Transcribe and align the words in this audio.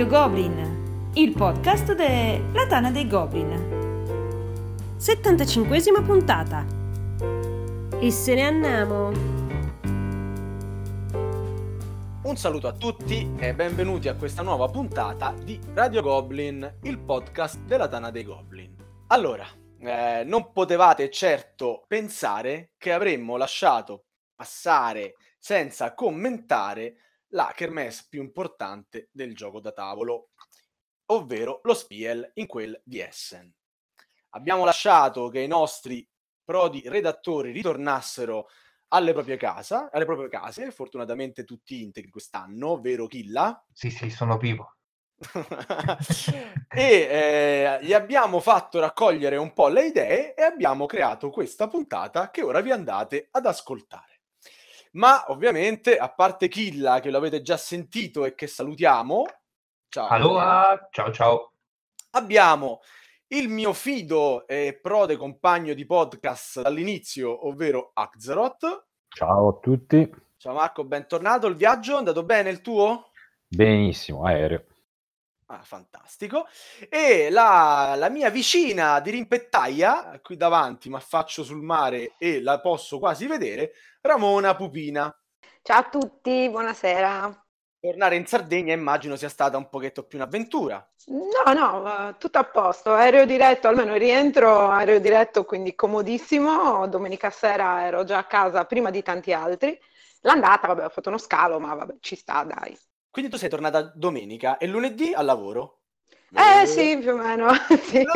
Radio 0.00 0.18
Goblin, 0.18 1.10
il 1.12 1.34
podcast 1.34 1.92
della 1.92 2.66
Tana 2.66 2.90
dei 2.90 3.06
Goblin. 3.06 4.96
75esima 4.98 6.02
puntata. 6.02 6.64
E 8.00 8.10
se 8.10 8.34
ne 8.34 8.42
andiamo. 8.46 9.08
Un 12.22 12.34
saluto 12.34 12.66
a 12.66 12.72
tutti 12.72 13.30
e 13.38 13.52
benvenuti 13.52 14.08
a 14.08 14.14
questa 14.14 14.40
nuova 14.40 14.68
puntata 14.68 15.34
di 15.34 15.60
Radio 15.74 16.00
Goblin, 16.00 16.78
il 16.84 16.98
podcast 16.98 17.58
della 17.64 17.86
Tana 17.86 18.10
dei 18.10 18.24
Goblin. 18.24 18.74
Allora, 19.08 19.46
eh, 19.80 20.22
non 20.24 20.50
potevate 20.50 21.10
certo 21.10 21.84
pensare 21.86 22.70
che 22.78 22.90
avremmo 22.90 23.36
lasciato 23.36 24.04
passare 24.34 25.16
senza 25.38 25.92
commentare 25.92 26.94
la 27.30 27.52
kermesse 27.54 28.06
più 28.08 28.22
importante 28.22 29.08
del 29.12 29.34
gioco 29.34 29.60
da 29.60 29.72
tavolo, 29.72 30.30
ovvero 31.06 31.60
lo 31.64 31.74
Spiel 31.74 32.30
in 32.34 32.46
quel 32.46 32.80
di 32.84 33.00
Essen. 33.00 33.52
Abbiamo 34.30 34.64
lasciato 34.64 35.28
che 35.28 35.40
i 35.40 35.48
nostri 35.48 36.08
prodi 36.44 36.82
redattori 36.86 37.52
ritornassero 37.52 38.48
alle 38.88 39.12
proprie, 39.12 39.36
casa, 39.36 39.90
alle 39.92 40.04
proprie 40.04 40.28
case, 40.28 40.70
fortunatamente 40.70 41.44
tutti 41.44 41.82
integri 41.82 42.10
quest'anno, 42.10 42.80
vero 42.80 43.06
Killa? 43.06 43.64
Sì, 43.72 43.90
sì, 43.90 44.10
sono 44.10 44.36
vivo. 44.36 44.74
e 46.68 46.82
eh, 46.82 47.78
gli 47.82 47.92
abbiamo 47.92 48.40
fatto 48.40 48.80
raccogliere 48.80 49.36
un 49.36 49.52
po' 49.52 49.68
le 49.68 49.86
idee 49.86 50.34
e 50.34 50.42
abbiamo 50.42 50.86
creato 50.86 51.30
questa 51.30 51.68
puntata 51.68 52.30
che 52.30 52.42
ora 52.42 52.60
vi 52.60 52.70
andate 52.70 53.28
ad 53.30 53.46
ascoltare. 53.46 54.09
Ma 54.92 55.24
ovviamente, 55.28 55.96
a 55.96 56.12
parte 56.12 56.48
Killa, 56.48 57.00
che 57.00 57.10
lo 57.10 57.18
avete 57.18 57.42
già 57.42 57.56
sentito 57.56 58.24
e 58.24 58.34
che 58.34 58.46
salutiamo, 58.46 59.24
ciao. 59.88 60.08
Allora, 60.08 60.88
ciao 60.90 61.12
ciao. 61.12 61.52
Abbiamo 62.12 62.80
il 63.28 63.48
mio 63.48 63.72
fido 63.72 64.46
e 64.48 64.78
prode 64.82 65.16
compagno 65.16 65.74
di 65.74 65.86
podcast 65.86 66.62
dall'inizio, 66.62 67.46
ovvero 67.46 67.92
Axeroth. 67.94 68.86
Ciao 69.08 69.48
a 69.48 69.58
tutti. 69.60 70.10
Ciao 70.36 70.54
Marco, 70.54 70.84
bentornato. 70.84 71.46
Il 71.46 71.54
viaggio 71.54 71.94
è 71.94 71.98
andato 71.98 72.24
bene 72.24 72.50
il 72.50 72.60
tuo? 72.60 73.10
Benissimo, 73.46 74.24
aereo. 74.24 74.64
Ah, 75.52 75.62
fantastico. 75.64 76.46
E 76.88 77.28
la, 77.28 77.94
la, 77.96 78.08
mia 78.08 78.30
vicina 78.30 79.00
di 79.00 79.10
rimpettaia, 79.10 80.20
qui 80.22 80.36
davanti, 80.36 80.88
ma 80.88 81.00
faccio 81.00 81.42
sul 81.42 81.60
mare 81.60 82.12
e 82.18 82.40
la 82.40 82.60
posso 82.60 83.00
quasi 83.00 83.26
vedere, 83.26 83.72
Ramona 84.00 84.54
Pupina. 84.54 85.12
Ciao 85.60 85.80
a 85.80 85.88
tutti, 85.88 86.48
buonasera. 86.48 87.46
Tornare 87.80 88.14
in 88.14 88.26
Sardegna 88.26 88.72
immagino 88.72 89.16
sia 89.16 89.28
stata 89.28 89.56
un 89.56 89.68
pochetto 89.68 90.04
più 90.04 90.18
un'avventura. 90.18 90.88
No, 91.06 91.52
no, 91.52 92.16
tutto 92.16 92.38
a 92.38 92.44
posto. 92.44 92.92
Aereo 92.92 93.24
diretto, 93.24 93.66
almeno 93.66 93.96
rientro, 93.96 94.68
aereo 94.68 95.00
diretto, 95.00 95.44
quindi 95.44 95.74
comodissimo. 95.74 96.86
Domenica 96.86 97.30
sera 97.30 97.84
ero 97.86 98.04
già 98.04 98.18
a 98.18 98.24
casa 98.24 98.66
prima 98.66 98.90
di 98.90 99.02
tanti 99.02 99.32
altri. 99.32 99.76
L'andata, 100.20 100.68
vabbè, 100.68 100.84
ho 100.84 100.90
fatto 100.90 101.08
uno 101.08 101.18
scalo, 101.18 101.58
ma 101.58 101.74
vabbè, 101.74 101.96
ci 101.98 102.14
sta, 102.14 102.44
dai. 102.44 102.78
Quindi 103.10 103.30
tu 103.30 103.36
sei 103.36 103.48
tornata 103.48 103.82
domenica 103.94 104.56
e 104.56 104.66
lunedì 104.66 105.12
al 105.12 105.24
lavoro? 105.24 105.80
Eh, 106.32 106.62
eh 106.62 106.66
sì, 106.66 106.96
più 106.98 107.14
o 107.14 107.16
meno. 107.16 107.48
sì. 107.82 108.06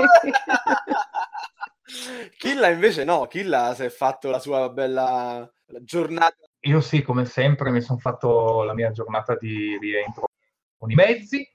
Killa 2.38 2.69
invece 2.69 3.03
no, 3.03 3.27
Killa 3.27 3.75
si 3.75 3.84
è 3.84 3.88
fatto 3.88 4.31
la 4.31 4.38
sua 4.38 4.71
bella 4.71 5.50
giornata. 5.81 6.37
Io 6.60 6.81
sì, 6.81 7.03
come 7.03 7.25
sempre 7.25 7.71
mi 7.71 7.81
sono 7.81 7.99
fatto 7.99 8.62
la 8.62 8.72
mia 8.72 8.93
giornata 8.93 9.37
di 9.37 9.77
rientro 9.78 10.27
con 10.78 10.91
i 10.91 10.94
mezzi, 10.94 11.50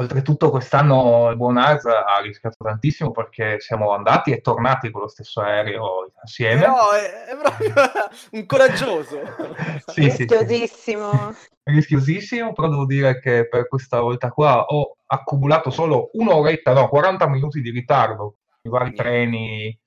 Oltretutto 0.00 0.50
quest'anno 0.50 1.28
il 1.30 1.36
buon 1.36 1.56
Ars 1.56 1.84
ha 1.86 2.20
rischiato 2.22 2.62
tantissimo 2.62 3.10
perché 3.10 3.58
siamo 3.58 3.90
andati 3.90 4.30
e 4.30 4.40
tornati 4.40 4.92
con 4.92 5.00
lo 5.00 5.08
stesso 5.08 5.40
aereo 5.40 6.12
assieme. 6.22 6.66
No, 6.66 6.92
è, 6.92 7.24
è 7.24 7.36
proprio 7.36 7.74
un 8.30 8.46
coraggioso. 8.46 9.18
sì, 9.86 10.02
Rischiosissimo. 10.02 11.32
Sì, 11.32 11.40
sì. 11.42 11.48
Rischiosissimo, 11.64 12.52
però 12.52 12.68
devo 12.68 12.86
dire 12.86 13.18
che 13.18 13.48
per 13.48 13.66
questa 13.66 13.98
volta 13.98 14.30
qua 14.30 14.66
ho 14.66 14.98
accumulato 15.04 15.70
solo 15.70 16.10
un'oretta, 16.12 16.74
no, 16.74 16.88
40 16.88 17.28
minuti 17.28 17.60
di 17.60 17.70
ritardo. 17.70 18.36
I 18.62 18.68
vari 18.68 18.90
Niente. 18.90 19.02
treni, 19.02 19.80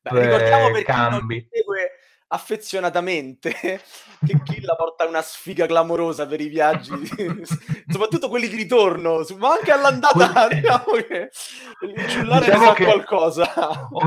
Beh, 0.00 0.22
ricordiamo 0.22 0.70
per 0.70 0.82
cambi. 0.82 1.40
Chi 1.40 1.48
non 1.52 1.74
segue 1.76 1.89
affezionatamente 2.32 3.52
che 4.24 4.42
Killa 4.42 4.74
porta 4.76 5.06
una 5.06 5.22
sfiga 5.22 5.66
clamorosa 5.66 6.26
per 6.26 6.40
i 6.40 6.48
viaggi, 6.48 6.92
soprattutto 7.88 8.28
quelli 8.28 8.48
di 8.48 8.56
ritorno, 8.56 9.24
ma 9.38 9.52
anche 9.52 9.72
all'andata 9.72 10.48
diciamo 10.48 10.92
che 11.06 11.30
il 11.80 12.06
giullare 12.06 12.44
diciamo 12.44 12.64
sa 12.66 12.74
qualcosa. 12.74 13.52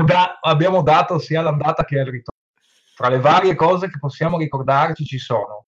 Da, 0.04 0.38
abbiamo 0.40 0.82
dato 0.82 1.18
sia 1.18 1.40
all'andata 1.40 1.84
che 1.84 1.98
al 1.98 2.06
ritorno. 2.06 2.40
Tra 2.94 3.08
le 3.08 3.18
varie 3.18 3.56
cose 3.56 3.90
che 3.90 3.98
possiamo 3.98 4.38
ricordarci 4.38 5.04
ci 5.04 5.18
sono 5.18 5.66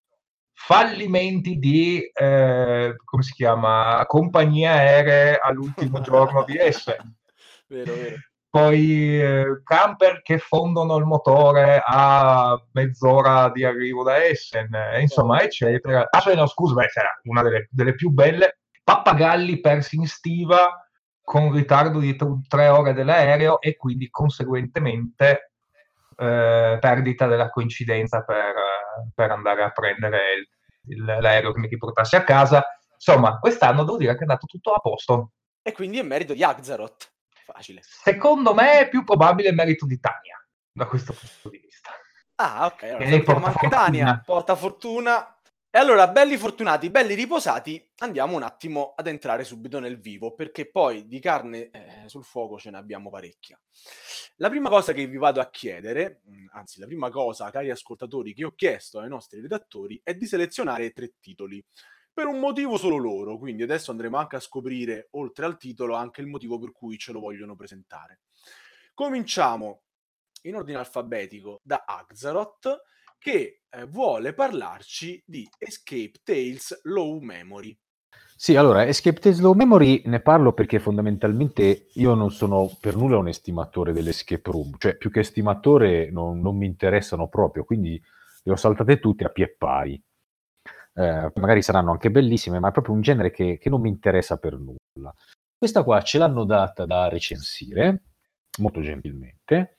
fallimenti 0.53 1.59
di, 1.59 2.01
eh, 2.13 2.95
come 3.05 3.23
si 3.23 3.33
chiama, 3.33 4.05
compagnie 4.07 4.69
aeree 4.69 5.39
all'ultimo 5.39 6.01
giorno 6.01 6.45
di 6.45 6.57
Essen. 6.59 7.17
Vero, 7.67 7.93
vero 7.93 8.17
poi 8.57 9.21
eh, 9.21 9.61
camper 9.63 10.23
che 10.23 10.39
fondono 10.39 10.97
il 10.97 11.05
motore 11.05 11.83
a 11.85 12.59
mezz'ora 12.73 13.51
di 13.51 13.65
arrivo 13.65 14.03
da 14.03 14.25
Essen, 14.25 14.73
eh, 14.73 15.03
insomma, 15.03 15.43
eccetera. 15.43 16.09
Ah, 16.09 16.33
no, 16.33 16.47
scusa, 16.47 16.73
beh, 16.73 16.87
c'era 16.87 17.21
una 17.25 17.43
delle, 17.43 17.69
delle, 17.71 17.95
più 17.95 18.09
belle, 18.09 18.61
pappagalli 18.83 19.61
persi 19.61 19.97
in 19.97 20.07
stiva 20.07 20.89
con 21.23 21.53
ritardo 21.53 21.99
di 21.99 22.17
t- 22.17 22.47
tre 22.49 22.69
ore 22.69 22.95
dell'aereo 22.95 23.61
e 23.61 23.77
quindi 23.77 24.09
conseguentemente 24.09 25.53
eh, 26.17 26.79
perdita 26.81 27.27
della 27.27 27.51
coincidenza 27.51 28.23
per, 28.23 28.55
per 29.15 29.33
andare 29.33 29.65
a 29.65 29.71
prendere 29.71 30.19
il, 30.33 30.95
il, 30.95 31.05
l'aereo 31.05 31.53
che 31.53 31.61
mi 31.61 31.69
riportasse 31.69 32.17
a 32.17 32.25
casa. 32.25 32.65
Insomma, 32.95 33.39
quest'anno 33.39 33.85
devo 33.85 33.99
dire 33.99 34.13
che 34.13 34.21
è 34.21 34.23
andato 34.23 34.47
tutto 34.47 34.73
a 34.73 34.79
posto. 34.79 35.33
E 35.61 35.73
quindi 35.73 35.99
è 35.99 36.03
merito 36.03 36.33
di 36.33 36.43
Axaroth 36.43 37.16
facile. 37.47 37.81
Secondo 37.83 38.53
me 38.55 38.81
è 38.81 38.89
più 38.89 39.05
probabile 39.05 39.51
il 39.51 39.55
merito 39.55 39.87
di 39.87 39.99
Tania, 40.01 40.45
da 40.73 40.87
questo 40.87 41.13
punto 41.13 41.49
di 41.49 41.63
vista. 41.63 41.91
Ah, 42.37 42.67
ok. 42.67 42.83
Allora, 42.83 43.23
porta 43.23 43.47
anche 43.47 43.69
Tania, 43.69 44.23
porta 44.25 44.55
fortuna. 44.57 45.31
E 45.71 45.79
allora, 45.79 46.09
belli 46.09 46.39
fortunati, 46.39 46.89
belli 46.89 47.15
riposati, 47.15 47.91
andiamo 47.99 48.35
un 48.35 48.43
attimo 48.43 48.95
ad 48.97 49.09
entrare 49.09 49.45
subito 49.45 49.79
nel 49.79 50.01
vivo, 50.01 50.35
perché 50.35 50.71
poi 50.71 51.07
di 51.07 51.21
carne 51.21 51.71
eh, 51.71 52.03
sul 52.07 52.25
fuoco 52.25 52.59
ce 52.59 52.71
ne 52.71 52.79
abbiamo 52.79 53.11
parecchia. 53.11 53.61
La 54.37 54.49
prima 54.49 54.71
cosa 54.71 54.95
che 54.95 55.07
vi 55.07 55.19
vado 55.19 55.39
a 55.41 55.51
chiedere, 55.51 56.23
mm, 56.31 56.47
anzi 56.53 56.81
la 56.81 56.87
prima 56.87 57.11
cosa, 57.11 57.51
cari 57.51 57.71
ascoltatori, 57.71 58.33
che 58.33 58.45
ho 58.45 58.55
chiesto 58.55 59.01
ai 59.01 59.09
nostri 59.09 59.41
redattori 59.41 60.01
è 60.03 60.15
di 60.15 60.27
selezionare 60.27 60.93
tre 60.93 61.13
titoli 61.21 61.63
per 62.17 62.29
un 62.29 62.41
motivo 62.41 62.79
solo 62.79 62.97
loro, 62.97 63.37
quindi 63.37 63.63
adesso 63.63 63.91
andremo 63.91 64.17
anche 64.17 64.37
a 64.37 64.41
scoprire, 64.41 65.09
oltre 65.11 65.45
al 65.45 65.59
titolo, 65.59 65.97
anche 65.97 66.23
il 66.23 66.27
motivo 66.27 66.59
per 66.59 66.73
cui 66.73 66.97
ce 66.97 67.13
lo 67.13 67.21
vogliono 67.21 67.55
presentare. 67.55 68.21
Cominciamo 68.95 69.83
in 70.45 70.55
ordine 70.55 70.79
alfabetico 70.79 71.61
da 71.63 71.85
Axaroth, 71.87 72.85
che 73.19 73.65
eh, 73.69 73.85
vuole 73.85 74.33
parlarci 74.33 75.23
di 75.27 75.47
Escape 75.59 76.13
Tales 76.23 76.81
Low 76.85 77.19
Memory. 77.21 77.79
Sì, 78.35 78.57
allora, 78.57 78.87
Escape 78.87 79.21
Tales 79.21 79.41
Low 79.41 79.53
Memory 79.53 80.05
ne 80.07 80.21
parlo 80.21 80.55
perché 80.55 80.79
fondamentalmente 80.79 81.89
io 81.93 82.15
non 82.15 82.31
sono 82.31 82.75
per 82.81 82.97
nulla 82.97 83.19
un 83.19 83.29
estimatore 83.29 83.93
dell'escape 83.93 84.51
room, 84.51 84.79
cioè 84.79 84.97
più 84.97 85.11
che 85.11 85.21
estimatore 85.21 86.11
non, 86.11 86.41
non 86.41 86.57
mi 86.57 86.65
interessano 86.65 87.29
proprio, 87.29 87.65
quindi 87.65 88.03
le 88.43 88.53
ho 88.53 88.57
saltate 88.57 89.01
tutte 89.01 89.25
a 89.25 89.29
pie 89.29 89.55
pari 89.55 90.03
eh, 90.97 91.31
magari 91.35 91.61
saranno 91.63 91.91
anche 91.91 92.11
bellissime, 92.11 92.59
ma 92.59 92.69
è 92.69 92.73
proprio 92.73 92.95
un 92.95 93.03
genere 93.03 93.31
che, 93.31 93.59
che 93.59 93.69
non 93.69 93.83
mi 93.83 93.91
interessa 93.91 94.39
per 94.39 94.59
nulla. 94.59 95.15
Questa 95.59 95.83
qua 95.83 96.01
ce 96.03 96.19
l'hanno 96.19 96.45
data 96.45 96.87
da 96.87 97.09
recensire, 97.09 98.03
molto 98.59 98.81
gentilmente. 98.81 99.77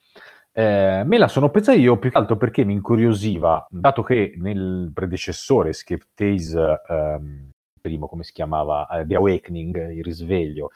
Eh, 0.52 1.02
me 1.04 1.18
la 1.18 1.28
sono 1.28 1.50
presa 1.50 1.72
io 1.72 1.98
più 1.98 2.10
che 2.10 2.18
altro 2.18 2.36
perché 2.36 2.64
mi 2.64 2.72
incuriosiva, 2.72 3.66
dato 3.68 4.02
che 4.02 4.34
nel 4.36 4.90
predecessore 4.94 5.70
Escape 5.70 6.06
Tales, 6.14 6.54
ehm, 6.88 7.50
primo 7.80 8.08
come 8.08 8.24
si 8.24 8.32
chiamava, 8.32 8.86
uh, 8.90 9.06
The 9.06 9.14
Awakening, 9.16 9.90
il 9.90 10.02
risveglio, 10.02 10.70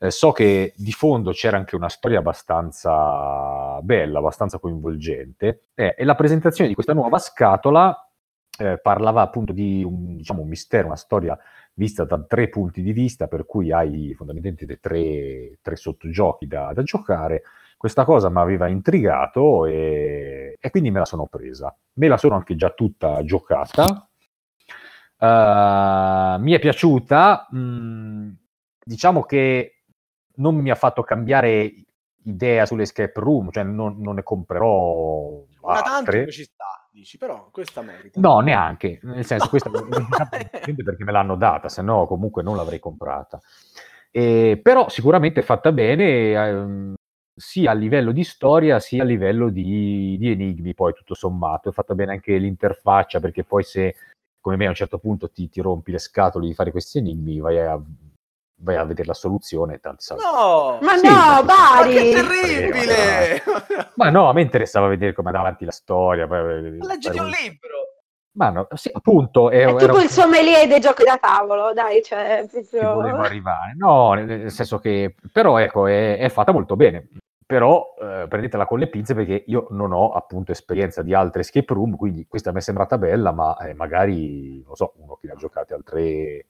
eh, 0.00 0.10
so 0.10 0.32
che 0.32 0.72
di 0.76 0.92
fondo 0.92 1.30
c'era 1.32 1.56
anche 1.56 1.76
una 1.76 1.88
storia 1.88 2.18
abbastanza 2.18 3.80
bella, 3.82 4.18
abbastanza 4.18 4.58
coinvolgente, 4.58 5.66
eh, 5.74 5.94
e 5.96 6.04
la 6.04 6.14
presentazione 6.14 6.68
di 6.68 6.74
questa 6.74 6.94
nuova 6.94 7.18
scatola 7.18 8.09
eh, 8.60 8.78
parlava 8.78 9.22
appunto 9.22 9.52
di 9.52 9.82
un, 9.82 10.16
diciamo, 10.16 10.42
un 10.42 10.48
mistero, 10.48 10.86
una 10.86 10.96
storia 10.96 11.38
vista 11.72 12.04
da 12.04 12.22
tre 12.28 12.48
punti 12.48 12.82
di 12.82 12.92
vista, 12.92 13.26
per 13.26 13.46
cui 13.46 13.72
hai 13.72 14.12
fondamentalmente 14.14 14.78
tre, 14.78 15.58
tre 15.62 15.76
sottogiochi 15.76 16.46
da, 16.46 16.72
da, 16.74 16.82
giocare. 16.82 17.42
Questa 17.76 18.04
cosa 18.04 18.28
mi 18.28 18.38
aveva 18.38 18.68
intrigato 18.68 19.64
e, 19.64 20.58
e, 20.60 20.70
quindi 20.70 20.90
me 20.90 20.98
la 20.98 21.06
sono 21.06 21.26
presa. 21.26 21.74
Me 21.94 22.08
la 22.08 22.18
sono 22.18 22.34
anche 22.34 22.54
già 22.54 22.70
tutta 22.70 23.24
giocata. 23.24 24.08
Uh, 25.16 26.40
mi 26.42 26.52
è 26.52 26.58
piaciuta, 26.58 27.48
mm, 27.54 28.30
diciamo 28.84 29.22
che 29.22 29.84
non 30.36 30.56
mi 30.56 30.70
ha 30.70 30.74
fatto 30.74 31.02
cambiare 31.02 31.72
idea 32.24 32.66
sull'escape 32.66 33.18
room, 33.20 33.50
cioè 33.50 33.62
non, 33.62 33.98
non 34.00 34.16
ne 34.16 34.22
comprerò 34.22 35.44
una 35.60 35.82
tanto 35.82 36.26
ci 36.30 36.44
sta, 36.44 36.79
dici, 37.00 37.18
però 37.18 37.48
questa 37.50 37.82
merita. 37.82 38.20
No, 38.20 38.40
neanche, 38.40 39.00
nel 39.02 39.24
senso, 39.24 39.44
no. 39.44 39.50
questa 39.50 39.70
perché 40.30 41.04
me 41.04 41.12
l'hanno 41.12 41.36
data, 41.36 41.68
se 41.68 41.82
no 41.82 42.06
comunque 42.06 42.42
non 42.42 42.56
l'avrei 42.56 42.78
comprata. 42.78 43.40
E, 44.10 44.58
però 44.62 44.88
sicuramente 44.88 45.40
è 45.40 45.42
fatta 45.42 45.72
bene, 45.72 46.32
ehm, 46.32 46.94
sia 47.34 47.70
a 47.70 47.74
livello 47.74 48.12
di 48.12 48.24
storia 48.24 48.80
sia 48.80 49.02
a 49.02 49.06
livello 49.06 49.48
di, 49.48 50.16
di, 50.18 50.30
enigmi, 50.30 50.74
poi 50.74 50.92
tutto 50.92 51.14
sommato. 51.14 51.70
È 51.70 51.72
fatta 51.72 51.94
bene 51.94 52.12
anche 52.12 52.36
l'interfaccia, 52.36 53.20
perché 53.20 53.44
poi 53.44 53.62
se, 53.62 53.94
come 54.40 54.56
me, 54.56 54.66
a 54.66 54.70
un 54.70 54.74
certo 54.74 54.98
punto 54.98 55.30
ti, 55.30 55.48
ti 55.48 55.60
rompi 55.60 55.92
le 55.92 55.98
scatole 55.98 56.46
di 56.46 56.54
fare 56.54 56.70
questi 56.70 56.98
enigmi, 56.98 57.40
vai 57.40 57.58
a 57.58 57.80
vai 58.60 58.76
a 58.76 58.84
vedere 58.84 59.08
la 59.08 59.14
soluzione 59.14 59.74
e 59.74 59.80
tanti 59.80 60.04
salti. 60.04 60.22
No, 60.22 60.78
ma 60.80 60.96
sì, 60.96 61.06
no, 61.06 61.44
Bari! 61.44 61.94
Ma 61.94 62.00
che 62.00 62.12
terribile! 62.12 63.42
Ma 63.96 64.10
no, 64.10 64.28
a 64.28 64.32
me 64.32 64.42
interessava 64.42 64.86
vedere 64.86 65.12
come 65.12 65.28
andava 65.28 65.46
avanti 65.46 65.64
la 65.64 65.72
storia. 65.72 66.26
Leggiti 66.26 67.18
un 67.18 67.26
libro! 67.26 67.78
Ma 68.32 68.50
no, 68.50 68.68
sì, 68.74 68.90
appunto... 68.92 69.50
È, 69.50 69.64
è 69.64 69.76
tipo 69.76 69.94
era... 69.94 70.02
il 70.02 70.08
sommelier 70.08 70.68
dei 70.68 70.80
giochi 70.80 71.02
da 71.02 71.18
tavolo, 71.18 71.72
dai, 71.72 72.02
cioè... 72.02 72.46
Proprio... 72.48 72.94
volevo 72.94 73.22
arrivare. 73.22 73.74
No, 73.76 74.12
nel 74.12 74.50
senso 74.50 74.78
che... 74.78 75.16
Però, 75.32 75.58
ecco, 75.58 75.86
è, 75.86 76.16
è 76.16 76.28
fatta 76.28 76.52
molto 76.52 76.76
bene. 76.76 77.08
Però 77.44 77.96
eh, 78.00 78.26
prendetela 78.28 78.64
con 78.64 78.78
le 78.78 78.88
pinze 78.88 79.12
perché 79.12 79.42
io 79.48 79.66
non 79.70 79.92
ho 79.92 80.12
appunto 80.12 80.52
esperienza 80.52 81.02
di 81.02 81.12
altre 81.12 81.40
escape 81.40 81.74
room, 81.74 81.96
quindi 81.96 82.24
questa 82.28 82.52
mi 82.52 82.58
è 82.58 82.60
sembrata 82.60 82.96
bella, 82.96 83.32
ma 83.32 83.56
eh, 83.56 83.74
magari, 83.74 84.62
non 84.64 84.76
so, 84.76 84.92
uno 84.98 85.16
che 85.16 85.26
ne 85.26 85.32
ha 85.32 85.36
giocate 85.36 85.74
altre 85.74 86.46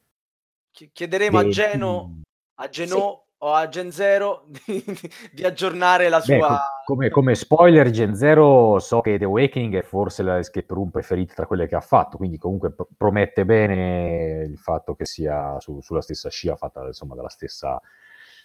Chiederemo 0.72 1.38
a 1.38 1.48
Geno, 1.48 2.20
a 2.54 2.68
Geno 2.68 3.24
sì. 3.26 3.34
o 3.38 3.52
a 3.52 3.68
Gen 3.68 3.90
Zero 3.90 4.46
di, 4.64 4.84
di 5.32 5.44
aggiornare 5.44 6.08
la 6.08 6.20
sua... 6.20 6.48
Beh, 6.48 6.58
come, 6.84 7.08
come, 7.10 7.34
spoiler, 7.34 7.90
Gen 7.90 8.14
Zero 8.14 8.78
so 8.78 9.00
che 9.00 9.18
The 9.18 9.24
Awakening 9.24 9.76
è 9.76 9.82
forse 9.82 10.22
la 10.22 10.38
escape 10.38 10.72
room 10.72 10.90
preferita 10.90 11.34
tra 11.34 11.46
quelle 11.46 11.66
che 11.66 11.76
ha 11.76 11.80
fatto, 11.80 12.16
quindi 12.16 12.38
comunque 12.38 12.72
pr- 12.72 12.88
promette 12.96 13.44
bene 13.44 14.44
il 14.48 14.58
fatto 14.58 14.94
che 14.94 15.04
sia 15.04 15.58
su, 15.60 15.80
sulla 15.80 16.02
stessa 16.02 16.30
scia 16.30 16.56
fatta 16.56 16.86
insomma 16.86 17.14
dalla 17.14 17.28
stessa, 17.28 17.80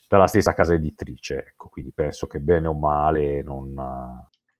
dalla 0.07 0.27
stessa 0.27 0.53
casa 0.53 0.73
editrice, 0.73 1.45
ecco, 1.49 1.69
quindi 1.69 1.91
penso 1.93 2.27
che 2.27 2.39
bene 2.39 2.67
o 2.67 2.73
male 2.73 3.41
non... 3.43 3.73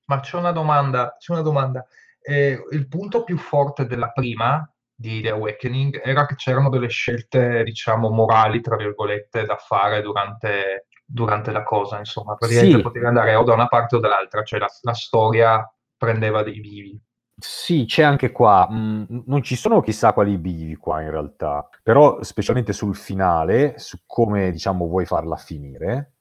Ma 0.08 0.20
c'è 0.20 0.38
una 0.38 0.52
domanda, 0.52 1.16
c'è 1.18 1.34
una 1.34 1.42
domanda. 1.42 1.84
Eh, 2.22 2.60
il 2.72 2.88
punto 2.88 3.24
più 3.24 3.38
forte 3.38 3.88
della 3.88 4.12
prima 4.12 4.68
di 4.96 5.22
The 5.22 5.32
Awakening 5.32 6.02
era 6.04 6.26
che 6.26 6.36
c'erano 6.36 6.70
delle 6.70 6.88
scelte, 6.88 7.64
diciamo, 7.64 8.10
morali, 8.10 8.62
tra 8.62 8.78
virgolette, 8.78 9.46
da 9.46 9.58
fare 9.58 10.02
durante, 10.02 10.88
durante 11.06 11.52
la 11.52 11.64
cosa, 11.64 12.00
insomma, 12.00 12.36
praticamente 12.36 12.78
sì. 12.78 12.82
potevi 12.82 13.06
andare 13.06 13.36
o 13.36 13.44
da 13.44 13.54
una 13.54 13.68
parte 13.68 13.98
o 13.98 14.00
dall'altra, 14.00 14.44
cioè 14.44 14.60
la, 14.60 14.70
la 14.82 14.94
storia 14.94 15.70
prendeva 15.98 16.44
dei 16.44 16.60
bivi. 16.62 17.00
Sì, 17.38 17.84
c'è 17.86 18.04
anche 18.04 18.32
qua. 18.32 18.68
Mm, 18.72 19.04
non 19.26 19.44
ci 19.44 19.58
sono 19.58 19.82
chissà 19.82 20.14
quali 20.14 20.38
bivi 20.38 20.76
qua 20.76 21.02
in 21.02 21.12
realtà, 21.12 21.68
però 21.84 22.24
specialmente 22.24 22.72
sul 22.72 22.96
finale, 22.96 23.78
su 23.78 23.98
come 24.06 24.52
diciamo 24.52 24.88
vuoi 24.88 25.06
farla 25.06 25.36
finire, 25.36 26.14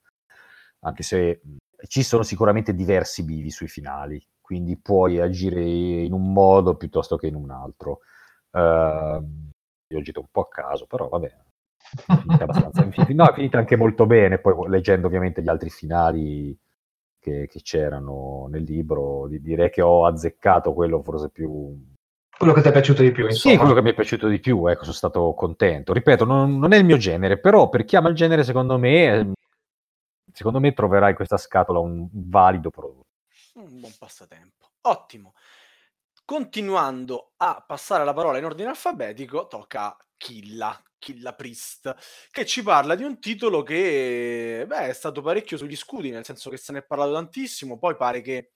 anche 0.81 1.05
se 1.05 1.41
ci 1.87 2.03
sono 2.03 2.25
sicuramente 2.25 2.75
diversi 2.75 3.25
bivi 3.25 3.51
sui 3.51 3.69
finali, 3.69 4.21
quindi 4.41 4.77
puoi 4.77 5.21
agire 5.21 5.63
in 5.63 6.13
un 6.13 6.33
modo 6.33 6.77
piuttosto 6.77 7.17
che 7.17 7.29
in 7.29 7.37
un 7.37 7.51
altro. 7.51 8.01
Uh, 8.55 9.51
io 9.89 9.99
ho 9.99 10.01
girato 10.01 10.21
un 10.21 10.29
po' 10.31 10.43
a 10.43 10.49
caso, 10.49 10.87
però 10.87 11.09
vabbè, 11.09 11.27
è 11.27 12.15
finita 12.21 12.45
abbastanza. 12.45 12.85
no, 13.09 13.29
è 13.29 13.33
finita 13.35 13.59
anche 13.59 13.77
molto 13.77 14.07
bene, 14.07 14.39
poi 14.39 14.69
leggendo 14.69 15.09
ovviamente 15.09 15.43
gli 15.43 15.49
altri 15.49 15.71
finali 15.71 16.57
che, 17.19 17.49
che 17.49 17.61
c'erano 17.63 18.47
nel 18.51 18.63
libro, 18.63 19.27
direi 19.29 19.71
che 19.71 19.83
ho 19.83 20.07
azzeccato 20.07 20.73
quello 20.73 21.03
forse 21.03 21.31
più... 21.31 21.93
Quello 22.37 22.53
che 22.53 22.63
ti 22.63 22.69
è 22.69 22.73
piaciuto 22.73 23.03
di 23.03 23.13
più, 23.13 23.27
insomma. 23.27 23.55
Sì, 23.55 23.59
quello 23.59 23.75
che 23.75 23.83
mi 23.83 23.91
è 23.91 23.95
piaciuto 23.95 24.29
di 24.29 24.41
più, 24.41 24.67
ecco, 24.67 24.83
sono 24.83 24.95
stato 24.95 25.35
contento. 25.35 25.93
Ripeto, 25.93 26.25
non, 26.25 26.59
non 26.59 26.73
è 26.73 26.77
il 26.77 26.85
mio 26.85 26.97
genere, 26.97 27.39
però 27.39 27.69
per 27.69 27.85
chi 27.85 27.97
ama 27.97 28.09
il 28.09 28.15
genere, 28.15 28.43
secondo 28.43 28.77
me, 28.77 29.33
secondo 30.33 30.61
me 30.61 30.73
troverai 30.73 31.11
in 31.11 31.17
questa 31.17 31.37
scatola 31.37 31.79
un 31.79 32.09
valido 32.13 32.71
prodotto. 32.71 33.07
Un 33.55 33.81
buon 33.81 33.93
passatempo. 33.99 34.67
Ottimo. 34.83 35.33
Continuando 36.27 37.33
a 37.37 37.63
passare 37.67 38.03
la 38.03 38.15
parola 38.15 38.39
in 38.39 38.47
ordine 38.47 38.71
alfabetico, 38.71 39.47
tocca 39.47 39.85
a 39.85 39.97
Killa, 40.17 40.83
Killa 40.99 41.35
Priest, 41.35 41.95
che 42.31 42.47
ci 42.47 42.63
parla 42.63 42.95
di 42.95 43.05
un 43.05 43.21
titolo 43.21 43.63
che 43.63 44.65
beh, 44.67 44.89
è 44.89 44.93
stato 44.95 45.21
parecchio 45.21 45.59
sugli 45.59 45.77
scudi, 45.77 46.11
nel 46.11 46.25
senso 46.25 46.49
che 46.49 46.57
se 46.57 46.73
ne 46.73 46.79
è 46.79 46.85
parlato 46.85 47.13
tantissimo, 47.13 47.79
poi 47.79 47.95
pare 47.95 48.23
che 48.23 48.53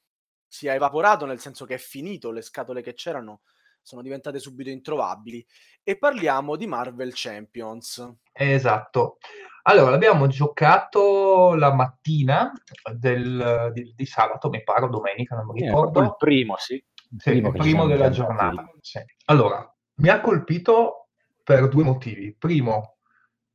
sia 0.46 0.72
evaporato, 0.72 1.26
nel 1.26 1.40
senso 1.40 1.66
che 1.66 1.74
è 1.74 1.78
finito, 1.78 2.30
le 2.30 2.40
scatole 2.40 2.80
che 2.80 2.94
c'erano 2.94 3.42
sono 3.82 4.00
diventate 4.00 4.38
subito 4.38 4.70
introvabili. 4.70 5.46
E 5.82 5.98
parliamo 5.98 6.56
di 6.56 6.66
Marvel 6.66 7.12
Champions. 7.14 8.14
Esatto. 8.32 9.18
Allora, 9.64 9.90
l'abbiamo 9.90 10.26
giocato 10.26 11.54
la 11.54 11.74
mattina 11.74 12.50
del, 12.94 13.70
di, 13.74 13.92
di, 13.94 14.06
sabato, 14.06 14.48
mi 14.48 14.62
pare, 14.62 14.88
domenica, 14.88 15.36
non 15.36 15.46
mi 15.46 15.60
ricordo. 15.60 16.00
il 16.00 16.14
primo, 16.16 16.56
sì. 16.56 16.82
Sì, 17.16 17.30
primo, 17.30 17.52
primo 17.52 17.86
della 17.86 18.10
giornata. 18.10 18.70
Sì. 18.80 19.00
Allora, 19.26 19.74
mi 19.96 20.08
ha 20.08 20.20
colpito 20.20 21.08
per 21.42 21.68
due 21.68 21.84
motivi. 21.84 22.34
Primo, 22.36 22.96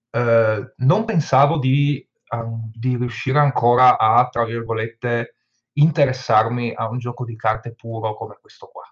eh, 0.10 0.74
non 0.78 1.06
pensavo 1.06 1.58
di, 1.58 2.08
um, 2.30 2.72
di, 2.74 2.98
riuscire 2.98 3.40
ancora 3.40 3.98
a, 3.98 4.28
tra 4.30 4.46
virgolette, 4.46 5.36
interessarmi 5.74 6.74
a 6.76 6.90
un 6.90 6.98
gioco 6.98 7.26
di 7.26 7.36
carte 7.36 7.74
puro 7.76 8.16
come 8.16 8.38
questo 8.42 8.68
qua. 8.68 8.84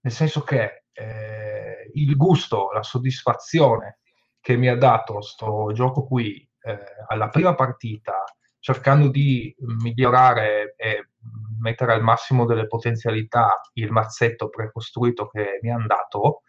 Nel 0.00 0.12
senso 0.12 0.42
che 0.42 0.84
eh, 0.92 1.90
il 1.94 2.16
gusto, 2.16 2.70
la 2.72 2.82
soddisfazione 2.82 3.98
che 4.40 4.56
mi 4.56 4.68
ha 4.68 4.76
dato 4.76 5.14
questo 5.14 5.70
gioco 5.72 6.06
qui 6.06 6.48
eh, 6.62 6.78
alla 7.08 7.28
prima 7.28 7.54
partita, 7.54 8.24
cercando 8.60 9.08
di 9.08 9.54
migliorare 9.58 10.74
e 10.76 11.07
mettere 11.60 11.92
al 11.92 12.02
massimo 12.02 12.44
delle 12.44 12.66
potenzialità 12.66 13.60
il 13.74 13.90
mazzetto 13.90 14.48
precostruito 14.48 15.26
che 15.28 15.58
mi 15.62 15.70
hanno 15.70 15.86
dato, 15.86 16.42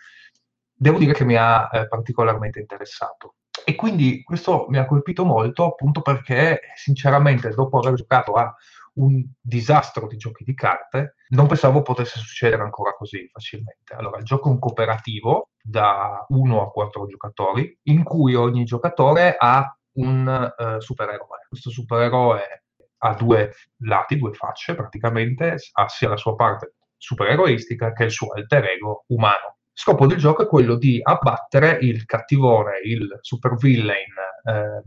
devo 0.73 0.97
dire 0.97 1.13
che 1.13 1.25
mi 1.25 1.35
ha 1.35 1.69
eh, 1.71 1.87
particolarmente 1.87 2.59
interessato. 2.59 3.35
E 3.65 3.75
quindi 3.75 4.23
questo 4.23 4.65
mi 4.69 4.77
ha 4.77 4.85
colpito 4.85 5.25
molto 5.25 5.65
appunto 5.65 6.01
perché 6.01 6.61
sinceramente 6.75 7.49
dopo 7.49 7.77
aver 7.79 7.93
giocato 7.93 8.33
a 8.33 8.53
un 8.95 9.23
disastro 9.39 10.07
di 10.07 10.17
giochi 10.17 10.43
di 10.43 10.53
carte, 10.53 11.15
non 11.29 11.47
pensavo 11.47 11.81
potesse 11.81 12.19
succedere 12.19 12.63
ancora 12.63 12.93
così 12.93 13.27
facilmente. 13.31 13.93
Allora, 13.93 14.17
il 14.17 14.23
gioco 14.23 14.49
è 14.49 14.51
un 14.51 14.59
cooperativo 14.59 15.51
da 15.61 16.25
1 16.27 16.61
a 16.61 16.69
4 16.69 17.05
giocatori, 17.05 17.77
in 17.83 18.03
cui 18.03 18.35
ogni 18.35 18.63
giocatore 18.63 19.35
ha 19.37 19.73
un 19.93 20.53
uh, 20.57 20.79
supereroe. 20.79 21.45
Questo 21.47 21.69
supereroe 21.69 22.58
ha 22.99 23.13
due 23.13 23.53
lati, 23.79 24.17
due 24.17 24.33
facce 24.33 24.75
praticamente, 24.75 25.57
ha 25.73 25.87
sia 25.87 26.09
la 26.09 26.17
sua 26.17 26.35
parte 26.35 26.75
supereroistica 26.97 27.93
che 27.93 28.05
il 28.05 28.11
suo 28.11 28.31
alter 28.33 28.65
ego 28.65 29.05
umano. 29.07 29.57
Scopo 29.71 30.05
del 30.05 30.17
gioco 30.17 30.43
è 30.43 30.47
quello 30.47 30.75
di 30.75 30.99
abbattere 31.01 31.77
il 31.81 32.05
cattivone, 32.05 32.79
il 32.83 33.17
supervillain 33.21 34.13
eh, 34.43 34.83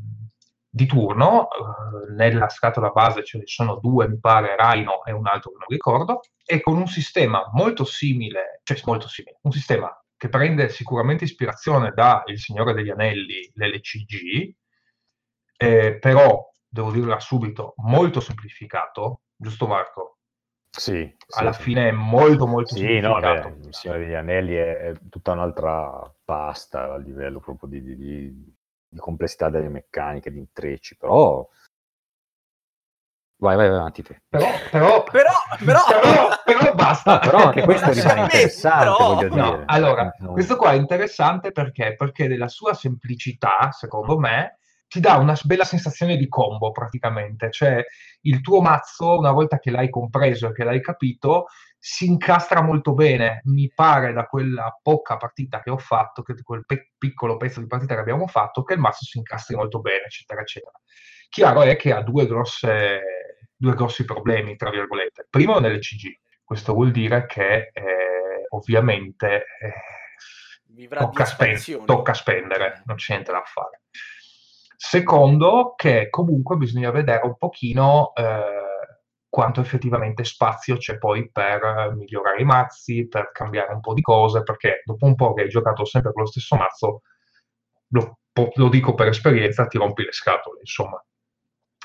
di 0.68 0.86
turno. 0.86 1.48
Eh, 1.48 2.12
nella 2.14 2.48
scatola 2.50 2.90
base 2.90 3.24
ce 3.24 3.38
ne 3.38 3.46
sono 3.46 3.76
due, 3.76 4.08
mi 4.08 4.18
pare, 4.18 4.54
Rhino 4.56 5.02
e 5.04 5.12
un 5.12 5.26
altro 5.26 5.52
che 5.52 5.56
non 5.58 5.68
ricordo, 5.68 6.20
e 6.44 6.60
con 6.60 6.76
un 6.76 6.86
sistema 6.86 7.48
molto 7.52 7.84
simile, 7.84 8.60
cioè 8.64 8.78
molto 8.84 9.08
simile, 9.08 9.38
un 9.42 9.52
sistema 9.52 9.90
che 10.16 10.28
prende 10.28 10.68
sicuramente 10.68 11.24
ispirazione 11.24 11.92
da 11.94 12.22
Il 12.26 12.38
Signore 12.38 12.74
degli 12.74 12.90
Anelli, 12.90 13.50
l'LCG, 13.54 14.54
eh, 15.56 15.98
però 15.98 16.51
devo 16.72 16.90
dirla 16.90 17.20
subito, 17.20 17.74
molto 17.78 18.20
semplificato, 18.20 19.20
giusto 19.36 19.66
Marco? 19.66 20.16
Sì. 20.70 21.14
Alla 21.36 21.52
sì, 21.52 21.62
fine 21.64 21.88
è 21.88 21.92
molto 21.92 22.46
molto 22.46 22.74
sì, 22.74 22.80
semplificato. 22.80 23.48
No, 23.48 23.54
beh, 23.56 23.66
il 23.66 23.74
Signore 23.74 23.98
degli 23.98 24.14
Anelli 24.14 24.54
è, 24.54 24.76
è, 24.78 24.92
tutta 25.10 25.32
un'altra 25.32 26.14
pasta 26.24 26.94
a 26.94 26.96
livello 26.96 27.40
proprio 27.40 27.68
di, 27.68 27.82
di, 27.82 27.96
di, 27.96 28.54
di 28.88 28.98
complessità 28.98 29.50
delle 29.50 29.68
meccaniche, 29.68 30.32
di 30.32 30.38
intrecci, 30.38 30.96
però... 30.96 31.46
Vai, 33.36 33.56
vai, 33.56 33.68
vai 33.68 33.76
avanti 33.76 34.02
te. 34.02 34.22
Però, 34.26 34.46
però, 34.70 35.02
però, 35.02 35.32
però, 35.62 35.80
però, 36.00 36.28
però 36.42 36.74
basta. 36.74 37.14
No, 37.14 37.18
però 37.18 37.38
anche 37.48 37.64
questo 37.64 37.92
rimane 37.92 38.20
interessante, 38.22 38.84
però, 38.84 39.14
voglio 39.14 39.28
dire. 39.28 39.40
No, 39.40 39.62
allora, 39.66 40.10
questo 40.10 40.56
qua 40.56 40.72
è 40.72 40.76
interessante 40.76 41.52
perché? 41.52 41.96
Perché 41.96 42.28
della 42.28 42.48
sua 42.48 42.72
semplicità, 42.72 43.72
secondo 43.72 44.16
me, 44.16 44.58
ti 44.92 45.00
dà 45.00 45.16
una 45.16 45.34
bella 45.44 45.64
sensazione 45.64 46.18
di 46.18 46.28
combo 46.28 46.70
praticamente, 46.70 47.50
cioè 47.50 47.82
il 48.22 48.42
tuo 48.42 48.60
mazzo, 48.60 49.16
una 49.16 49.30
volta 49.32 49.58
che 49.58 49.70
l'hai 49.70 49.88
compreso 49.88 50.48
e 50.48 50.52
che 50.52 50.64
l'hai 50.64 50.82
capito, 50.82 51.46
si 51.78 52.04
incastra 52.04 52.60
molto 52.60 52.92
bene. 52.92 53.40
Mi 53.44 53.72
pare 53.74 54.12
da 54.12 54.26
quella 54.26 54.78
poca 54.82 55.16
partita 55.16 55.62
che 55.62 55.70
ho 55.70 55.78
fatto, 55.78 56.20
che 56.20 56.34
quel 56.42 56.66
pe- 56.66 56.90
piccolo 56.98 57.38
pezzo 57.38 57.60
di 57.60 57.68
partita 57.68 57.94
che 57.94 58.00
abbiamo 58.00 58.26
fatto, 58.26 58.64
che 58.64 58.74
il 58.74 58.80
mazzo 58.80 59.06
si 59.06 59.16
incastri 59.16 59.56
molto 59.56 59.80
bene, 59.80 60.04
eccetera, 60.04 60.42
eccetera. 60.42 60.78
Chiaro 61.30 61.62
è 61.62 61.74
che 61.76 61.94
ha 61.94 62.02
due, 62.02 62.26
grosse, 62.26 63.38
due 63.56 63.72
grossi 63.72 64.04
problemi, 64.04 64.56
tra 64.56 64.68
virgolette. 64.68 65.26
Primo 65.30 65.58
nell'ECG, 65.58 66.18
questo 66.44 66.74
vuol 66.74 66.90
dire 66.90 67.24
che 67.24 67.70
eh, 67.72 68.44
ovviamente 68.50 69.46
eh, 69.58 70.88
tocca, 70.98 71.24
spen- 71.24 71.86
tocca 71.86 72.12
spendere, 72.12 72.82
non 72.84 72.96
c'è 72.96 73.14
niente 73.14 73.32
da 73.32 73.42
fare. 73.46 73.80
Secondo, 74.84 75.74
che 75.76 76.08
comunque 76.10 76.56
bisogna 76.56 76.90
vedere 76.90 77.24
un 77.24 77.36
pochino 77.36 78.12
eh, 78.16 78.98
quanto 79.28 79.60
effettivamente 79.60 80.24
spazio 80.24 80.76
c'è 80.76 80.98
poi 80.98 81.30
per 81.30 81.94
migliorare 81.94 82.40
i 82.40 82.44
mazzi, 82.44 83.06
per 83.06 83.30
cambiare 83.30 83.72
un 83.72 83.80
po' 83.80 83.94
di 83.94 84.02
cose, 84.02 84.42
perché 84.42 84.82
dopo 84.84 85.06
un 85.06 85.14
po' 85.14 85.34
che 85.34 85.42
hai 85.42 85.48
giocato 85.48 85.84
sempre 85.84 86.12
con 86.12 86.22
lo 86.22 86.28
stesso 86.28 86.56
mazzo, 86.56 87.02
lo, 87.90 88.18
lo 88.54 88.68
dico 88.68 88.94
per 88.94 89.06
esperienza, 89.06 89.68
ti 89.68 89.78
rompi 89.78 90.04
le 90.04 90.12
scatole, 90.12 90.58
insomma. 90.58 91.02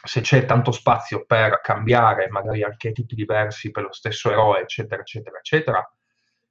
Se 0.04 0.22
c'è 0.22 0.46
tanto 0.46 0.72
spazio 0.72 1.24
per 1.24 1.62
cambiare 1.62 2.28
magari 2.30 2.64
anche 2.64 2.94
tipi 2.94 3.14
diversi 3.14 3.70
per 3.70 3.84
lo 3.84 3.94
stesso 3.94 4.32
eroe, 4.32 4.62
eccetera, 4.62 5.02
eccetera, 5.02 5.38
eccetera, 5.38 5.88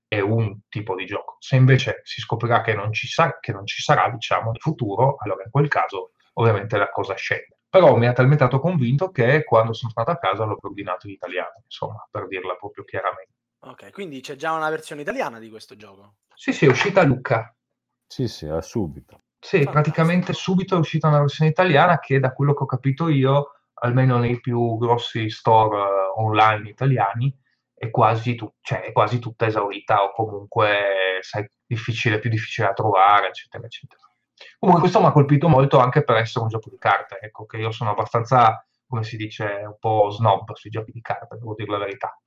è 0.06 0.20
un 0.20 0.60
tipo 0.68 0.94
di 0.94 1.06
gioco. 1.06 1.36
Se 1.40 1.56
invece 1.56 2.02
si 2.04 2.20
scoprirà 2.20 2.62
che 2.62 2.72
non 2.72 2.92
ci, 2.92 3.08
sa- 3.08 3.36
che 3.40 3.50
non 3.50 3.66
ci 3.66 3.82
sarà, 3.82 4.08
diciamo, 4.10 4.50
in 4.50 4.60
futuro, 4.60 5.16
allora 5.18 5.42
in 5.42 5.50
quel 5.50 5.66
caso 5.66 6.12
ovviamente 6.38 6.76
la 6.76 6.90
cosa 6.90 7.14
scende. 7.14 7.58
Però 7.68 7.96
mi 7.96 8.06
ha 8.06 8.12
talmente 8.12 8.44
stato 8.44 8.60
convinto 8.60 9.10
che 9.10 9.44
quando 9.44 9.72
sono 9.72 9.92
tornato 9.92 10.16
a 10.16 10.20
casa 10.20 10.44
l'ho 10.44 10.56
ordinato 10.60 11.06
in 11.06 11.12
italiano, 11.14 11.62
insomma, 11.64 12.06
per 12.10 12.26
dirla 12.26 12.54
proprio 12.54 12.84
chiaramente. 12.84 13.34
Ok, 13.60 13.92
quindi 13.92 14.20
c'è 14.20 14.36
già 14.36 14.52
una 14.52 14.70
versione 14.70 15.02
italiana 15.02 15.38
di 15.38 15.50
questo 15.50 15.76
gioco? 15.76 16.16
Sì, 16.34 16.52
sì, 16.52 16.66
è 16.66 16.68
uscita 16.68 17.00
a 17.00 17.04
Lucca. 17.04 17.54
Sì, 18.06 18.28
sì, 18.28 18.46
a 18.46 18.62
subito. 18.62 19.20
Sì, 19.38 19.62
Fantastico. 19.62 19.70
praticamente 19.72 20.32
subito 20.32 20.76
è 20.76 20.78
uscita 20.78 21.08
una 21.08 21.20
versione 21.20 21.50
italiana 21.50 21.98
che 21.98 22.18
da 22.18 22.32
quello 22.32 22.54
che 22.54 22.62
ho 22.62 22.66
capito 22.66 23.08
io, 23.08 23.52
almeno 23.74 24.18
nei 24.18 24.40
più 24.40 24.78
grossi 24.78 25.28
store 25.28 25.76
uh, 25.76 26.20
online 26.20 26.68
italiani, 26.68 27.36
è 27.74 27.90
quasi, 27.90 28.34
tu- 28.36 28.52
cioè, 28.60 28.82
è 28.82 28.92
quasi 28.92 29.18
tutta 29.18 29.46
esaurita 29.46 30.02
o 30.04 30.12
comunque 30.12 31.18
sai, 31.20 31.46
difficile, 31.66 32.18
più 32.18 32.30
difficile 32.30 32.68
da 32.68 32.72
trovare, 32.72 33.28
eccetera, 33.28 33.66
eccetera. 33.66 34.00
Comunque 34.58 34.82
questo 34.84 35.00
mi 35.00 35.06
ha 35.06 35.12
colpito 35.12 35.48
molto 35.48 35.78
anche 35.78 36.02
per 36.02 36.16
essere 36.16 36.44
un 36.44 36.50
gioco 36.50 36.70
di 36.70 36.78
carte, 36.78 37.18
ecco, 37.20 37.46
che 37.46 37.56
io 37.56 37.70
sono 37.70 37.90
abbastanza, 37.90 38.64
come 38.86 39.02
si 39.02 39.16
dice, 39.16 39.62
un 39.64 39.76
po' 39.78 40.10
snob 40.10 40.52
sui 40.54 40.70
giochi 40.70 40.92
di 40.92 41.00
carte, 41.00 41.36
devo 41.36 41.54
dire 41.54 41.70
la 41.70 41.78
verità. 41.78 42.18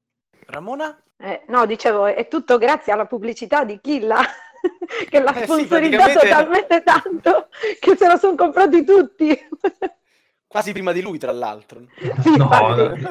Ramona? 0.48 1.02
Eh, 1.18 1.44
no, 1.48 1.66
dicevo, 1.66 2.06
è 2.06 2.28
tutto 2.28 2.58
grazie 2.58 2.94
alla 2.94 3.06
pubblicità 3.06 3.64
di 3.64 3.80
Killa, 3.82 4.20
che 5.10 5.20
l'ha 5.20 5.34
eh 5.34 5.44
sponsorizzato 5.44 6.20
sì, 6.20 6.30
talmente 6.30 6.82
tanto 6.84 7.50
che 7.80 7.96
se 7.96 8.08
lo 8.08 8.18
sono 8.18 8.36
comprati 8.36 8.84
tutti. 8.84 9.38
Quasi 10.48 10.72
prima 10.72 10.92
di 10.92 11.02
lui, 11.02 11.20
tra 11.20 11.32
l'altro. 11.32 11.82
Sì, 12.22 12.36
no, 12.36 12.50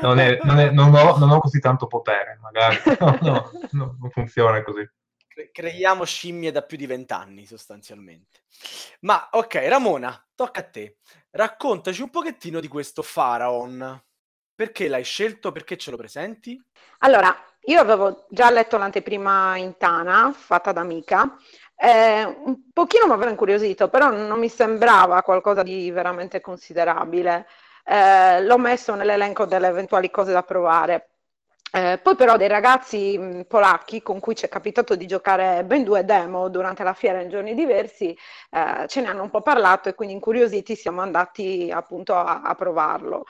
non, 0.01 0.19
è, 0.19 0.39
non, 0.43 0.59
è, 0.59 0.71
non, 0.71 0.93
ho, 0.93 1.17
non, 1.19 1.31
ho, 1.31 1.39
così 1.39 1.61
tanto 1.61 1.87
potere, 1.87 2.37
magari. 2.43 2.77
No, 2.99 3.51
no, 3.71 3.97
non 4.01 4.11
funziona 4.11 4.61
così 4.65 4.85
creiamo 5.53 6.05
scimmie 6.05 6.53
da 6.53 6.63
più 6.63 6.77
di 6.77 6.87
vent'anni 6.87 7.47
sostanzialmente. 7.47 8.41
Ma 9.01 9.29
ok, 9.31 9.55
Ramona, 9.67 10.27
tocca 10.35 10.61
a 10.61 10.69
te. 10.69 10.99
Raccontaci 11.31 12.03
un 12.03 12.11
pochettino 12.11 12.61
di 12.61 12.69
questo 12.69 13.03
Pharaon. 13.03 14.03
Perché 14.55 14.89
l'hai 14.89 15.05
scelto? 15.05 15.53
Perché 15.53 15.77
ce 15.77 15.93
lo 15.93 15.97
presenti? 15.97 16.61
Allora, 16.99 17.33
io 17.63 17.81
avevo 17.81 18.27
già 18.29 18.51
letto 18.51 18.77
l'anteprima 18.77 19.57
in 19.57 19.77
Tana, 19.77 20.33
fatta 20.33 20.73
da 20.73 20.83
Mika. 20.83 21.37
Eh, 21.77 22.25
un 22.25 22.71
pochino 22.73 23.07
mi 23.07 23.13
aveva 23.13 23.31
incuriosito, 23.31 23.89
però 23.89 24.11
non 24.11 24.39
mi 24.39 24.49
sembrava 24.49 25.23
qualcosa 25.23 25.63
di 25.63 25.91
veramente 25.93 26.41
considerabile. 26.41 27.47
Eh, 27.85 28.43
l'ho 28.43 28.59
messo 28.59 28.97
nell'elenco 28.97 29.45
delle 29.45 29.69
eventuali 29.69 30.11
cose 30.11 30.33
da 30.33 30.43
provare 30.43 31.18
eh, 31.73 31.99
poi 32.03 32.15
però 32.17 32.37
dei 32.37 32.49
ragazzi 32.49 33.19
mh, 33.19 33.45
polacchi 33.45 34.03
con 34.03 34.21
cui 34.21 34.35
ci 34.35 34.47
è 34.47 34.49
capitato 34.49 34.95
di 34.97 35.07
giocare 35.07 35.65
ben 35.65 35.85
due 35.85 36.05
demo 36.05 36.49
durante 36.49 36.83
la 36.83 36.95
fiera 36.95 37.21
in 37.21 37.29
giorni 37.29 37.55
diversi, 37.55 38.17
eh, 38.51 38.87
ce 38.89 39.01
ne 39.01 39.09
hanno 39.09 39.23
un 39.23 39.31
po' 39.31 39.43
parlato 39.43 39.89
e 39.89 39.95
quindi 39.95 40.15
incuriositi 40.15 40.75
siamo 40.77 41.01
andati 41.03 41.71
appunto 41.73 42.15
a, 42.15 42.43
a 42.43 42.55
provarlo. 42.55 43.27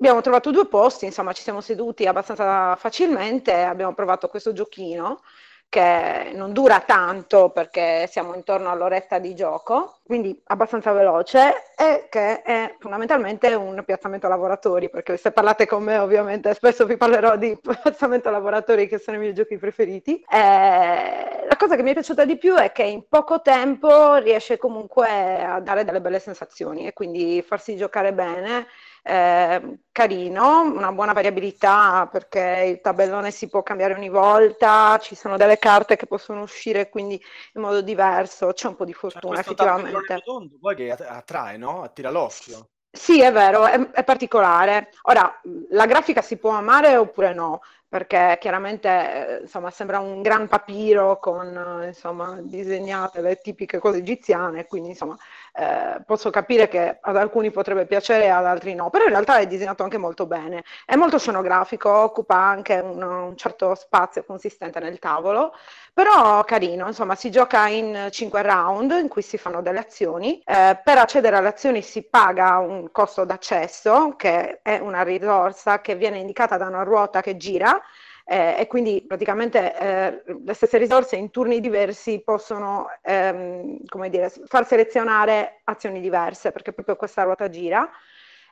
Abbiamo 0.00 0.20
trovato 0.20 0.50
due 0.50 0.66
posti, 0.66 1.06
insomma 1.06 1.32
ci 1.32 1.42
siamo 1.42 1.60
seduti 1.60 2.06
abbastanza 2.06 2.76
facilmente, 2.76 3.52
abbiamo 3.62 3.94
provato 3.94 4.28
questo 4.28 4.52
giochino 4.52 5.20
che 5.68 6.30
non 6.34 6.52
dura 6.52 6.80
tanto 6.80 7.50
perché 7.50 8.06
siamo 8.10 8.34
intorno 8.34 8.70
all'oretta 8.70 9.18
di 9.18 9.34
gioco, 9.34 9.98
quindi 10.02 10.40
abbastanza 10.46 10.92
veloce 10.92 11.72
e 11.76 12.06
che 12.08 12.42
è 12.42 12.74
fondamentalmente 12.78 13.54
un 13.54 13.82
piazzamento 13.84 14.28
lavoratori, 14.28 14.88
perché 14.88 15.16
se 15.18 15.30
parlate 15.30 15.66
con 15.66 15.82
me 15.82 15.98
ovviamente 15.98 16.54
spesso 16.54 16.86
vi 16.86 16.96
parlerò 16.96 17.36
di 17.36 17.56
piazzamento 17.60 18.30
lavoratori 18.30 18.88
che 18.88 18.98
sono 18.98 19.18
i 19.18 19.20
miei 19.20 19.34
giochi 19.34 19.58
preferiti. 19.58 20.24
Eh, 20.30 21.46
la 21.46 21.56
cosa 21.58 21.76
che 21.76 21.82
mi 21.82 21.90
è 21.90 21.94
piaciuta 21.94 22.24
di 22.24 22.38
più 22.38 22.54
è 22.54 22.72
che 22.72 22.84
in 22.84 23.06
poco 23.08 23.42
tempo 23.42 24.16
riesce 24.16 24.56
comunque 24.56 25.42
a 25.42 25.60
dare 25.60 25.84
delle 25.84 26.00
belle 26.00 26.18
sensazioni 26.18 26.86
e 26.86 26.92
quindi 26.94 27.42
farsi 27.46 27.76
giocare 27.76 28.12
bene 28.14 28.66
eh, 29.08 29.78
carino, 29.90 30.60
una 30.60 30.92
buona 30.92 31.14
variabilità 31.14 32.06
perché 32.12 32.66
il 32.68 32.80
tabellone 32.82 33.30
si 33.30 33.48
può 33.48 33.62
cambiare 33.62 33.94
ogni 33.94 34.10
volta, 34.10 34.98
ci 35.00 35.14
sono 35.14 35.38
delle 35.38 35.58
carte 35.58 35.96
che 35.96 36.06
possono 36.06 36.42
uscire 36.42 36.90
quindi 36.90 37.20
in 37.54 37.62
modo 37.62 37.80
diverso, 37.80 38.52
c'è 38.52 38.68
un 38.68 38.76
po' 38.76 38.84
di 38.84 38.92
fortuna 38.92 39.36
cioè, 39.36 39.44
effettivamente. 39.44 40.14
Redondo, 40.14 40.58
poi 40.60 40.74
che 40.76 40.92
attrae, 40.92 41.56
no? 41.56 41.82
Attira 41.82 42.10
l'occhio. 42.10 42.68
Sì, 42.90 43.20
è 43.22 43.32
vero, 43.32 43.66
è, 43.66 43.90
è, 43.92 44.04
particolare. 44.04 44.90
Ora, 45.02 45.40
la 45.70 45.86
grafica 45.86 46.20
si 46.20 46.36
può 46.36 46.50
amare 46.50 46.96
oppure 46.96 47.32
no, 47.32 47.60
perché 47.88 48.36
chiaramente 48.40 49.40
insomma, 49.42 49.70
sembra 49.70 50.00
un 50.00 50.20
gran 50.20 50.48
papiro 50.48 51.18
con 51.18 51.82
insomma, 51.86 52.38
disegnate 52.40 53.20
le 53.20 53.36
tipiche 53.36 53.78
cose 53.78 53.98
egiziane, 53.98 54.66
quindi 54.66 54.90
insomma, 54.90 55.16
eh, 55.58 56.00
posso 56.06 56.30
capire 56.30 56.68
che 56.68 56.98
ad 57.00 57.16
alcuni 57.16 57.50
potrebbe 57.50 57.84
piacere 57.84 58.30
ad 58.30 58.46
altri 58.46 58.74
no, 58.74 58.90
però 58.90 59.04
in 59.04 59.10
realtà 59.10 59.38
è 59.38 59.46
disegnato 59.48 59.82
anche 59.82 59.98
molto 59.98 60.24
bene, 60.26 60.62
è 60.86 60.94
molto 60.94 61.18
scenografico, 61.18 61.90
occupa 61.90 62.36
anche 62.36 62.78
un, 62.78 63.02
un 63.02 63.36
certo 63.36 63.74
spazio 63.74 64.24
consistente 64.24 64.78
nel 64.78 65.00
tavolo, 65.00 65.52
però 65.92 66.44
carino, 66.44 66.86
insomma 66.86 67.16
si 67.16 67.30
gioca 67.30 67.66
in 67.66 68.06
5 68.10 68.40
round 68.42 68.92
in 68.92 69.08
cui 69.08 69.22
si 69.22 69.36
fanno 69.36 69.60
delle 69.60 69.80
azioni, 69.80 70.40
eh, 70.44 70.78
per 70.82 70.98
accedere 70.98 71.36
alle 71.36 71.48
azioni 71.48 71.82
si 71.82 72.04
paga 72.04 72.58
un 72.58 72.92
costo 72.92 73.24
d'accesso 73.24 74.14
che 74.16 74.60
è 74.62 74.78
una 74.78 75.02
risorsa 75.02 75.80
che 75.80 75.96
viene 75.96 76.18
indicata 76.18 76.56
da 76.56 76.66
una 76.66 76.84
ruota 76.84 77.20
che 77.20 77.36
gira 77.36 77.82
eh, 78.30 78.56
e 78.58 78.66
quindi 78.66 79.02
praticamente 79.06 79.74
eh, 79.78 80.22
le 80.44 80.52
stesse 80.52 80.76
risorse 80.76 81.16
in 81.16 81.30
turni 81.30 81.60
diversi 81.60 82.20
possono 82.22 82.88
ehm, 83.00 83.78
dire, 84.10 84.30
far 84.44 84.66
selezionare 84.66 85.62
azioni 85.64 85.98
diverse 86.00 86.52
perché 86.52 86.72
proprio 86.74 86.96
questa 86.96 87.22
ruota 87.22 87.48
gira 87.48 87.88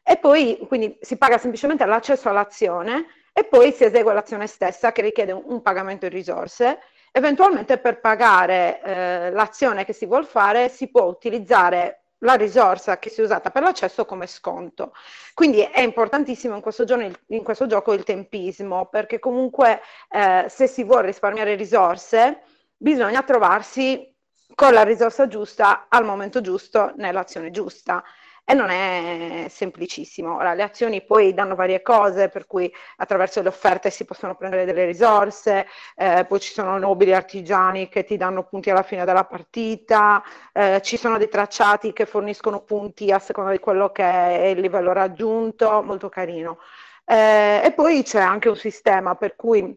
e 0.02 0.16
poi 0.16 0.58
quindi 0.66 0.96
si 1.02 1.18
paga 1.18 1.36
semplicemente 1.36 1.84
l'accesso 1.84 2.30
all'azione 2.30 3.06
e 3.34 3.44
poi 3.44 3.70
si 3.72 3.84
esegue 3.84 4.14
l'azione 4.14 4.46
stessa 4.46 4.92
che 4.92 5.02
richiede 5.02 5.32
un, 5.32 5.42
un 5.44 5.60
pagamento 5.60 6.06
in 6.06 6.12
risorse. 6.12 6.78
Eventualmente 7.12 7.76
per 7.76 8.00
pagare 8.00 8.80
eh, 8.82 9.30
l'azione 9.30 9.84
che 9.84 9.92
si 9.92 10.06
vuole 10.06 10.24
fare 10.24 10.70
si 10.70 10.88
può 10.88 11.02
utilizzare 11.02 12.05
la 12.20 12.34
risorsa 12.34 12.98
che 12.98 13.10
si 13.10 13.20
è 13.20 13.24
usata 13.24 13.50
per 13.50 13.62
l'accesso 13.62 14.04
come 14.04 14.26
sconto. 14.26 14.92
Quindi 15.34 15.60
è 15.60 15.80
importantissimo 15.80 16.54
in 16.54 16.60
questo, 16.60 16.82
il, 16.82 17.18
in 17.28 17.42
questo 17.42 17.66
gioco 17.66 17.92
il 17.92 18.04
tempismo, 18.04 18.86
perché 18.86 19.18
comunque 19.18 19.80
eh, 20.10 20.46
se 20.48 20.66
si 20.66 20.84
vuole 20.84 21.06
risparmiare 21.06 21.54
risorse, 21.54 22.42
bisogna 22.76 23.22
trovarsi 23.22 24.14
con 24.54 24.72
la 24.72 24.82
risorsa 24.82 25.26
giusta 25.26 25.86
al 25.88 26.04
momento 26.04 26.40
giusto, 26.40 26.92
nell'azione 26.96 27.50
giusta 27.50 28.02
e 28.48 28.54
non 28.54 28.70
è 28.70 29.46
semplicissimo. 29.48 30.36
Ora, 30.36 30.54
le 30.54 30.62
azioni 30.62 31.02
poi 31.02 31.34
danno 31.34 31.56
varie 31.56 31.82
cose, 31.82 32.28
per 32.28 32.46
cui 32.46 32.72
attraverso 32.98 33.42
le 33.42 33.48
offerte 33.48 33.90
si 33.90 34.04
possono 34.04 34.36
prendere 34.36 34.64
delle 34.64 34.84
risorse, 34.84 35.66
eh, 35.96 36.24
poi 36.28 36.38
ci 36.38 36.52
sono 36.52 36.78
nobili 36.78 37.12
artigiani 37.12 37.88
che 37.88 38.04
ti 38.04 38.16
danno 38.16 38.44
punti 38.44 38.70
alla 38.70 38.84
fine 38.84 39.04
della 39.04 39.24
partita, 39.24 40.22
eh, 40.52 40.80
ci 40.82 40.96
sono 40.96 41.18
dei 41.18 41.28
tracciati 41.28 41.92
che 41.92 42.06
forniscono 42.06 42.60
punti 42.62 43.10
a 43.10 43.18
seconda 43.18 43.50
di 43.50 43.58
quello 43.58 43.90
che 43.90 44.04
è 44.04 44.46
il 44.46 44.60
livello 44.60 44.92
raggiunto, 44.92 45.82
molto 45.82 46.08
carino. 46.08 46.58
Eh, 47.04 47.62
e 47.64 47.72
poi 47.72 48.02
c'è 48.04 48.20
anche 48.20 48.48
un 48.48 48.56
sistema 48.56 49.16
per 49.16 49.34
cui 49.34 49.76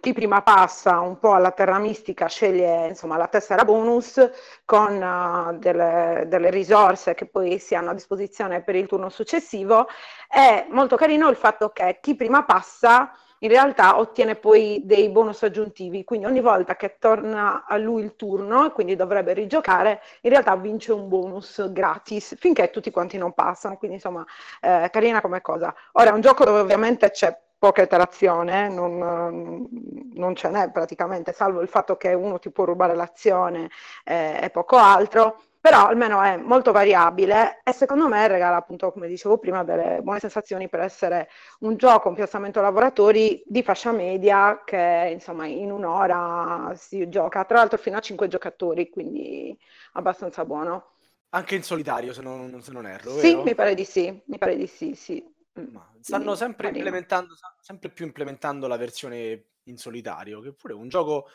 chi 0.00 0.12
prima 0.12 0.42
passa 0.42 1.00
un 1.00 1.18
po' 1.18 1.32
alla 1.34 1.50
terra 1.50 1.78
mistica 1.78 2.26
sceglie 2.26 2.88
insomma, 2.88 3.16
la 3.16 3.28
tessera 3.28 3.64
bonus 3.64 4.20
con 4.64 5.00
uh, 5.00 5.58
delle, 5.58 6.24
delle, 6.26 6.50
risorse 6.50 7.14
che 7.14 7.26
poi 7.26 7.58
si 7.58 7.74
hanno 7.74 7.90
a 7.90 7.94
disposizione 7.94 8.62
per 8.62 8.74
il 8.74 8.86
turno 8.86 9.08
successivo. 9.08 9.86
È 10.28 10.66
molto 10.70 10.96
carino 10.96 11.28
il 11.28 11.36
fatto 11.36 11.70
che 11.70 11.98
chi 12.00 12.14
prima 12.14 12.44
passa 12.44 13.12
in 13.40 13.48
realtà 13.50 13.98
ottiene 13.98 14.36
poi 14.36 14.80
dei 14.84 15.10
bonus 15.10 15.42
aggiuntivi, 15.42 16.04
quindi 16.04 16.26
ogni 16.26 16.40
volta 16.40 16.74
che 16.76 16.96
torna 16.98 17.64
a 17.66 17.76
lui 17.76 18.02
il 18.02 18.16
turno, 18.16 18.66
e 18.66 18.72
quindi 18.72 18.96
dovrebbe 18.96 19.34
rigiocare, 19.34 20.00
in 20.22 20.30
realtà 20.30 20.56
vince 20.56 20.92
un 20.92 21.08
bonus 21.08 21.70
gratis 21.70 22.36
finché 22.38 22.70
tutti 22.70 22.90
quanti 22.90 23.18
non 23.18 23.34
passano, 23.34 23.76
quindi 23.76 23.96
insomma 23.96 24.24
eh, 24.60 24.88
carina 24.90 25.20
come 25.20 25.42
cosa. 25.42 25.74
Ora 25.92 26.10
è 26.10 26.12
un 26.12 26.20
gioco 26.20 26.44
dove 26.44 26.60
ovviamente 26.60 27.10
c'è 27.10 27.38
poca 27.58 27.82
interazione, 27.82 28.68
non, 28.68 29.68
non, 30.14 30.34
ce 30.34 30.48
n'è 30.48 30.70
praticamente, 30.70 31.32
salvo 31.32 31.60
il 31.62 31.68
fatto 31.68 31.96
che 31.96 32.12
uno 32.12 32.38
ti 32.38 32.50
può 32.50 32.64
rubare 32.64 32.94
l'azione 32.94 33.70
eh, 34.04 34.38
e 34.42 34.50
poco 34.50 34.76
altro, 34.76 35.40
però 35.66 35.88
almeno 35.88 36.22
è 36.22 36.36
molto 36.36 36.70
variabile 36.70 37.60
e 37.64 37.72
secondo 37.72 38.06
me 38.06 38.28
regala 38.28 38.56
appunto, 38.56 38.92
come 38.92 39.08
dicevo 39.08 39.38
prima, 39.38 39.64
delle 39.64 40.00
buone 40.00 40.20
sensazioni 40.20 40.68
per 40.68 40.80
essere 40.80 41.28
un 41.60 41.76
gioco, 41.76 42.08
un 42.08 42.14
piazzamento 42.14 42.60
lavoratori 42.60 43.42
di 43.44 43.64
fascia 43.64 43.90
media 43.90 44.62
che 44.64 45.10
insomma 45.12 45.46
in 45.46 45.72
un'ora 45.72 46.72
si 46.76 47.08
gioca, 47.08 47.44
tra 47.44 47.56
l'altro 47.58 47.78
fino 47.78 47.96
a 47.96 48.00
5 48.00 48.28
giocatori, 48.28 48.90
quindi 48.90 49.58
abbastanza 49.94 50.44
buono. 50.44 50.92
Anche 51.30 51.56
in 51.56 51.64
solitario, 51.64 52.12
se 52.12 52.22
non, 52.22 52.62
se 52.62 52.70
non 52.70 52.86
erro. 52.86 53.10
Sì, 53.10 53.30
vero? 53.30 53.42
mi 53.42 53.54
pare 53.56 53.74
di 53.74 53.84
sì, 53.84 54.22
mi 54.26 54.38
pare 54.38 54.56
di 54.56 54.68
sì, 54.68 54.94
sì. 54.94 55.34
Mm, 55.58 55.76
stanno 56.00 56.34
sempre 56.34 56.68
implementando, 56.68 57.34
sempre 57.60 57.88
più 57.88 58.04
implementando 58.04 58.66
la 58.66 58.76
versione 58.76 59.44
in 59.64 59.78
solitario, 59.78 60.40
che 60.40 60.52
pure 60.52 60.74
è 60.74 60.76
un 60.76 60.88
gioco, 60.88 61.28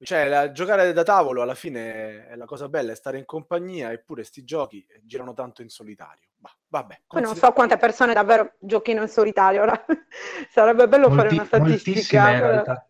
cioè 0.00 0.28
la, 0.28 0.52
giocare 0.52 0.92
da 0.92 1.02
tavolo 1.02 1.40
alla 1.40 1.54
fine 1.54 2.28
è 2.28 2.36
la 2.36 2.44
cosa 2.44 2.68
bella, 2.68 2.92
è 2.92 2.96
stare 2.96 3.16
in 3.18 3.24
compagnia, 3.24 3.90
eppure 3.90 4.22
sti 4.22 4.44
giochi 4.44 4.86
girano 5.02 5.32
tanto 5.32 5.62
in 5.62 5.70
solitario. 5.70 6.28
Bah, 6.36 6.54
vabbè, 6.68 7.02
Poi 7.06 7.22
non 7.22 7.34
so 7.34 7.50
quante 7.52 7.78
persone 7.78 8.12
davvero 8.12 8.56
giochino 8.58 9.00
in 9.00 9.08
solitario, 9.08 9.62
ora 9.62 9.82
sarebbe 10.52 10.86
bello 10.86 11.08
Molti, 11.08 11.22
fare 11.22 11.34
una 11.34 11.46
statistica. 11.46 12.30
In 12.30 12.40
realtà. 12.40 12.86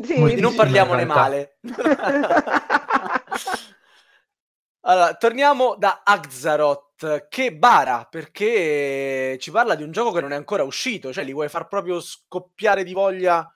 Sì, 0.00 0.40
non 0.40 0.54
parliamone 0.54 1.04
male. 1.04 1.58
allora, 4.82 5.14
torniamo 5.14 5.74
da 5.76 6.02
Axaroth 6.04 6.93
che 7.28 7.54
bara 7.54 8.06
perché 8.08 9.36
ci 9.38 9.50
parla 9.50 9.74
di 9.74 9.82
un 9.82 9.90
gioco 9.90 10.12
che 10.12 10.20
non 10.20 10.32
è 10.32 10.36
ancora 10.36 10.62
uscito, 10.62 11.12
cioè 11.12 11.24
li 11.24 11.32
vuoi 11.32 11.48
far 11.48 11.66
proprio 11.66 12.00
scoppiare 12.00 12.84
di 12.84 12.92
voglia 12.92 13.52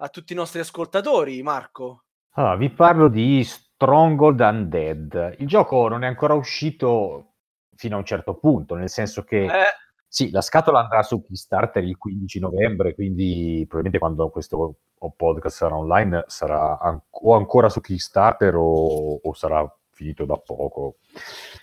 a 0.00 0.08
tutti 0.08 0.32
i 0.32 0.36
nostri 0.36 0.60
ascoltatori, 0.60 1.42
Marco? 1.42 2.04
Allora, 2.32 2.56
vi 2.56 2.70
parlo 2.70 3.08
di 3.08 3.42
Stronghold 3.44 4.40
Undead. 4.40 5.36
Il 5.38 5.46
gioco 5.46 5.88
non 5.88 6.04
è 6.04 6.06
ancora 6.06 6.34
uscito 6.34 7.34
fino 7.74 7.96
a 7.96 7.98
un 7.98 8.04
certo 8.04 8.34
punto, 8.34 8.74
nel 8.74 8.88
senso 8.88 9.22
che 9.22 9.44
eh. 9.44 9.74
sì, 10.06 10.30
la 10.30 10.40
scatola 10.40 10.80
andrà 10.80 11.02
su 11.02 11.22
Kickstarter 11.22 11.82
il 11.84 11.96
15 11.96 12.40
novembre, 12.40 12.94
quindi 12.94 13.64
probabilmente 13.68 13.98
quando 13.98 14.30
questo 14.30 14.76
podcast 15.16 15.56
sarà 15.56 15.76
online 15.76 16.24
sarà 16.26 16.78
an- 16.78 17.00
o 17.08 17.34
ancora 17.34 17.68
su 17.68 17.80
Kickstarter 17.80 18.54
o, 18.56 19.20
o 19.22 19.32
sarà 19.34 19.77
finito 19.98 20.24
da 20.24 20.36
poco. 20.36 20.98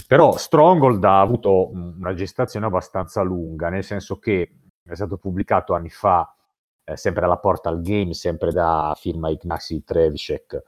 Però 0.08 0.36
Stronghold 0.36 1.04
ha 1.06 1.22
avuto 1.22 1.70
una 1.72 2.14
gestazione 2.14 2.66
abbastanza 2.66 3.22
lunga, 3.22 3.70
nel 3.70 3.84
senso 3.84 4.20
che 4.20 4.52
è 4.84 4.94
stato 4.94 5.18
pubblicato 5.18 5.74
anni 5.74 5.90
fa, 5.90 6.36
eh, 6.84 6.98
sempre 6.98 7.26
alla 7.26 7.38
Portal 7.38 7.82
Game, 7.82 8.14
sempre 8.14 8.52
da 8.52 8.94
firma 9.00 9.30
Ignacy 9.30 9.84
Trevicek, 9.84 10.64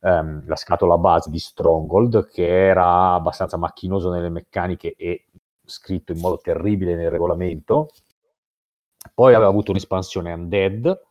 ehm, 0.00 0.46
la 0.46 0.56
scatola 0.56 0.96
base 0.98 1.30
di 1.30 1.38
Stronghold, 1.38 2.28
che 2.28 2.46
era 2.46 3.14
abbastanza 3.14 3.56
macchinoso 3.56 4.10
nelle 4.10 4.30
meccaniche 4.30 4.94
e 4.96 5.26
scritto 5.64 6.12
in 6.12 6.20
modo 6.20 6.38
terribile 6.38 6.94
nel 6.94 7.10
regolamento. 7.10 7.90
Poi 9.12 9.34
aveva 9.34 9.50
avuto 9.50 9.72
un'espansione 9.72 10.32
Undead, 10.32 11.08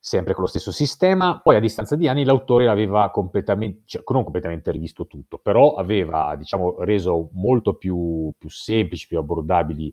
sempre 0.00 0.32
con 0.32 0.44
lo 0.44 0.48
stesso 0.48 0.72
sistema. 0.72 1.40
Poi 1.40 1.56
a 1.56 1.60
distanza 1.60 1.94
di 1.94 2.08
anni 2.08 2.24
l'autore 2.24 2.68
aveva 2.68 3.10
completamente, 3.10 3.82
cioè, 3.84 4.02
non 4.08 4.24
completamente 4.24 4.70
rivisto 4.70 5.06
tutto, 5.06 5.38
però 5.38 5.74
aveva 5.74 6.34
diciamo, 6.36 6.76
reso 6.80 7.28
molto 7.32 7.74
più, 7.74 8.32
più 8.38 8.48
semplici, 8.48 9.06
più 9.06 9.18
abbordabili 9.18 9.92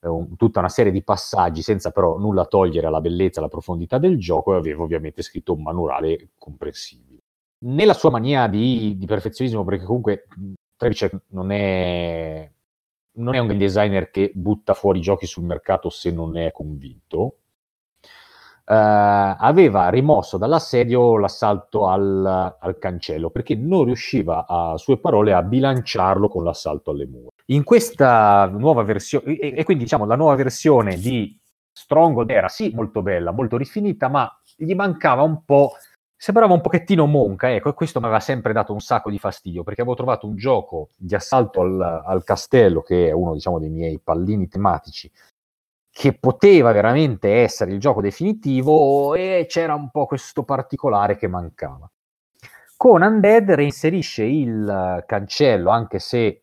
eh, 0.00 0.08
un, 0.08 0.36
tutta 0.36 0.60
una 0.60 0.68
serie 0.68 0.90
di 0.92 1.02
passaggi 1.02 1.62
senza 1.62 1.90
però 1.90 2.18
nulla 2.18 2.46
togliere 2.46 2.86
alla 2.86 3.00
bellezza, 3.00 3.40
alla 3.40 3.48
profondità 3.48 3.98
del 3.98 4.18
gioco 4.18 4.54
e 4.54 4.56
aveva 4.56 4.82
ovviamente 4.82 5.22
scritto 5.22 5.52
un 5.52 5.62
manuale 5.62 6.30
comprensibile. 6.38 7.20
Nella 7.64 7.94
sua 7.94 8.10
mania 8.10 8.46
di, 8.48 8.96
di 8.96 9.06
perfezionismo, 9.06 9.64
perché 9.64 9.84
comunque 9.84 10.26
Trevicek 10.76 11.22
non 11.28 11.50
è, 11.50 12.50
non 13.12 13.34
è 13.34 13.38
un 13.38 13.56
designer 13.56 14.10
che 14.10 14.32
butta 14.34 14.74
fuori 14.74 15.00
giochi 15.00 15.26
sul 15.26 15.44
mercato 15.44 15.88
se 15.88 16.10
non 16.10 16.36
è 16.36 16.52
convinto, 16.52 17.38
aveva 18.66 19.88
rimosso 19.90 20.38
dall'assedio 20.38 21.18
l'assalto 21.18 21.86
al, 21.86 22.56
al, 22.58 22.78
cancello 22.78 23.28
perché 23.30 23.54
non 23.54 23.84
riusciva, 23.84 24.46
a 24.48 24.76
sue 24.78 24.98
parole, 24.98 25.34
a 25.34 25.42
bilanciarlo 25.42 26.28
con 26.28 26.44
l'assalto 26.44 26.90
alle 26.90 27.06
mura. 27.06 27.28
In 27.46 27.62
questa 27.62 28.46
nuova 28.46 28.82
versione, 28.82 29.36
e, 29.36 29.54
e 29.56 29.64
quindi 29.64 29.84
diciamo 29.84 30.06
la 30.06 30.16
nuova 30.16 30.34
versione 30.34 30.96
di 30.96 31.38
Stronghold 31.72 32.30
era 32.30 32.48
sì 32.48 32.70
molto 32.74 33.02
bella, 33.02 33.32
molto 33.32 33.56
rifinita, 33.56 34.08
ma 34.08 34.30
gli 34.56 34.74
mancava 34.74 35.22
un 35.22 35.44
po'. 35.44 35.72
Sembrava 36.16 36.54
un 36.54 36.62
pochettino 36.62 37.04
monca, 37.04 37.52
ecco, 37.52 37.68
e 37.68 37.74
questo 37.74 37.98
mi 37.98 38.06
aveva 38.06 38.20
sempre 38.20 38.54
dato 38.54 38.72
un 38.72 38.80
sacco 38.80 39.10
di 39.10 39.18
fastidio 39.18 39.62
perché 39.62 39.82
avevo 39.82 39.96
trovato 39.96 40.26
un 40.26 40.36
gioco 40.36 40.88
di 40.96 41.14
assalto 41.14 41.60
al, 41.60 42.02
al 42.06 42.24
castello, 42.24 42.80
che 42.80 43.08
è 43.08 43.12
uno 43.12 43.34
diciamo, 43.34 43.58
dei 43.58 43.68
miei 43.68 44.00
pallini 44.02 44.48
tematici, 44.48 45.10
che 45.96 46.12
poteva 46.12 46.72
veramente 46.72 47.32
essere 47.42 47.70
il 47.70 47.78
gioco 47.78 48.00
definitivo 48.00 49.14
e 49.14 49.46
c'era 49.48 49.74
un 49.74 49.90
po' 49.90 50.06
questo 50.06 50.42
particolare 50.42 51.16
che 51.16 51.28
mancava. 51.28 51.88
Con 52.76 53.02
Undead 53.02 53.52
reinserisce 53.52 54.24
il 54.24 55.04
cancello, 55.06 55.70
anche 55.70 56.00
se 56.00 56.42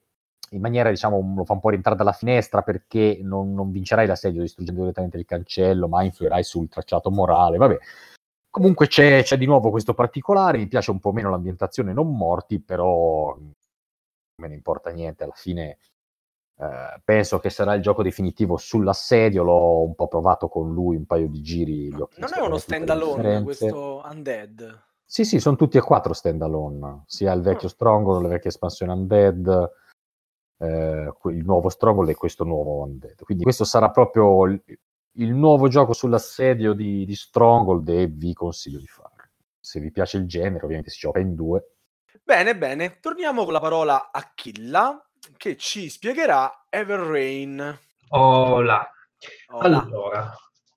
in 0.52 0.62
maniera, 0.62 0.90
diciamo, 0.90 1.34
lo 1.36 1.44
fa 1.44 1.52
un 1.52 1.60
po' 1.60 1.68
rientrare 1.68 1.98
dalla 1.98 2.14
finestra 2.14 2.62
perché 2.62 3.20
non, 3.22 3.54
non 3.54 3.72
vincerai 3.72 4.08
l'assedio 4.08 4.42
distruggendo 4.42 4.84
direttamente 4.84 5.18
il 5.18 5.26
cancello, 5.26 5.90
ma 5.90 6.02
influirai 6.02 6.44
sul 6.44 6.70
tracciato 6.70 7.12
morale, 7.12 7.58
vabbè. 7.58 7.78
Comunque 8.50 8.88
c'è, 8.88 9.22
c'è, 9.22 9.38
di 9.38 9.46
nuovo 9.46 9.70
questo 9.70 9.94
particolare, 9.94 10.60
mi 10.60 10.68
piace 10.68 10.92
un 10.92 11.00
po' 11.00 11.12
meno 11.12 11.30
l'ambientazione 11.30 11.92
non 11.92 12.16
morti, 12.16 12.62
però 12.62 13.38
me 13.38 14.48
ne 14.48 14.54
importa 14.54 14.92
niente, 14.92 15.26
alla 15.26 15.34
fine 15.36 15.78
eh, 16.62 17.02
penso 17.04 17.40
che 17.40 17.50
sarà 17.50 17.74
il 17.74 17.82
gioco 17.82 18.04
definitivo 18.04 18.56
sull'assedio. 18.56 19.42
L'ho 19.42 19.84
un 19.84 19.96
po' 19.96 20.08
provato 20.08 20.48
con 20.48 20.72
lui 20.72 20.96
un 20.96 21.06
paio 21.06 21.28
di 21.28 21.42
giri. 21.42 21.90
Non 21.90 22.08
è 22.36 22.40
uno 22.40 22.60
stand 22.60 22.88
alone 22.88 23.42
questo 23.42 24.04
Undead? 24.06 24.84
Sì, 25.04 25.26
sì, 25.26 25.40
sono 25.40 25.56
tutti 25.56 25.78
e 25.78 25.82
quattro 25.82 26.14
stand 26.14 26.42
alone, 26.42 27.04
sia 27.08 27.34
il 27.34 27.42
vecchio 27.42 27.68
oh. 27.68 27.72
Stronghold, 27.72 28.22
la 28.22 28.28
vecchia 28.28 28.52
espansione 28.52 28.94
Undead, 28.94 29.72
eh, 30.60 31.12
il 31.32 31.44
nuovo 31.44 31.70
Stronghold 31.70 32.10
e 32.10 32.16
questo 32.16 32.44
nuovo 32.44 32.84
Undead. 32.84 33.24
Quindi 33.24 33.44
questo 33.44 33.66
sarà 33.66 33.90
proprio 33.90 34.46
il, 34.46 34.62
il 35.14 35.34
nuovo 35.34 35.68
gioco 35.68 35.94
sull'assedio 35.94 36.74
di, 36.74 37.06
di, 37.06 37.16
Stronghold 37.16 37.90
e 37.90 38.06
vi 38.06 38.34
consiglio 38.34 38.78
di 38.78 38.88
farlo. 38.88 39.32
Se 39.60 39.80
vi 39.80 39.92
piace 39.92 40.18
il 40.18 40.28
genere, 40.28 40.64
ovviamente 40.64 40.92
si 40.92 41.00
gioca 41.00 41.20
in 41.20 41.34
due. 41.34 41.72
Bene, 42.24 42.56
bene, 42.56 43.00
torniamo 43.00 43.44
con 43.46 43.54
la 43.54 43.60
parola 43.60 44.12
a 44.12 44.32
Killa 44.34 45.11
che 45.38 45.58
ci 45.58 45.90
spiegherà 45.90 46.66
Ever 46.70 47.00
Rain. 47.00 47.80
Hola. 48.10 48.90
Hola. 49.48 49.84
Allora, 49.84 50.32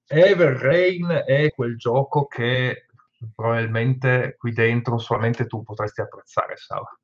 Ever 0.06 0.56
Rain 0.56 1.24
è 1.26 1.50
quel 1.50 1.76
gioco 1.76 2.26
che 2.26 2.86
probabilmente 3.34 4.36
qui 4.38 4.52
dentro 4.52 4.98
solamente 4.98 5.46
tu 5.46 5.62
potresti 5.62 6.00
apprezzare, 6.00 6.56
Sava. 6.56 6.98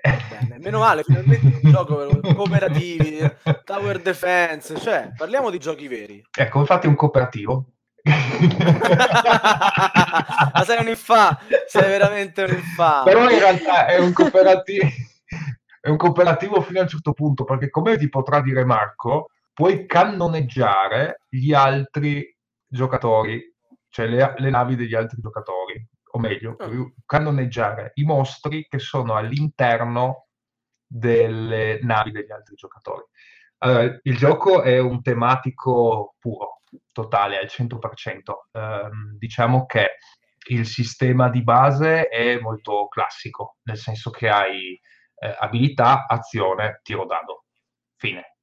Bene, 0.00 0.58
meno 0.58 0.78
male, 0.78 1.02
finalmente 1.02 1.60
un 1.62 1.70
gioco 1.70 2.20
cooperativi, 2.34 3.18
tower 3.64 4.00
defense, 4.00 4.78
cioè 4.78 5.10
parliamo 5.16 5.50
di 5.50 5.58
giochi 5.58 5.88
veri. 5.88 6.24
Ecco, 6.36 6.60
infatti 6.60 6.86
un 6.86 6.94
cooperativo. 6.94 7.72
Ma 8.08 8.14
sei 10.64 10.80
un 10.80 10.88
infa, 10.88 11.40
sei 11.66 11.88
veramente 11.88 12.44
un 12.44 12.50
infa. 12.50 13.02
Però 13.02 13.28
in 13.28 13.38
realtà 13.38 13.86
è 13.86 13.98
un 13.98 14.12
cooperativo 14.12 14.86
è 15.80 15.88
un 15.88 15.96
cooperativo 15.96 16.60
fino 16.60 16.80
a 16.80 16.82
un 16.82 16.88
certo 16.88 17.12
punto, 17.12 17.44
perché 17.44 17.70
come 17.70 17.96
ti 17.96 18.08
potrà 18.08 18.40
dire 18.40 18.64
Marco, 18.64 19.30
puoi 19.52 19.86
cannoneggiare 19.86 21.22
gli 21.28 21.52
altri 21.52 22.34
giocatori, 22.66 23.54
cioè 23.88 24.06
le, 24.06 24.34
le 24.36 24.50
navi 24.50 24.76
degli 24.76 24.94
altri 24.94 25.20
giocatori, 25.20 25.84
o 26.12 26.18
meglio, 26.18 26.56
oh. 26.58 26.92
cannoneggiare 27.04 27.92
i 27.94 28.04
mostri 28.04 28.66
che 28.68 28.78
sono 28.78 29.14
all'interno 29.14 30.26
delle 30.86 31.80
navi 31.82 32.10
degli 32.12 32.32
altri 32.32 32.54
giocatori. 32.54 33.04
Allora, 33.58 33.98
il 34.02 34.16
gioco 34.16 34.62
è 34.62 34.78
un 34.78 35.02
tematico 35.02 36.14
puro, 36.18 36.62
totale 36.92 37.38
al 37.38 37.46
100%. 37.46 37.78
Eh, 38.52 38.90
diciamo 39.18 39.66
che 39.66 39.96
il 40.50 40.66
sistema 40.66 41.28
di 41.28 41.42
base 41.42 42.08
è 42.08 42.38
molto 42.38 42.86
classico, 42.88 43.56
nel 43.64 43.76
senso 43.76 44.10
che 44.10 44.28
hai 44.28 44.80
eh, 45.20 45.36
abilità, 45.38 46.06
azione, 46.06 46.80
tiro 46.82 47.04
dado. 47.06 47.44
Fine. 47.96 48.36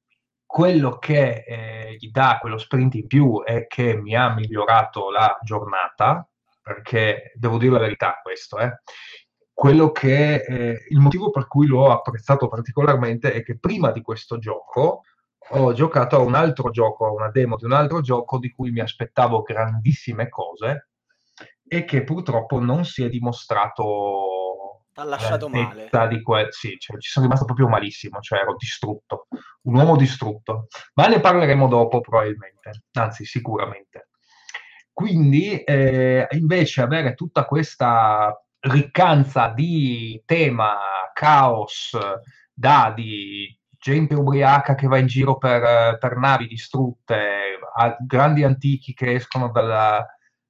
Quello 0.44 0.98
che 0.98 1.44
eh, 1.46 1.96
gli 1.98 2.10
dà 2.10 2.38
quello 2.40 2.58
sprint 2.58 2.94
in 2.94 3.06
più 3.06 3.42
è 3.42 3.66
che 3.66 3.96
mi 3.96 4.14
ha 4.14 4.32
migliorato 4.32 5.10
la 5.10 5.38
giornata, 5.42 6.28
perché 6.62 7.32
devo 7.34 7.58
dire 7.58 7.72
la 7.72 7.80
verità 7.80 8.20
questo, 8.22 8.58
eh. 8.58 8.80
Quello 9.52 9.90
che 9.90 10.34
eh, 10.34 10.86
il 10.90 10.98
motivo 10.98 11.30
per 11.30 11.46
cui 11.46 11.66
l'ho 11.66 11.90
apprezzato 11.90 12.46
particolarmente 12.46 13.32
è 13.32 13.42
che 13.42 13.58
prima 13.58 13.90
di 13.90 14.02
questo 14.02 14.36
gioco 14.36 15.00
ho 15.48 15.72
giocato 15.72 16.16
a 16.16 16.18
un 16.18 16.34
altro 16.34 16.70
gioco, 16.70 17.06
a 17.06 17.12
una 17.12 17.30
demo 17.30 17.56
di 17.56 17.64
un 17.64 17.72
altro 17.72 18.02
gioco 18.02 18.38
di 18.38 18.50
cui 18.50 18.70
mi 18.70 18.80
aspettavo 18.80 19.40
grandissime 19.40 20.28
cose 20.28 20.88
e 21.66 21.84
che 21.84 22.04
purtroppo 22.04 22.60
non 22.60 22.84
si 22.84 23.02
è 23.02 23.08
dimostrato 23.08 24.35
ha 24.96 25.04
lasciato 25.04 25.48
male. 25.48 25.88
Di 26.08 26.22
que- 26.22 26.48
sì, 26.50 26.76
cioè, 26.78 26.98
ci 26.98 27.10
sono 27.10 27.26
rimasto 27.26 27.44
proprio 27.44 27.68
malissimo, 27.68 28.20
cioè 28.20 28.40
ero 28.40 28.54
distrutto, 28.56 29.26
un 29.62 29.74
uomo 29.74 29.96
distrutto. 29.96 30.68
Ma 30.94 31.06
ne 31.06 31.20
parleremo 31.20 31.68
dopo 31.68 32.00
probabilmente, 32.00 32.84
anzi 32.92 33.24
sicuramente. 33.24 34.08
Quindi 34.92 35.62
eh, 35.62 36.26
invece 36.30 36.80
avere 36.80 37.14
tutta 37.14 37.44
questa 37.44 38.34
riccanza 38.60 39.48
di 39.48 40.22
tema, 40.24 40.74
caos, 41.12 41.96
dadi, 42.52 43.54
gente 43.78 44.14
ubriaca 44.14 44.74
che 44.74 44.86
va 44.86 44.96
in 44.96 45.06
giro 45.06 45.36
per, 45.36 45.98
per 45.98 46.16
navi 46.16 46.46
distrutte, 46.46 47.58
grandi 48.06 48.42
antichi 48.42 48.94
che 48.94 49.12
escono 49.12 49.50
dalla, 49.50 50.04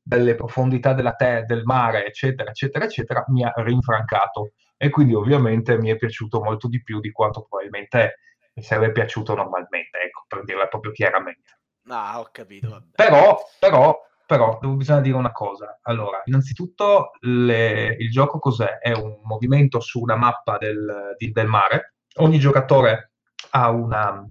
dalle 0.06 0.36
profondità 0.36 0.94
te- 0.94 1.42
del 1.46 1.64
mare, 1.64 2.06
eccetera, 2.06 2.50
eccetera, 2.50 2.84
eccetera, 2.84 3.24
mi 3.26 3.42
ha 3.42 3.52
rinfrancato. 3.56 4.52
E 4.76 4.88
quindi 4.88 5.14
ovviamente 5.14 5.76
mi 5.78 5.90
è 5.90 5.96
piaciuto 5.96 6.40
molto 6.40 6.68
di 6.68 6.80
più 6.80 7.00
di 7.00 7.10
quanto 7.10 7.44
probabilmente 7.48 8.20
mi 8.54 8.62
sarebbe 8.62 8.92
piaciuto 8.92 9.34
normalmente, 9.34 9.98
ecco, 9.98 10.24
per 10.28 10.44
dirla 10.44 10.68
proprio 10.68 10.92
chiaramente. 10.92 11.58
Ah, 11.88 12.20
ho 12.20 12.28
capito. 12.30 12.68
Vabbè. 12.68 12.94
Però, 12.94 13.36
però, 13.58 13.98
però, 14.24 14.58
bisogna 14.60 15.00
dire 15.00 15.16
una 15.16 15.32
cosa. 15.32 15.80
Allora, 15.82 16.22
innanzitutto, 16.24 17.10
le, 17.22 17.96
il 17.98 18.10
gioco 18.10 18.38
cos'è? 18.38 18.78
È 18.78 18.92
un 18.92 19.18
movimento 19.24 19.80
su 19.80 20.00
una 20.00 20.14
mappa 20.14 20.56
del, 20.56 21.14
di, 21.18 21.32
del 21.32 21.48
mare. 21.48 21.94
Ogni 22.18 22.38
giocatore 22.38 23.12
ha 23.50 23.70
una 23.70 24.24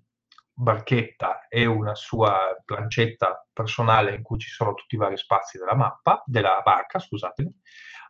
barchetta 0.55 1.47
e 1.49 1.65
una 1.65 1.95
sua 1.95 2.57
plancetta 2.63 3.45
personale 3.51 4.15
in 4.15 4.21
cui 4.23 4.39
ci 4.39 4.49
sono 4.49 4.73
tutti 4.73 4.95
i 4.95 4.97
vari 4.97 5.17
spazi 5.17 5.57
della 5.57 5.75
mappa, 5.75 6.23
della 6.25 6.61
barca, 6.63 6.97
scusatemi, 6.97 7.53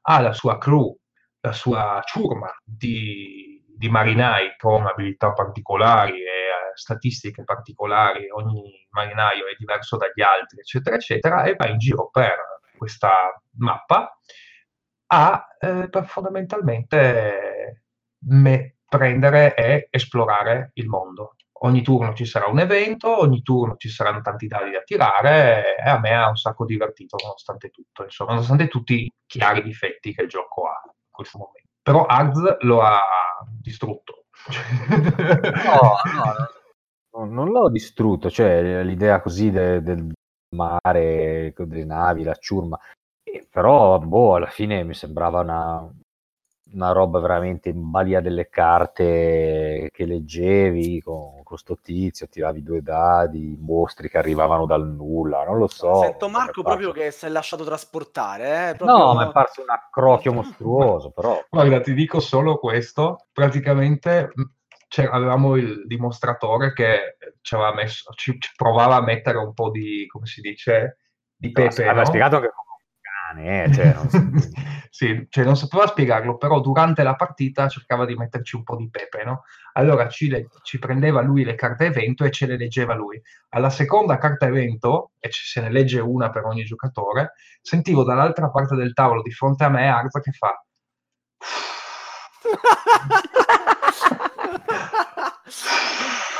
ha 0.03 0.19
la 0.19 0.33
sua 0.33 0.57
crew, 0.59 0.95
la 1.41 1.51
sua 1.51 2.01
ciurma 2.05 2.53
di, 2.63 3.63
di 3.67 3.89
marinai 3.89 4.55
con 4.57 4.85
abilità 4.85 5.33
particolari 5.33 6.21
e 6.21 6.25
eh, 6.25 6.71
statistiche 6.75 7.43
particolari, 7.43 8.29
ogni 8.29 8.87
marinaio 8.91 9.47
è 9.47 9.55
diverso 9.57 9.97
dagli 9.97 10.21
altri, 10.21 10.59
eccetera, 10.59 10.95
eccetera, 10.95 11.43
e 11.43 11.55
va 11.55 11.67
in 11.67 11.79
giro 11.79 12.09
per 12.09 12.35
questa 12.77 13.41
mappa 13.57 14.19
a 15.07 15.47
eh, 15.59 15.89
fondamentalmente 16.03 17.83
me, 18.27 18.75
prendere 18.87 19.55
e 19.55 19.87
esplorare 19.89 20.71
il 20.73 20.87
mondo 20.87 21.35
ogni 21.59 21.81
turno 21.81 22.13
ci 22.13 22.25
sarà 22.25 22.47
un 22.47 22.59
evento, 22.59 23.19
ogni 23.21 23.41
turno 23.41 23.75
ci 23.77 23.89
saranno 23.89 24.21
tanti 24.21 24.47
dadi 24.47 24.71
da 24.71 24.81
tirare 24.81 25.77
e 25.77 25.89
a 25.89 25.99
me 25.99 26.13
ha 26.13 26.27
un 26.27 26.35
sacco 26.35 26.65
divertito 26.65 27.17
nonostante 27.21 27.69
tutto, 27.69 28.03
insomma, 28.03 28.31
nonostante 28.31 28.67
tutti 28.67 28.93
i 28.93 29.11
chiari 29.25 29.63
difetti 29.63 30.13
che 30.13 30.23
il 30.23 30.27
gioco 30.27 30.67
ha 30.67 30.81
in 30.85 31.11
questo 31.11 31.37
momento. 31.37 31.69
Però 31.81 32.05
Arz 32.05 32.57
lo 32.61 32.81
ha 32.81 33.01
distrutto. 33.61 34.25
no, 37.11 37.23
no, 37.23 37.25
non 37.25 37.49
l'ho 37.49 37.69
distrutto, 37.69 38.29
cioè 38.29 38.83
l'idea 38.83 39.21
così 39.21 39.49
de, 39.51 39.81
del 39.81 40.11
mare, 40.55 41.53
delle 41.55 41.85
navi, 41.85 42.23
la 42.23 42.35
ciurma, 42.35 42.77
però 43.49 43.99
boh, 43.99 44.35
alla 44.35 44.49
fine 44.49 44.83
mi 44.83 44.93
sembrava 44.93 45.41
una, 45.41 45.89
una 46.75 46.91
roba 46.91 47.19
veramente 47.19 47.69
in 47.69 47.89
balia 47.89 48.19
delle 48.19 48.49
carte 48.49 49.89
che 49.91 50.05
leggevi 50.05 51.01
con 51.01 51.41
questo 51.43 51.77
tizio, 51.81 52.27
tiravi 52.27 52.61
due 52.61 52.81
dadi, 52.81 53.57
mostri 53.59 54.09
che 54.09 54.17
arrivavano 54.17 54.65
dal 54.65 54.85
nulla, 54.85 55.43
non 55.45 55.57
lo 55.57 55.67
so. 55.67 56.01
Sento 56.01 56.27
Marco 56.27 56.61
proprio 56.61 56.91
che 56.91 57.11
si 57.11 57.25
è 57.25 57.29
lasciato 57.29 57.63
trasportare. 57.63 58.69
Eh? 58.69 58.75
Proprio... 58.75 58.97
No, 58.97 59.13
ma 59.13 59.29
è 59.29 59.31
parso 59.31 59.61
un 59.61 59.69
accrocchio 59.69 60.33
mostruoso, 60.33 61.11
però. 61.11 61.43
Guarda, 61.49 61.79
ti 61.79 61.93
dico 61.93 62.19
solo 62.19 62.57
questo, 62.57 63.27
praticamente 63.31 64.31
cioè, 64.87 65.09
avevamo 65.11 65.55
il 65.55 65.85
dimostratore 65.87 66.73
che 66.73 67.17
ci, 67.41 67.55
messo, 67.75 68.13
ci, 68.13 68.37
ci, 68.39 68.51
provava 68.55 68.95
a 68.95 69.01
mettere 69.01 69.37
un 69.37 69.53
po' 69.53 69.69
di, 69.69 70.05
come 70.07 70.25
si 70.25 70.41
dice, 70.41 70.99
di 71.35 71.51
pepe. 71.51 71.83
No, 71.83 71.89
aveva 71.89 72.05
spiegato 72.05 72.39
che 72.39 72.49
cane, 73.25 73.63
eh, 73.63 73.73
cioè, 73.73 73.93
non 73.93 74.09
so. 74.09 74.19
sì, 74.89 75.25
cioè 75.29 75.43
non 75.43 75.57
sapeva 75.57 75.87
spiegarlo, 75.87 76.37
però 76.37 76.59
durante 76.59 77.03
la 77.03 77.15
partita 77.15 77.67
cercava 77.67 78.05
di 78.05 78.15
metterci 78.15 78.55
un 78.55 78.63
po' 78.63 78.75
di 78.75 78.89
pepe, 78.89 79.23
no? 79.23 79.43
Allora 79.73 80.07
ci, 80.07 80.29
le, 80.29 80.47
ci, 80.63 80.79
prendeva 80.79 81.21
lui 81.21 81.43
le 81.43 81.55
carte 81.55 81.85
evento 81.85 82.23
e 82.23 82.31
ce 82.31 82.45
le 82.45 82.57
leggeva 82.57 82.93
lui. 82.93 83.21
Alla 83.49 83.69
seconda 83.69 84.17
carta 84.17 84.45
evento, 84.45 85.11
e 85.19 85.29
se 85.31 85.61
ne 85.61 85.71
legge 85.71 85.99
una 85.99 86.29
per 86.29 86.45
ogni 86.45 86.63
giocatore, 86.63 87.33
sentivo 87.61 88.03
dall'altra 88.03 88.49
parte 88.49 88.75
del 88.75 88.93
tavolo 88.93 89.21
di 89.21 89.31
fronte 89.31 89.63
a 89.63 89.69
me 89.69 89.87
Arza 89.87 90.19
che 90.19 90.31
fa... 90.31 90.59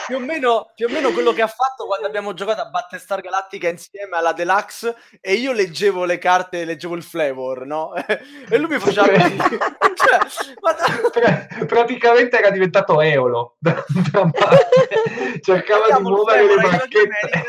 più, 0.06 0.18
o 0.18 0.20
meno, 0.20 0.72
più 0.76 0.88
o 0.88 0.90
meno 0.90 1.12
quello 1.12 1.32
che 1.34 1.42
ha 1.42 1.48
fatto 1.48 1.86
quando 1.86 2.08
abbiamo 2.08 2.34
giocato 2.34 2.62
a 2.62 2.70
Battlestar 2.70 3.22
Galactica 3.22 3.70
insieme 3.70 4.18
alla 4.18 4.34
Deluxe 4.34 4.96
e 5.20 5.34
io 5.34 5.52
leggevo 5.52 6.06
le 6.06 6.18
carte, 6.18 6.66
leggevo 6.66 6.96
il 6.96 7.04
flavor, 7.04 7.66
no? 7.66 7.94
e 7.98 8.58
lui 8.58 8.76
mi 8.76 8.80
faceva 8.80 9.08
cioè, 9.18 10.20
ma... 10.62 11.66
praticamente 11.66 12.38
era 12.38 12.50
diventato 12.50 13.02
Eolo. 13.02 13.58
Cercava 15.42 15.96
di 15.96 16.02
muovere 16.02 16.48
le 16.48 16.56
bacchette. 16.56 17.44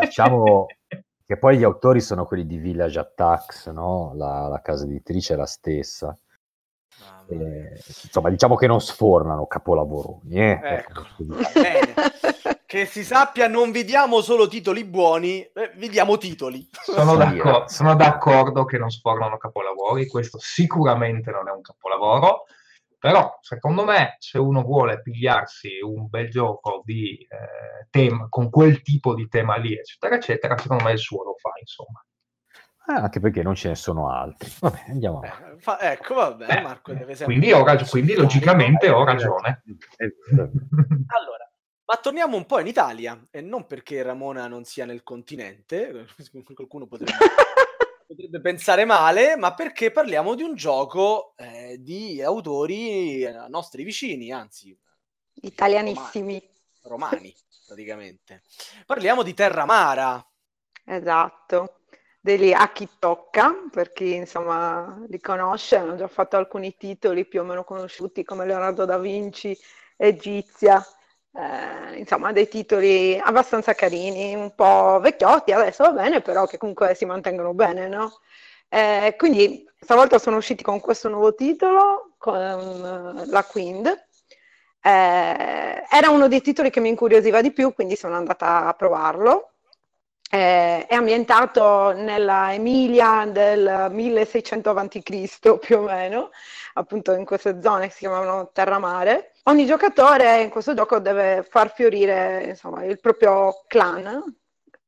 Diciamo 0.00 0.66
che 1.26 1.36
poi 1.36 1.58
gli 1.58 1.64
autori 1.64 2.00
sono 2.00 2.24
quelli 2.24 2.46
di 2.46 2.56
Village 2.56 2.98
Attacks 2.98 3.66
no? 3.66 4.12
la, 4.14 4.48
la 4.48 4.62
casa 4.62 4.84
editrice 4.84 5.34
è 5.34 5.36
la 5.36 5.44
stessa 5.44 6.16
eh, 7.28 7.80
insomma, 8.04 8.30
diciamo 8.30 8.56
che 8.56 8.66
non 8.66 8.80
sfornano 8.80 9.46
capolavoroni. 9.46 10.34
Eh? 10.34 10.60
Ecco, 10.62 11.06
che 12.64 12.86
si 12.86 13.04
sappia, 13.04 13.48
non 13.48 13.70
vi 13.70 13.84
diamo 13.84 14.20
solo 14.20 14.48
titoli 14.48 14.84
buoni, 14.84 15.40
eh, 15.40 15.72
vi 15.76 15.88
diamo 15.88 16.18
titoli. 16.18 16.68
Sono, 16.70 17.16
d'accordo, 17.16 17.68
sono 17.68 17.94
d'accordo 17.94 18.64
che 18.64 18.78
non 18.78 18.90
sfornano 18.90 19.36
capolavori, 19.36 20.06
questo 20.06 20.38
sicuramente 20.38 21.30
non 21.30 21.48
è 21.48 21.52
un 21.52 21.62
capolavoro, 21.62 22.44
però 22.98 23.38
secondo 23.40 23.84
me 23.84 24.16
se 24.18 24.38
uno 24.38 24.62
vuole 24.62 25.00
pigliarsi 25.00 25.78
un 25.82 26.08
bel 26.08 26.30
gioco 26.30 26.82
di 26.84 27.16
eh, 27.18 27.86
tema, 27.90 28.26
con 28.28 28.50
quel 28.50 28.82
tipo 28.82 29.14
di 29.14 29.28
tema 29.28 29.56
lì, 29.56 29.74
eccetera, 29.74 30.16
eccetera, 30.16 30.58
secondo 30.58 30.84
me 30.84 30.92
il 30.92 30.98
suo 30.98 31.24
lo 31.24 31.36
fa, 31.38 31.50
insomma. 31.60 32.04
Eh, 32.90 32.94
anche 32.94 33.20
perché 33.20 33.42
non 33.42 33.54
ce 33.54 33.68
ne 33.68 33.74
sono 33.74 34.10
altri. 34.10 34.50
Vabbè, 34.60 34.84
andiamo 34.88 35.22
eh, 35.22 35.58
fa, 35.58 35.78
ecco, 35.78 36.14
vabbè, 36.14 36.56
eh, 36.56 36.60
Marco 36.62 36.92
deve 36.94 37.14
sempre... 37.14 37.36
Quindi, 37.36 37.52
ho 37.52 37.62
rag- 37.62 37.86
quindi 37.86 38.14
logicamente 38.14 38.88
ho 38.88 39.04
ragione. 39.04 39.62
allora, 41.08 41.52
ma 41.84 41.96
torniamo 41.96 42.38
un 42.38 42.46
po' 42.46 42.60
in 42.60 42.66
Italia, 42.66 43.26
e 43.30 43.42
non 43.42 43.66
perché 43.66 44.02
Ramona 44.02 44.46
non 44.46 44.64
sia 44.64 44.86
nel 44.86 45.02
continente, 45.02 46.06
qualcuno 46.54 46.86
potrebbe, 46.86 47.12
potrebbe 48.06 48.40
pensare 48.40 48.86
male, 48.86 49.36
ma 49.36 49.52
perché 49.52 49.90
parliamo 49.90 50.34
di 50.34 50.42
un 50.42 50.54
gioco 50.54 51.34
eh, 51.36 51.76
di 51.80 52.22
autori 52.22 53.22
eh, 53.22 53.48
nostri 53.48 53.84
vicini, 53.84 54.32
anzi... 54.32 54.74
Italianissimi. 55.42 56.40
Romani, 56.84 57.16
romani 57.16 57.34
praticamente. 57.66 58.42
Parliamo 58.86 59.22
di 59.22 59.34
Terramara. 59.34 60.26
Esatto 60.86 61.77
degli 62.20 62.52
A 62.52 62.70
chi 62.72 62.88
tocca, 62.98 63.54
per 63.70 63.92
chi 63.92 64.14
insomma 64.14 64.98
li 65.08 65.20
conosce, 65.20 65.76
hanno 65.76 65.96
già 65.96 66.08
fatto 66.08 66.36
alcuni 66.36 66.76
titoli 66.76 67.26
più 67.26 67.40
o 67.40 67.44
meno 67.44 67.64
conosciuti 67.64 68.24
come 68.24 68.46
Leonardo 68.46 68.84
da 68.84 68.98
Vinci, 68.98 69.56
Egizia, 69.96 70.84
eh, 71.32 71.98
insomma 71.98 72.32
dei 72.32 72.48
titoli 72.48 73.18
abbastanza 73.18 73.74
carini, 73.74 74.34
un 74.34 74.54
po' 74.54 74.98
vecchiotti 75.00 75.52
adesso 75.52 75.84
va 75.84 75.92
bene, 75.92 76.20
però 76.20 76.46
che 76.46 76.58
comunque 76.58 76.94
si 76.94 77.04
mantengono 77.04 77.54
bene, 77.54 77.88
no? 77.88 78.20
Eh, 78.68 79.14
quindi 79.16 79.64
stavolta 79.80 80.18
sono 80.18 80.36
usciti 80.36 80.62
con 80.62 80.80
questo 80.80 81.08
nuovo 81.08 81.34
titolo, 81.34 82.14
con 82.18 82.36
uh, 82.36 83.30
la 83.30 83.44
Quind. 83.44 83.86
Eh, 84.80 85.84
era 85.90 86.10
uno 86.10 86.28
dei 86.28 86.40
titoli 86.40 86.70
che 86.70 86.80
mi 86.80 86.88
incuriosiva 86.88 87.40
di 87.40 87.52
più, 87.52 87.72
quindi 87.74 87.96
sono 87.96 88.16
andata 88.16 88.66
a 88.66 88.74
provarlo 88.74 89.52
eh, 90.30 90.86
è 90.86 90.94
ambientato 90.94 91.92
nella 91.92 92.52
Emilia 92.52 93.24
del 93.26 93.88
1600 93.90 94.70
a.C. 94.70 95.58
più 95.58 95.78
o 95.78 95.82
meno, 95.82 96.30
appunto 96.74 97.12
in 97.12 97.24
queste 97.24 97.60
zone 97.62 97.86
che 97.86 97.92
si 97.92 98.00
chiamano 98.00 98.50
terra-mare. 98.52 99.32
Ogni 99.44 99.64
giocatore 99.64 100.42
in 100.42 100.50
questo 100.50 100.74
gioco 100.74 100.98
deve 100.98 101.46
far 101.48 101.72
fiorire 101.72 102.44
insomma, 102.48 102.84
il 102.84 103.00
proprio 103.00 103.64
clan 103.66 104.22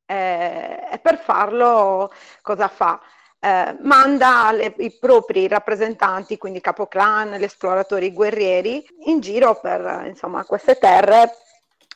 eh, 0.04 0.88
e 0.92 0.98
per 0.98 1.18
farlo 1.18 2.12
cosa 2.42 2.68
fa? 2.68 3.00
Eh, 3.42 3.76
manda 3.80 4.52
le, 4.52 4.74
i 4.78 4.94
propri 4.98 5.48
rappresentanti, 5.48 6.36
quindi 6.36 6.60
capoclan, 6.60 7.36
gli 7.36 7.44
esploratori, 7.44 8.06
i 8.06 8.12
guerrieri, 8.12 8.84
in 9.06 9.20
giro 9.20 9.58
per 9.58 10.04
insomma, 10.06 10.44
queste 10.44 10.76
terre 10.78 11.32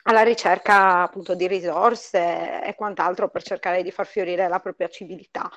alla 0.05 0.23
ricerca 0.23 1.03
appunto 1.03 1.35
di 1.35 1.47
risorse 1.47 2.63
e 2.63 2.75
quant'altro 2.75 3.29
per 3.29 3.43
cercare 3.43 3.83
di 3.83 3.91
far 3.91 4.07
fiorire 4.07 4.49
la 4.49 4.61
propria 4.61 4.89
civiltà. 4.89 5.51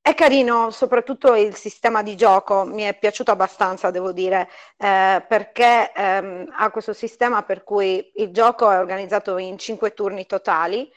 È 0.00 0.12
carino 0.14 0.70
soprattutto 0.70 1.34
il 1.34 1.54
sistema 1.54 2.02
di 2.02 2.14
gioco, 2.14 2.64
mi 2.64 2.82
è 2.82 2.94
piaciuto 2.98 3.30
abbastanza, 3.30 3.90
devo 3.90 4.12
dire, 4.12 4.50
eh, 4.76 5.24
perché 5.26 5.92
ehm, 5.94 6.52
ha 6.58 6.70
questo 6.70 6.92
sistema 6.92 7.42
per 7.42 7.64
cui 7.64 8.12
il 8.16 8.30
gioco 8.30 8.70
è 8.70 8.78
organizzato 8.78 9.38
in 9.38 9.56
cinque 9.56 9.94
turni 9.94 10.26
totali 10.26 10.90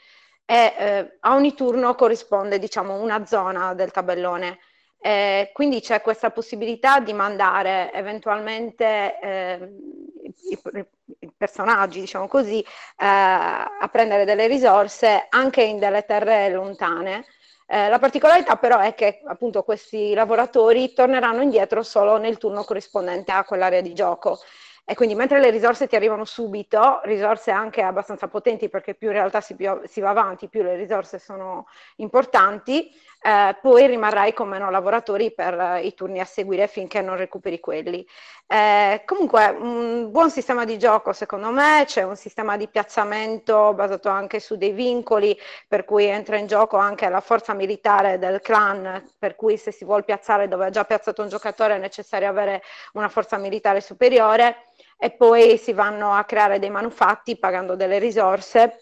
e 0.44 0.74
eh, 0.78 1.16
a 1.20 1.34
ogni 1.34 1.54
turno 1.54 1.94
corrisponde, 1.94 2.58
diciamo, 2.58 3.00
una 3.00 3.24
zona 3.24 3.72
del 3.72 3.90
tabellone. 3.90 4.58
Eh, 5.00 5.50
quindi 5.52 5.80
c'è 5.80 6.02
questa 6.02 6.30
possibilità 6.30 6.98
di 6.98 7.12
mandare 7.12 7.92
eventualmente 7.92 9.18
eh, 9.20 9.72
i, 10.50 10.58
i, 11.20 11.32
personaggi, 11.36 12.00
diciamo 12.00 12.26
così, 12.26 12.60
eh, 12.60 12.66
a 12.96 13.88
prendere 13.92 14.24
delle 14.24 14.48
risorse 14.48 15.26
anche 15.28 15.62
in 15.62 15.78
delle 15.78 16.04
terre 16.04 16.50
lontane. 16.50 17.26
Eh, 17.66 17.88
la 17.88 17.98
particolarità 17.98 18.56
però 18.56 18.78
è 18.78 18.94
che 18.94 19.20
appunto 19.26 19.62
questi 19.62 20.14
lavoratori 20.14 20.94
torneranno 20.94 21.42
indietro 21.42 21.82
solo 21.82 22.16
nel 22.16 22.38
turno 22.38 22.64
corrispondente 22.64 23.30
a 23.30 23.44
quell'area 23.44 23.80
di 23.80 23.92
gioco. 23.92 24.40
E 24.90 24.94
quindi 24.94 25.14
mentre 25.14 25.38
le 25.38 25.50
risorse 25.50 25.86
ti 25.86 25.96
arrivano 25.96 26.24
subito, 26.24 27.00
risorse 27.04 27.50
anche 27.50 27.82
abbastanza 27.82 28.26
potenti 28.26 28.70
perché 28.70 28.94
più 28.94 29.08
in 29.08 29.12
realtà 29.12 29.42
si, 29.42 29.54
più, 29.54 29.82
si 29.84 30.00
va 30.00 30.08
avanti, 30.08 30.48
più 30.48 30.62
le 30.62 30.76
risorse 30.76 31.18
sono 31.18 31.66
importanti, 31.96 32.90
eh, 33.20 33.56
poi 33.60 33.86
rimarrai 33.86 34.32
con 34.32 34.48
meno 34.48 34.70
lavoratori 34.70 35.32
per 35.32 35.58
eh, 35.58 35.86
i 35.86 35.94
turni 35.94 36.20
a 36.20 36.24
seguire 36.24 36.68
finché 36.68 37.00
non 37.02 37.16
recuperi 37.16 37.58
quelli. 37.60 38.06
Eh, 38.46 39.02
comunque 39.04 39.48
un 39.48 40.10
buon 40.10 40.30
sistema 40.30 40.64
di 40.64 40.78
gioco 40.78 41.12
secondo 41.12 41.50
me, 41.50 41.82
c'è 41.86 42.02
un 42.02 42.16
sistema 42.16 42.56
di 42.56 42.68
piazzamento 42.68 43.74
basato 43.74 44.08
anche 44.08 44.40
su 44.40 44.56
dei 44.56 44.72
vincoli, 44.72 45.38
per 45.66 45.84
cui 45.84 46.04
entra 46.04 46.36
in 46.36 46.46
gioco 46.46 46.76
anche 46.76 47.08
la 47.08 47.20
forza 47.20 47.52
militare 47.54 48.18
del 48.18 48.40
clan, 48.40 49.04
per 49.18 49.36
cui 49.36 49.56
se 49.58 49.72
si 49.72 49.84
vuole 49.84 50.04
piazzare 50.04 50.48
dove 50.48 50.66
ha 50.66 50.70
già 50.70 50.84
piazzato 50.84 51.22
un 51.22 51.28
giocatore 51.28 51.74
è 51.74 51.78
necessario 51.78 52.28
avere 52.28 52.62
una 52.92 53.08
forza 53.08 53.36
militare 53.36 53.80
superiore 53.80 54.64
e 54.96 55.10
poi 55.10 55.58
si 55.58 55.72
vanno 55.72 56.12
a 56.12 56.24
creare 56.24 56.58
dei 56.58 56.70
manufatti 56.70 57.38
pagando 57.38 57.76
delle 57.76 57.98
risorse 57.98 58.80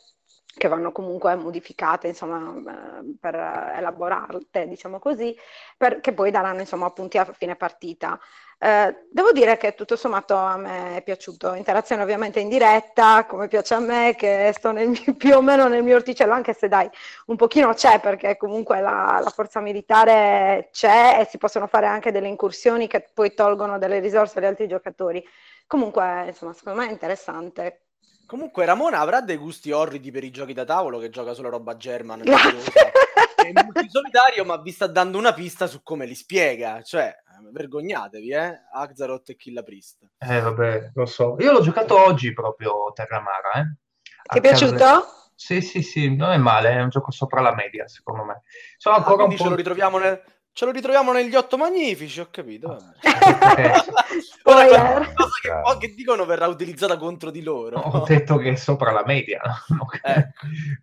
che 0.56 0.68
vanno 0.68 0.90
comunque 0.92 1.34
modificate 1.36 2.08
insomma, 2.08 3.00
eh, 3.00 3.14
per 3.20 3.34
elaborarle, 3.34 4.68
diciamo 4.68 4.98
così, 4.98 5.36
perché 5.76 6.12
poi 6.12 6.30
daranno 6.30 6.60
insomma 6.60 6.90
punti 6.90 7.18
a 7.18 7.24
fine 7.32 7.56
partita. 7.56 8.18
Eh, 8.58 9.06
devo 9.10 9.32
dire 9.32 9.58
che 9.58 9.74
tutto 9.74 9.96
sommato 9.96 10.34
a 10.34 10.56
me 10.56 10.96
è 10.96 11.02
piaciuto, 11.02 11.52
interazione 11.54 12.02
ovviamente 12.02 12.40
in 12.40 12.48
diretta, 12.48 13.26
come 13.26 13.48
piace 13.48 13.74
a 13.74 13.80
me, 13.80 14.14
che 14.16 14.50
sto 14.56 14.72
nel, 14.72 14.98
più 15.16 15.36
o 15.36 15.42
meno 15.42 15.68
nel 15.68 15.82
mio 15.82 15.96
orticello, 15.96 16.32
anche 16.32 16.54
se 16.54 16.66
dai, 16.68 16.88
un 17.26 17.36
pochino 17.36 17.74
c'è, 17.74 18.00
perché 18.00 18.38
comunque 18.38 18.80
la, 18.80 19.20
la, 19.22 19.30
forza 19.30 19.60
militare 19.60 20.70
c'è 20.72 21.18
e 21.20 21.26
si 21.26 21.36
possono 21.36 21.66
fare 21.66 21.86
anche 21.86 22.10
delle 22.12 22.28
incursioni 22.28 22.86
che 22.86 23.06
poi 23.12 23.34
tolgono 23.34 23.78
delle 23.78 24.00
risorse 24.00 24.38
agli 24.38 24.46
altri 24.46 24.66
giocatori. 24.68 25.22
Comunque, 25.66 26.24
insomma, 26.28 26.54
secondo 26.54 26.80
me 26.80 26.88
è 26.88 26.92
interessante. 26.92 27.85
Comunque 28.26 28.64
Ramona 28.64 28.98
avrà 28.98 29.20
dei 29.20 29.36
gusti 29.36 29.70
orridi 29.70 30.10
per 30.10 30.24
i 30.24 30.30
giochi 30.30 30.52
da 30.52 30.64
tavolo 30.64 30.98
che 30.98 31.10
gioca 31.10 31.32
sulla 31.32 31.48
roba 31.48 31.76
German. 31.76 32.22
è 32.26 33.52
multisolitario, 33.52 34.44
ma 34.44 34.56
vi 34.56 34.72
sta 34.72 34.88
dando 34.88 35.16
una 35.16 35.32
pista 35.32 35.66
su 35.68 35.82
come 35.82 36.06
li 36.06 36.14
spiega. 36.14 36.82
Cioè, 36.82 37.14
vergognatevi, 37.52 38.30
eh? 38.30 38.62
Axaroth 38.72 39.30
e 39.30 39.36
Killa 39.36 39.62
Priest. 39.62 40.08
Eh, 40.18 40.40
vabbè, 40.40 40.90
lo 40.94 41.06
so. 41.06 41.36
Io 41.38 41.52
l'ho 41.52 41.62
giocato 41.62 41.98
oggi 41.98 42.32
proprio 42.32 42.92
Terramara, 42.92 43.52
eh. 43.54 43.76
Ti 44.24 44.38
è 44.38 44.40
piaciuto? 44.40 45.14
Sì, 45.36 45.60
sì, 45.60 45.82
sì, 45.82 46.16
non 46.16 46.32
è 46.32 46.38
male, 46.38 46.70
è 46.70 46.80
un 46.80 46.88
gioco 46.88 47.12
sopra 47.12 47.40
la 47.40 47.54
media, 47.54 47.86
secondo 47.86 48.24
me. 48.24 48.42
Sono 48.76 48.96
ah, 48.96 48.98
ancora 48.98 49.24
quindi 49.24 49.34
un 49.34 49.38
po'... 49.38 49.44
ce 49.44 49.50
lo 49.50 49.56
ritroviamo 49.56 49.98
nel 49.98 50.20
Ce 50.56 50.64
lo 50.64 50.70
ritroviamo 50.70 51.12
negli 51.12 51.34
otto 51.34 51.58
magnifici, 51.58 52.18
ho 52.18 52.28
capito. 52.30 52.78
Ora 54.44 55.12
cosa 55.12 55.76
che, 55.76 55.86
che, 55.86 55.94
dicono 55.94 56.24
verrà 56.24 56.46
utilizzata 56.46 56.96
contro 56.96 57.30
di 57.30 57.42
loro. 57.42 57.78
Ho 57.78 58.06
detto 58.06 58.38
che 58.38 58.52
è 58.52 58.54
sopra 58.54 58.90
la 58.90 59.02
media. 59.04 59.42
ecco. 60.02 60.30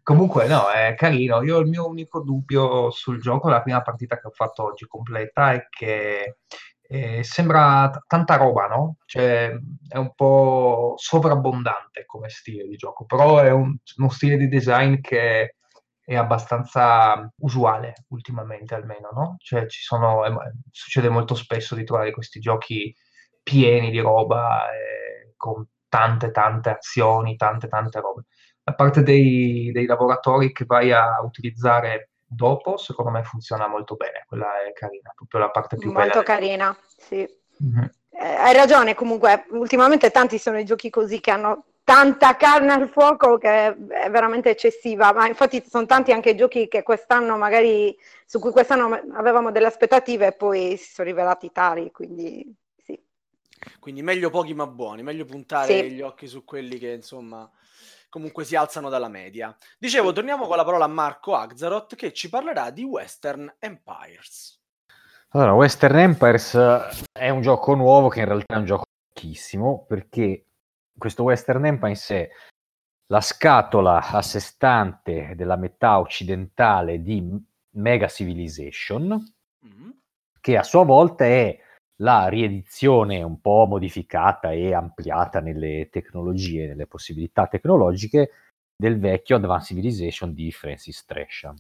Comunque, 0.04 0.46
no, 0.46 0.70
è 0.70 0.94
carino. 0.94 1.42
Io 1.42 1.58
il 1.58 1.68
mio 1.68 1.88
unico 1.88 2.22
dubbio 2.22 2.92
sul 2.92 3.20
gioco, 3.20 3.50
la 3.50 3.64
prima 3.64 3.82
partita 3.82 4.20
che 4.20 4.28
ho 4.28 4.32
fatto 4.32 4.64
oggi 4.64 4.86
completa, 4.86 5.54
è 5.54 5.66
che 5.72 6.38
eh, 6.80 7.24
sembra 7.24 7.90
t- 7.90 8.04
tanta 8.06 8.36
roba, 8.36 8.68
no? 8.68 8.98
Cioè, 9.08 9.56
è 9.88 9.98
un 9.98 10.14
po' 10.14 10.94
sovrabbondante 10.98 12.06
come 12.06 12.30
stile 12.30 12.68
di 12.68 12.76
gioco, 12.76 13.06
però 13.06 13.40
è 13.40 13.50
un, 13.50 13.76
uno 13.98 14.10
stile 14.12 14.38
di 14.38 14.48
design 14.48 15.02
che 15.02 15.56
è 16.06 16.16
abbastanza 16.16 17.32
usuale 17.38 18.06
ultimamente 18.10 18.76
almeno, 18.76 19.10
no? 19.13 19.36
Cioè 19.39 19.68
ci 19.68 19.82
sono, 19.82 20.26
eh, 20.26 20.54
succede 20.70 21.10
molto 21.10 21.36
spesso 21.36 21.76
di 21.76 21.86
trovare 21.86 22.12
questi 22.12 22.39
giochi 22.39 22.94
pieni 23.42 23.89
di 23.89 24.00
roba, 24.00 24.70
eh, 24.72 25.34
con 25.38 25.66
tante 25.88 26.32
tante 26.32 26.70
azioni, 26.70 27.36
tante 27.36 27.68
tante 27.68 28.00
robe. 28.00 28.24
La 28.63 28.74
parte 28.74 29.04
dei, 29.04 29.72
dei, 29.72 29.86
lavoratori 29.86 30.52
che 30.52 30.66
vai 30.66 30.92
a 30.92 31.22
utilizzare 31.22 32.12
dopo, 32.26 32.78
secondo 32.78 33.12
me 33.12 33.24
funziona 33.24 33.68
molto 33.68 33.96
bene, 33.96 34.24
quella 34.28 34.63
è 34.68 34.74
carina, 34.74 35.12
proprio 35.16 35.42
la 35.42 35.52
parte 35.52 35.78
più 35.78 35.92
molto 35.92 36.02
bella. 36.02 36.16
Molto 36.16 36.32
carina, 36.32 36.78
sì. 36.98 37.28
Mm-hmm. 37.63 37.84
Eh, 38.10 38.26
hai 38.26 38.54
ragione, 38.54 38.96
comunque 38.96 39.46
ultimamente 39.52 40.10
tanti 40.12 40.38
sono 40.38 40.60
i 40.60 40.66
giochi 40.66 40.89
così 40.89 41.20
che 41.20 41.32
hanno 41.32 41.66
tanta 41.84 42.36
carne 42.38 42.74
al 42.74 42.89
fuoco 42.89 43.38
che 43.38 43.50
è 43.50 44.10
veramente 44.10 44.50
eccessiva, 44.50 45.12
ma 45.13 45.28
infatti 45.28 45.63
sono 45.67 45.86
tanti 45.86 46.12
anche 46.12 46.32
i 46.32 46.36
giochi 46.36 46.67
che 46.67 46.82
quest'anno 46.82 47.38
magari, 47.38 47.96
su 48.26 48.39
cui 48.39 48.52
quest'anno 48.52 49.02
avevamo 49.13 49.52
delle 49.52 49.67
aspettative 49.67 50.28
e 50.28 50.32
poi 50.34 50.78
si 50.78 50.93
sono 50.93 51.08
rivelati 51.08 51.52
tali, 51.52 51.91
quindi 51.91 52.56
sì. 52.82 53.00
Quindi 53.80 54.02
meglio 54.02 54.30
pochi 54.30 54.54
ma 54.54 54.65
buoni, 54.65 55.04
meglio 55.04 55.26
puntare 55.26 55.67
sì. 55.67 55.91
gli 55.91 56.02
occhi 56.02 56.28
su 56.28 56.43
quelli 56.46 56.78
che 56.78 56.91
insomma 56.91 57.50
comunque 58.10 58.46
si 58.46 58.56
alzano 58.56 58.89
dalla 58.89 59.10
media. 59.10 59.56
Dicevo, 59.78 60.13
torniamo 60.13 60.46
con 60.46 60.56
la 60.56 60.63
parola 60.63 60.86
a 60.86 60.89
Marco 60.89 61.36
Axaroth 61.36 61.96
che 61.96 62.13
ci 62.13 62.30
parlerà 62.30 62.69
di 62.69 62.84
Western 62.84 63.56
Empires. 63.58 64.62
Allora, 65.30 65.54
Western 65.54 65.98
Empires 65.98 66.56
è 67.12 67.30
un 67.30 67.41
gioco 67.41 67.74
nuovo 67.74 68.10
che 68.10 68.19
in 68.19 68.26
realtà 68.26 68.54
è 68.54 68.58
un 68.58 68.65
gioco 68.65 68.84
pochissimo 69.12 69.84
perché 69.88 70.46
questo 70.97 71.23
Western 71.23 71.65
Empire 71.65 71.99
è 72.08 72.29
la 73.08 73.21
scatola 73.21 74.10
a 74.10 74.21
sé 74.21 74.39
stante 74.39 75.34
della 75.36 75.56
metà 75.56 75.99
occidentale 75.99 77.01
di 77.01 77.23
Mega 77.75 78.08
Civilization, 78.08 79.08
mm-hmm. 79.65 79.89
che 80.39 80.58
a 80.58 80.63
sua 80.63 80.84
volta 80.84 81.25
è 81.25 81.60
la 81.97 82.27
riedizione 82.27 83.21
un 83.21 83.39
po' 83.39 83.65
modificata 83.67 84.51
e 84.51 84.73
ampliata 84.73 85.39
nelle 85.39 85.89
tecnologie, 85.91 86.67
nelle 86.67 86.88
possibilità 86.88 87.47
tecnologiche 87.47 88.32
del 88.75 88.99
vecchio 88.99 89.36
Advanced 89.36 89.67
Civilization 89.67 90.34
di 90.34 90.51
Francis 90.51 91.06
Tresham. 91.06 91.56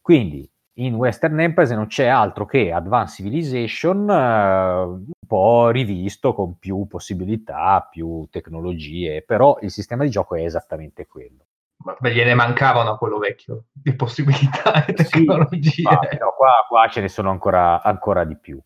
Quindi 0.00 0.48
in 0.78 0.94
Western 0.94 1.38
Empire 1.40 1.74
non 1.74 1.86
c'è 1.86 2.06
altro 2.06 2.44
che 2.44 2.72
Advanced 2.72 3.16
Civilization 3.16 4.10
eh, 4.10 4.82
un 4.82 5.26
po' 5.26 5.70
rivisto 5.70 6.34
con 6.34 6.58
più 6.58 6.86
possibilità, 6.86 7.86
più 7.90 8.26
tecnologie, 8.30 9.22
però 9.22 9.58
il 9.62 9.70
sistema 9.70 10.04
di 10.04 10.10
gioco 10.10 10.34
è 10.34 10.44
esattamente 10.44 11.06
quello. 11.06 11.44
Ma 11.78 11.96
gliene 12.10 12.34
mancavano 12.34 12.90
a 12.90 12.98
quello 12.98 13.18
vecchio 13.18 13.64
di 13.72 13.94
possibilità 13.94 14.84
e 14.84 14.92
tecnologie. 14.92 15.70
Sì, 15.70 15.82
ma, 15.82 15.92
no, 15.92 16.34
qua, 16.36 16.64
qua, 16.68 16.88
ce 16.88 17.00
ne 17.00 17.08
sono 17.08 17.30
ancora, 17.30 17.82
ancora 17.82 18.24
di 18.24 18.36
più. 18.36 18.60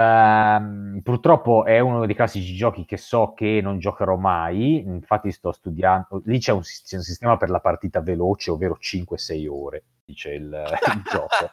Um, 0.00 1.00
purtroppo 1.02 1.66
è 1.66 1.78
uno 1.78 2.06
dei 2.06 2.14
classici 2.14 2.54
giochi 2.54 2.86
che 2.86 2.96
so 2.96 3.34
che 3.36 3.60
non 3.62 3.78
giocherò 3.78 4.16
mai, 4.16 4.78
infatti 4.78 5.30
sto 5.30 5.52
studiando, 5.52 6.22
lì 6.24 6.38
c'è 6.38 6.52
un, 6.52 6.62
c'è 6.62 6.96
un 6.96 7.02
sistema 7.02 7.36
per 7.36 7.50
la 7.50 7.60
partita 7.60 8.00
veloce, 8.00 8.50
ovvero 8.50 8.78
5-6 8.80 9.46
ore 9.46 9.84
dice 10.02 10.30
il, 10.32 10.44
il 10.44 11.02
gioco. 11.04 11.50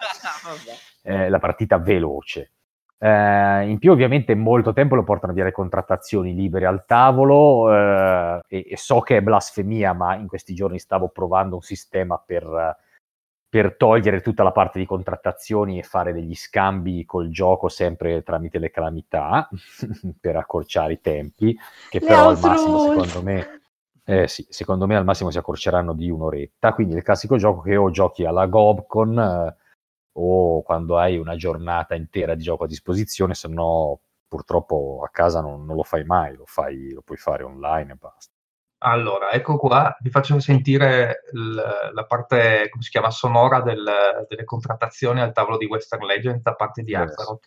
eh, 1.04 1.28
la 1.28 1.40
partita 1.40 1.78
veloce. 1.78 2.52
Eh, 3.00 3.70
in 3.70 3.80
più 3.80 3.92
ovviamente 3.92 4.34
molto 4.34 4.72
tempo 4.72 4.96
lo 4.96 5.04
portano 5.04 5.34
via 5.34 5.44
le 5.44 5.52
contrattazioni 5.52 6.34
libere 6.34 6.66
al 6.66 6.86
tavolo 6.86 7.72
eh, 7.72 8.42
e, 8.48 8.66
e, 8.70 8.78
so 8.78 9.02
che 9.02 9.18
è 9.18 9.22
blasfemia, 9.22 9.92
ma 9.92 10.16
in 10.16 10.28
questi 10.28 10.54
giorni 10.54 10.80
stavo 10.80 11.10
provando 11.10 11.56
un 11.56 11.62
sistema 11.62 12.18
per 12.18 12.78
per 13.58 13.76
togliere 13.76 14.22
tutta 14.22 14.44
la 14.44 14.52
parte 14.52 14.78
di 14.78 14.86
contrattazioni 14.86 15.80
e 15.80 15.84
fare 15.84 16.14
degli 16.14 16.36
scambi 16.36 17.06
col 17.06 17.30
gioco 17.30 17.70
sempre 17.70 18.22
tramite 18.22 18.60
le 18.60 18.70
calamità 18.70 19.50
per 20.22 20.36
accorciare 20.36 20.94
i 20.94 21.02
tempi, 21.02 21.58
che 21.90 22.00
le 22.00 22.06
però 22.06 22.28
al 22.28 22.40
massimo 22.40 22.80
secondo 22.82 23.24
me, 23.24 23.62
eh, 24.04 24.28
sì, 24.28 24.46
secondo 24.48 24.86
me 24.86 24.96
al 24.96 25.06
massimo 25.06 25.32
si 25.32 25.40
accorceranno 25.40 25.94
di 25.94 26.08
un'oretta, 26.08 26.74
quindi 26.74 26.94
il 26.94 27.02
classico 27.02 27.38
gioco 27.38 27.62
che 27.62 27.76
o 27.76 27.90
giochi 27.90 28.26
alla 28.26 28.46
Gobcon 28.46 29.18
eh, 29.18 29.56
o 30.20 30.62
quando 30.62 31.00
hai 31.00 31.18
una 31.18 31.36
giornata 31.36 31.96
intera 31.96 32.36
di 32.36 32.44
gioco 32.44 32.66
a 32.66 32.68
disposizione, 32.68 33.34
se 33.34 33.48
no 33.48 34.02
purtroppo 34.28 35.02
a 35.04 35.10
casa 35.10 35.42
non, 35.42 35.66
non 35.66 35.76
lo 35.76 35.84
fai 35.84 36.04
mai, 36.04 36.36
lo, 36.36 36.46
fai, 36.46 36.92
lo 36.92 37.02
puoi 37.02 37.18
fare 37.18 37.42
online 37.42 37.94
e 37.94 37.96
basta. 37.96 38.37
Allora, 38.80 39.32
ecco 39.32 39.58
qua, 39.58 39.96
vi 40.02 40.12
faccio 40.12 40.40
sentire 40.40 41.22
l- 41.32 41.56
la 41.94 42.06
parte, 42.06 42.70
come 42.70 42.84
si 42.84 42.92
chiama, 42.92 43.10
sonora 43.10 43.62
del- 43.62 44.26
delle 44.30 44.44
contrattazioni 44.44 45.20
al 45.20 45.34
tavolo 45.34 45.58
di 45.58 45.66
Western 45.66 46.06
Legends 46.06 46.44
da 46.44 46.54
parte 46.54 46.84
di 46.84 46.92
Yes. 46.92 47.12
Azeroth. 47.12 47.46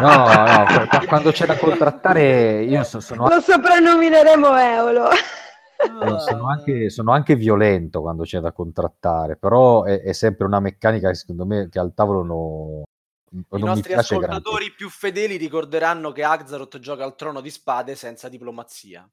No, 0.00 0.26
no, 0.26 0.64
quando 1.08 1.30
c'è 1.32 1.46
da 1.46 1.56
contrattare 1.56 2.62
io 2.62 2.82
so- 2.84 3.00
sono, 3.00 3.28
Lo 3.28 3.40
soprannomineremo 3.40 4.56
Eolo. 4.58 5.10
eh, 5.10 6.18
sono 6.20 6.48
anche, 6.48 6.90
sono 6.90 7.12
anche 7.12 7.34
violento 7.36 8.00
quando 8.00 8.22
c'è 8.24 8.40
da 8.40 8.52
contrattare, 8.52 9.36
però 9.36 9.84
è, 9.84 10.00
è 10.02 10.12
sempre 10.12 10.46
una 10.46 10.60
meccanica 10.60 11.08
che 11.08 11.14
secondo 11.14 11.46
me 11.46 11.68
che 11.70 11.78
al 11.78 11.94
tavolo 11.94 12.22
no- 12.22 12.82
i 13.32 13.62
nostri 13.62 13.92
ascoltatori 13.92 14.72
più 14.72 14.88
fedeli 14.88 15.36
ricorderanno 15.36 16.10
che 16.12 16.24
Axaroth 16.24 16.78
gioca 16.78 17.04
al 17.04 17.14
trono 17.14 17.40
di 17.40 17.50
spade 17.50 17.94
senza 17.94 18.28
diplomazia. 18.28 19.08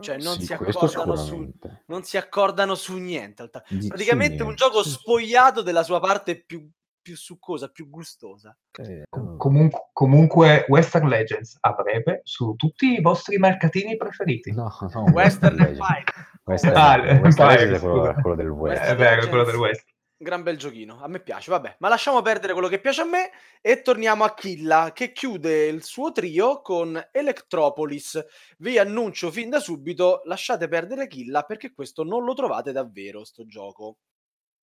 Cioè 0.00 0.16
non, 0.16 0.38
sì, 0.38 0.46
si, 0.46 0.52
accordano 0.54 1.16
su, 1.16 1.52
non 1.86 2.02
si 2.02 2.16
accordano 2.16 2.74
su 2.74 2.96
niente. 2.96 3.50
Praticamente 3.50 4.38
sì, 4.38 4.42
un 4.42 4.54
gioco 4.54 4.82
spogliato 4.82 5.60
della 5.60 5.82
sua 5.82 6.00
parte 6.00 6.42
più, 6.42 6.66
più 7.00 7.14
succosa, 7.14 7.68
più 7.68 7.90
gustosa. 7.90 8.56
Eh, 8.78 9.04
comunque, 9.36 9.90
comunque, 9.92 10.64
Western 10.68 11.08
Legends 11.08 11.58
a 11.60 11.72
breve 11.72 12.22
su 12.24 12.54
tutti 12.56 12.94
i 12.94 13.02
vostri 13.02 13.36
mercatini 13.36 13.96
preferiti. 13.98 14.50
No, 14.52 14.74
no, 14.94 15.04
Western 15.12 15.60
Empire. 15.60 16.04
Western, 16.44 16.76
ah, 16.76 17.20
Western 17.20 17.48
Legends 17.48 17.76
è 17.76 17.80
quello, 17.80 18.14
quello 18.14 18.36
del 18.36 18.48
West. 18.48 18.82
È 18.82 18.96
vero, 18.96 19.28
quello 19.28 19.44
del 19.44 19.56
West 19.56 19.91
gran 20.22 20.42
bel 20.42 20.56
giochino, 20.56 21.00
a 21.02 21.08
me 21.08 21.20
piace, 21.20 21.50
vabbè, 21.50 21.76
ma 21.80 21.88
lasciamo 21.88 22.22
perdere 22.22 22.52
quello 22.52 22.68
che 22.68 22.80
piace 22.80 23.02
a 23.02 23.04
me 23.04 23.30
e 23.60 23.82
torniamo 23.82 24.24
a 24.24 24.32
Killa 24.32 24.92
che 24.94 25.12
chiude 25.12 25.66
il 25.66 25.82
suo 25.82 26.12
trio 26.12 26.62
con 26.62 27.00
Electropolis. 27.10 28.24
Vi 28.58 28.78
annuncio 28.78 29.30
fin 29.30 29.50
da 29.50 29.60
subito, 29.60 30.22
lasciate 30.24 30.68
perdere 30.68 31.08
Killa 31.08 31.42
perché 31.42 31.72
questo 31.72 32.04
non 32.04 32.24
lo 32.24 32.34
trovate 32.34 32.72
davvero 32.72 33.24
sto 33.24 33.44
gioco. 33.44 33.96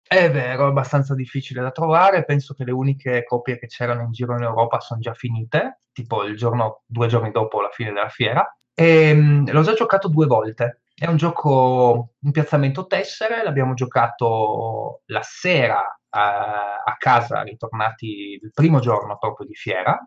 È 0.01 0.31
vero, 0.31 0.65
è 0.65 0.69
abbastanza 0.69 1.13
difficile 1.13 1.61
da 1.61 1.69
trovare, 1.69 2.25
penso 2.25 2.55
che 2.55 2.63
le 2.63 2.71
uniche 2.71 3.23
copie 3.23 3.59
che 3.59 3.67
c'erano 3.67 4.01
in 4.01 4.11
giro 4.11 4.35
in 4.35 4.41
Europa 4.41 4.79
sono 4.79 4.99
già 4.99 5.13
finite, 5.13 5.81
tipo 5.91 6.23
il 6.23 6.35
giorno, 6.35 6.81
due 6.87 7.05
giorni 7.05 7.29
dopo 7.29 7.61
la 7.61 7.69
fine 7.69 7.91
della 7.91 8.09
fiera, 8.09 8.51
e 8.73 9.09
ehm, 9.09 9.51
l'ho 9.51 9.61
già 9.61 9.73
giocato 9.73 10.07
due 10.07 10.25
volte 10.25 10.81
è 10.99 11.07
un 11.07 11.15
gioco, 11.15 12.15
un 12.19 12.31
piazzamento 12.31 12.85
tessere, 12.85 13.41
l'abbiamo 13.41 13.73
giocato 13.73 15.01
la 15.05 15.21
sera 15.23 15.81
a, 16.09 16.83
a 16.83 16.95
casa, 16.97 17.41
ritornati 17.41 18.37
il 18.41 18.51
primo 18.53 18.79
giorno 18.79 19.17
proprio 19.17 19.47
di 19.47 19.55
fiera, 19.55 19.97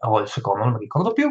o 0.00 0.20
il 0.20 0.28
secondo, 0.28 0.62
non 0.62 0.74
mi 0.74 0.78
ricordo 0.78 1.12
più. 1.12 1.28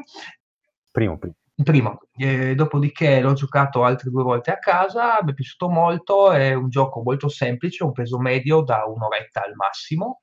Primo, 0.91 1.17
primo. 1.17 1.35
Primo. 1.63 1.99
E 2.17 2.53
dopodiché 2.53 3.21
l'ho 3.21 3.31
giocato 3.31 3.85
altre 3.85 4.09
due 4.09 4.23
volte 4.23 4.51
a 4.51 4.59
casa, 4.59 5.19
mi 5.23 5.31
è 5.31 5.33
piaciuto 5.33 5.69
molto, 5.69 6.31
è 6.33 6.53
un 6.53 6.67
gioco 6.67 7.01
molto 7.01 7.29
semplice, 7.29 7.85
un 7.85 7.93
peso 7.93 8.19
medio 8.19 8.59
da 8.61 8.83
un'oretta 8.83 9.41
al 9.41 9.53
massimo, 9.55 10.19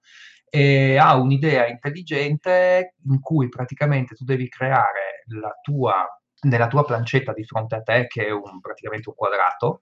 e 0.51 0.99
ha 0.99 1.17
un'idea 1.17 1.67
intelligente 1.67 2.97
in 3.07 3.19
cui 3.21 3.49
praticamente 3.49 4.15
tu 4.15 4.25
devi 4.25 4.47
creare 4.51 5.25
la 5.29 5.59
tua 5.63 6.07
nella 6.43 6.69
tua 6.69 6.85
plancetta 6.85 7.33
di 7.33 7.45
fronte 7.45 7.77
a 7.77 7.83
te, 7.83 8.07
che 8.07 8.27
è 8.27 8.31
un, 8.31 8.61
praticamente 8.61 9.09
un 9.09 9.15
quadrato, 9.15 9.81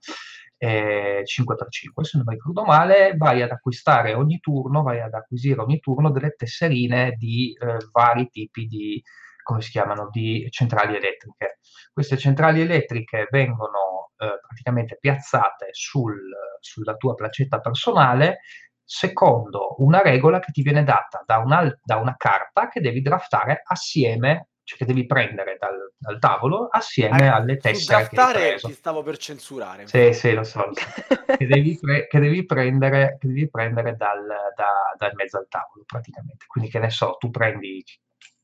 eh, 0.56 1.22
5x5 1.24 2.02
se 2.02 2.16
non 2.18 2.26
mi 2.26 2.34
ricordo 2.34 2.64
male, 2.64 3.14
vai 3.16 3.42
ad 3.42 3.50
acquistare 3.50 4.12
ogni 4.14 4.40
turno, 4.40 4.82
vai 4.82 5.00
ad 5.00 5.14
acquisire 5.14 5.60
ogni 5.60 5.78
turno 5.80 6.10
delle 6.10 6.34
tesserine 6.36 7.12
di 7.16 7.56
eh, 7.58 7.78
vari 7.90 8.28
tipi 8.28 8.66
di, 8.66 9.02
come 9.42 9.62
si 9.62 9.70
chiamano, 9.70 10.08
di 10.10 10.46
centrali 10.50 10.96
elettriche. 10.96 11.60
Queste 11.92 12.18
centrali 12.18 12.60
elettriche 12.60 13.26
vengono 13.30 14.10
eh, 14.18 14.38
praticamente 14.46 14.98
piazzate 15.00 15.68
sul, 15.70 16.20
sulla 16.60 16.94
tua 16.96 17.14
plancetta 17.14 17.60
personale 17.60 18.40
secondo 18.84 19.76
una 19.78 20.02
regola 20.02 20.40
che 20.40 20.50
ti 20.50 20.62
viene 20.62 20.82
data 20.82 21.22
da 21.24 21.38
una, 21.38 21.62
da 21.80 21.96
una 21.96 22.16
carta 22.16 22.68
che 22.68 22.80
devi 22.80 23.00
draftare 23.00 23.62
assieme 23.64 24.48
cioè 24.70 24.78
che 24.78 24.84
devi 24.84 25.04
prendere 25.04 25.56
dal, 25.58 25.92
dal 25.98 26.20
tavolo 26.20 26.68
assieme 26.68 27.28
ah, 27.28 27.36
alle 27.36 27.56
tessere 27.56 28.06
che 28.08 28.20
hai 28.20 28.32
preso. 28.32 28.68
ti 28.68 28.74
stavo 28.74 29.02
per 29.02 29.16
censurare. 29.16 29.88
Sì, 29.88 30.12
sì, 30.12 30.32
lo 30.32 30.44
so. 30.44 30.70
che, 31.36 31.46
devi 31.46 31.76
pre- 31.76 32.06
che, 32.06 32.20
devi 32.20 32.44
prendere, 32.44 33.16
che 33.18 33.26
devi 33.26 33.50
prendere 33.50 33.96
dal, 33.96 34.24
da, 34.54 34.94
dal 34.96 35.12
mezzo 35.14 35.38
al 35.38 35.48
tavolo, 35.48 35.82
praticamente. 35.84 36.44
Quindi, 36.46 36.70
che 36.70 36.78
ne 36.78 36.90
so, 36.90 37.16
tu 37.18 37.30
prendi 37.30 37.82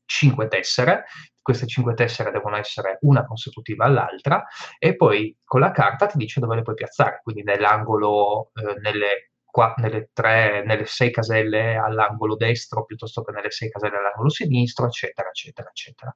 cinque 0.03 0.49
tessere, 0.49 1.05
queste 1.41 1.65
cinque 1.65 1.93
tessere 1.93 2.31
devono 2.31 2.57
essere 2.57 2.97
una 3.01 3.25
consecutiva 3.25 3.85
all'altra, 3.85 4.45
e 4.79 4.97
poi 4.97 5.33
con 5.45 5.61
la 5.61 5.71
carta 5.71 6.07
ti 6.07 6.17
dice 6.17 6.41
dove 6.41 6.55
le 6.55 6.61
puoi 6.61 6.75
piazzare, 6.75 7.21
quindi 7.23 7.43
nell'angolo, 7.43 8.51
eh, 8.53 8.79
nelle 8.81 9.31
qua, 9.57 9.73
nelle, 9.77 10.11
tre, 10.13 10.63
nelle 10.63 10.85
sei 10.85 11.09
caselle 11.09 11.77
all'angolo 11.77 12.35
destro 12.35 12.85
piuttosto 12.85 13.23
che 13.23 13.31
nelle 13.31 13.49
sei 13.49 13.71
caselle 13.71 13.97
all'angolo 13.97 14.29
sinistro, 14.29 14.85
eccetera, 14.85 15.29
eccetera, 15.29 15.69
eccetera. 15.69 16.15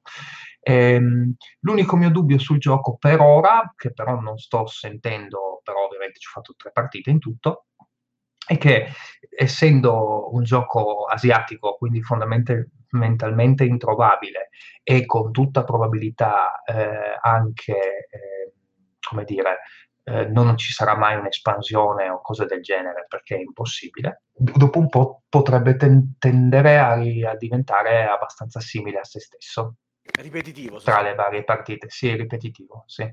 Ehm, 0.60 1.34
l'unico 1.62 1.96
mio 1.96 2.10
dubbio 2.10 2.38
sul 2.38 2.58
gioco 2.58 2.96
per 2.96 3.20
ora, 3.20 3.74
che 3.76 3.92
però 3.92 4.20
non 4.20 4.38
sto 4.38 4.68
sentendo, 4.68 5.60
però 5.64 5.86
ovviamente 5.86 6.20
ci 6.20 6.28
ho 6.28 6.30
fatto 6.34 6.54
tre 6.56 6.70
partite 6.70 7.10
in 7.10 7.18
tutto, 7.18 7.66
è 8.46 8.56
che 8.58 8.86
essendo 9.28 10.32
un 10.32 10.44
gioco 10.44 11.06
asiatico, 11.06 11.74
quindi 11.76 12.00
fondamentalmente 12.00 13.64
introvabile 13.64 14.50
e 14.84 15.04
con 15.04 15.32
tutta 15.32 15.64
probabilità 15.64 16.62
eh, 16.62 17.18
anche, 17.20 17.72
eh, 18.08 18.52
come 19.00 19.24
dire, 19.24 19.58
eh, 20.04 20.24
non 20.26 20.56
ci 20.56 20.72
sarà 20.72 20.96
mai 20.96 21.16
un'espansione 21.16 22.08
o 22.08 22.20
cose 22.20 22.44
del 22.44 22.62
genere 22.62 23.06
perché 23.08 23.36
è 23.36 23.40
impossibile, 23.40 24.24
dopo 24.32 24.78
un 24.78 24.88
po' 24.88 25.22
potrebbe 25.28 25.76
ten- 25.76 26.16
tendere 26.18 26.78
a, 26.78 26.92
a, 26.92 27.36
diventare 27.36 28.06
abbastanza 28.06 28.60
simile 28.60 28.98
a 28.98 29.04
se 29.04 29.20
stesso. 29.20 29.76
Ripetitivo. 30.20 30.78
Tra 30.78 31.00
le 31.00 31.14
varie 31.14 31.44
partite, 31.44 31.88
sì, 31.88 32.08
è 32.08 32.16
ripetitivo, 32.16 32.84
sì. 32.86 33.08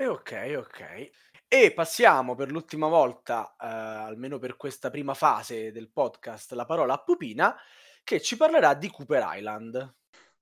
E 0.00 0.06
ok, 0.06 0.54
ok. 0.56 1.10
E 1.48 1.72
passiamo 1.72 2.34
per 2.36 2.50
l'ultima 2.50 2.86
volta, 2.86 3.56
eh, 3.60 3.66
almeno 3.66 4.38
per 4.38 4.56
questa 4.56 4.90
prima 4.90 5.14
fase 5.14 5.72
del 5.72 5.90
podcast, 5.90 6.52
la 6.52 6.66
parola 6.66 6.94
a 6.94 7.02
Pupina, 7.02 7.56
che 8.04 8.20
ci 8.20 8.36
parlerà 8.36 8.74
di 8.74 8.88
Cooper 8.90 9.26
Island. 9.34 9.96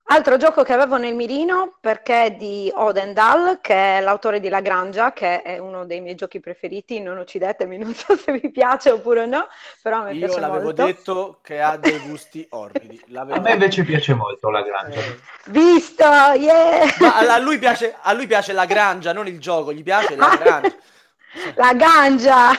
Altro 0.09 0.37
gioco 0.37 0.63
che 0.63 0.71
avevo 0.71 0.95
nel 0.95 1.15
mirino 1.15 1.75
perché 1.81 2.23
è 2.23 2.31
di 2.31 2.71
Odendal, 2.73 3.59
che 3.59 3.97
è 3.97 4.01
l'autore 4.01 4.39
di 4.39 4.47
La 4.47 4.61
Grangia, 4.61 5.11
che 5.11 5.41
è 5.41 5.57
uno 5.57 5.85
dei 5.85 5.99
miei 5.99 6.15
giochi 6.15 6.39
preferiti, 6.39 7.01
non 7.01 7.17
uccidetemi, 7.17 7.77
non 7.77 7.93
so 7.93 8.15
se 8.15 8.31
vi 8.31 8.49
piace 8.49 8.89
oppure 8.89 9.25
no, 9.25 9.49
però 9.81 10.05
mi 10.05 10.13
Io 10.13 10.25
piace 10.27 10.39
l'avevo 10.39 10.63
molto. 10.63 10.85
detto 10.85 11.39
che 11.43 11.59
ha 11.59 11.75
dei 11.75 11.99
gusti 11.99 12.47
orridi. 12.51 13.03
L'avevo... 13.11 13.37
A 13.37 13.41
me 13.41 13.51
invece 13.51 13.83
piace 13.83 14.13
molto 14.13 14.49
La 14.49 14.61
Grangia. 14.61 14.97
Eh. 14.97 15.19
Visto, 15.47 16.05
yeah! 16.05 16.85
Ma 16.99 17.17
a 17.33 17.37
lui, 17.39 17.59
piace, 17.59 17.93
a 18.01 18.13
lui 18.13 18.27
piace 18.27 18.53
La 18.53 18.65
Grangia, 18.65 19.11
non 19.11 19.27
il 19.27 19.41
gioco, 19.41 19.73
gli 19.73 19.83
piace 19.83 20.15
La 20.15 20.37
Grangia. 20.37 20.75
La 21.55 21.73
Grangia! 21.73 22.51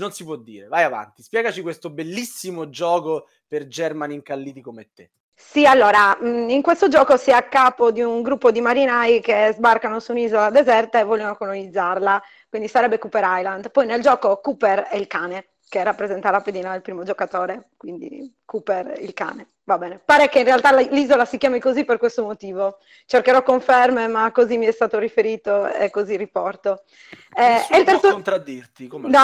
Non 0.00 0.10
si 0.10 0.24
può 0.24 0.34
dire, 0.34 0.66
vai 0.66 0.82
avanti, 0.82 1.22
spiegaci 1.22 1.62
questo 1.62 1.90
bellissimo 1.90 2.68
gioco 2.70 3.28
per 3.46 3.68
Germani 3.68 4.14
incalliti 4.14 4.60
come 4.60 4.90
te. 4.92 5.10
Sì, 5.36 5.66
allora, 5.66 6.16
mm, 6.22 6.48
in 6.48 6.62
questo 6.62 6.88
gioco 6.88 7.16
si 7.16 7.30
è 7.30 7.32
a 7.34 7.42
capo 7.48 7.90
di 7.90 8.00
un 8.02 8.22
gruppo 8.22 8.50
di 8.50 8.60
marinai 8.60 9.20
che 9.20 9.52
sbarcano 9.54 9.98
su 10.00 10.12
un'isola 10.12 10.50
deserta 10.50 10.98
e 11.00 11.04
vogliono 11.04 11.34
colonizzarla, 11.36 12.22
quindi 12.48 12.68
sarebbe 12.68 12.98
Cooper 12.98 13.24
Island. 13.26 13.70
Poi 13.70 13.86
nel 13.86 14.00
gioco 14.00 14.40
Cooper 14.40 14.82
è 14.84 14.96
il 14.96 15.06
cane, 15.06 15.50
che 15.68 15.82
rappresenta 15.82 16.30
la 16.30 16.40
pedina 16.40 16.70
del 16.72 16.82
primo 16.82 17.02
giocatore, 17.04 17.70
quindi 17.76 18.32
Cooper 18.44 18.94
il 19.00 19.12
cane. 19.12 19.48
Va 19.66 19.78
bene, 19.78 19.98
pare 20.04 20.28
che 20.28 20.40
in 20.40 20.44
realtà 20.44 20.78
l'isola 20.78 21.24
si 21.24 21.38
chiami 21.38 21.58
così 21.58 21.86
per 21.86 21.96
questo 21.96 22.22
motivo. 22.22 22.80
Cercherò 23.06 23.42
conferme, 23.42 24.06
ma 24.08 24.30
così 24.30 24.58
mi 24.58 24.66
è 24.66 24.72
stato 24.72 24.98
riferito 24.98 25.66
e 25.72 25.88
così 25.88 26.18
riporto. 26.18 26.82
Eh, 27.34 27.66
è 27.68 27.78
il 27.78 27.84
terzo... 27.84 28.10
contraddirti. 28.10 28.86
Come 28.88 29.08
no, 29.08 29.20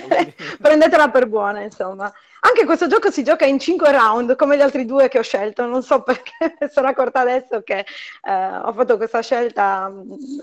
prendetela 0.58 1.10
per 1.10 1.26
buona, 1.26 1.60
insomma. 1.60 2.10
Anche 2.40 2.64
questo 2.64 2.86
gioco 2.86 3.10
si 3.10 3.22
gioca 3.22 3.44
in 3.44 3.58
5 3.58 3.92
round, 3.92 4.36
come 4.36 4.56
gli 4.56 4.62
altri 4.62 4.86
due 4.86 5.08
che 5.08 5.18
ho 5.18 5.22
scelto. 5.22 5.66
Non 5.66 5.82
so 5.82 6.00
perché, 6.02 6.56
sono 6.70 6.88
accorta 6.88 7.20
adesso 7.20 7.60
che 7.62 7.80
eh, 8.22 8.56
ho 8.64 8.72
fatto 8.72 8.96
questa 8.96 9.20
scelta. 9.20 9.92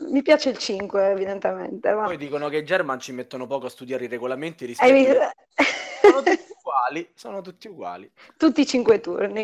Mi 0.07 0.21
piace 0.21 0.49
il 0.49 0.59
5, 0.59 1.09
evidentemente. 1.09 1.91
Ma... 1.93 2.03
Poi 2.03 2.17
dicono 2.17 2.47
che 2.47 2.57
i 2.57 2.63
German 2.63 2.99
ci 2.99 3.11
mettono 3.11 3.47
poco 3.47 3.65
a 3.65 3.69
studiare 3.69 4.03
i 4.03 4.07
regolamenti 4.07 4.65
rispetto 4.65 4.93
mi... 4.93 5.07
a... 5.07 5.33
uguali, 6.65 7.11
sono 7.13 7.41
tutti 7.41 7.67
uguali. 7.67 8.11
Tutti 8.37 8.65
5 8.65 8.99
turni. 8.99 9.43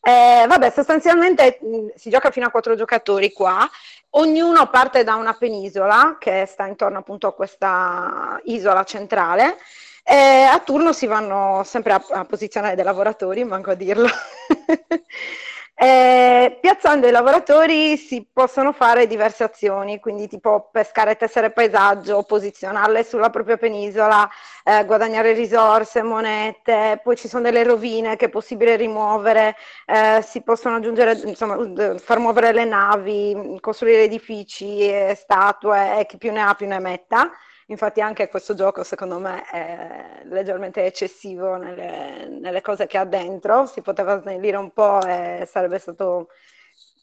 Eh, 0.00 0.46
vabbè, 0.48 0.70
sostanzialmente 0.70 1.58
mh, 1.60 1.88
si 1.94 2.08
gioca 2.08 2.30
fino 2.30 2.46
a 2.46 2.50
4 2.50 2.74
giocatori 2.74 3.32
qua. 3.32 3.68
Ognuno 4.10 4.70
parte 4.70 5.04
da 5.04 5.16
una 5.16 5.34
penisola 5.34 6.16
che 6.18 6.46
sta 6.46 6.66
intorno 6.66 6.98
appunto 6.98 7.26
a 7.26 7.34
questa 7.34 8.40
isola 8.44 8.82
centrale 8.84 9.58
e 10.02 10.14
a 10.42 10.58
turno 10.60 10.94
si 10.94 11.06
vanno 11.06 11.62
sempre 11.64 11.92
a, 11.92 12.02
a 12.10 12.24
posizionare 12.24 12.74
dei 12.74 12.84
lavoratori, 12.84 13.44
manco 13.44 13.70
a 13.70 13.74
dirlo. 13.74 14.08
Eh, 15.80 16.58
piazzando 16.60 17.06
i 17.06 17.12
lavoratori 17.12 17.96
si 17.96 18.26
possono 18.32 18.72
fare 18.72 19.06
diverse 19.06 19.44
azioni, 19.44 20.00
quindi 20.00 20.26
tipo 20.26 20.70
pescare 20.72 21.14
tessere 21.16 21.52
paesaggio, 21.52 22.24
posizionarle 22.24 23.04
sulla 23.04 23.30
propria 23.30 23.56
penisola, 23.58 24.28
eh, 24.64 24.84
guadagnare 24.84 25.32
risorse, 25.34 26.02
monete, 26.02 27.00
poi 27.00 27.14
ci 27.16 27.28
sono 27.28 27.44
delle 27.44 27.62
rovine 27.62 28.16
che 28.16 28.24
è 28.26 28.28
possibile 28.28 28.74
rimuovere, 28.74 29.54
eh, 29.86 30.20
si 30.22 30.42
possono 30.42 30.76
aggiungere, 30.76 31.12
insomma, 31.24 31.56
far 31.98 32.18
muovere 32.18 32.52
le 32.52 32.64
navi, 32.64 33.56
costruire 33.60 34.02
edifici, 34.02 34.90
statue 35.14 36.00
e 36.00 36.06
chi 36.06 36.18
più 36.18 36.32
ne 36.32 36.40
ha 36.42 36.54
più 36.54 36.66
ne 36.66 36.80
metta. 36.80 37.30
Infatti 37.70 38.00
anche 38.00 38.28
questo 38.28 38.54
gioco 38.54 38.82
secondo 38.82 39.18
me 39.18 39.44
è 39.44 40.22
leggermente 40.24 40.84
eccessivo 40.86 41.56
nelle, 41.56 42.26
nelle 42.40 42.62
cose 42.62 42.86
che 42.86 42.96
ha 42.96 43.04
dentro, 43.04 43.66
si 43.66 43.82
poteva 43.82 44.18
snellire 44.20 44.56
un 44.56 44.70
po' 44.72 45.02
e 45.06 45.46
sarebbe 45.46 45.78
stato 45.78 46.28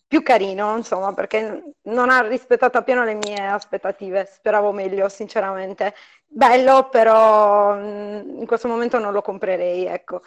più 0.07 0.23
carino, 0.23 0.75
insomma, 0.77 1.13
perché 1.13 1.73
non 1.83 2.09
ha 2.09 2.21
rispettato 2.21 2.77
appieno 2.79 3.03
le 3.03 3.13
mie 3.15 3.45
aspettative, 3.45 4.25
speravo 4.31 4.71
meglio, 4.71 5.07
sinceramente. 5.09 5.93
Bello, 6.27 6.89
però 6.89 7.75
mm, 7.75 8.39
in 8.39 8.45
questo 8.47 8.67
momento 8.67 8.97
non 8.99 9.13
lo 9.13 9.21
comprerei, 9.21 9.85
ecco. 9.85 10.21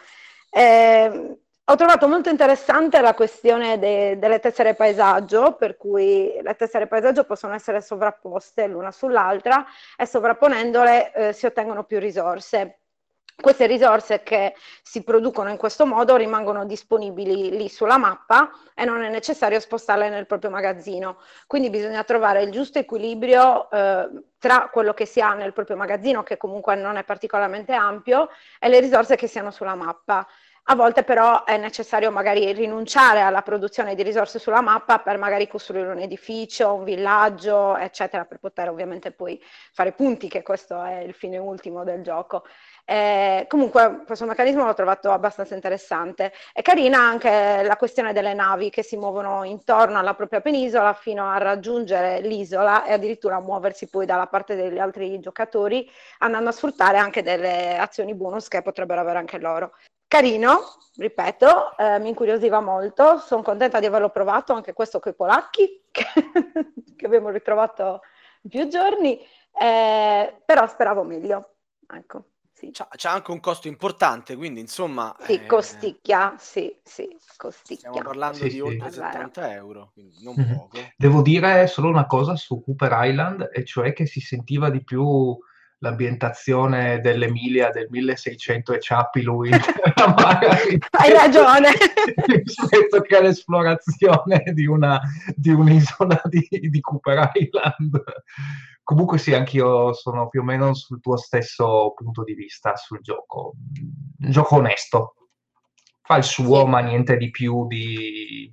Eh, 0.51 1.37
ho 1.69 1.75
trovato 1.75 2.07
molto 2.07 2.29
interessante 2.29 2.99
la 2.99 3.13
questione 3.13 3.77
de- 3.77 4.17
delle 4.17 4.39
tessere 4.39 4.73
paesaggio, 4.73 5.53
per 5.53 5.77
cui 5.77 6.31
le 6.41 6.55
tessere 6.55 6.87
paesaggio 6.87 7.25
possono 7.25 7.53
essere 7.53 7.79
sovrapposte 7.79 8.65
l'una 8.65 8.91
sull'altra 8.91 9.63
e 9.95 10.07
sovrapponendole 10.07 11.13
eh, 11.13 11.33
si 11.33 11.45
ottengono 11.45 11.83
più 11.83 11.99
risorse. 11.99 12.79
Queste 13.39 13.67
risorse 13.67 14.23
che 14.23 14.55
si 14.81 15.03
producono 15.03 15.49
in 15.49 15.57
questo 15.57 15.85
modo 15.85 16.15
rimangono 16.17 16.65
disponibili 16.65 17.51
lì 17.51 17.69
sulla 17.69 17.97
mappa 17.97 18.49
e 18.73 18.83
non 18.83 19.01
è 19.03 19.09
necessario 19.09 19.59
spostarle 19.59 20.09
nel 20.09 20.25
proprio 20.25 20.49
magazzino. 20.49 21.19
Quindi 21.45 21.69
bisogna 21.69 22.03
trovare 22.03 22.41
il 22.41 22.51
giusto 22.51 22.79
equilibrio 22.79 23.69
eh, 23.69 24.09
tra 24.39 24.69
quello 24.71 24.93
che 24.93 25.05
si 25.05 25.21
ha 25.21 25.35
nel 25.35 25.53
proprio 25.53 25.77
magazzino, 25.77 26.23
che 26.23 26.35
comunque 26.35 26.75
non 26.75 26.97
è 26.97 27.03
particolarmente 27.03 27.73
ampio, 27.73 28.29
e 28.59 28.67
le 28.67 28.79
risorse 28.79 29.15
che 29.15 29.27
siano 29.27 29.51
sulla 29.51 29.75
mappa. 29.75 30.27
A 30.71 30.75
volte 30.75 31.03
però 31.03 31.45
è 31.45 31.57
necessario 31.57 32.11
magari 32.11 32.53
rinunciare 32.53 33.21
alla 33.21 33.41
produzione 33.41 33.95
di 33.95 34.03
risorse 34.03 34.37
sulla 34.37 34.61
mappa 34.61 34.99
per 34.99 35.17
magari 35.17 35.47
costruire 35.47 35.89
un 35.89 35.97
edificio, 35.97 36.75
un 36.75 36.83
villaggio, 36.83 37.75
eccetera, 37.75 38.25
per 38.25 38.37
poter 38.37 38.69
ovviamente 38.69 39.09
poi 39.11 39.41
fare 39.73 39.93
punti, 39.93 40.29
che 40.29 40.43
questo 40.43 40.79
è 40.83 40.99
il 40.99 41.15
fine 41.15 41.39
ultimo 41.39 41.83
del 41.83 42.03
gioco. 42.03 42.45
Eh, 42.85 43.45
comunque 43.47 44.03
questo 44.05 44.27
meccanismo 44.27 44.63
l'ho 44.63 44.75
trovato 44.75 45.09
abbastanza 45.09 45.55
interessante. 45.55 46.33
È 46.53 46.61
carina 46.61 46.99
anche 46.99 47.63
la 47.63 47.75
questione 47.75 48.13
delle 48.13 48.35
navi 48.35 48.69
che 48.69 48.83
si 48.83 48.95
muovono 48.95 49.43
intorno 49.45 49.97
alla 49.97 50.13
propria 50.13 50.39
penisola 50.39 50.93
fino 50.93 51.27
a 51.27 51.39
raggiungere 51.39 52.21
l'isola 52.21 52.85
e 52.85 52.93
addirittura 52.93 53.41
muoversi 53.41 53.89
poi 53.89 54.05
dalla 54.05 54.27
parte 54.27 54.55
degli 54.55 54.77
altri 54.77 55.19
giocatori, 55.19 55.89
andando 56.19 56.49
a 56.49 56.51
sfruttare 56.51 56.99
anche 56.99 57.23
delle 57.23 57.75
azioni 57.75 58.13
bonus 58.13 58.47
che 58.47 58.61
potrebbero 58.61 59.01
avere 59.01 59.17
anche 59.17 59.39
loro. 59.39 59.71
Carino, 60.09 60.61
ripeto, 60.95 61.77
eh, 61.77 61.99
mi 61.99 62.09
incuriosiva 62.09 62.59
molto, 62.59 63.19
sono 63.19 63.43
contenta 63.43 63.79
di 63.79 63.85
averlo 63.85 64.09
provato, 64.09 64.53
anche 64.53 64.73
questo 64.73 64.99
con 64.99 65.11
i 65.11 65.15
polacchi, 65.15 65.83
che, 65.91 66.03
che 66.95 67.05
abbiamo 67.05 67.29
ritrovato 67.29 68.01
in 68.41 68.49
più 68.49 68.67
giorni, 68.67 69.19
eh, 69.61 70.41
però 70.43 70.65
speravo 70.65 71.03
meglio. 71.03 71.57
Ecco, 71.87 72.23
sì. 72.53 72.71
C'ha, 72.71 72.87
c'ha, 72.89 73.11
anche 73.11 73.29
un 73.29 73.39
costo 73.39 73.67
importante, 73.67 74.35
quindi 74.35 74.61
insomma... 74.61 75.15
Sì, 75.19 75.33
eh, 75.33 75.45
costicchia, 75.45 76.33
sì, 76.39 76.75
sì, 76.83 77.15
costicchia. 77.37 77.91
Stiamo 77.91 78.07
parlando 78.09 78.37
sì, 78.37 78.49
di 78.49 78.61
oltre 78.61 78.89
70 78.89 79.53
euro, 79.53 79.91
quindi 79.93 80.23
non 80.23 80.33
mm-hmm. 80.39 80.55
poco. 80.55 80.77
Devo 80.97 81.21
dire 81.21 81.67
solo 81.67 81.87
una 81.87 82.07
cosa 82.07 82.35
su 82.35 82.63
Cooper 82.63 82.97
Island, 83.03 83.47
e 83.53 83.63
cioè 83.63 83.93
che 83.93 84.07
si 84.07 84.21
sentiva 84.21 84.71
di 84.71 84.83
più 84.83 85.37
l'ambientazione 85.79 86.99
dell'Emilia 86.99 87.69
del 87.69 87.87
1600 87.89 88.73
e 88.73 88.79
ciappi 88.79 89.21
lui. 89.21 89.49
Hai 90.91 91.13
ragione. 91.13 91.69
Rispetto 92.25 93.01
che 93.01 93.15
all'esplorazione 93.15 94.43
di, 94.53 94.65
una, 94.65 94.99
di 95.35 95.51
un'isola 95.51 96.21
di, 96.25 96.47
di 96.49 96.79
Cooper 96.79 97.31
Island. 97.33 98.01
Comunque 98.83 99.17
sì 99.17 99.33
anch'io 99.33 99.93
sono 99.93 100.27
più 100.29 100.41
o 100.41 100.43
meno 100.43 100.73
sul 100.73 100.99
tuo 100.99 101.15
stesso 101.15 101.93
punto 101.95 102.23
di 102.23 102.33
vista 102.33 102.75
sul 102.75 102.99
gioco. 103.01 103.53
Un 104.19 104.31
gioco 104.31 104.55
onesto. 104.55 105.15
Fa 106.01 106.17
il 106.17 106.23
suo 106.23 106.61
sì. 106.61 106.67
ma 106.67 106.79
niente 106.79 107.15
di 107.17 107.29
più 107.29 107.67
di 107.67 108.51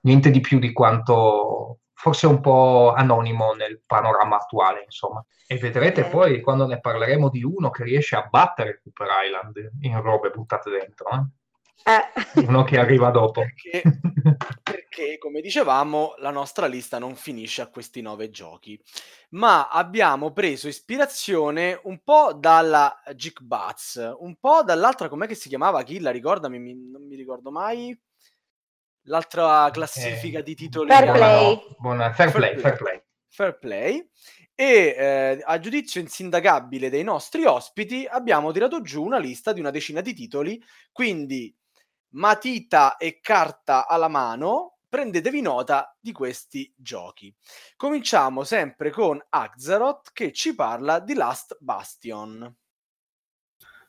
niente 0.00 0.30
di 0.30 0.40
più 0.40 0.58
di 0.58 0.72
quanto 0.72 1.80
forse 1.96 2.26
un 2.26 2.40
po' 2.40 2.92
anonimo 2.94 3.54
nel 3.54 3.80
panorama 3.84 4.36
attuale, 4.36 4.82
insomma. 4.84 5.24
E 5.46 5.56
vedrete 5.56 6.06
eh. 6.06 6.10
poi 6.10 6.40
quando 6.42 6.66
ne 6.66 6.78
parleremo 6.78 7.30
di 7.30 7.42
uno 7.42 7.70
che 7.70 7.84
riesce 7.84 8.16
a 8.16 8.28
battere 8.30 8.80
Cooper 8.82 9.08
Island 9.24 9.70
in 9.80 10.00
robe 10.02 10.30
buttate 10.30 10.70
dentro. 10.70 11.08
Eh? 11.10 11.92
Eh. 11.92 12.46
Uno 12.46 12.64
che 12.64 12.78
arriva 12.78 13.10
dopo. 13.10 13.40
Perché, 13.40 13.82
perché, 14.62 15.18
come 15.18 15.40
dicevamo, 15.40 16.16
la 16.18 16.30
nostra 16.30 16.66
lista 16.66 16.98
non 16.98 17.14
finisce 17.14 17.62
a 17.62 17.68
questi 17.68 18.02
nove 18.02 18.28
giochi, 18.28 18.78
ma 19.30 19.68
abbiamo 19.70 20.32
preso 20.32 20.68
ispirazione 20.68 21.80
un 21.84 22.02
po' 22.04 22.34
dalla 22.34 23.02
Geek 23.14 23.40
Bats, 23.40 24.16
un 24.18 24.36
po' 24.38 24.62
dall'altra, 24.64 25.08
com'è 25.08 25.26
che 25.26 25.34
si 25.34 25.48
chiamava? 25.48 25.82
Chi 25.82 25.98
la 26.00 26.10
ricordami? 26.10 26.58
Mi, 26.58 26.74
non 26.74 27.06
mi 27.06 27.16
ricordo 27.16 27.50
mai 27.50 27.98
l'altra 29.06 29.68
classifica 29.72 30.38
eh, 30.38 30.42
di 30.42 30.54
titoli. 30.54 30.88
Fair 30.90 31.12
play. 31.12 31.76
Buona, 31.78 32.12
fair, 32.12 32.30
fair, 32.30 32.32
play, 32.32 32.58
fair 32.58 32.76
play. 32.76 33.02
Fair 33.28 33.58
play. 33.58 34.08
E 34.54 34.94
eh, 34.96 35.42
a 35.44 35.58
giudizio 35.58 36.00
insindacabile 36.00 36.88
dei 36.88 37.02
nostri 37.02 37.44
ospiti 37.44 38.06
abbiamo 38.08 38.52
tirato 38.52 38.80
giù 38.80 39.04
una 39.04 39.18
lista 39.18 39.52
di 39.52 39.60
una 39.60 39.70
decina 39.70 40.00
di 40.00 40.14
titoli, 40.14 40.62
quindi 40.92 41.54
matita 42.10 42.96
e 42.96 43.20
carta 43.20 43.86
alla 43.86 44.08
mano, 44.08 44.78
prendetevi 44.88 45.42
nota 45.42 45.94
di 46.00 46.12
questi 46.12 46.72
giochi. 46.74 47.34
Cominciamo 47.76 48.44
sempre 48.44 48.90
con 48.90 49.22
Axaroth 49.28 50.10
che 50.14 50.32
ci 50.32 50.54
parla 50.54 51.00
di 51.00 51.12
Last 51.12 51.58
Bastion. 51.60 52.54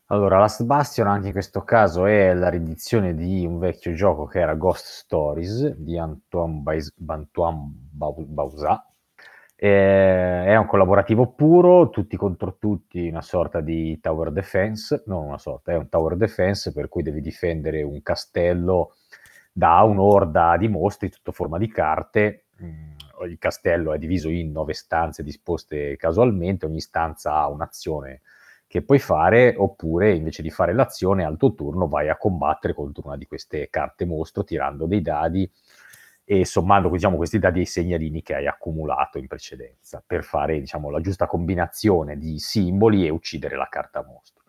Allora, 0.09 0.39
Last 0.39 0.63
Bastion 0.63 1.07
anche 1.07 1.27
in 1.27 1.33
questo 1.33 1.63
caso 1.63 2.05
è 2.05 2.33
la 2.33 2.47
riedizione 2.47 3.13
di 3.13 3.45
un 3.45 3.59
vecchio 3.59 3.93
gioco 3.93 4.25
che 4.25 4.39
era 4.39 4.53
Ghost 4.53 4.85
Stories 4.85 5.75
di 5.75 5.97
Antoine, 5.97 6.61
Bais- 6.61 6.93
Antoine 7.05 7.73
Bausat. 7.91 8.85
è 9.57 10.55
un 10.55 10.65
collaborativo 10.65 11.33
puro, 11.33 11.89
tutti 11.89 12.15
contro 12.15 12.55
tutti, 12.57 13.09
una 13.09 13.21
sorta 13.21 13.59
di 13.59 13.99
tower 13.99 14.31
defense, 14.31 15.03
non 15.07 15.25
una 15.25 15.37
sorta, 15.37 15.73
è 15.73 15.75
un 15.75 15.89
tower 15.89 16.15
defense 16.15 16.71
per 16.71 16.87
cui 16.87 17.03
devi 17.03 17.19
difendere 17.19 17.81
un 17.81 18.01
castello 18.01 18.95
da 19.51 19.81
un'orda 19.81 20.55
di 20.57 20.69
mostri 20.69 21.09
tutto 21.09 21.33
forma 21.33 21.57
di 21.57 21.67
carte. 21.67 22.45
Mm, 22.63 23.27
il 23.27 23.37
castello 23.39 23.91
è 23.93 23.97
diviso 23.97 24.29
in 24.29 24.51
nove 24.51 24.73
stanze 24.73 25.21
disposte 25.21 25.97
casualmente, 25.97 26.65
ogni 26.65 26.79
stanza 26.79 27.33
ha 27.33 27.49
un'azione 27.49 28.21
che 28.67 28.81
puoi 28.81 28.99
fare, 28.99 29.55
oppure 29.57 30.13
invece 30.13 30.41
di 30.41 30.51
fare 30.51 30.73
l'azione 30.73 31.23
al 31.23 31.37
tuo 31.37 31.53
turno 31.53 31.87
vai 31.87 32.09
a 32.09 32.17
combattere 32.17 32.73
contro 32.73 33.03
una 33.05 33.15
di 33.15 33.25
queste 33.25 33.69
carte 33.69 34.05
mostro 34.05 34.43
tirando 34.43 34.85
dei 34.85 35.01
dadi 35.01 35.49
e 36.25 36.45
sommando 36.45 36.89
diciamo, 36.89 37.15
questi 37.15 37.39
dadi 37.39 37.59
ai 37.59 37.65
segnalini 37.65 38.21
che 38.21 38.35
hai 38.35 38.47
accumulato 38.47 39.17
in 39.17 39.27
precedenza 39.27 40.03
per 40.05 40.25
fare 40.25 40.59
diciamo, 40.59 40.89
la 40.89 40.99
giusta 40.99 41.25
combinazione 41.25 42.17
di 42.17 42.37
simboli 42.39 43.05
e 43.05 43.09
uccidere 43.09 43.55
la 43.55 43.69
carta 43.69 44.03
mostro. 44.03 44.43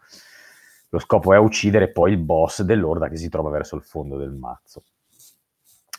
lo 0.91 0.99
scopo 0.99 1.33
è 1.33 1.39
uccidere 1.39 1.91
poi 1.93 2.13
il 2.13 2.19
boss 2.19 2.63
dell'orda 2.63 3.09
che 3.09 3.17
si 3.17 3.29
trova 3.29 3.51
verso 3.51 3.77
il 3.77 3.83
fondo 3.83 4.17
del 4.17 4.33
mazzo. 4.33 4.83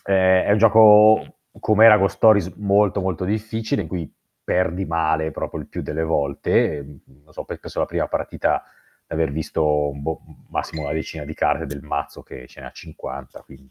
Eh, 0.04 0.44
è 0.44 0.52
un 0.52 0.58
gioco 0.58 1.38
come 1.60 1.86
era 1.86 1.98
Ghost 1.98 2.16
Stories 2.16 2.54
molto 2.56 3.00
molto 3.00 3.24
difficile 3.24 3.84
in 3.84 3.88
cui 3.88 4.12
perdi 4.50 4.86
male 4.86 5.30
proprio 5.30 5.62
il 5.62 5.68
più 5.68 5.84
delle 5.84 6.02
volte. 6.02 6.84
Non 7.06 7.32
so, 7.32 7.44
penso 7.44 7.78
la 7.78 7.86
prima 7.86 8.08
partita 8.08 8.64
di 9.06 9.14
aver 9.14 9.32
visto 9.32 9.92
bo- 9.94 10.22
massimo 10.50 10.82
una 10.82 10.92
decina 10.92 11.24
di 11.24 11.36
carte 11.36 11.68
del 11.68 11.84
mazzo 11.84 12.24
che 12.24 12.48
ce 12.48 12.62
n'è 12.62 12.66
a 12.66 12.72
50, 12.72 13.42
quindi 13.42 13.70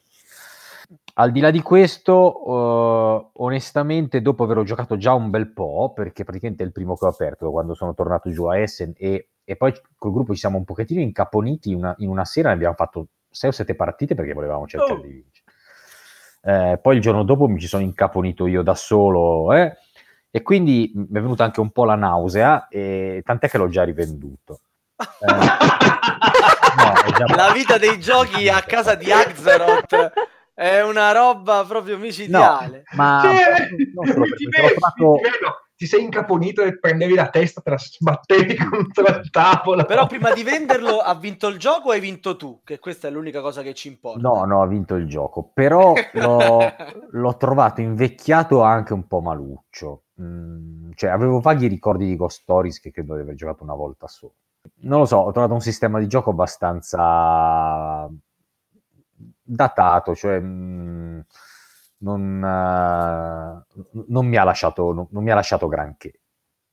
al 1.14 1.32
di 1.32 1.40
là 1.40 1.50
di 1.50 1.62
questo, 1.62 2.48
uh, 2.48 3.30
onestamente, 3.42 4.22
dopo 4.22 4.44
averlo 4.44 4.62
giocato 4.62 4.96
già 4.96 5.14
un 5.14 5.30
bel 5.30 5.48
po', 5.48 5.92
perché 5.92 6.22
praticamente 6.22 6.62
è 6.62 6.66
il 6.66 6.72
primo 6.72 6.96
che 6.96 7.06
ho 7.06 7.08
aperto 7.08 7.50
quando 7.50 7.74
sono 7.74 7.92
tornato 7.92 8.30
giù 8.30 8.44
a 8.44 8.56
Essen 8.56 8.92
e, 8.96 9.30
e 9.42 9.56
poi 9.56 9.74
col 9.96 10.12
gruppo 10.12 10.32
ci 10.32 10.38
siamo 10.38 10.58
un 10.58 10.64
pochettino 10.64 11.00
incaponiti, 11.00 11.74
una, 11.74 11.92
in 11.98 12.08
una 12.08 12.24
sera 12.24 12.50
ne 12.50 12.54
abbiamo 12.54 12.74
fatto 12.74 13.08
6 13.30 13.50
o 13.50 13.52
7 13.52 13.74
partite 13.74 14.14
perché 14.14 14.32
volevamo 14.32 14.68
cercare 14.68 14.92
oh. 14.92 15.02
di 15.02 15.08
vincere. 15.08 15.46
Eh, 16.40 16.78
poi 16.80 16.94
il 16.94 17.02
giorno 17.02 17.24
dopo 17.24 17.48
mi 17.48 17.58
ci 17.58 17.66
sono 17.66 17.82
incaponito 17.82 18.46
io 18.46 18.62
da 18.62 18.76
solo 18.76 19.52
eh, 19.52 19.76
e 20.38 20.42
quindi 20.42 20.92
mi 20.94 21.18
è 21.18 21.20
venuta 21.20 21.42
anche 21.42 21.60
un 21.60 21.70
po' 21.70 21.84
la 21.84 21.96
nausea, 21.96 22.68
e, 22.68 23.22
tant'è 23.24 23.48
che 23.48 23.58
l'ho 23.58 23.68
già 23.68 23.82
rivenduto. 23.82 24.60
Eh, 24.96 25.26
no, 27.26 27.34
la 27.34 27.50
vita 27.52 27.76
dei 27.76 27.98
giochi 27.98 28.48
a 28.48 28.62
casa 28.62 28.94
di 28.94 29.10
Axeroth 29.10 30.12
è 30.54 30.80
una 30.82 31.10
roba 31.10 31.64
proprio 31.66 31.98
micidiale. 31.98 32.84
No, 32.90 32.96
ma 32.96 33.20
cioè, 33.22 33.66
ti, 33.66 34.48
vedo, 34.48 34.74
fatto... 34.78 35.16
ti, 35.78 35.86
sei 35.86 36.02
incaponito 36.02 36.62
e 36.62 36.76
prendevi 36.76 37.14
la 37.14 37.28
testa, 37.28 37.60
te 37.60 37.70
la 37.70 37.78
sbattevi 37.78 38.56
contro 38.68 39.06
il 39.16 39.30
tavolo. 39.30 39.84
Però 39.84 40.06
prima 40.08 40.32
di 40.32 40.42
venderlo 40.42 40.98
ha 40.98 41.14
vinto 41.14 41.46
il 41.46 41.58
gioco 41.58 41.88
o 41.88 41.92
hai 41.92 42.00
vinto 42.00 42.36
tu? 42.36 42.60
Che 42.64 42.80
questa 42.80 43.06
è 43.06 43.10
l'unica 43.12 43.40
cosa 43.40 43.62
che 43.62 43.74
ci 43.74 43.86
importa. 43.86 44.20
No, 44.20 44.44
no, 44.44 44.60
ha 44.60 44.66
vinto 44.66 44.96
il 44.96 45.06
gioco. 45.06 45.50
Però 45.54 45.94
l'ho, 46.12 46.58
l'ho 47.10 47.36
trovato 47.36 47.80
invecchiato 47.80 48.62
anche 48.62 48.92
un 48.92 49.06
po' 49.06 49.20
maluccio. 49.20 50.02
Mm, 50.20 50.90
cioè, 50.94 51.10
avevo 51.10 51.38
vaghi 51.38 51.68
ricordi 51.68 52.06
di 52.06 52.16
Ghost 52.16 52.40
Stories 52.40 52.80
che 52.80 52.90
credo 52.90 53.14
di 53.14 53.20
aver 53.20 53.36
giocato 53.36 53.62
una 53.62 53.74
volta 53.74 54.08
solo. 54.08 54.34
Non 54.80 54.98
lo 54.98 55.06
so, 55.06 55.18
ho 55.18 55.30
trovato 55.30 55.54
un 55.54 55.60
sistema 55.60 56.00
di 56.00 56.08
gioco 56.08 56.30
abbastanza 56.30 58.10
datato, 59.42 60.14
cioè 60.14 60.40
mh, 60.40 60.46
mm, 60.46 61.20
non, 61.98 62.42
uh, 62.42 64.02
non, 64.08 64.26
mi 64.26 64.36
ha 64.36 64.44
lasciato, 64.44 64.92
non, 64.92 65.06
non, 65.10 65.22
mi 65.22 65.30
ha 65.30 65.34
lasciato 65.34 65.66
granché 65.68 66.20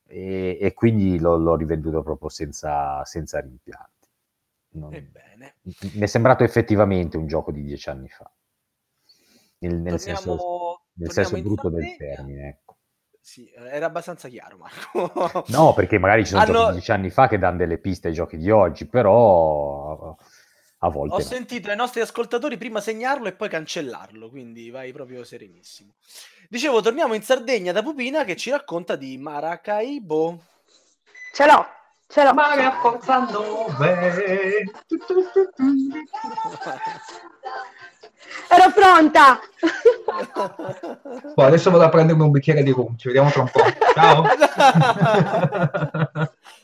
e, 0.08 0.58
e 0.62 0.74
quindi 0.74 1.20
l'ho, 1.20 1.38
l'ho, 1.38 1.56
rivenduto 1.56 2.04
proprio 2.04 2.30
senza, 2.30 3.04
senza 3.06 3.40
rimpianti. 3.40 3.94
Non, 4.76 4.92
mi 4.92 6.02
è 6.02 6.06
sembrato 6.06 6.44
effettivamente 6.44 7.18
un 7.18 7.28
gioco 7.28 7.52
di 7.52 7.64
dieci 7.64 7.90
anni 7.90 8.10
fa, 8.10 8.30
nel, 9.60 9.76
nel 9.80 9.98
torniamo, 9.98 10.20
senso, 10.20 10.82
nel 10.94 11.12
senso 11.12 11.42
brutto 11.42 11.70
del 11.70 11.96
termine. 11.96 12.48
Ecco. 12.50 12.78
Sì, 13.22 13.50
era 13.56 13.88
abbastanza 13.88 14.28
chiaro, 14.28 14.58
Marco. 14.58 15.46
no, 15.48 15.74
perché 15.74 15.98
magari 15.98 16.26
ci 16.26 16.32
sono 16.32 16.42
Hanno... 16.42 16.52
giochi 16.52 16.66
di 16.66 16.74
dieci 16.74 16.92
anni 16.92 17.10
fa 17.10 17.28
che 17.28 17.40
danno 17.40 17.58
delle 17.58 17.80
piste 17.80 18.10
ai 18.10 18.14
giochi 18.14 18.38
di 18.38 18.52
oggi, 18.52 18.86
però 18.86 20.16
a 20.86 20.90
volte. 20.90 21.16
Ho 21.16 21.18
no. 21.18 21.24
sentito 21.24 21.70
ai 21.70 21.76
nostri 21.76 22.02
ascoltatori 22.02 22.58
prima 22.58 22.82
segnarlo 22.82 23.28
e 23.28 23.34
poi 23.34 23.50
cancellarlo, 23.50 24.30
quindi 24.30 24.70
vai 24.70 24.92
proprio 24.92 25.24
serenissimo. 25.24 25.94
Dicevo, 26.50 26.82
torniamo 26.82 27.14
in 27.14 27.24
Sardegna 27.24 27.72
da 27.72 27.82
Pupina 27.82 28.24
che 28.24 28.36
ci 28.36 28.50
racconta 28.50 28.96
di 28.96 29.18
Maracaibo. 29.18 30.44
Ce 31.34 31.46
l'ho, 31.46 31.66
ce 32.08 32.24
l'ho. 32.24 32.34
9. 32.34 32.64
Ero 38.50 38.72
pronta. 38.74 39.40
Boh, 41.34 41.44
adesso 41.44 41.70
vado 41.72 41.84
a 41.84 41.90
prendermi 41.90 42.24
un 42.24 42.32
bicchiere 42.32 42.64
di 42.64 42.72
rum, 42.72 42.96
ci 42.98 43.08
vediamo 43.08 43.30
tra 43.30 43.42
un 43.42 43.50
po'. 43.52 43.64
Ciao. 43.94 44.24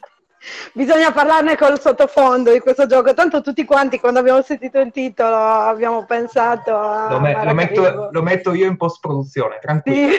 bisogna 0.74 1.12
parlarne 1.12 1.58
col 1.58 1.80
sottofondo 1.80 2.52
di 2.52 2.60
questo 2.60 2.86
gioco. 2.86 3.14
Tanto 3.14 3.42
tutti 3.42 3.66
quanti 3.66 4.00
quando 4.00 4.20
abbiamo 4.20 4.42
sentito 4.42 4.80
il 4.80 4.92
titolo 4.92 5.36
abbiamo 5.36 6.06
pensato 6.06 6.76
a... 6.76 7.10
Lo, 7.10 7.20
me- 7.20 7.44
lo, 7.44 7.54
metto, 7.54 8.10
lo 8.12 8.22
metto, 8.22 8.54
io 8.54 8.68
in 8.68 8.78
post-produzione, 8.78 9.60
tranquillo. 9.60 10.18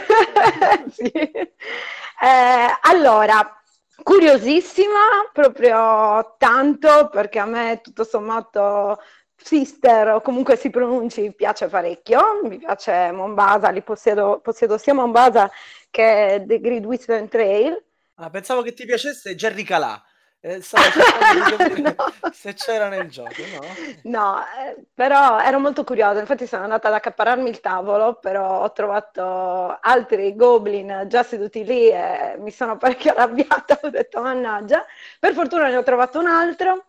Sì. 0.90 1.04
sì. 1.10 1.10
Eh, 1.10 2.78
allora, 2.82 3.60
curiosissima 4.02 5.30
proprio 5.32 6.34
tanto 6.38 7.08
perché 7.10 7.38
a 7.38 7.46
me 7.46 7.80
tutto 7.82 8.04
sommato 8.04 8.98
Sister 9.36 10.08
o 10.10 10.20
comunque 10.20 10.56
si 10.56 10.70
pronunci 10.70 11.32
piace 11.34 11.66
parecchio, 11.66 12.40
mi 12.44 12.58
piace 12.58 13.10
Mombasa, 13.10 13.70
li 13.70 13.82
possiedo, 13.82 14.40
possiedo 14.40 14.78
sia 14.78 14.94
Mombasa 14.94 15.50
che 15.90 16.44
The 16.46 16.60
Grid 16.60 16.84
Whistler 16.84 17.28
Trail. 17.28 17.82
Ah, 18.16 18.30
pensavo 18.30 18.62
che 18.62 18.72
ti 18.72 18.84
piacesse 18.84 19.34
Jerry 19.34 19.64
Calà. 19.64 20.00
Eh, 20.44 20.60
no. 21.78 21.94
se 22.32 22.54
c'era 22.54 22.88
nel 22.88 23.08
gioco, 23.08 23.42
no? 23.52 23.60
No, 24.02 24.40
eh, 24.40 24.86
però 24.92 25.38
ero 25.38 25.60
molto 25.60 25.84
curiosa, 25.84 26.18
infatti 26.18 26.48
sono 26.48 26.64
andata 26.64 26.88
ad 26.88 26.94
accaparrarmi 26.94 27.48
il 27.48 27.60
tavolo, 27.60 28.14
però 28.14 28.62
ho 28.62 28.72
trovato 28.72 29.78
altri 29.80 30.34
goblin 30.34 31.04
già 31.06 31.22
seduti 31.22 31.62
lì 31.64 31.88
e 31.90 32.34
mi 32.38 32.50
sono 32.50 32.76
parecchio 32.76 33.12
arrabbiata, 33.12 33.78
ho 33.86 33.88
detto 33.90 34.20
mannaggia, 34.20 34.84
per 35.20 35.32
fortuna 35.32 35.68
ne 35.68 35.76
ho 35.76 35.84
trovato 35.84 36.18
un 36.18 36.26
altro 36.26 36.86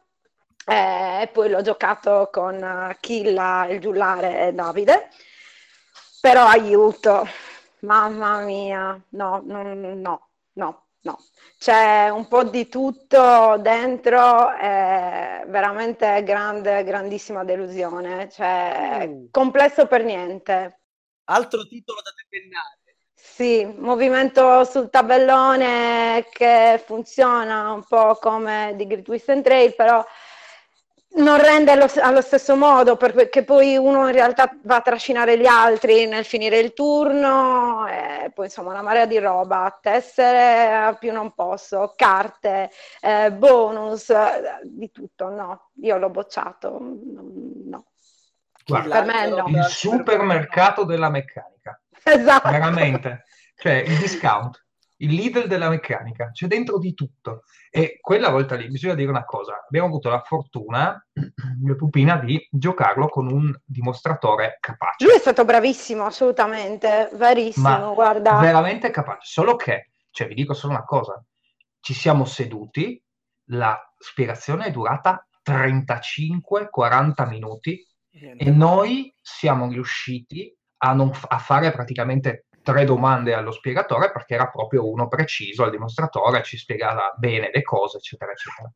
eh, 0.65 1.21
e 1.21 1.27
poi 1.27 1.49
l'ho 1.51 1.61
giocato 1.61 2.29
con 2.31 2.95
Killa, 2.99 3.67
il 3.69 3.79
giullare 3.79 4.47
e 4.47 4.53
Davide, 4.53 5.09
però 6.19 6.47
aiuto, 6.47 7.27
mamma 7.81 8.39
mia, 8.41 8.99
no, 9.09 9.43
no, 9.45 9.61
no, 9.75 10.29
no 10.53 10.82
no, 11.03 11.17
c'è 11.57 12.09
un 12.09 12.27
po' 12.27 12.43
di 12.43 12.67
tutto 12.67 13.57
dentro, 13.59 14.51
è 14.51 15.43
veramente 15.47 16.21
grande, 16.23 16.83
grandissima 16.83 17.43
delusione, 17.43 18.29
cioè 18.29 19.07
mm. 19.07 19.25
complesso 19.31 19.87
per 19.87 20.03
niente. 20.03 20.81
Altro 21.25 21.65
titolo 21.65 22.01
da 22.01 22.11
decennare. 22.15 22.79
Sì, 23.13 23.65
movimento 23.65 24.65
sul 24.65 24.89
tabellone 24.89 26.27
che 26.31 26.83
funziona 26.85 27.71
un 27.71 27.83
po' 27.87 28.15
come 28.15 28.73
di 28.75 28.85
Great 28.85 29.07
Western 29.07 29.41
Trail, 29.41 29.73
però 29.75 30.05
non 31.15 31.39
rende 31.39 31.71
allo, 31.71 31.87
allo, 32.01 32.21
stesso 32.21 32.55
modo 32.55 32.95
perché 32.95 33.43
poi 33.43 33.77
uno 33.77 34.07
in 34.07 34.13
realtà 34.13 34.55
va 34.63 34.77
a 34.77 34.81
trascinare 34.81 35.37
gli 35.37 35.45
altri 35.45 36.07
nel 36.07 36.25
finire 36.25 36.59
il 36.59 36.73
turno 36.73 37.85
e 37.87 38.31
poi 38.33 38.45
insomma 38.45 38.71
una 38.71 38.81
marea 38.81 39.05
di 39.05 39.19
roba, 39.19 39.77
tessere 39.81 40.73
a 40.73 40.93
più 40.93 41.11
non 41.11 41.33
posso, 41.33 41.93
carte, 41.95 42.71
eh, 43.01 43.31
bonus, 43.31 44.09
eh, 44.09 44.61
di 44.63 44.91
tutto, 44.91 45.29
no, 45.29 45.69
io 45.81 45.97
l'ho 45.97 46.09
bocciato, 46.09 46.77
no. 46.79 47.85
Guarda, 48.65 49.03
per 49.03 49.05
me 49.05 49.27
no. 49.27 49.45
Il 49.47 49.65
supermercato 49.65 50.85
della 50.85 51.09
meccanica. 51.09 51.79
Esatto. 52.03 52.49
Veramente. 52.49 53.25
Cioè, 53.55 53.73
il 53.73 53.97
discount 53.97 54.62
il 55.03 55.13
Lidl 55.13 55.47
della 55.47 55.69
meccanica, 55.69 56.31
c'è 56.31 56.47
dentro 56.47 56.79
di 56.79 56.93
tutto. 56.93 57.43
E 57.69 57.99
quella 58.01 58.29
volta 58.29 58.55
lì 58.55 58.67
bisogna 58.67 58.95
dire 58.95 59.09
una 59.09 59.25
cosa: 59.25 59.63
abbiamo 59.67 59.87
avuto 59.87 60.09
la 60.09 60.21
fortuna, 60.21 61.05
mia 61.61 61.75
pupina, 61.75 62.17
di 62.17 62.47
giocarlo 62.49 63.07
con 63.07 63.31
un 63.31 63.53
dimostratore 63.65 64.57
capace. 64.59 65.03
Lui 65.05 65.15
è 65.15 65.19
stato 65.19 65.45
bravissimo, 65.45 66.05
assolutamente, 66.05 67.09
verissimo, 67.13 67.69
Ma 67.69 67.93
guarda. 67.93 68.39
Veramente 68.39 68.89
capace, 68.89 69.21
solo 69.23 69.55
che, 69.55 69.91
cioè, 70.09 70.27
vi 70.27 70.35
dico 70.35 70.53
solo 70.53 70.73
una 70.73 70.85
cosa: 70.85 71.23
ci 71.79 71.93
siamo 71.93 72.25
seduti, 72.25 73.01
la 73.47 73.77
spiegazione 73.97 74.65
è 74.65 74.71
durata 74.71 75.27
35-40 75.45 77.27
minuti 77.27 77.85
e 78.09 78.49
noi 78.51 79.13
siamo 79.19 79.67
riusciti 79.67 80.55
a, 80.77 80.93
non, 80.93 81.11
a 81.27 81.37
fare 81.39 81.71
praticamente 81.71 82.45
tre 82.63 82.85
domande 82.85 83.33
allo 83.33 83.51
spiegatore 83.51 84.11
perché 84.11 84.33
era 84.33 84.49
proprio 84.49 84.89
uno 84.89 85.07
preciso 85.07 85.63
al 85.63 85.69
dimostratore, 85.69 86.41
ci 86.43 86.57
spiegava 86.57 87.13
bene 87.17 87.51
le 87.53 87.61
cose, 87.61 87.97
eccetera, 87.97 88.31
eccetera. 88.31 88.71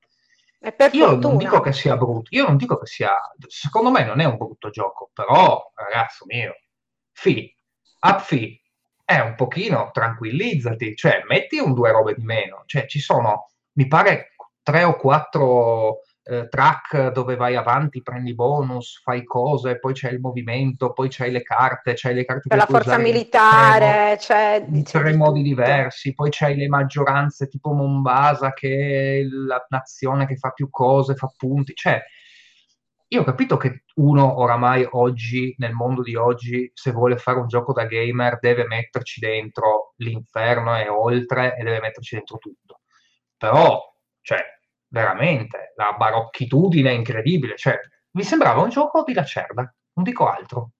io 0.91 1.05
fortuna. 1.07 1.27
non 1.27 1.37
dico 1.37 1.59
che 1.61 1.73
sia 1.73 1.97
brutto, 1.97 2.29
io 2.31 2.45
non 2.45 2.57
dico 2.57 2.77
che 2.77 2.85
sia, 2.85 3.11
secondo 3.47 3.89
me 3.89 4.03
non 4.05 4.19
è 4.19 4.25
un 4.25 4.37
brutto 4.37 4.69
gioco, 4.69 5.09
però 5.13 5.71
ragazzo 5.73 6.25
mio, 6.25 6.53
fi, 7.11 7.51
up 8.01 8.19
fi, 8.19 8.61
è 9.03 9.19
un 9.19 9.35
pochino 9.35 9.89
tranquillizzati, 9.91 10.95
cioè 10.95 11.23
metti 11.27 11.57
un 11.57 11.73
due 11.73 11.91
robe 11.91 12.13
di 12.13 12.23
meno, 12.23 12.63
cioè 12.65 12.85
ci 12.85 12.99
sono, 12.99 13.51
mi 13.73 13.87
pare, 13.87 14.33
tre 14.61 14.83
o 14.83 14.97
quattro 14.97 16.01
eh, 16.29 16.47
track 16.49 17.11
dove 17.11 17.35
vai 17.35 17.55
avanti, 17.55 18.01
prendi 18.01 18.35
bonus, 18.35 19.01
fai 19.01 19.23
cose, 19.23 19.79
poi 19.79 19.93
c'è 19.93 20.09
il 20.09 20.19
movimento, 20.19 20.93
poi 20.93 21.07
c'hai 21.09 21.31
le 21.31 21.41
carte, 21.41 21.93
c'hai 21.95 22.13
le 22.13 22.25
carte 22.25 22.49
c'è 22.49 22.55
la 22.55 22.65
forza 22.65 22.97
militare, 22.97 24.17
c'è 24.17 24.65
in 24.69 24.83
tre 24.83 25.13
modi 25.15 25.41
diversi, 25.41 26.13
poi 26.13 26.29
c'hai 26.31 26.55
le 26.55 26.67
maggioranze 26.67 27.47
tipo 27.47 27.71
Mombasa 27.71 28.53
che 28.53 29.19
è 29.19 29.23
la 29.23 29.65
nazione 29.69 30.27
che 30.27 30.35
fa 30.35 30.51
più 30.51 30.69
cose, 30.69 31.15
fa 31.15 31.31
punti, 31.35 31.73
cioè 31.73 32.01
io 33.09 33.21
ho 33.21 33.23
capito 33.23 33.55
che 33.55 33.83
uno 33.95 34.39
oramai 34.39 34.85
oggi, 34.91 35.55
nel 35.59 35.71
mondo 35.71 36.01
di 36.01 36.15
oggi, 36.15 36.69
se 36.73 36.91
vuole 36.91 37.15
fare 37.17 37.39
un 37.39 37.47
gioco 37.47 37.71
da 37.71 37.85
gamer, 37.85 38.37
deve 38.39 38.65
metterci 38.67 39.21
dentro 39.21 39.93
l'inferno 39.97 40.77
e 40.77 40.89
oltre 40.89 41.55
e 41.55 41.63
deve 41.63 41.79
metterci 41.79 42.15
dentro 42.15 42.37
tutto. 42.37 42.81
Però, 43.37 43.81
cioè, 44.19 44.43
veramente, 44.89 45.73
la 45.75 45.95
barocchitudine 45.97 46.89
è 46.89 46.93
incredibile. 46.93 47.55
Cioè, 47.55 47.79
mi 48.11 48.23
sembrava 48.23 48.61
un 48.61 48.69
gioco 48.69 49.03
di 49.03 49.13
Lacerda, 49.13 49.73
non 49.93 50.03
dico 50.03 50.27
altro. 50.27 50.71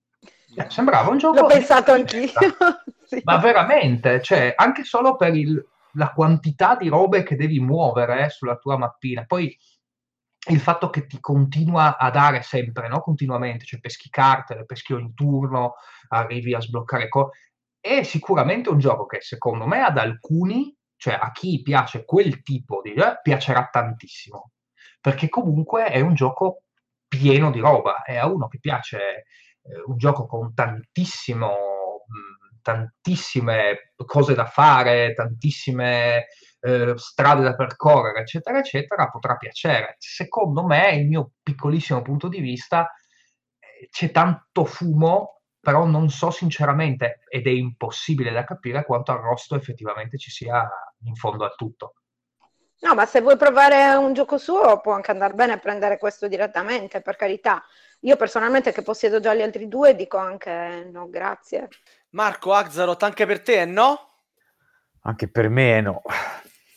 Cioè, 0.54 0.70
sembrava 0.70 1.10
un 1.10 1.18
gioco... 1.18 1.42
L'ho 1.42 1.48
pensato 1.48 1.92
anch'io. 1.92 2.32
sì. 3.06 3.22
Ma 3.24 3.38
veramente, 3.38 4.22
cioè, 4.22 4.54
anche 4.56 4.84
solo 4.84 5.16
per 5.16 5.36
il, 5.36 5.64
la 5.94 6.12
quantità 6.12 6.76
di 6.76 6.88
robe 6.88 7.24
che 7.24 7.36
devi 7.36 7.60
muovere 7.60 8.26
eh, 8.26 8.30
sulla 8.30 8.58
tua 8.58 8.78
mappina. 8.78 9.26
Poi 9.26 9.56
il 10.50 10.60
fatto 10.60 10.90
che 10.90 11.08
ti 11.08 11.20
continua 11.20 11.98
a 11.98 12.10
dare 12.10 12.42
sempre, 12.42 12.88
no? 12.88 13.02
continuamente, 13.02 13.66
cioè 13.66 13.80
peschi 13.80 14.10
carte, 14.10 14.56
le 14.56 14.66
peschi 14.66 14.94
ogni 14.94 15.14
turno, 15.14 15.76
arrivi 16.10 16.54
a 16.54 16.62
sbloccare 16.62 17.10
cose, 17.10 17.32
è 17.80 18.04
sicuramente 18.04 18.70
un 18.70 18.80
gioco 18.80 19.06
che 19.06 19.22
secondo 19.22 19.66
me 19.66 19.82
ad 19.82 19.98
alcuni, 19.98 20.76
cioè 20.98 21.18
a 21.20 21.32
chi 21.32 21.62
piace 21.62 22.04
quel 22.06 22.42
tipo 22.42 22.82
di 22.82 22.94
gioco, 22.94 23.20
piacerà 23.22 23.70
tantissimo, 23.72 24.52
perché 25.00 25.30
comunque 25.30 25.86
è 25.86 26.02
un 26.02 26.14
gioco 26.14 26.64
pieno 27.08 27.52
di 27.52 27.60
roba, 27.60 28.04
e 28.04 28.18
a 28.18 28.28
uno 28.28 28.48
che 28.48 28.60
piace 28.60 28.98
eh, 29.00 29.24
un 29.86 29.98
gioco 29.98 30.26
con 30.26 30.54
tantissimo, 30.54 31.56
tantissime 32.62 33.94
cose 34.06 34.34
da 34.34 34.46
fare, 34.46 35.14
tantissime 35.14 36.28
eh, 36.60 36.94
strade 36.98 37.44
da 37.44 37.56
percorrere, 37.56 38.20
eccetera, 38.22 38.60
eccetera, 38.60 39.10
potrà 39.10 39.38
piacere. 39.38 39.96
Secondo 40.00 40.66
me, 40.66 40.96
il 40.96 41.08
mio 41.08 41.32
piccolissimo 41.42 42.02
punto 42.02 42.28
di 42.28 42.42
vista, 42.42 42.92
eh, 43.60 43.88
c'è 43.90 44.12
tanto 44.12 44.66
fumo, 44.66 45.37
però 45.68 45.84
non 45.84 46.10
so 46.10 46.32
sinceramente, 46.32 47.20
ed 47.28 47.46
è 47.46 47.50
impossibile 47.50 48.32
da 48.32 48.46
capire 48.46 48.86
quanto 48.86 49.12
arrosto 49.12 49.54
effettivamente 49.54 50.18
ci 50.18 50.32
sia 50.32 50.66
in 51.04 51.14
fondo 51.14 51.44
a 51.44 51.50
tutto. 51.58 51.96
No, 52.80 52.96
ma 52.96 53.06
se 53.06 53.20
vuoi 53.20 53.36
provare 53.36 53.94
un 53.96 54.14
gioco 54.14 54.38
suo 54.38 54.80
può 54.80 54.94
anche 54.94 55.12
andare 55.12 55.34
bene 55.34 55.60
prendere 55.60 55.98
questo 55.98 56.30
direttamente, 56.30 57.02
per 57.02 57.18
carità. 57.18 57.62
Io 58.02 58.16
personalmente 58.16 58.72
che 58.72 58.82
possiedo 58.82 59.20
già 59.20 59.34
gli 59.34 59.42
altri 59.42 59.68
due 59.68 59.94
dico 59.94 60.16
anche 60.16 60.88
no, 60.90 61.10
grazie. 61.10 61.68
Marco 62.12 62.54
Axarot, 62.54 63.04
anche 63.04 63.26
per 63.26 63.42
te 63.42 63.56
è 63.56 63.66
no? 63.66 64.22
Anche 65.02 65.28
per 65.28 65.50
me 65.50 65.80
è 65.80 65.82
no. 65.82 66.02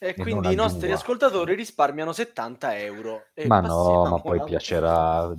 E 0.01 0.17
quindi 0.17 0.51
i 0.51 0.57
nostri 0.57 0.89
dua. 0.89 0.97
ascoltatori 0.97 1.55
risparmiano 1.55 2.13
70 2.13 2.77
euro. 2.79 3.27
ma 3.47 3.61
no, 3.61 4.07
ma 4.07 4.19
poi 4.19 4.43
piacerà. 4.43 5.19
Ah, 5.19 5.35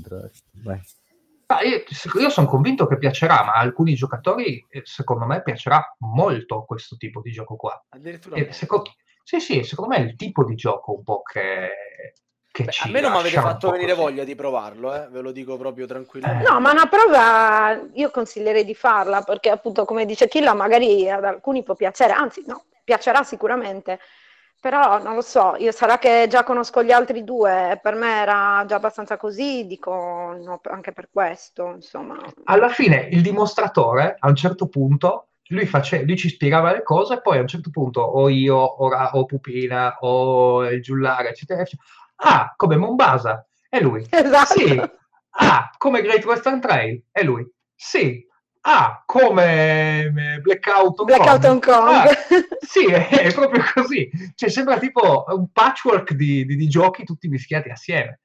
io, 1.60 1.84
io 2.20 2.30
sono 2.30 2.48
convinto 2.48 2.88
che 2.88 2.98
piacerà, 2.98 3.44
ma 3.44 3.52
a 3.54 3.60
alcuni 3.60 3.94
giocatori, 3.94 4.66
eh, 4.70 4.82
secondo 4.86 5.26
me, 5.26 5.42
piacerà 5.44 5.96
molto 6.00 6.64
questo 6.66 6.96
tipo 6.98 7.22
di 7.22 7.32
gioco 7.32 7.56
qua. 7.56 7.84
Addirittura. 7.90 8.52
Secondo, 8.52 8.92
sì, 9.24 9.40
sì, 9.40 9.64
secondo 9.64 9.96
me 9.96 10.02
è 10.02 10.08
il 10.08 10.16
tipo 10.16 10.44
di 10.44 10.56
gioco 10.56 10.94
un 10.94 11.04
po' 11.04 11.22
che, 11.22 11.70
che 12.52 12.64
Beh, 12.64 12.72
a 12.82 12.90
me 12.90 13.02
non 13.02 13.12
mi 13.12 13.20
avete 13.20 13.40
fatto 13.40 13.72
venire 13.72 13.94
così. 13.94 14.04
voglia 14.04 14.24
di 14.24 14.36
provarlo, 14.36 14.94
eh? 14.94 15.08
ve 15.10 15.22
lo 15.22 15.32
dico 15.32 15.58
proprio 15.58 15.86
tranquillamente. 15.86 16.50
No, 16.50 16.60
ma 16.60 16.72
una 16.72 16.88
prova 16.88 17.80
io 17.94 18.12
consiglierei 18.12 18.66
di 18.66 18.76
farla 18.76 19.22
perché 19.22 19.50
appunto 19.50 19.86
come 19.86 20.06
dice 20.06 20.28
Killa 20.28 20.54
magari 20.54 21.10
ad 21.10 21.24
alcuni 21.24 21.64
può 21.64 21.76
piacere, 21.76 22.14
anzi 22.14 22.44
no, 22.46 22.66
piacerà 22.84 23.24
sicuramente. 23.24 24.00
Però 24.62 25.02
non 25.02 25.16
lo 25.16 25.22
so, 25.22 25.56
io 25.58 25.72
sarà 25.72 25.98
che 25.98 26.28
già 26.30 26.44
conosco 26.44 26.84
gli 26.84 26.92
altri 26.92 27.24
due, 27.24 27.80
per 27.82 27.96
me 27.96 28.22
era 28.22 28.64
già 28.68 28.76
abbastanza 28.76 29.18
così, 29.18 29.66
dico 29.66 29.92
no, 30.40 30.62
anche 30.70 30.92
per 30.92 31.10
questo, 31.12 31.72
insomma. 31.74 32.20
Alla 32.44 32.70
fine 32.70 33.08
il 33.12 33.24
dimostratore, 33.24 34.18
a 34.20 34.28
un 34.28 34.36
certo 34.36 34.68
punto, 34.68 35.30
lui, 35.48 35.66
face, 35.66 36.04
lui 36.04 36.16
ci 36.16 36.30
spiegava 36.30 36.72
le 36.72 36.84
cose, 36.84 37.22
poi 37.22 37.40
a 37.40 37.42
un 37.42 37.48
certo 37.48 37.72
punto 37.72 38.02
o 38.02 38.30
io, 38.30 38.56
o, 38.56 38.88
o 38.88 39.26
Pupina, 39.26 39.98
o 40.02 40.64
il 40.70 40.80
Giullare, 40.84 41.30
eccetera, 41.30 41.62
eccetera. 41.62 41.90
Ah, 42.18 42.54
come 42.56 42.76
Mombasa, 42.78 43.44
è 43.68 43.80
lui. 43.80 44.06
Esatto. 44.14 44.60
Sì. 44.60 44.80
Ah, 45.32 45.72
come 45.76 46.04
Great 46.04 46.24
Western 46.24 46.62
Trail, 46.62 47.04
è 47.12 47.24
lui. 47.24 47.50
Sì, 47.74 48.24
Ah, 48.64 49.04
come 49.08 50.04
eh, 50.04 50.40
Blackout 50.40 51.00
Hong 51.00 51.08
Blackout 51.08 51.44
Hong 51.46 51.64
Kong. 51.64 51.88
Ah, 51.90 52.08
sì, 52.60 52.86
è, 52.86 53.08
è, 53.08 53.34
proprio 53.34 53.64
così. 53.74 54.10
Cioè, 54.36 54.50
sembra 54.50 54.78
tipo 54.78 55.26
un 55.30 55.52
patchwork 55.52 56.14
di, 56.14 56.46
di, 56.46 56.56
di, 56.56 56.68
giochi 56.68 57.04
tutti 57.04 57.28
mischiati 57.28 57.70
assieme. 57.70 58.22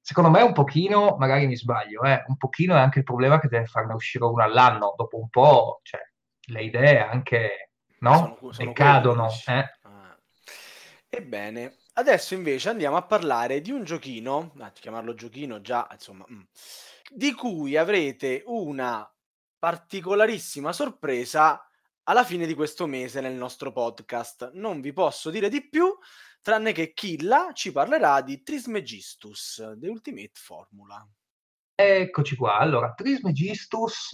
Secondo 0.00 0.30
me 0.30 0.42
un 0.42 0.52
pochino, 0.52 1.16
magari 1.18 1.46
mi 1.46 1.56
sbaglio, 1.56 2.02
eh, 2.02 2.24
un 2.26 2.36
pochino 2.36 2.74
è 2.74 2.78
anche 2.78 2.98
il 2.98 3.04
problema 3.04 3.38
che 3.38 3.48
deve 3.48 3.66
farne 3.66 3.94
uscire 3.94 4.24
uno 4.24 4.42
all'anno. 4.42 4.94
Dopo 4.96 5.18
un 5.18 5.28
po', 5.28 5.80
cioè, 5.82 6.00
le 6.46 6.62
idee 6.62 7.00
anche, 7.00 7.70
no? 8.00 8.36
Sono, 8.40 8.52
sono 8.52 8.72
cadono. 8.72 9.28
Eh? 9.46 9.70
Ah. 9.82 10.18
Ebbene, 11.08 11.76
adesso 11.94 12.34
invece 12.34 12.70
andiamo 12.70 12.96
a 12.96 13.02
parlare 13.02 13.60
di 13.60 13.70
un 13.70 13.84
giochino, 13.84 14.52
ah, 14.58 14.70
chiamarlo 14.72 15.14
giochino 15.14 15.60
già, 15.60 15.86
insomma, 15.92 16.24
mh, 16.26 16.34
mm, 16.34 16.42
di 17.12 17.32
cui 17.32 17.76
avrete 17.76 18.42
una 18.46 19.08
particolarissima 19.66 20.72
sorpresa 20.72 21.68
alla 22.04 22.22
fine 22.22 22.46
di 22.46 22.54
questo 22.54 22.86
mese 22.86 23.20
nel 23.20 23.32
nostro 23.32 23.72
podcast. 23.72 24.52
Non 24.52 24.80
vi 24.80 24.92
posso 24.92 25.28
dire 25.28 25.48
di 25.48 25.68
più, 25.68 25.92
tranne 26.40 26.70
che 26.70 26.92
Killa 26.92 27.50
ci 27.52 27.72
parlerà 27.72 28.20
di 28.20 28.44
Trismegistus, 28.44 29.74
The 29.76 29.88
Ultimate 29.88 30.30
Formula. 30.34 31.04
Eccoci 31.78 32.36
qua, 32.36 32.56
allora 32.56 32.94
Trismegistus 32.94 34.08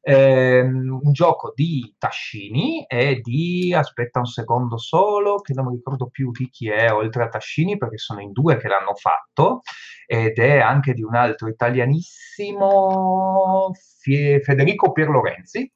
ehm, 0.00 0.98
un 1.02 1.12
gioco 1.12 1.52
di 1.54 1.94
Tascini 1.98 2.86
e 2.86 3.20
di, 3.20 3.74
aspetta 3.74 4.20
un 4.20 4.24
secondo 4.24 4.78
solo, 4.78 5.42
che 5.42 5.52
non 5.52 5.66
mi 5.66 5.74
ricordo 5.74 6.08
più 6.08 6.30
di 6.30 6.48
chi 6.48 6.70
è 6.70 6.90
oltre 6.90 7.24
a 7.24 7.28
Tascini 7.28 7.76
perché 7.76 7.98
sono 7.98 8.22
in 8.22 8.32
due 8.32 8.56
che 8.56 8.68
l'hanno 8.68 8.94
fatto 8.94 9.60
ed 10.06 10.38
è 10.38 10.60
anche 10.60 10.94
di 10.94 11.02
un 11.02 11.14
altro 11.14 11.48
italianissimo 11.48 13.72
Federico 14.42 14.92
Pierlorenzi, 14.92 15.70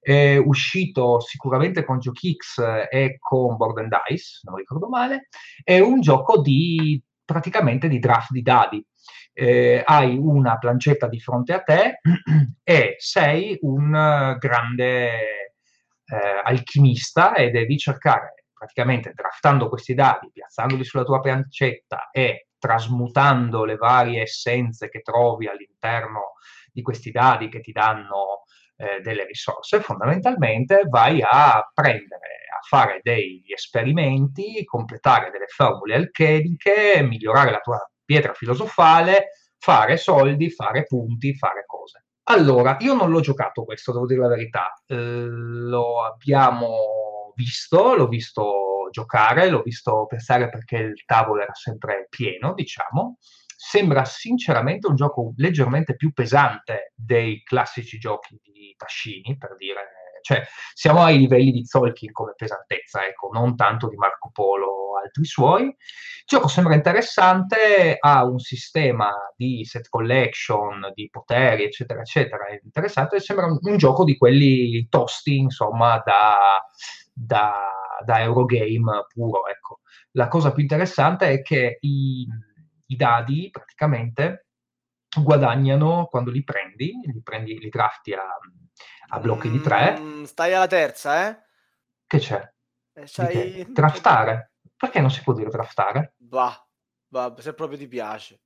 è 0.00 0.38
uscito 0.38 1.20
sicuramente 1.20 1.84
con 1.84 2.00
GiochiX 2.00 2.88
e 2.90 3.16
con 3.20 3.56
Board 3.56 3.78
and 3.78 3.92
Dice, 4.08 4.40
non 4.42 4.56
ricordo 4.56 4.88
male, 4.88 5.28
è 5.62 5.78
un 5.78 6.00
gioco 6.00 6.40
di 6.40 7.00
praticamente 7.28 7.88
di 7.88 7.98
draft 7.98 8.30
di 8.30 8.40
dadi. 8.40 8.82
Eh, 9.34 9.82
hai 9.84 10.16
una 10.16 10.56
plancetta 10.56 11.06
di 11.06 11.20
fronte 11.20 11.52
a 11.52 11.60
te 11.60 12.00
e 12.64 12.96
sei 12.98 13.58
un 13.60 13.90
grande 14.38 15.10
eh, 16.06 16.40
alchimista 16.42 17.34
e 17.34 17.50
devi 17.50 17.76
cercare 17.76 18.44
praticamente 18.50 19.12
draftando 19.14 19.68
questi 19.68 19.92
dadi, 19.92 20.30
piazzandoli 20.32 20.82
sulla 20.84 21.04
tua 21.04 21.20
plancetta 21.20 22.08
e 22.10 22.48
trasmutando 22.58 23.64
le 23.64 23.76
varie 23.76 24.22
essenze 24.22 24.88
che 24.88 25.02
trovi 25.02 25.46
all'interno 25.46 26.32
di 26.72 26.80
questi 26.82 27.10
dadi 27.10 27.48
che 27.48 27.60
ti 27.60 27.72
danno 27.72 28.44
eh, 28.78 29.00
delle 29.00 29.26
risorse, 29.26 29.80
fondamentalmente 29.80 30.84
vai 30.88 31.20
a 31.20 31.68
prendere, 31.74 32.46
a 32.56 32.60
fare 32.66 33.00
degli 33.02 33.52
esperimenti, 33.52 34.64
completare 34.64 35.30
delle 35.30 35.48
formule 35.48 35.96
alchemiche, 35.96 37.02
migliorare 37.02 37.50
la 37.50 37.58
tua 37.58 37.90
pietra 38.04 38.32
filosofale, 38.34 39.30
fare 39.58 39.96
soldi, 39.96 40.50
fare 40.50 40.84
punti, 40.84 41.36
fare 41.36 41.64
cose. 41.66 42.04
Allora, 42.30 42.76
io 42.80 42.94
non 42.94 43.10
l'ho 43.10 43.20
giocato 43.20 43.64
questo, 43.64 43.92
devo 43.92 44.06
dire 44.06 44.20
la 44.20 44.28
verità. 44.28 44.72
Eh, 44.86 44.94
lo 44.96 46.04
abbiamo 46.04 47.32
visto, 47.34 47.94
l'ho 47.96 48.06
visto 48.06 48.88
giocare, 48.90 49.48
l'ho 49.48 49.62
visto 49.62 50.06
pensare 50.06 50.48
perché 50.48 50.76
il 50.76 51.04
tavolo 51.04 51.42
era 51.42 51.54
sempre 51.54 52.06
pieno, 52.08 52.54
diciamo 52.54 53.18
sembra 53.60 54.04
sinceramente 54.04 54.86
un 54.86 54.94
gioco 54.94 55.32
leggermente 55.36 55.96
più 55.96 56.12
pesante 56.12 56.92
dei 56.94 57.42
classici 57.42 57.98
giochi 57.98 58.38
di 58.40 58.72
Tascini, 58.76 59.36
per 59.36 59.56
dire, 59.56 59.80
cioè 60.22 60.46
siamo 60.74 61.02
ai 61.02 61.18
livelli 61.18 61.50
di 61.50 61.66
Zolkin 61.66 62.12
come 62.12 62.34
pesantezza, 62.36 63.04
ecco, 63.04 63.30
non 63.32 63.56
tanto 63.56 63.88
di 63.88 63.96
Marco 63.96 64.30
Polo 64.32 64.66
o 64.66 64.98
altri 64.98 65.24
suoi. 65.24 65.64
Il 65.64 65.74
gioco 66.24 66.46
sembra 66.46 66.76
interessante, 66.76 67.96
ha 67.98 68.24
un 68.24 68.38
sistema 68.38 69.10
di 69.34 69.64
set 69.64 69.88
collection, 69.88 70.92
di 70.94 71.08
poteri, 71.10 71.64
eccetera, 71.64 72.00
eccetera, 72.00 72.46
è 72.46 72.60
interessante, 72.62 73.18
sembra 73.18 73.46
un, 73.46 73.58
un 73.60 73.76
gioco 73.76 74.04
di 74.04 74.16
quelli 74.16 74.86
tosti, 74.88 75.36
insomma, 75.36 76.00
da, 76.04 76.62
da, 77.12 77.54
da 78.04 78.20
Eurogame 78.20 79.04
puro, 79.12 79.48
ecco. 79.48 79.80
La 80.12 80.28
cosa 80.28 80.52
più 80.52 80.62
interessante 80.62 81.28
è 81.28 81.42
che 81.42 81.78
i 81.80 82.24
i 82.88 82.96
dadi 82.96 83.48
praticamente 83.50 84.46
guadagnano 85.22 86.06
quando 86.06 86.30
li 86.30 86.44
prendi, 86.44 86.92
li, 87.04 87.22
prendi, 87.22 87.58
li 87.58 87.68
drafti 87.68 88.12
a, 88.12 88.22
a 89.08 89.18
blocchi 89.18 89.48
mm, 89.48 89.52
di 89.52 89.60
tre. 89.60 89.98
Mm, 89.98 90.24
stai 90.24 90.54
alla 90.54 90.66
terza, 90.66 91.28
eh? 91.28 91.38
Che 92.06 92.18
c'è? 92.18 92.52
Eh, 92.94 93.66
draftare? 93.68 94.52
Perché 94.76 95.00
non 95.00 95.10
si 95.10 95.22
può 95.22 95.32
dire 95.32 95.50
draftare? 95.50 96.14
Va, 96.28 96.54
va, 97.08 97.34
se 97.38 97.54
proprio 97.54 97.78
ti 97.78 97.88
piace. 97.88 98.40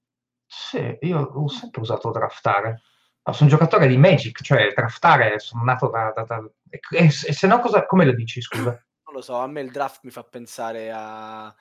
Sì, 0.47 0.99
io 1.01 1.20
ho 1.20 1.49
sempre 1.49 1.80
usato 1.80 2.11
draftare. 2.11 2.82
No, 3.24 3.32
sono 3.32 3.51
un 3.51 3.57
giocatore 3.57 3.86
di 3.86 3.97
Magic, 3.97 4.43
cioè 4.43 4.72
draftare, 4.74 5.38
sono 5.38 5.62
nato 5.62 5.88
da... 5.88 6.12
da, 6.14 6.24
da... 6.24 6.51
E, 6.68 6.80
e, 7.05 7.11
se 7.11 7.47
no 7.47 7.61
cosa... 7.61 7.86
come 7.86 8.05
lo 8.05 8.12
dici, 8.12 8.40
scusa? 8.40 8.70
Non 8.70 9.14
lo 9.14 9.20
so, 9.20 9.36
a 9.38 9.47
me 9.47 9.61
il 9.61 9.70
draft 9.70 10.01
mi 10.03 10.11
fa 10.11 10.24
pensare 10.24 10.90
a 10.93 11.55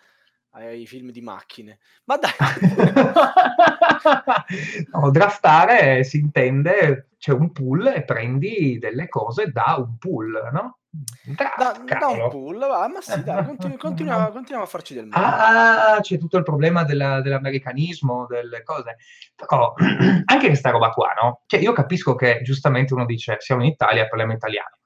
ai 0.51 0.85
film 0.85 1.11
di 1.11 1.21
macchine. 1.21 1.79
Ma 2.05 2.17
dai! 2.17 2.31
no, 4.91 5.11
draftare 5.11 6.03
si 6.03 6.19
intende, 6.19 7.09
c'è 7.17 7.31
un 7.31 7.51
pool 7.51 7.87
e 7.87 8.03
prendi 8.03 8.77
delle 8.79 9.07
cose 9.07 9.51
da 9.51 9.75
un 9.77 9.97
pool, 9.97 10.49
no? 10.51 10.77
Draft, 11.23 11.57
da, 11.57 11.99
da, 11.99 12.07
un 12.07 12.29
pool, 12.29 12.57
va, 12.57 12.85
ma 12.89 12.99
sì, 12.99 13.23
dai, 13.23 13.45
continu- 13.45 13.77
continua, 13.79 14.29
continuiamo 14.29 14.63
a 14.63 14.67
farci 14.67 14.93
del 14.93 15.07
male. 15.07 15.25
Ah, 15.25 15.99
c'è 16.01 16.17
tutto 16.17 16.37
il 16.37 16.43
problema 16.43 16.83
della, 16.83 17.21
dell'americanismo, 17.21 18.25
delle 18.27 18.61
cose. 18.63 18.97
Però 19.33 19.73
anche 20.25 20.47
questa 20.47 20.69
roba 20.69 20.89
qua, 20.89 21.13
no? 21.21 21.43
Cioè, 21.45 21.61
io 21.61 21.71
capisco 21.71 22.15
che 22.15 22.41
giustamente 22.43 22.93
uno 22.93 23.05
dice 23.05 23.37
siamo 23.39 23.63
in 23.63 23.69
Italia, 23.69 24.07
parliamo 24.07 24.33
italiano 24.33 24.79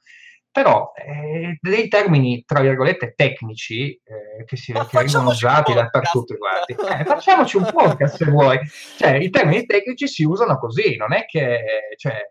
però 0.55 0.93
eh, 0.95 1.57
dei 1.59 1.89
termini, 1.89 2.45
tra 2.45 2.61
virgolette, 2.61 3.13
tecnici 3.13 3.91
eh, 3.91 4.45
che, 4.45 4.55
si, 4.55 4.71
che 4.71 4.87
vengono 4.89 5.31
usati 5.31 5.73
dappertutto. 5.73 6.37
Guardi. 6.37 6.71
Eh, 6.71 7.03
facciamoci 7.03 7.57
un 7.57 7.69
podcast 7.73 8.15
se 8.15 8.23
vuoi. 8.23 8.57
Cioè, 8.95 9.15
i 9.15 9.29
termini 9.29 9.65
tecnici 9.65 10.07
si 10.07 10.23
usano 10.23 10.57
così, 10.57 10.95
non 10.95 11.11
è 11.11 11.25
che, 11.25 11.59
cioè, 11.97 12.21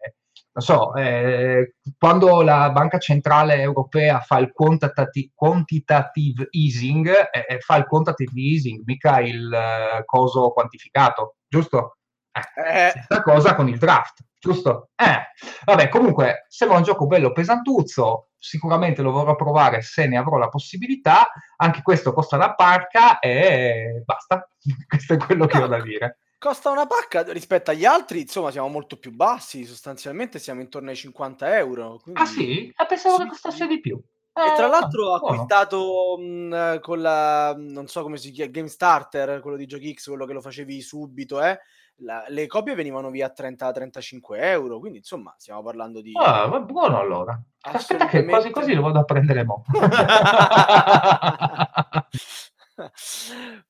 non 0.53 0.65
so, 0.65 0.95
eh, 0.95 1.75
quando 1.99 2.41
la 2.41 2.71
Banca 2.71 2.97
Centrale 2.97 3.61
Europea 3.61 4.21
fa 4.21 4.39
il 4.39 4.53
quantitative, 4.55 5.33
quantitative 5.35 6.49
easing, 6.53 7.09
eh, 7.31 7.45
eh, 7.47 7.59
fa 7.59 7.77
il 7.77 7.85
quantitative 7.85 8.41
easing, 8.41 8.83
mica 8.87 9.21
il 9.21 10.03
coso 10.07 10.49
quantificato, 10.49 11.37
giusto? 11.47 11.99
Eh, 12.33 12.89
stessa 12.89 13.23
cosa 13.23 13.55
con 13.55 13.69
il 13.69 13.77
draft 13.77 14.25
giusto? 14.45 14.91
Eh, 14.95 15.33
vabbè, 15.65 15.89
comunque 15.89 16.45
sembra 16.49 16.77
un 16.77 16.83
gioco 16.83 17.07
bello 17.07 17.33
pesantuzzo, 17.33 18.29
sicuramente 18.39 19.01
lo 19.01 19.11
vorrò 19.11 19.35
provare 19.37 19.81
se 19.81 20.07
ne 20.07 20.19
avrò 20.19 20.37
la 20.37 20.49
possibilità, 20.49 21.31
anche 21.57 21.81
questo 21.81 22.13
costa 22.13 22.37
una 22.37 22.55
parca 22.55 23.19
e 23.21 24.03
basta, 24.05 24.47
questo 24.87 25.15
è 25.15 25.17
quello 25.17 25.47
che 25.47 25.59
ho 25.59 25.67
da 25.67 25.81
dire. 25.81 26.19
Costa 26.39 26.71
una 26.71 26.87
pacca 26.87 27.23
rispetto 27.33 27.71
agli 27.71 27.87
altri, 27.87 28.21
insomma 28.21 28.51
siamo 28.51 28.69
molto 28.69 28.99
più 28.99 29.13
bassi, 29.13 29.65
sostanzialmente 29.65 30.39
siamo 30.39 30.61
intorno 30.61 30.91
ai 30.91 30.97
50 30.97 31.57
euro. 31.57 31.99
Quindi... 32.03 32.21
Ah 32.21 32.27
sì? 32.27 32.71
Ah, 32.77 32.85
pensavo 32.85 33.17
sì, 33.17 33.23
che 33.23 33.29
costasse 33.31 33.67
di 33.67 33.81
più. 33.81 33.97
E 33.97 34.53
tra 34.57 34.67
eh, 34.67 34.69
l'altro 34.69 35.07
ho 35.07 35.15
acquistato 35.15 36.19
mh, 36.19 36.81
con 36.81 37.01
la, 37.01 37.55
non 37.57 37.87
so 37.87 38.03
come 38.03 38.19
si 38.19 38.31
chiama, 38.31 38.51
Game 38.51 38.69
Starter, 38.69 39.41
quello 39.41 39.57
di 39.57 39.65
GiochiX, 39.65 40.07
quello 40.09 40.27
che 40.27 40.33
lo 40.35 40.43
facevi 40.43 40.83
subito, 40.83 41.41
eh? 41.41 41.59
La, 41.99 42.25
le 42.29 42.47
copie 42.47 42.75
venivano 42.75 43.11
via 43.11 43.27
a 43.27 43.33
30-35 43.37 44.21
euro, 44.41 44.79
quindi 44.79 44.99
insomma 44.99 45.35
stiamo 45.39 45.63
parlando 45.63 46.01
di... 46.01 46.13
Ah, 46.15 46.47
va 46.47 46.61
buono 46.61 46.99
allora. 46.99 47.41
Aspetta 47.61 48.07
che 48.07 48.25
quasi 48.25 48.51
quasi 48.51 48.75
lo 48.75 48.83
vado 48.83 48.99
a 48.99 49.05
prendere 49.05 49.45
mo. 49.45 49.65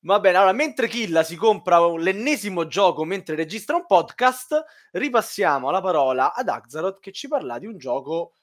Va 0.01 0.19
bene, 0.19 0.37
allora 0.37 0.51
mentre 0.51 0.87
Killa 0.87 1.21
si 1.21 1.35
compra 1.35 1.79
l'ennesimo 1.79 2.65
gioco 2.65 3.03
mentre 3.03 3.35
registra 3.35 3.75
un 3.75 3.85
podcast, 3.85 4.63
ripassiamo 4.91 5.69
la 5.69 5.79
parola 5.79 6.33
ad 6.33 6.49
Axaroth 6.49 6.99
che 6.99 7.11
ci 7.11 7.27
parla 7.27 7.59
di 7.59 7.67
un 7.67 7.77
gioco 7.77 8.33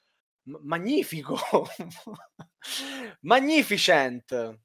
m- 0.43 0.59
magnifico, 0.63 1.37
magnificent. 3.21 4.59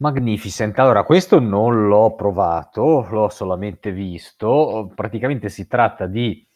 Magnificent. 0.00 0.78
Allora, 0.78 1.02
questo 1.02 1.40
non 1.40 1.88
l'ho 1.88 2.14
provato, 2.14 3.04
l'ho 3.10 3.28
solamente 3.30 3.90
visto. 3.90 4.92
Praticamente 4.94 5.48
si 5.48 5.66
tratta 5.66 6.06
di, 6.06 6.46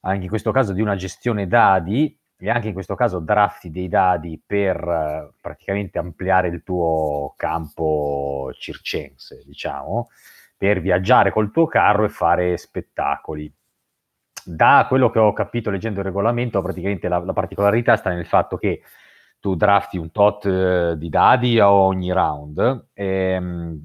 anche 0.00 0.22
in 0.22 0.28
questo 0.30 0.52
caso, 0.52 0.72
di 0.72 0.80
una 0.80 0.96
gestione 0.96 1.46
dadi 1.46 2.18
e 2.38 2.48
anche 2.48 2.68
in 2.68 2.72
questo 2.72 2.94
caso 2.94 3.18
drafti 3.18 3.70
dei 3.70 3.88
dadi 3.88 4.40
per 4.44 4.76
eh, 4.76 5.34
praticamente 5.38 5.98
ampliare 5.98 6.48
il 6.48 6.62
tuo 6.62 7.34
campo 7.36 8.50
circense, 8.54 9.42
diciamo, 9.44 10.08
per 10.56 10.80
viaggiare 10.80 11.30
col 11.30 11.50
tuo 11.50 11.66
carro 11.66 12.04
e 12.04 12.08
fare 12.08 12.56
spettacoli. 12.56 13.52
Da 14.42 14.86
quello 14.88 15.10
che 15.10 15.18
ho 15.18 15.34
capito 15.34 15.68
leggendo 15.68 15.98
il 15.98 16.06
regolamento, 16.06 16.62
praticamente 16.62 17.06
la, 17.08 17.18
la 17.18 17.34
particolarità 17.34 17.96
sta 17.96 18.08
nel 18.08 18.24
fatto 18.24 18.56
che 18.56 18.80
tu 19.40 19.54
drafti 19.54 19.98
un 19.98 20.10
tot 20.10 20.46
eh, 20.46 20.94
di 20.96 21.08
dadi 21.08 21.58
a 21.58 21.72
ogni 21.72 22.12
round, 22.12 22.86
ehm, 22.92 23.84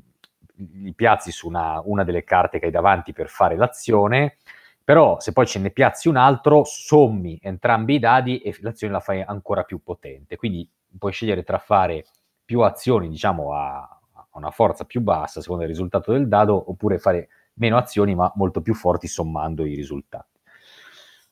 li 0.55 0.93
piazzi 0.93 1.31
su 1.31 1.47
una, 1.47 1.81
una, 1.83 2.03
delle 2.03 2.23
carte 2.23 2.59
che 2.59 2.65
hai 2.65 2.71
davanti 2.71 3.13
per 3.13 3.29
fare 3.29 3.55
l'azione, 3.55 4.37
però 4.83 5.19
se 5.19 5.31
poi 5.31 5.45
ce 5.45 5.59
ne 5.59 5.69
piazzi 5.71 6.07
un 6.07 6.17
altro, 6.17 6.63
sommi 6.63 7.39
entrambi 7.41 7.95
i 7.95 7.99
dadi 7.99 8.39
e 8.39 8.55
l'azione 8.61 8.93
la 8.93 8.99
fai 8.99 9.21
ancora 9.21 9.63
più 9.63 9.81
potente. 9.81 10.35
Quindi 10.35 10.67
puoi 10.97 11.11
scegliere 11.11 11.43
tra 11.43 11.57
fare 11.57 12.05
più 12.43 12.61
azioni, 12.61 13.09
diciamo, 13.09 13.53
a, 13.53 13.77
a 13.79 14.27
una 14.33 14.51
forza 14.51 14.85
più 14.85 15.01
bassa, 15.01 15.41
secondo 15.41 15.63
il 15.63 15.69
risultato 15.69 16.11
del 16.11 16.27
dado, 16.27 16.69
oppure 16.69 16.99
fare 16.99 17.29
meno 17.55 17.77
azioni 17.77 18.15
ma 18.15 18.31
molto 18.35 18.61
più 18.61 18.73
forti 18.73 19.07
sommando 19.07 19.65
i 19.65 19.75
risultati. 19.75 20.39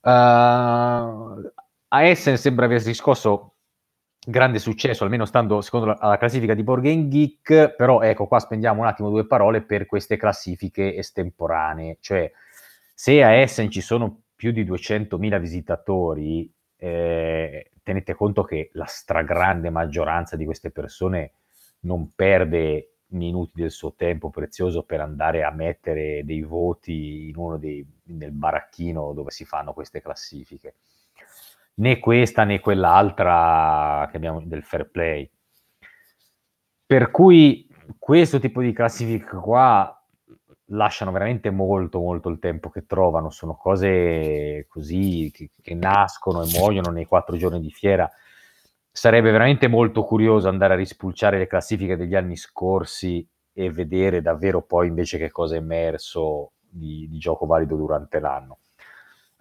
Uh, 0.01 0.09
a 1.93 2.03
Essen 2.03 2.37
sembra 2.37 2.65
aver 2.65 2.81
riscosso 2.83 3.50
grande 4.25 4.59
successo, 4.59 5.03
almeno 5.03 5.25
stando 5.25 5.61
secondo 5.61 5.87
la, 5.87 5.97
la 5.99 6.17
classifica 6.17 6.53
di 6.53 6.63
Board 6.63 6.83
Game 6.83 7.07
Geek, 7.07 7.75
però 7.75 8.01
ecco 8.01 8.27
qua 8.27 8.39
spendiamo 8.39 8.81
un 8.81 8.87
attimo 8.87 9.09
due 9.09 9.25
parole 9.25 9.61
per 9.61 9.85
queste 9.85 10.17
classifiche 10.17 10.95
estemporanee, 10.95 11.97
cioè 11.99 12.31
se 12.93 13.23
a 13.23 13.33
Essen 13.33 13.71
ci 13.71 13.81
sono 13.81 14.21
più 14.35 14.51
di 14.51 14.63
200.000 14.63 15.39
visitatori, 15.39 16.51
eh, 16.77 17.71
tenete 17.83 18.13
conto 18.13 18.43
che 18.43 18.69
la 18.73 18.85
stragrande 18.85 19.69
maggioranza 19.69 20.35
di 20.35 20.45
queste 20.45 20.71
persone 20.71 21.33
non 21.81 22.11
perde 22.13 22.97
minuti 23.11 23.53
del 23.55 23.71
suo 23.71 23.93
tempo 23.95 24.29
prezioso 24.29 24.83
per 24.83 25.01
andare 25.01 25.43
a 25.43 25.51
mettere 25.51 26.23
dei 26.23 26.43
voti 26.43 27.27
in 27.29 27.35
uno 27.37 27.57
dei, 27.57 27.85
nel 28.03 28.31
baracchino 28.31 29.13
dove 29.13 29.31
si 29.31 29.45
fanno 29.45 29.73
queste 29.73 30.01
classifiche 30.01 30.75
né 31.75 31.99
questa 31.99 32.43
né 32.43 32.59
quell'altra 32.59 34.07
che 34.09 34.17
abbiamo 34.17 34.41
del 34.41 34.63
fair 34.63 34.89
play. 34.89 35.29
Per 36.85 37.11
cui 37.11 37.67
questo 37.97 38.39
tipo 38.39 38.61
di 38.61 38.73
classifica 38.73 39.37
qua 39.37 39.95
lasciano 40.71 41.11
veramente 41.11 41.49
molto 41.49 41.99
molto 41.99 42.29
il 42.29 42.39
tempo 42.39 42.69
che 42.69 42.85
trovano, 42.85 43.29
sono 43.29 43.55
cose 43.55 44.65
così 44.67 45.29
che, 45.33 45.51
che 45.61 45.73
nascono 45.73 46.43
e 46.43 46.49
muoiono 46.57 46.91
nei 46.91 47.05
quattro 47.05 47.37
giorni 47.37 47.59
di 47.59 47.71
fiera. 47.71 48.09
Sarebbe 48.89 49.31
veramente 49.31 49.67
molto 49.67 50.03
curioso 50.03 50.49
andare 50.49 50.73
a 50.73 50.77
rispulciare 50.77 51.37
le 51.37 51.47
classifiche 51.47 51.95
degli 51.95 52.15
anni 52.15 52.35
scorsi 52.35 53.25
e 53.53 53.71
vedere 53.71 54.21
davvero 54.21 54.61
poi 54.61 54.87
invece 54.87 55.17
che 55.17 55.31
cosa 55.31 55.55
è 55.55 55.59
emerso 55.59 56.53
di, 56.59 57.07
di 57.09 57.17
gioco 57.17 57.45
valido 57.45 57.75
durante 57.75 58.19
l'anno. 58.19 58.59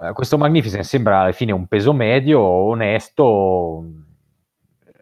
Uh, 0.00 0.14
questo 0.14 0.38
Magnificent 0.38 0.82
sembra 0.82 1.20
alla 1.20 1.32
fine 1.32 1.52
un 1.52 1.66
peso 1.66 1.92
medio, 1.92 2.40
onesto, 2.40 3.84
eh, 4.82 4.92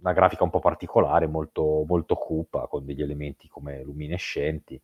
una 0.00 0.12
grafica 0.12 0.42
un 0.42 0.50
po' 0.50 0.58
particolare, 0.58 1.28
molto, 1.28 1.84
molto 1.86 2.16
cupa, 2.16 2.66
con 2.66 2.84
degli 2.84 3.02
elementi 3.02 3.46
come 3.46 3.84
luminescenti. 3.84 4.82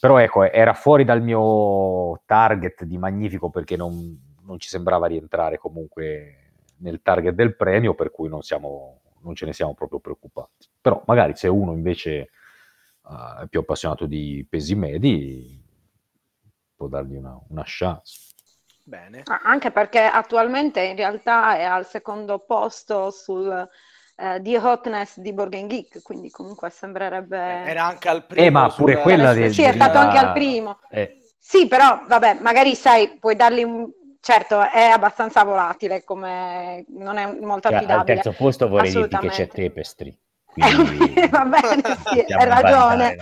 Però 0.00 0.16
ecco, 0.16 0.50
era 0.50 0.72
fuori 0.72 1.04
dal 1.04 1.22
mio 1.22 2.22
target 2.24 2.84
di 2.84 2.96
Magnifico 2.96 3.50
perché 3.50 3.76
non, 3.76 4.18
non 4.46 4.58
ci 4.58 4.68
sembrava 4.70 5.08
rientrare 5.08 5.58
comunque 5.58 6.52
nel 6.78 7.02
target 7.02 7.34
del 7.34 7.56
premio, 7.56 7.92
per 7.92 8.10
cui 8.10 8.30
non, 8.30 8.40
siamo, 8.40 9.00
non 9.20 9.34
ce 9.34 9.44
ne 9.44 9.52
siamo 9.52 9.74
proprio 9.74 9.98
preoccupati. 9.98 10.68
Però 10.80 11.02
magari 11.04 11.36
se 11.36 11.48
uno 11.48 11.72
invece 11.72 12.30
uh, 13.02 13.46
più 13.46 13.60
appassionato 13.60 14.06
di 14.06 14.46
pesi 14.48 14.74
medi, 14.74 15.62
può 16.74 16.88
dargli 16.88 17.16
una, 17.16 17.38
una 17.48 17.62
chance. 17.66 18.23
Bene. 18.86 19.22
Anche 19.42 19.70
perché 19.70 20.02
attualmente 20.02 20.82
in 20.82 20.96
realtà 20.96 21.56
è 21.56 21.64
al 21.64 21.86
secondo 21.86 22.38
posto 22.40 23.10
sul 23.10 23.68
eh, 24.16 24.40
di 24.40 24.54
hotness 24.54 25.18
di 25.18 25.32
Borgen 25.32 25.68
Geek, 25.68 26.02
quindi 26.02 26.30
comunque 26.30 26.68
sembrerebbe... 26.70 27.64
Eh, 27.64 27.70
era 27.70 27.86
anche 27.86 28.08
al 28.08 28.26
primo. 28.26 28.46
Eh, 28.46 28.50
ma 28.50 28.68
pure 28.68 28.98
quella 28.98 29.32
del... 29.32 29.52
Sì, 29.52 29.62
è 29.62 29.72
stato 29.72 29.98
anche 29.98 30.18
al 30.18 30.32
primo. 30.32 30.78
Eh. 30.90 31.18
Sì, 31.38 31.66
però 31.66 32.02
vabbè, 32.06 32.38
magari 32.40 32.74
sai, 32.74 33.16
puoi 33.18 33.36
dargli 33.36 33.62
un... 33.62 33.88
Certo, 34.20 34.70
è 34.70 34.84
abbastanza 34.84 35.44
volatile, 35.44 36.02
come 36.04 36.84
non 36.88 37.18
è 37.18 37.26
molto 37.40 37.68
cioè, 37.68 37.78
affidabile. 37.78 38.18
Al 38.18 38.22
terzo 38.22 38.32
posto 38.32 38.68
vorrei 38.68 38.92
dirti 38.92 39.18
che 39.18 39.28
c'è 39.28 39.48
Tapestry. 39.48 40.18
Quindi... 40.54 41.28
Va 41.28 41.44
bene, 41.44 41.82
sì, 42.06 42.24
hai 42.32 42.44
ragione. 42.46 43.16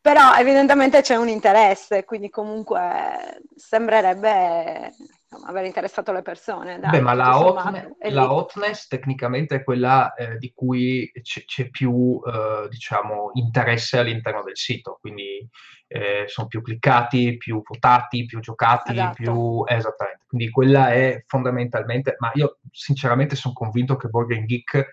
Però 0.00 0.34
evidentemente 0.34 1.02
c'è 1.02 1.16
un 1.16 1.28
interesse, 1.28 2.04
quindi 2.04 2.30
comunque 2.30 3.42
sembrerebbe 3.54 4.94
insomma, 5.30 5.50
aver 5.50 5.66
interessato 5.66 6.10
le 6.12 6.22
persone. 6.22 6.78
Dai, 6.78 6.90
Beh, 6.90 7.00
ma 7.00 7.12
la, 7.12 7.38
hotne- 7.38 7.96
la 8.10 8.32
hotness 8.32 8.86
tecnicamente 8.86 9.56
è 9.56 9.64
quella 9.64 10.14
eh, 10.14 10.38
di 10.38 10.52
cui 10.54 11.10
c- 11.22 11.44
c'è 11.44 11.68
più, 11.68 12.18
eh, 12.24 12.68
diciamo, 12.68 13.32
interesse 13.34 13.98
all'interno 13.98 14.42
del 14.42 14.56
sito, 14.56 14.96
quindi 15.00 15.46
eh, 15.86 16.24
sono 16.28 16.46
più 16.46 16.62
cliccati, 16.62 17.36
più 17.36 17.62
votati, 17.62 18.24
più 18.24 18.40
giocati, 18.40 18.92
esatto. 18.92 19.14
più... 19.14 19.64
Esattamente, 19.66 20.24
quindi 20.26 20.50
quella 20.50 20.92
è 20.92 21.24
fondamentalmente, 21.26 22.16
ma 22.18 22.30
io 22.34 22.58
sinceramente 22.70 23.36
sono 23.36 23.52
convinto 23.52 23.96
che 23.96 24.08
Board 24.08 24.32
Geek 24.44 24.88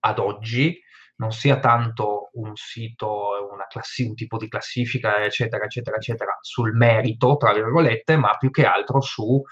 ad 0.00 0.18
oggi 0.18 0.80
non 1.16 1.32
sia 1.32 1.58
tanto 1.58 2.30
un 2.34 2.54
sito, 2.54 3.35
classi- 3.68 4.06
un 4.06 4.14
tipo 4.14 4.36
di 4.36 4.48
classifica, 4.48 5.22
eccetera, 5.24 5.64
eccetera, 5.64 5.96
eccetera, 5.96 6.38
sul 6.40 6.74
merito, 6.74 7.36
tra 7.36 7.52
virgolette, 7.52 8.16
ma 8.16 8.36
più 8.36 8.50
che 8.50 8.64
altro 8.64 9.00
su 9.00 9.42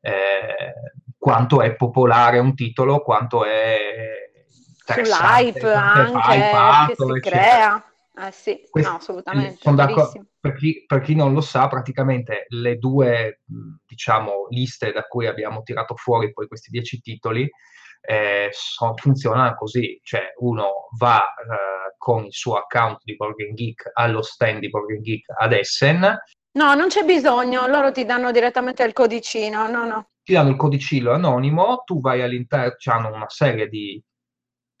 eh, 0.00 0.72
quanto 1.16 1.62
è 1.62 1.74
popolare 1.76 2.38
un 2.40 2.54
titolo, 2.54 3.02
quanto 3.02 3.44
è 3.44 3.78
sull'hype 4.84 5.72
anche 5.72 6.96
che 6.96 7.04
si 7.04 7.10
eccetera. 7.18 7.40
crea. 7.40 7.86
Eh 8.14 8.30
sì, 8.30 8.60
Questo, 8.68 8.90
no, 8.90 8.96
assolutamente. 8.96 9.58
Per 10.38 10.54
chi, 10.54 10.84
per 10.86 11.00
chi, 11.00 11.14
non 11.14 11.32
lo 11.32 11.40
sa, 11.40 11.68
praticamente 11.68 12.44
le 12.48 12.76
due 12.76 13.40
diciamo, 13.86 14.48
liste 14.50 14.92
da 14.92 15.04
cui 15.04 15.26
abbiamo 15.26 15.62
tirato 15.62 15.94
fuori 15.94 16.32
poi 16.32 16.46
questi 16.48 16.70
dieci 16.70 17.00
titoli 17.00 17.48
eh, 18.04 18.48
so, 18.50 18.94
funzionano 18.96 19.54
così, 19.54 19.98
cioè 20.02 20.32
uno 20.38 20.88
va 20.98 21.20
eh, 21.20 21.94
con 21.96 22.24
il 22.24 22.32
suo 22.32 22.56
account 22.56 22.98
di 23.04 23.14
Borgen 23.14 23.54
Geek 23.54 23.90
allo 23.94 24.22
stand 24.22 24.58
di 24.58 24.68
Borgen 24.68 25.02
Geek 25.02 25.26
ad 25.38 25.52
Essen. 25.52 26.18
No, 26.54 26.74
non 26.74 26.88
c'è 26.88 27.04
bisogno, 27.04 27.66
loro 27.66 27.92
ti 27.92 28.04
danno 28.04 28.32
direttamente 28.32 28.82
il 28.82 28.92
codicino, 28.92 29.68
no, 29.68 29.86
no. 29.86 30.08
Ti 30.22 30.32
danno 30.32 30.50
il 30.50 30.56
codicino 30.56 31.12
anonimo, 31.12 31.82
tu 31.84 32.00
vai 32.00 32.22
all'interno, 32.22 32.74
hanno 32.86 33.14
una 33.14 33.28
serie 33.28 33.68
di, 33.68 34.02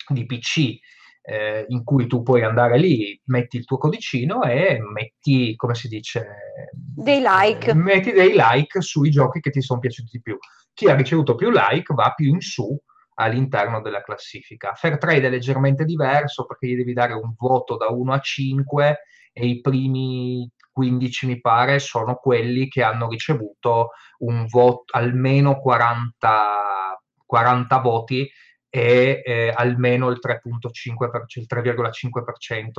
di 0.08 0.26
PC 0.26 0.78
eh, 1.22 1.64
in 1.68 1.84
cui 1.84 2.06
tu 2.08 2.22
puoi 2.22 2.42
andare 2.42 2.78
lì, 2.78 3.18
metti 3.26 3.56
il 3.56 3.64
tuo 3.64 3.78
codicino 3.78 4.42
e 4.42 4.78
metti, 4.80 5.54
come 5.56 5.74
si 5.74 5.88
dice? 5.88 6.26
Dei 6.72 7.22
like. 7.24 7.72
Metti 7.72 8.12
dei 8.12 8.34
like 8.34 8.80
sui 8.82 9.10
giochi 9.10 9.40
che 9.40 9.50
ti 9.50 9.62
sono 9.62 9.78
piaciuti 9.78 10.10
di 10.12 10.20
più. 10.20 10.36
Chi 10.74 10.88
ha 10.88 10.94
ricevuto 10.94 11.34
più 11.34 11.50
like 11.50 11.94
va 11.94 12.12
più 12.14 12.28
in 12.28 12.40
su 12.40 12.76
all'interno 13.14 13.80
della 13.80 14.02
classifica. 14.02 14.74
Fair 14.74 14.98
trade 14.98 15.26
è 15.26 15.30
leggermente 15.30 15.84
diverso 15.84 16.44
perché 16.46 16.66
gli 16.66 16.76
devi 16.76 16.92
dare 16.92 17.12
un 17.12 17.34
voto 17.36 17.76
da 17.76 17.90
1 17.90 18.12
a 18.12 18.20
5 18.20 18.98
e 19.32 19.46
i 19.46 19.60
primi 19.60 20.50
15 20.72 21.26
mi 21.26 21.40
pare 21.40 21.78
sono 21.78 22.14
quelli 22.16 22.68
che 22.68 22.82
hanno 22.82 23.08
ricevuto 23.08 23.90
un 24.18 24.46
voto 24.46 24.84
almeno 24.96 25.58
40, 25.58 27.00
40 27.26 27.78
voti 27.78 28.30
e 28.68 29.22
eh, 29.24 29.52
almeno 29.54 30.08
il 30.08 30.18
3.5%, 30.22 31.40
il 31.40 31.46
3,5%, 31.48 32.72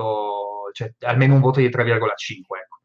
cioè 0.74 0.94
almeno 1.02 1.36
un 1.36 1.42
voto 1.42 1.60
di 1.60 1.70
3,5%. 1.70 1.70
Ecco 1.70 2.82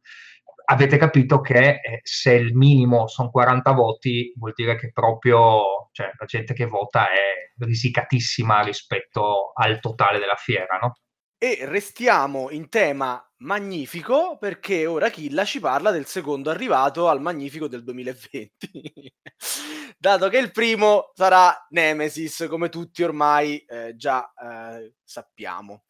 avete 0.70 0.96
capito 0.98 1.40
che 1.40 1.80
eh, 1.82 2.00
se 2.02 2.34
il 2.34 2.54
minimo 2.54 3.06
sono 3.06 3.30
40 3.30 3.72
voti, 3.72 4.32
vuol 4.36 4.52
dire 4.54 4.76
che 4.76 4.90
proprio 4.92 5.77
cioè, 5.98 6.12
la 6.16 6.26
gente 6.26 6.54
che 6.54 6.66
vota 6.66 7.08
è 7.10 7.50
risicatissima 7.58 8.60
rispetto 8.62 9.50
al 9.52 9.80
totale 9.80 10.20
della 10.20 10.36
fiera, 10.36 10.78
no? 10.80 10.92
E 11.36 11.58
restiamo 11.62 12.50
in 12.50 12.68
tema 12.68 13.20
magnifico 13.38 14.38
perché 14.38 14.86
ora 14.86 15.10
Killa 15.10 15.44
ci 15.44 15.58
parla 15.58 15.90
del 15.90 16.06
secondo 16.06 16.50
arrivato 16.50 17.08
al 17.08 17.20
magnifico 17.20 17.66
del 17.66 17.82
2020. 17.82 19.12
Dato 19.98 20.28
che 20.28 20.38
il 20.38 20.52
primo 20.52 21.10
sarà 21.14 21.66
Nemesis, 21.70 22.46
come 22.48 22.68
tutti 22.68 23.02
ormai 23.02 23.58
eh, 23.58 23.96
già 23.96 24.32
eh, 24.34 24.94
sappiamo. 25.02 25.84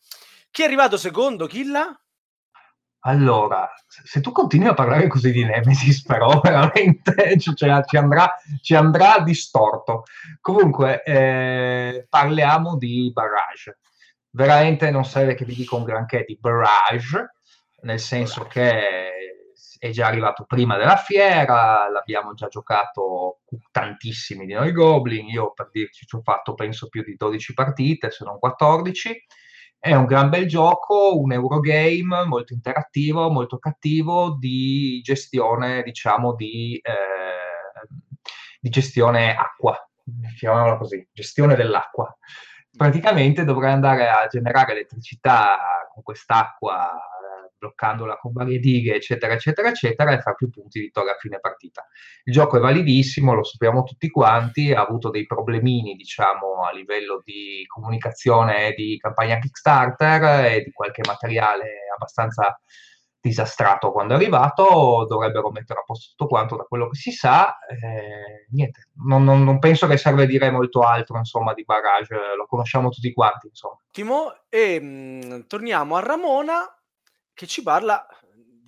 Chi 0.51 0.63
è 0.63 0.65
arrivato 0.65 0.97
secondo, 0.97 1.47
Killa? 1.47 1.95
Allora, 3.01 3.71
se 3.87 4.21
tu 4.21 4.33
continui 4.33 4.69
a 4.69 4.75
parlare 4.75 5.07
così 5.07 5.31
di 5.31 5.45
Nemesis, 5.45 6.03
però 6.03 6.41
veramente 6.43 7.39
cioè, 7.39 7.85
ci, 7.85 7.97
andrà, 7.97 8.35
ci, 8.61 8.75
andrà, 8.75 9.21
distorto. 9.21 10.03
Comunque, 10.41 11.03
eh, 11.05 12.07
parliamo 12.09 12.77
di 12.77 13.11
Barrage. 13.13 13.79
Veramente 14.31 14.91
non 14.91 15.05
serve 15.05 15.35
che 15.35 15.45
vi 15.45 15.55
dica 15.55 15.77
un 15.77 15.85
granché 15.85 16.25
di 16.27 16.37
Barrage, 16.39 17.35
nel 17.83 18.01
senso 18.01 18.45
che 18.45 19.13
è 19.79 19.91
già 19.91 20.07
arrivato 20.07 20.45
prima 20.45 20.77
della 20.77 20.97
fiera, 20.97 21.89
l'abbiamo 21.89 22.35
già 22.35 22.49
giocato 22.49 23.41
tantissimi 23.71 24.45
di 24.45 24.53
noi 24.53 24.73
Goblin, 24.73 25.29
io 25.29 25.53
per 25.53 25.71
dirci 25.71 26.05
ci 26.05 26.17
ho 26.17 26.21
fatto 26.21 26.55
penso 26.55 26.89
più 26.89 27.03
di 27.05 27.15
12 27.17 27.55
partite, 27.55 28.11
se 28.11 28.25
non 28.25 28.39
14 28.39 29.25
è 29.79 29.95
un 29.95 30.07
gran 30.07 30.29
bel 30.29 30.47
gioco, 30.47 31.19
un 31.19 31.33
Eurogame 31.33 32.25
molto 32.27 32.53
interattivo, 32.53 33.31
molto 33.31 33.59
cattivo 33.59 34.37
di 34.39 35.01
gestione, 35.03 35.83
diciamo, 35.83 36.35
di, 36.35 36.81
eh, 36.83 37.87
di 38.61 38.69
gestione 38.71 39.37
acqua, 39.37 39.77
chiamiamola 40.37 40.77
così, 40.77 41.07
gestione 41.13 41.55
dell'acqua. 41.55 42.15
Praticamente 42.77 43.45
dovrai 43.45 43.73
andare 43.73 44.09
a 44.09 44.27
generare 44.27 44.73
elettricità 44.73 45.89
con 45.93 46.03
quest'acqua 46.03 46.93
bloccandola 47.59 48.17
con 48.17 48.33
varie 48.33 48.59
dighe, 48.59 48.95
eccetera, 48.95 49.35
eccetera, 49.35 49.69
eccetera, 49.69 50.13
e 50.13 50.21
fa 50.21 50.35
più 50.35 50.49
punti 50.49 50.81
vittoria 50.81 51.13
a 51.13 51.19
fine 51.19 51.41
partita. 51.41 51.87
Il 52.25 52.33
gioco 52.33 52.57
è 52.57 52.61
validissimo, 52.61 53.35
lo 53.35 53.45
sappiamo 53.45 53.83
tutti 53.83 54.09
quanti, 54.09 54.73
ha 54.73 54.81
avuto 54.81 55.11
dei 55.11 55.27
problemini, 55.27 55.95
diciamo, 55.95 56.63
a 56.65 56.73
livello 56.73 57.21
di 57.25 57.65
comunicazione 57.67 58.69
e 58.69 58.75
di 58.75 58.97
campagna 58.99 59.39
Kickstarter 59.39 60.45
e 60.47 60.63
di 60.63 60.73
qualche 60.73 61.03
materiale 61.05 61.89
abbastanza 61.95 62.61
disastrato 63.21 63.91
quando 63.91 64.15
è 64.15 64.17
arrivato, 64.17 65.05
dovrebbero 65.09 65.51
mettere 65.51 65.81
a 65.81 65.83
posto 65.83 66.11
tutto 66.11 66.29
quanto 66.29 66.57
da 66.57 66.65
quello 66.65 66.89
che 66.89 66.97
si 66.97 67.11
sa. 67.11 67.59
Eh, 67.67 68.47
niente, 68.51 68.89
non, 69.05 69.25
non, 69.25 69.45
non, 69.45 69.59
penso 69.59 69.87
che 69.87 69.97
serve 69.97 70.27
dire 70.27 70.51
molto 70.51 70.81
altro, 70.81 71.19
insomma, 71.19 71.53
di 71.55 71.65
Barrage, 71.65 72.15
lo 72.37 72.47
conosciamo 72.47 72.89
tutti 72.91 73.13
quanti, 73.13 73.49
insomma. 73.49 73.79
Ottimo, 73.89 74.35
e 74.49 74.81
mh, 74.81 74.87
mm, 74.87 75.41
torniamo 75.47 75.97
a 75.97 76.01
Ramona 76.01 76.78
che 77.39 77.47
ci 77.47 77.63
parla 77.63 78.05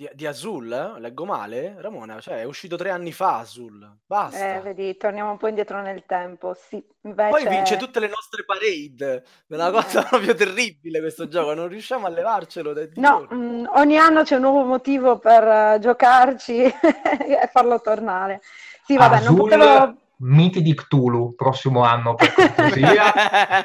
di, 0.01 0.09
di 0.15 0.27
Azul, 0.29 0.73
eh? 0.73 1.01
leggo 1.01 1.25
male, 1.25 1.75
Ramona? 1.81 2.21
Cioè, 2.21 2.37
è 2.37 2.45
uscito 2.45 2.77
tre 2.77 2.91
anni 2.91 3.11
fa 3.11 3.39
Azul, 3.39 3.99
basta. 4.07 4.55
Eh, 4.55 4.61
vedi, 4.61 4.97
torniamo 4.97 5.33
un 5.33 5.39
po' 5.39 5.49
indietro 5.49 5.83
nel 5.83 6.05
tempo, 6.07 6.55
sì. 6.55 6.81
Invece... 7.01 7.31
Poi 7.31 7.49
vince 7.49 7.77
tutte 7.77 7.99
le 7.99 8.07
nostre 8.07 8.45
parade, 8.45 9.25
è 9.49 9.55
una 9.55 9.73
cosa 9.73 10.03
proprio 10.09 10.35
terribile 10.35 11.01
questo 11.01 11.27
gioco, 11.27 11.53
non 11.53 11.67
riusciamo 11.67 12.07
a 12.07 12.11
levarcelo 12.11 12.73
dai 12.73 12.91
No, 12.95 13.27
mh, 13.29 13.35
mm, 13.35 13.65
ogni 13.75 13.99
anno 13.99 14.23
c'è 14.23 14.37
un 14.37 14.43
nuovo 14.43 14.63
motivo 14.63 15.19
per 15.19 15.75
uh, 15.75 15.79
giocarci 15.81 16.63
e 16.63 17.49
farlo 17.51 17.81
tornare. 17.81 18.41
Sì, 18.85 18.97
vabbè, 18.97 19.17
Azul... 19.17 19.27
non 19.27 19.37
potevo 19.37 19.97
Miti 20.23 20.61
di 20.61 20.75
Cthulhu 20.75 21.35
prossimo 21.35 21.83
anno 21.83 22.15
per 22.15 22.33
cortesia. 22.33 23.13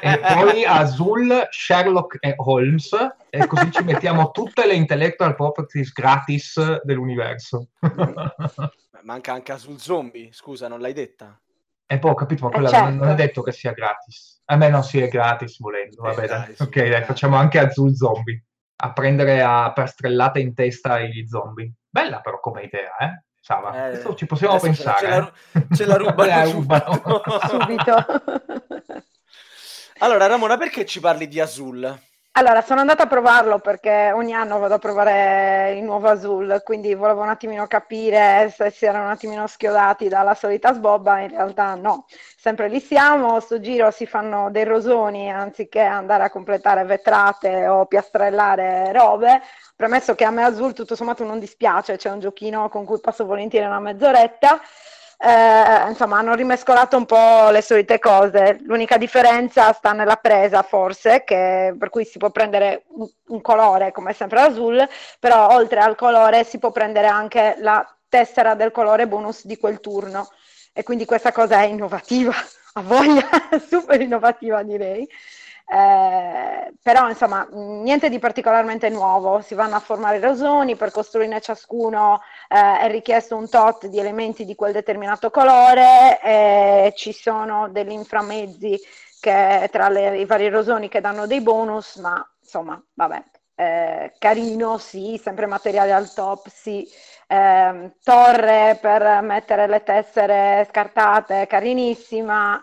E 0.00 0.18
poi 0.18 0.64
Azul, 0.64 1.48
Sherlock 1.50 2.18
e 2.20 2.34
Holmes 2.36 2.90
e 3.28 3.46
così 3.46 3.70
ci 3.70 3.82
mettiamo 3.82 4.30
tutte 4.30 4.66
le 4.66 4.74
intellectual 4.74 5.34
properties 5.34 5.92
gratis 5.92 6.82
dell'universo. 6.82 7.68
Manca 9.02 9.32
anche 9.32 9.52
Azul 9.52 9.78
Zombie 9.78 10.30
scusa 10.32 10.68
non 10.68 10.80
l'hai 10.80 10.92
detta? 10.92 11.38
E 11.86 11.98
poi 11.98 12.10
ho 12.10 12.14
capito 12.14 12.44
ma 12.44 12.50
eh, 12.50 12.52
quella 12.52 12.68
certo. 12.68 12.90
non 12.90 13.08
è 13.08 13.14
detto 13.14 13.42
che 13.42 13.52
sia 13.52 13.72
gratis. 13.72 14.42
A 14.46 14.56
me 14.56 14.68
non 14.68 14.82
sia 14.82 15.08
gratis 15.08 15.58
volendo 15.58 16.02
vabbè 16.02 16.24
eh, 16.24 16.26
dai, 16.26 16.54
ok 16.58 16.88
dai, 16.88 17.04
facciamo 17.04 17.36
anche 17.36 17.58
Azul 17.58 17.94
Zombie. 17.94 18.44
A 18.76 18.92
prendere 18.92 19.42
a 19.42 19.72
per 19.72 19.88
strellate 19.88 20.40
in 20.40 20.54
testa 20.54 21.00
gli 21.00 21.26
zombie. 21.26 21.72
Bella 21.88 22.20
però 22.20 22.40
come 22.40 22.62
idea 22.62 22.96
eh 22.98 23.24
Sava. 23.46 23.90
Eh, 23.92 24.16
ci 24.16 24.26
possiamo 24.26 24.58
pensare. 24.58 24.98
Ce 24.98 25.06
la, 25.06 25.32
ce 25.76 25.86
la 25.86 25.94
rubano, 26.02 26.50
rubano. 26.50 27.22
subito. 27.48 27.94
allora, 29.98 30.26
Ramona, 30.26 30.56
perché 30.56 30.84
ci 30.84 30.98
parli 30.98 31.28
di 31.28 31.38
Azul? 31.38 31.96
Allora, 32.38 32.60
sono 32.60 32.80
andata 32.80 33.04
a 33.04 33.06
provarlo 33.06 33.60
perché 33.60 34.12
ogni 34.12 34.34
anno 34.34 34.58
vado 34.58 34.74
a 34.74 34.78
provare 34.78 35.72
il 35.78 35.82
nuovo 35.82 36.08
Azul, 36.08 36.60
quindi 36.62 36.92
volevo 36.94 37.22
un 37.22 37.30
attimino 37.30 37.66
capire 37.66 38.52
se 38.54 38.68
si 38.70 38.84
erano 38.84 39.04
un 39.04 39.10
attimino 39.12 39.46
schiodati 39.46 40.06
dalla 40.08 40.34
solita 40.34 40.74
sbobba, 40.74 41.20
in 41.20 41.30
realtà 41.30 41.74
no, 41.76 42.04
sempre 42.36 42.68
lì 42.68 42.78
siamo, 42.78 43.40
sto 43.40 43.58
giro 43.58 43.90
si 43.90 44.04
fanno 44.04 44.50
dei 44.50 44.64
rosoni 44.64 45.30
anziché 45.30 45.80
andare 45.80 46.24
a 46.24 46.30
completare 46.30 46.84
vetrate 46.84 47.68
o 47.68 47.86
piastrellare 47.86 48.92
robe, 48.92 49.40
Premesso 49.76 50.14
che 50.14 50.24
a 50.24 50.30
me 50.30 50.42
Azul 50.42 50.72
tutto 50.72 50.94
sommato 50.94 51.22
non 51.22 51.38
dispiace, 51.38 51.96
c'è 51.96 52.10
un 52.10 52.18
giochino 52.18 52.70
con 52.70 52.86
cui 52.86 52.98
passo 52.98 53.26
volentieri 53.26 53.66
una 53.66 53.78
mezz'oretta. 53.78 54.58
Eh, 55.18 55.88
insomma, 55.88 56.18
hanno 56.18 56.34
rimescolato 56.34 56.96
un 56.96 57.06
po' 57.06 57.48
le 57.50 57.62
solite 57.62 57.98
cose. 57.98 58.58
L'unica 58.64 58.98
differenza 58.98 59.72
sta 59.72 59.92
nella 59.92 60.16
presa, 60.16 60.62
forse, 60.62 61.24
che, 61.24 61.74
per 61.78 61.90
cui 61.90 62.04
si 62.04 62.18
può 62.18 62.30
prendere 62.30 62.84
un, 62.88 63.08
un 63.28 63.40
colore 63.40 63.92
come 63.92 64.12
sempre 64.12 64.40
l'azul, 64.40 64.86
però 65.18 65.48
oltre 65.54 65.80
al 65.80 65.96
colore 65.96 66.44
si 66.44 66.58
può 66.58 66.70
prendere 66.70 67.06
anche 67.06 67.56
la 67.60 67.84
tessera 68.08 68.54
del 68.54 68.70
colore 68.70 69.06
bonus 69.08 69.46
di 69.46 69.56
quel 69.56 69.80
turno. 69.80 70.28
E 70.72 70.82
quindi 70.82 71.06
questa 71.06 71.32
cosa 71.32 71.60
è 71.62 71.64
innovativa, 71.66 72.34
a 72.74 72.82
voglia, 72.82 73.26
super 73.66 74.00
innovativa 74.00 74.62
direi. 74.62 75.08
Eh, 75.68 76.72
però 76.80 77.08
insomma 77.08 77.46
niente 77.50 78.08
di 78.08 78.20
particolarmente 78.20 78.88
nuovo, 78.88 79.40
si 79.40 79.54
vanno 79.54 79.74
a 79.74 79.80
formare 79.80 80.20
rosoni, 80.20 80.76
per 80.76 80.92
costruirne 80.92 81.40
ciascuno 81.40 82.20
eh, 82.48 82.78
è 82.80 82.88
richiesto 82.88 83.34
un 83.36 83.48
tot 83.48 83.86
di 83.86 83.98
elementi 83.98 84.44
di 84.44 84.54
quel 84.54 84.72
determinato 84.72 85.30
colore, 85.30 86.20
e 86.22 86.92
ci 86.96 87.12
sono 87.12 87.68
degli 87.68 87.90
inframezzi 87.90 88.78
che, 89.20 89.68
tra 89.72 89.88
le, 89.88 90.18
i 90.18 90.24
vari 90.24 90.48
rosoni 90.48 90.88
che 90.88 91.00
danno 91.00 91.26
dei 91.26 91.40
bonus, 91.40 91.96
ma 91.96 92.24
insomma 92.40 92.80
vabbè, 92.94 93.22
eh, 93.56 94.12
carino 94.18 94.78
sì, 94.78 95.20
sempre 95.22 95.46
materiale 95.46 95.92
al 95.92 96.12
top 96.12 96.48
sì. 96.48 96.88
Eh, 97.28 97.96
torre 98.04 98.78
per 98.80 99.20
mettere 99.22 99.66
le 99.66 99.82
tessere 99.82 100.64
scartate, 100.70 101.46
carinissima, 101.48 102.62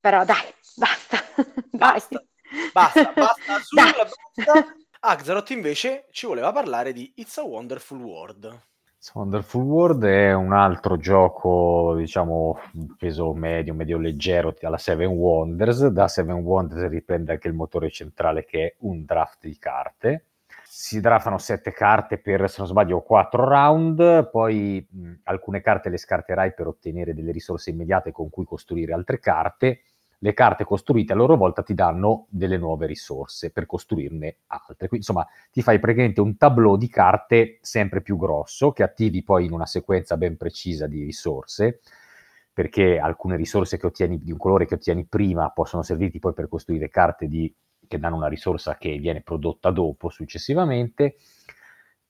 però 0.00 0.24
dai, 0.24 0.36
basta. 1.70 2.22
Basta, 2.72 3.12
basta, 3.12 3.12
basta, 3.14 3.58
sulla, 3.62 4.08
basta. 4.34 4.74
Axaroth 5.02 5.50
invece 5.50 6.06
ci 6.10 6.26
voleva 6.26 6.52
parlare 6.52 6.92
di 6.92 7.12
It's 7.16 7.38
a 7.38 7.42
Wonderful 7.42 8.00
World. 8.00 8.44
It's 8.96 9.10
a 9.14 9.18
Wonderful 9.18 9.62
World 9.62 10.04
è 10.04 10.34
un 10.34 10.52
altro 10.52 10.96
gioco, 10.96 11.94
diciamo, 11.96 12.58
peso 12.98 13.32
medio, 13.32 13.72
medio 13.72 13.98
leggero 13.98 14.54
alla 14.60 14.78
Seven 14.78 15.08
Wonders. 15.08 15.86
Da 15.86 16.08
Seven 16.08 16.36
Wonders 16.36 16.88
riprende 16.88 17.32
anche 17.32 17.48
il 17.48 17.54
motore 17.54 17.90
centrale 17.90 18.44
che 18.44 18.64
è 18.66 18.74
un 18.80 19.04
draft 19.04 19.46
di 19.46 19.56
carte. 19.58 20.24
Si 20.64 21.00
draftano 21.00 21.38
sette 21.38 21.72
carte 21.72 22.18
per, 22.18 22.48
se 22.50 22.56
non 22.58 22.68
sbaglio, 22.68 23.00
quattro 23.00 23.44
round, 23.48 24.28
poi 24.28 24.86
mh, 24.88 25.12
alcune 25.24 25.60
carte 25.62 25.88
le 25.88 25.96
scarterai 25.96 26.52
per 26.52 26.66
ottenere 26.66 27.14
delle 27.14 27.32
risorse 27.32 27.70
immediate 27.70 28.12
con 28.12 28.28
cui 28.28 28.44
costruire 28.44 28.92
altre 28.92 29.18
carte 29.18 29.80
le 30.22 30.34
carte 30.34 30.64
costruite 30.64 31.12
a 31.12 31.16
loro 31.16 31.36
volta 31.36 31.62
ti 31.62 31.74
danno 31.74 32.26
delle 32.28 32.58
nuove 32.58 32.86
risorse 32.86 33.50
per 33.50 33.66
costruirne 33.66 34.36
altre. 34.48 34.88
Quindi 34.88 34.96
insomma 34.98 35.26
ti 35.50 35.62
fai 35.62 35.78
praticamente 35.78 36.20
un 36.20 36.36
tableau 36.36 36.76
di 36.76 36.88
carte 36.88 37.58
sempre 37.62 38.02
più 38.02 38.16
grosso 38.16 38.72
che 38.72 38.82
attivi 38.82 39.22
poi 39.22 39.46
in 39.46 39.52
una 39.52 39.66
sequenza 39.66 40.16
ben 40.16 40.36
precisa 40.36 40.86
di 40.86 41.04
risorse 41.04 41.80
perché 42.52 42.98
alcune 42.98 43.36
risorse 43.36 43.78
che 43.78 43.86
ottieni 43.86 44.22
di 44.22 44.32
un 44.32 44.38
colore 44.38 44.66
che 44.66 44.74
ottieni 44.74 45.06
prima 45.06 45.48
possono 45.50 45.82
servirti 45.82 46.18
poi 46.18 46.34
per 46.34 46.48
costruire 46.48 46.90
carte 46.90 47.26
di, 47.26 47.52
che 47.86 47.98
danno 47.98 48.16
una 48.16 48.28
risorsa 48.28 48.76
che 48.76 48.98
viene 48.98 49.22
prodotta 49.22 49.70
dopo 49.70 50.10
successivamente 50.10 51.16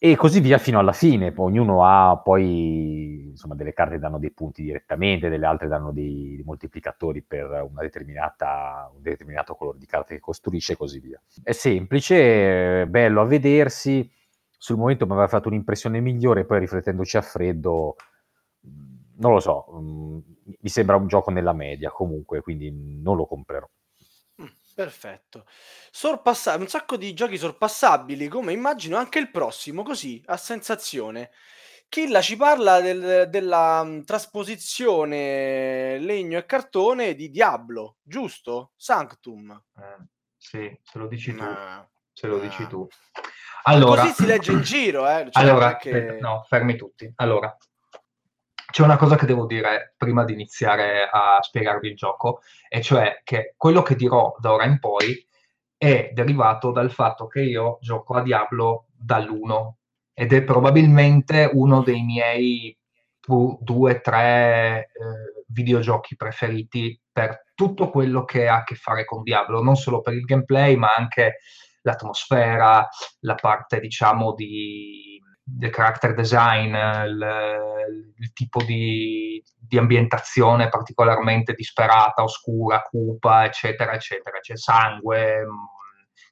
e 0.02 0.16
così 0.16 0.40
via 0.40 0.56
fino 0.56 0.78
alla 0.78 0.94
fine. 0.94 1.30
Ognuno 1.36 1.84
ha 1.84 2.16
poi 2.16 3.26
insomma, 3.28 3.54
delle 3.54 3.74
carte 3.74 3.98
danno 3.98 4.18
dei 4.18 4.32
punti 4.32 4.62
direttamente, 4.62 5.28
delle 5.28 5.44
altre 5.44 5.68
danno 5.68 5.92
dei, 5.92 6.36
dei 6.36 6.42
moltiplicatori 6.42 7.22
per 7.22 7.68
un 7.68 7.74
determinato 7.74 9.54
colore 9.54 9.76
di 9.76 9.84
carte 9.84 10.14
che 10.14 10.20
costruisce 10.20 10.72
e 10.72 10.76
così 10.76 11.00
via. 11.00 11.20
È 11.42 11.52
semplice, 11.52 12.80
è 12.82 12.86
bello 12.86 13.20
a 13.20 13.26
vedersi. 13.26 14.10
Sul 14.56 14.78
momento 14.78 15.04
mi 15.04 15.12
aveva 15.12 15.28
fatto 15.28 15.48
un'impressione 15.48 16.00
migliore, 16.00 16.46
poi 16.46 16.60
riflettendoci 16.60 17.18
a 17.18 17.22
freddo, 17.22 17.96
non 19.18 19.32
lo 19.32 19.40
so, 19.40 19.66
mi 19.72 20.68
sembra 20.68 20.96
un 20.96 21.08
gioco 21.08 21.30
nella 21.30 21.52
media 21.52 21.90
comunque, 21.90 22.40
quindi 22.40 22.70
non 23.02 23.16
lo 23.16 23.26
comprerò. 23.26 23.68
Perfetto. 24.80 25.44
Sorpassa 25.90 26.56
un 26.56 26.66
sacco 26.66 26.96
di 26.96 27.12
giochi 27.12 27.36
sorpassabili, 27.36 28.28
come 28.28 28.54
immagino 28.54 28.96
anche 28.96 29.18
il 29.18 29.30
prossimo, 29.30 29.82
così, 29.82 30.22
a 30.28 30.38
sensazione. 30.38 31.32
Killa 31.86 32.22
ci 32.22 32.34
parla 32.36 32.80
del 32.80 33.28
della, 33.28 33.84
mhmm, 33.84 34.04
trasposizione 34.04 35.98
legno 35.98 36.38
e 36.38 36.46
cartone 36.46 37.14
di 37.14 37.28
Diablo, 37.28 37.96
giusto? 38.00 38.70
Sanctum. 38.74 39.50
Eh, 39.76 40.06
sì, 40.38 40.74
se 40.82 40.98
lo 40.98 41.08
dici 41.08 41.34
tu. 41.34 41.42
Ah, 41.42 41.86
Se 42.14 42.26
lo 42.26 42.38
dici 42.38 42.62
ah. 42.62 42.66
tu. 42.66 42.88
Ma 43.66 43.72
Allora 43.74 44.00
così 44.00 44.14
si 44.14 44.24
legge 44.24 44.52
in 44.52 44.62
giro, 44.62 45.06
eh, 45.06 45.28
cioè 45.30 45.42
non 45.42 45.44
è 45.44 45.50
allora, 45.50 45.76
che 45.76 45.90
aspetta, 45.90 46.26
no, 46.26 46.42
fermi 46.48 46.74
tutti. 46.76 47.12
Allora, 47.16 47.54
c'è 48.70 48.82
una 48.82 48.96
cosa 48.96 49.16
che 49.16 49.26
devo 49.26 49.46
dire 49.46 49.94
prima 49.96 50.24
di 50.24 50.32
iniziare 50.32 51.08
a 51.10 51.38
spiegarvi 51.40 51.88
il 51.88 51.96
gioco, 51.96 52.40
e 52.68 52.80
cioè 52.80 53.20
che 53.24 53.54
quello 53.56 53.82
che 53.82 53.96
dirò 53.96 54.34
da 54.38 54.52
ora 54.52 54.64
in 54.64 54.78
poi 54.78 55.26
è 55.76 56.10
derivato 56.12 56.72
dal 56.72 56.90
fatto 56.90 57.26
che 57.26 57.40
io 57.40 57.78
gioco 57.80 58.14
a 58.14 58.22
Diablo 58.22 58.86
dall'1 58.96 59.72
ed 60.12 60.32
è 60.32 60.42
probabilmente 60.42 61.48
uno 61.52 61.82
dei 61.82 62.02
miei 62.02 62.76
due, 63.60 64.00
tre 64.00 64.90
eh, 64.92 65.44
videogiochi 65.48 66.16
preferiti 66.16 67.00
per 67.10 67.46
tutto 67.54 67.90
quello 67.90 68.24
che 68.24 68.48
ha 68.48 68.56
a 68.56 68.64
che 68.64 68.74
fare 68.74 69.04
con 69.04 69.22
Diablo, 69.22 69.62
non 69.62 69.76
solo 69.76 70.00
per 70.00 70.14
il 70.14 70.24
gameplay, 70.24 70.76
ma 70.76 70.92
anche 70.96 71.38
l'atmosfera, 71.82 72.88
la 73.20 73.34
parte, 73.34 73.80
diciamo, 73.80 74.34
di 74.34 75.09
del 75.56 75.70
character 75.70 76.14
design, 76.14 76.74
il, 76.74 78.12
il 78.18 78.32
tipo 78.32 78.62
di, 78.62 79.42
di, 79.58 79.78
ambientazione 79.78 80.68
particolarmente 80.68 81.54
disperata, 81.54 82.22
oscura, 82.22 82.82
cupa, 82.82 83.44
eccetera, 83.44 83.92
eccetera, 83.92 84.38
c'è 84.38 84.56
sangue, 84.56 85.46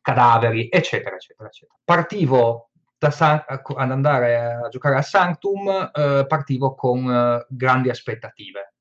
cadaveri, 0.00 0.68
eccetera, 0.70 1.16
eccetera, 1.16 1.48
eccetera. 1.48 1.78
Partivo 1.84 2.68
San- 3.10 3.44
ad 3.46 3.90
andare 3.92 4.36
a 4.40 4.68
giocare 4.68 4.96
a 4.96 5.02
Sanctum, 5.02 5.90
eh, 5.94 6.24
partivo 6.26 6.74
con 6.74 7.08
eh, 7.08 7.46
grandi 7.48 7.90
aspettative. 7.90 8.74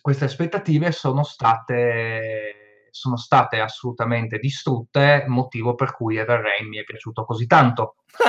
Queste 0.00 0.24
aspettative 0.24 0.92
sono 0.92 1.22
state 1.22 2.57
sono 2.90 3.16
state 3.16 3.60
assolutamente 3.60 4.38
distrutte, 4.38 5.24
motivo 5.26 5.74
per 5.74 5.92
cui 5.92 6.16
Ever 6.16 6.40
Rain 6.40 6.68
mi 6.68 6.78
è 6.78 6.84
piaciuto 6.84 7.24
così 7.24 7.46
tanto. 7.46 7.96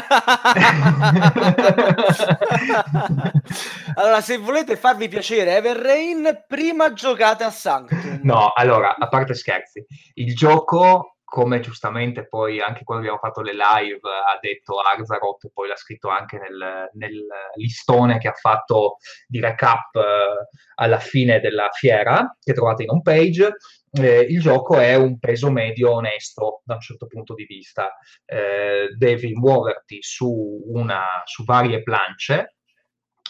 allora, 3.96 4.22
se 4.22 4.38
volete 4.38 4.76
farvi 4.76 5.08
piacere 5.08 5.56
Ever 5.56 5.78
Rain, 5.78 6.46
prima 6.48 6.94
giocate 6.94 7.44
a 7.44 7.50
Sanctum. 7.50 8.20
No, 8.24 8.52
allora, 8.54 8.96
a 8.98 9.08
parte 9.08 9.34
scherzi, 9.34 9.86
il 10.16 10.36
gioco 10.36 11.16
come 11.30 11.60
giustamente 11.60 12.28
poi 12.28 12.60
anche 12.60 12.84
quando 12.84 13.04
abbiamo 13.04 13.22
fatto 13.22 13.42
le 13.42 13.54
live 13.54 14.00
ha 14.10 14.38
detto 14.42 14.80
Arzarot, 14.80 15.52
poi 15.54 15.68
l'ha 15.68 15.76
scritto 15.76 16.10
anche 16.10 16.40
nel, 16.40 16.90
nel, 16.94 17.28
listone 17.56 18.18
che 18.18 18.28
ha 18.28 18.34
fatto 18.34 18.98
di 19.28 19.40
recap 19.40 19.96
eh, 19.96 20.48
alla 20.76 20.98
fine 20.98 21.40
della 21.40 21.70
fiera, 21.72 22.36
che 22.40 22.54
trovate 22.54 22.84
in 22.84 22.90
home 22.90 23.02
page, 23.04 23.52
eh, 23.92 24.22
il 24.22 24.40
gioco 24.40 24.78
è 24.78 24.96
un 24.96 25.20
peso 25.20 25.50
medio 25.52 25.94
onesto 25.94 26.62
da 26.64 26.76
un 26.76 26.82
certo 26.82 27.08
punto 27.08 27.34
di 27.34 27.46
vista. 27.46 27.98
Eh, 28.26 28.90
devi 28.98 29.34
muoverti 29.34 29.98
su, 30.02 30.64
una, 30.68 31.06
su 31.26 31.44
varie 31.44 31.82
plance, 31.82 32.56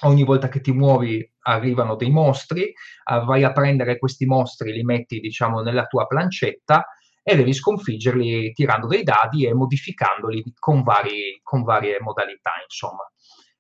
ogni 0.02 0.24
volta 0.24 0.48
che 0.48 0.62
ti 0.62 0.72
muovi 0.72 1.28
arrivano 1.42 1.96
dei 1.96 2.10
mostri, 2.10 2.74
uh, 3.12 3.26
vai 3.26 3.44
a 3.44 3.52
prendere 3.52 3.98
questi 3.98 4.26
mostri, 4.26 4.72
li 4.72 4.84
metti 4.84 5.20
diciamo 5.20 5.62
nella 5.62 5.86
tua 5.86 6.06
plancetta 6.06 6.88
e 7.24 7.36
devi 7.36 7.54
sconfiggerli 7.54 8.52
tirando 8.54 8.88
dei 8.88 9.04
dadi 9.04 9.46
e 9.46 9.54
modificandoli 9.54 10.54
con, 10.58 10.84
vari, 10.84 11.40
con 11.44 11.64
varie 11.64 12.00
modalità, 12.00 12.52
insomma. 12.64 13.10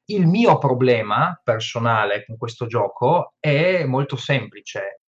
Il 0.05 0.25
mio 0.25 0.57
problema 0.57 1.39
personale 1.43 2.25
con 2.25 2.35
questo 2.37 2.65
gioco 2.65 3.35
è 3.39 3.83
molto 3.85 4.15
semplice, 4.15 5.01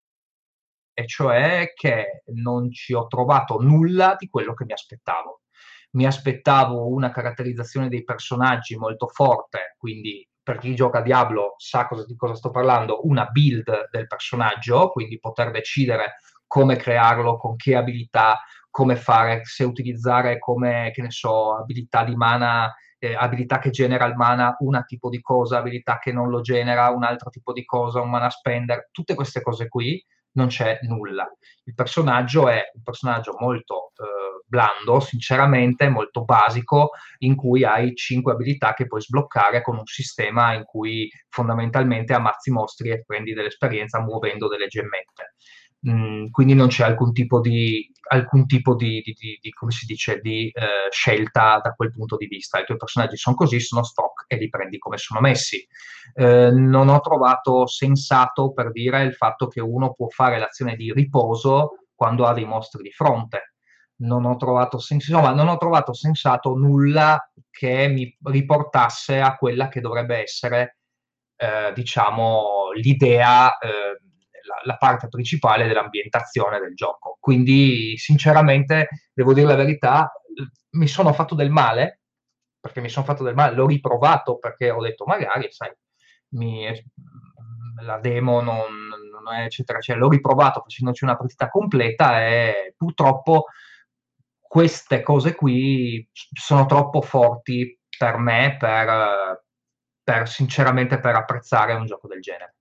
e 0.92 1.06
cioè 1.06 1.72
che 1.74 2.22
non 2.34 2.70
ci 2.70 2.92
ho 2.94 3.06
trovato 3.06 3.58
nulla 3.60 4.16
di 4.18 4.28
quello 4.28 4.54
che 4.54 4.64
mi 4.64 4.72
aspettavo. 4.72 5.42
Mi 5.92 6.06
aspettavo 6.06 6.88
una 6.88 7.10
caratterizzazione 7.10 7.88
dei 7.88 8.04
personaggi 8.04 8.76
molto 8.76 9.08
forte, 9.08 9.74
quindi 9.76 10.26
per 10.42 10.58
chi 10.58 10.74
gioca 10.74 10.98
a 10.98 11.02
Diablo 11.02 11.54
sa 11.58 11.86
cosa, 11.86 12.04
di 12.04 12.16
cosa 12.16 12.34
sto 12.34 12.50
parlando, 12.50 13.06
una 13.06 13.26
build 13.26 13.88
del 13.90 14.06
personaggio, 14.06 14.90
quindi 14.90 15.18
poter 15.18 15.50
decidere 15.50 16.16
come 16.46 16.76
crearlo, 16.76 17.36
con 17.36 17.56
che 17.56 17.76
abilità, 17.76 18.40
come 18.70 18.96
fare, 18.96 19.44
se 19.44 19.64
utilizzare 19.64 20.38
come, 20.38 20.90
che 20.92 21.02
ne 21.02 21.10
so, 21.10 21.56
abilità 21.56 22.04
di 22.04 22.16
mana, 22.16 22.74
eh, 22.98 23.14
abilità 23.14 23.58
che 23.58 23.70
genera 23.70 24.06
il 24.06 24.16
mana, 24.16 24.56
un 24.60 24.82
tipo 24.86 25.08
di 25.08 25.20
cosa, 25.20 25.58
abilità 25.58 25.98
che 25.98 26.12
non 26.12 26.28
lo 26.28 26.40
genera, 26.40 26.90
un 26.90 27.04
altro 27.04 27.30
tipo 27.30 27.52
di 27.52 27.64
cosa, 27.64 28.00
un 28.00 28.10
mana 28.10 28.30
spender, 28.30 28.88
tutte 28.90 29.14
queste 29.14 29.42
cose 29.42 29.68
qui 29.68 30.04
non 30.32 30.48
c'è 30.48 30.78
nulla. 30.82 31.28
Il 31.64 31.74
personaggio 31.74 32.48
è 32.48 32.70
un 32.74 32.82
personaggio 32.82 33.34
molto 33.38 33.92
eh, 33.96 34.42
blando, 34.46 35.00
sinceramente, 35.00 35.88
molto 35.88 36.24
basico, 36.24 36.90
in 37.18 37.36
cui 37.36 37.64
hai 37.64 37.94
cinque 37.94 38.32
abilità 38.32 38.74
che 38.74 38.86
puoi 38.86 39.00
sbloccare 39.00 39.62
con 39.62 39.76
un 39.76 39.86
sistema 39.86 40.52
in 40.54 40.64
cui 40.64 41.10
fondamentalmente 41.28 42.12
ammazzi 42.12 42.50
mostri 42.50 42.90
e 42.90 43.04
prendi 43.04 43.32
dell'esperienza 43.32 44.00
muovendo 44.00 44.48
delle 44.48 44.66
gemmette. 44.66 45.34
Quindi 45.82 46.54
non 46.54 46.68
c'è 46.68 46.84
alcun 46.84 47.12
tipo 47.12 47.40
di, 47.40 47.90
alcun 48.08 48.44
tipo 48.46 48.74
di, 48.74 49.00
di, 49.00 49.38
di 49.40 49.50
come 49.50 49.70
si 49.70 49.86
dice, 49.86 50.20
di 50.20 50.48
eh, 50.48 50.90
scelta 50.90 51.58
da 51.62 51.72
quel 51.72 51.90
punto 51.90 52.16
di 52.16 52.26
vista. 52.26 52.60
I 52.60 52.64
tuoi 52.64 52.76
personaggi 52.76 53.16
sono 53.16 53.34
così, 53.34 53.60
sono 53.60 53.82
stock 53.82 54.24
e 54.28 54.36
li 54.36 54.50
prendi 54.50 54.78
come 54.78 54.98
sono 54.98 55.20
messi. 55.20 55.66
Eh, 56.14 56.50
non 56.50 56.88
ho 56.88 57.00
trovato 57.00 57.66
sensato 57.66 58.52
per 58.52 58.72
dire 58.72 59.02
il 59.04 59.14
fatto 59.14 59.46
che 59.46 59.60
uno 59.60 59.94
può 59.94 60.08
fare 60.08 60.38
l'azione 60.38 60.76
di 60.76 60.92
riposo 60.92 61.86
quando 61.94 62.26
ha 62.26 62.34
dei 62.34 62.44
mostri 62.44 62.82
di 62.82 62.92
fronte. 62.92 63.54
Non 64.00 64.24
ho 64.26 64.36
trovato, 64.36 64.78
sens- 64.78 65.08
insomma, 65.08 65.32
non 65.32 65.48
ho 65.48 65.56
trovato 65.56 65.94
sensato 65.94 66.54
nulla 66.54 67.30
che 67.50 67.88
mi 67.88 68.14
riportasse 68.24 69.18
a 69.20 69.36
quella 69.36 69.68
che 69.68 69.80
dovrebbe 69.80 70.18
essere, 70.18 70.78
eh, 71.36 71.72
diciamo, 71.74 72.70
l'idea 72.74 73.56
eh, 73.58 74.00
la, 74.50 74.60
la 74.64 74.76
parte 74.76 75.08
principale 75.08 75.66
dell'ambientazione 75.66 76.58
del 76.58 76.74
gioco. 76.74 77.16
Quindi, 77.20 77.96
sinceramente, 77.96 78.88
devo 79.12 79.32
dire 79.32 79.46
la 79.46 79.54
verità, 79.54 80.12
mi 80.70 80.86
sono 80.86 81.12
fatto 81.12 81.34
del 81.34 81.50
male, 81.50 82.00
perché 82.60 82.80
mi 82.80 82.88
sono 82.88 83.06
fatto 83.06 83.22
del 83.22 83.34
male, 83.34 83.54
l'ho 83.54 83.66
riprovato 83.66 84.38
perché 84.38 84.70
ho 84.70 84.82
detto 84.82 85.04
magari, 85.06 85.50
sai, 85.50 85.72
mi, 86.34 86.66
la 87.82 87.98
demo 87.98 88.40
non, 88.40 88.88
non 89.10 89.34
è 89.34 89.44
eccetera, 89.44 89.78
eccetera. 89.78 90.04
L'ho 90.04 90.10
riprovato 90.10 90.60
facendoci 90.60 91.04
una 91.04 91.16
partita 91.16 91.48
completa 91.48 92.26
e 92.26 92.74
purtroppo 92.76 93.46
queste 94.40 95.02
cose 95.02 95.34
qui 95.34 96.08
sono 96.12 96.66
troppo 96.66 97.00
forti 97.00 97.78
per 97.96 98.16
me 98.18 98.56
per, 98.58 99.44
per 100.02 100.28
sinceramente 100.28 100.98
per 100.98 101.14
apprezzare 101.14 101.72
un 101.74 101.86
gioco 101.86 102.08
del 102.08 102.20
genere. 102.20 102.56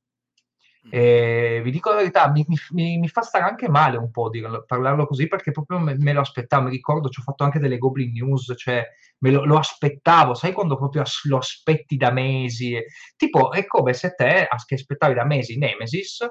E 0.89 1.61
vi 1.63 1.71
dico 1.71 1.89
la 1.89 1.97
verità, 1.97 2.31
mi, 2.31 2.45
mi, 2.47 2.97
mi, 2.97 3.07
fa 3.09 3.21
stare 3.21 3.43
anche 3.43 3.67
male 3.69 3.97
un 3.97 4.11
po' 4.11 4.29
dirlo, 4.29 4.63
parlarlo 4.65 5.05
così 5.05 5.27
perché 5.27 5.51
proprio 5.51 5.77
me, 5.79 5.95
me, 5.97 6.13
lo 6.13 6.21
aspettavo. 6.21 6.65
Mi 6.65 6.71
ricordo, 6.71 7.09
ci 7.09 7.19
ho 7.19 7.23
fatto 7.23 7.43
anche 7.43 7.59
delle 7.59 7.77
Goblin 7.77 8.11
News, 8.11 8.53
cioè 8.55 8.85
me 9.19 9.31
lo, 9.31 9.45
lo 9.45 9.57
aspettavo, 9.57 10.33
sai 10.33 10.53
quando 10.53 10.77
proprio 10.77 11.03
lo 11.23 11.37
aspetti 11.37 11.97
da 11.97 12.11
mesi? 12.11 12.77
Tipo, 13.15 13.51
è 13.51 13.65
come 13.65 13.93
se 13.93 14.13
te 14.15 14.47
che 14.65 14.75
aspettavi 14.75 15.13
da 15.13 15.25
mesi 15.25 15.57
Nemesis, 15.57 16.25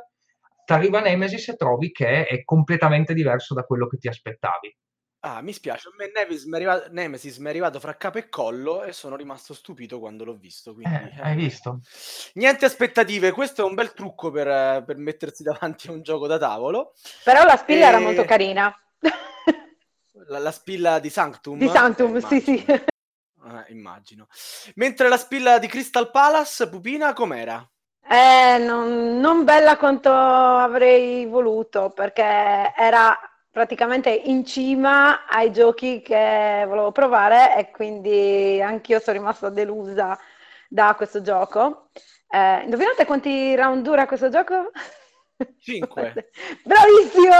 ti 0.64 0.72
arriva 0.72 1.01
Nemesis 1.01 1.49
e 1.49 1.57
trovi 1.57 1.90
che 1.92 2.26
è 2.26 2.44
completamente 2.44 3.14
diverso 3.14 3.55
da 3.55 3.62
quello 3.62 3.86
che 3.86 3.99
ti 3.99 4.09
aspettavi. 4.09 4.76
Ah, 5.20 5.42
mi 5.42 5.52
spiace, 5.52 5.88
a 5.88 5.90
me 5.96 6.12
Nemesis 6.14 6.44
mi 6.44 6.52
è 6.52 6.56
arrivato, 6.56 6.88
Nemesis 6.92 7.38
mi 7.38 7.46
è 7.46 7.50
arrivato 7.50 7.80
fra 7.80 7.96
capo 7.96 8.18
e 8.18 8.28
collo 8.28 8.84
e 8.84 8.92
sono 8.92 9.16
rimasto 9.16 9.52
stupito 9.52 9.98
quando 9.98 10.24
l'ho 10.24 10.36
visto. 10.36 10.74
Quindi, 10.74 10.94
eh, 10.94 11.20
hai 11.20 11.34
visto? 11.34 11.80
Niente 12.34 12.64
aspettative, 12.64 13.32
questo 13.32 13.62
è 13.62 13.64
un 13.64 13.74
bel 13.74 13.94
trucco 13.94 14.30
per, 14.30 14.84
per 14.84 14.96
mettersi 14.96 15.42
davanti 15.44 15.88
a 15.88 15.92
un 15.92 16.02
gioco 16.02 16.28
da 16.28 16.38
tavolo. 16.38 16.94
Però 17.24 17.42
la 17.44 17.56
spilla 17.56 17.86
e... 17.86 17.88
era 17.88 17.98
molto 17.98 18.24
carina. 18.24 18.72
La, 20.28 20.38
la, 20.38 20.52
spilla 20.52 20.98
di 21.00 21.10
Sanctum? 21.10 21.58
Di 21.58 21.68
Sanctum, 21.68 22.14
eh, 22.16 22.20
sì, 22.20 22.40
sì. 22.40 22.64
Eh, 22.64 22.84
immagino. 23.68 24.28
Mentre 24.74 25.08
la 25.08 25.16
spilla 25.16 25.58
di 25.58 25.66
Crystal 25.66 26.10
Palace, 26.10 26.68
Pupina, 26.68 27.12
com'era? 27.12 27.66
Eh, 28.10 28.58
non, 28.58 29.18
non 29.18 29.44
bella 29.44 29.76
quanto 29.76 30.10
avrei 30.12 31.26
voluto, 31.26 31.90
perché 31.90 32.72
era 32.76 33.18
praticamente 33.59 34.11
in 34.11 34.44
cima 34.44 35.26
ai 35.26 35.52
giochi 35.52 36.00
che 36.00 36.62
volevo 36.64 36.92
provare 36.92 37.56
e 37.56 37.72
quindi 37.72 38.62
anch'io 38.62 39.00
sono 39.00 39.18
rimasta 39.18 39.48
delusa 39.48 40.16
da 40.68 40.94
questo 40.96 41.22
gioco. 41.22 41.88
Eh, 42.30 42.62
indovinate 42.62 43.04
quanti 43.04 43.56
round 43.56 43.82
dura 43.82 44.06
questo 44.06 44.28
gioco? 44.28 44.70
5. 45.59 46.30
Bravissimo! 46.62 47.34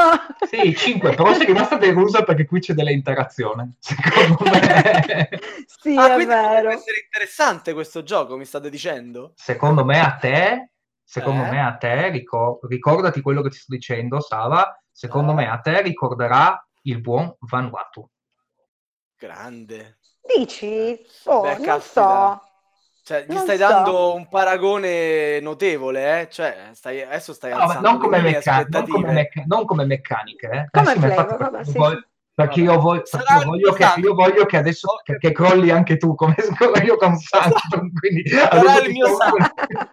Sì, 0.50 0.74
5, 0.74 1.14
però 1.14 1.32
sei 1.34 1.46
rimasta 1.46 1.76
delusa 1.76 2.24
perché 2.24 2.46
qui 2.46 2.58
c'è 2.58 2.74
dell'interazione, 2.74 3.74
secondo 3.78 4.50
me. 4.50 5.28
sì, 5.66 5.94
ah, 5.96 6.16
è 6.16 6.26
vero. 6.26 6.70
essere 6.70 7.02
interessante 7.04 7.72
questo 7.74 8.02
gioco, 8.02 8.36
mi 8.36 8.44
state 8.44 8.68
dicendo? 8.70 9.34
Secondo 9.36 9.84
me 9.84 10.00
a 10.00 10.16
te, 10.16 10.70
secondo 11.04 11.44
eh? 11.44 11.50
me 11.50 11.64
a 11.64 11.76
te, 11.76 12.10
ricor- 12.10 12.58
ricordati 12.66 13.20
quello 13.20 13.40
che 13.40 13.50
ti 13.50 13.58
sto 13.58 13.72
dicendo, 13.72 14.18
Sava, 14.20 14.82
secondo 14.99 15.32
me 15.32 15.49
a 15.49 15.61
te 15.61 15.80
ricorderà 15.80 16.61
il 16.82 17.01
buon 17.01 17.32
Vanuatu. 17.38 18.11
Grande. 19.16 19.99
Dici? 20.36 20.99
Oh, 21.26 21.42
Beh, 21.42 21.59
non 21.59 21.80
so. 21.80 22.42
Cioè, 23.05 23.24
gli 23.24 23.32
non 23.32 23.42
stai 23.42 23.59
so. 23.59 23.68
dando 23.68 24.14
un 24.14 24.26
paragone 24.28 25.38
notevole, 25.38 26.22
eh? 26.22 26.28
Cioè, 26.28 26.70
stai, 26.72 27.01
adesso 27.03 27.32
stai 27.32 27.53
no, 27.53 27.59
alzando 27.59 27.88
non 27.88 27.99
come, 28.01 28.20
mecca- 28.20 28.66
non, 28.68 28.88
come 28.88 29.12
mecca- 29.12 29.44
non 29.46 29.64
come 29.66 29.84
meccaniche, 29.84 30.49
eh? 30.49 30.66
Come 30.68 30.92
eh, 30.92 30.99
flavor, 30.99 31.36
vabbè, 31.38 31.64
sì, 31.64 31.78
vuoi, 31.78 32.05
perché, 32.34 32.61
io, 32.61 32.80
voglio, 32.80 33.03
perché 33.09 33.34
io, 33.34 33.44
voglio 33.44 33.72
che, 33.72 34.01
io 34.01 34.14
voglio 34.14 34.46
che 34.46 34.57
adesso 34.57 34.88
che, 35.05 35.16
che, 35.18 35.30
crolli 35.30 35.70
anche 35.70 35.96
tu 35.96 36.14
come 36.14 36.34
io 36.84 36.96
con 36.96 37.16
Santon 37.16 37.92
quindi 37.92 38.22
ti, 38.22 38.36
pompo, 38.36 39.36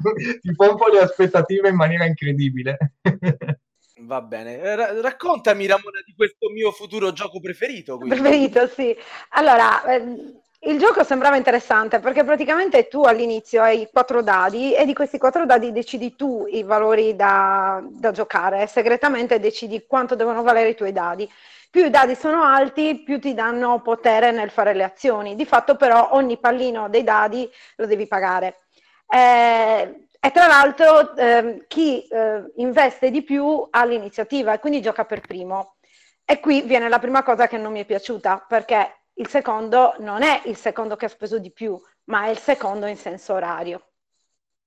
ti 0.42 0.56
pompo 0.56 0.88
le 0.88 1.00
aspettative 1.00 1.70
in 1.70 1.76
maniera 1.76 2.06
incredibile 2.06 2.78
Va 4.06 4.22
bene, 4.22 4.58
R- 4.76 5.00
raccontami 5.02 5.66
Ramona 5.66 6.02
di 6.06 6.14
questo 6.16 6.50
mio 6.50 6.72
futuro 6.72 7.12
gioco 7.12 7.40
preferito. 7.40 7.98
Quindi. 7.98 8.20
Preferito, 8.20 8.68
sì. 8.68 8.96
Allora, 9.30 9.84
ehm, 9.86 10.42
il 10.68 10.80
gioco 10.80 11.04
sembrava 11.04 11.36
interessante 11.36 12.00
perché 12.00 12.24
praticamente 12.24 12.88
tu 12.88 13.04
all'inizio 13.04 13.62
hai 13.62 13.88
quattro 13.92 14.22
dadi 14.22 14.74
e 14.74 14.86
di 14.86 14.94
questi 14.94 15.18
quattro 15.18 15.46
dadi 15.46 15.72
decidi 15.72 16.16
tu 16.16 16.46
i 16.50 16.64
valori 16.64 17.16
da, 17.16 17.84
da 17.88 18.12
giocare. 18.12 18.68
Segretamente 18.68 19.40
decidi 19.40 19.86
quanto 19.88 20.16
devono 20.16 20.44
valere 20.44 20.70
i 20.70 20.76
tuoi 20.76 20.92
dadi. 20.92 21.30
Più 21.70 21.86
i 21.86 21.90
dadi 21.90 22.16
sono 22.16 22.44
alti, 22.44 23.04
più 23.04 23.20
ti 23.20 23.34
danno 23.34 23.82
potere 23.82 24.32
nel 24.32 24.50
fare 24.50 24.74
le 24.74 24.84
azioni. 24.84 25.36
Di 25.36 25.46
fatto 25.46 25.76
però 25.76 26.10
ogni 26.14 26.38
pallino 26.38 26.90
dei 26.90 27.04
dadi 27.04 27.50
lo 27.76 27.86
devi 27.86 28.08
pagare. 28.08 28.62
Eh, 29.08 30.05
e 30.26 30.32
tra 30.32 30.48
l'altro 30.48 31.16
eh, 31.16 31.66
chi 31.68 32.02
eh, 32.08 32.52
investe 32.56 33.12
di 33.12 33.22
più 33.22 33.68
ha 33.70 33.86
l'iniziativa 33.86 34.54
e 34.54 34.60
quindi 34.60 34.82
gioca 34.82 35.06
per 35.06 35.22
primo. 35.22 35.76
E 36.26 36.40
qui 36.40 36.64
viene 36.64 36.90
la 36.90 36.98
prima 36.98 37.22
cosa 37.22 37.48
che 37.48 37.60
non 37.60 37.72
mi 37.72 37.82
è 37.82 37.86
piaciuta, 37.86 38.44
perché 38.48 39.02
il 39.14 39.28
secondo 39.28 39.94
non 40.00 40.24
è 40.24 40.42
il 40.46 40.56
secondo 40.56 40.96
che 40.96 41.06
ha 41.06 41.10
speso 41.10 41.38
di 41.38 41.52
più, 41.52 41.80
ma 42.06 42.26
è 42.26 42.30
il 42.30 42.40
secondo 42.40 42.88
in 42.88 42.98
senso 42.98 43.34
orario. 43.34 43.90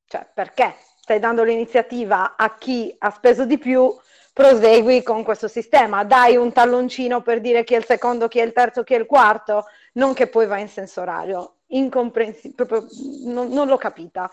Cioè, 0.06 0.30
perché 0.32 0.76
stai 1.00 1.18
dando 1.18 1.42
l'iniziativa 1.42 2.36
a 2.36 2.54
chi 2.54 2.94
ha 2.96 3.10
speso 3.10 3.44
di 3.44 3.58
più, 3.58 3.92
prosegui 4.32 5.02
con 5.02 5.24
questo 5.24 5.48
sistema, 5.48 6.04
dai 6.04 6.36
un 6.36 6.52
talloncino 6.52 7.20
per 7.20 7.40
dire 7.40 7.64
chi 7.64 7.74
è 7.74 7.78
il 7.78 7.84
secondo, 7.84 8.28
chi 8.28 8.38
è 8.38 8.44
il 8.44 8.52
terzo, 8.52 8.84
chi 8.84 8.94
è 8.94 8.98
il 8.98 9.06
quarto, 9.06 9.64
non 9.94 10.14
che 10.14 10.28
poi 10.28 10.46
va 10.46 10.58
in 10.58 10.68
senso 10.68 11.00
orario. 11.00 11.56
Incomprensibile, 11.70 12.54
proprio 12.54 12.86
non, 13.24 13.48
non 13.48 13.66
l'ho 13.66 13.76
capita. 13.76 14.32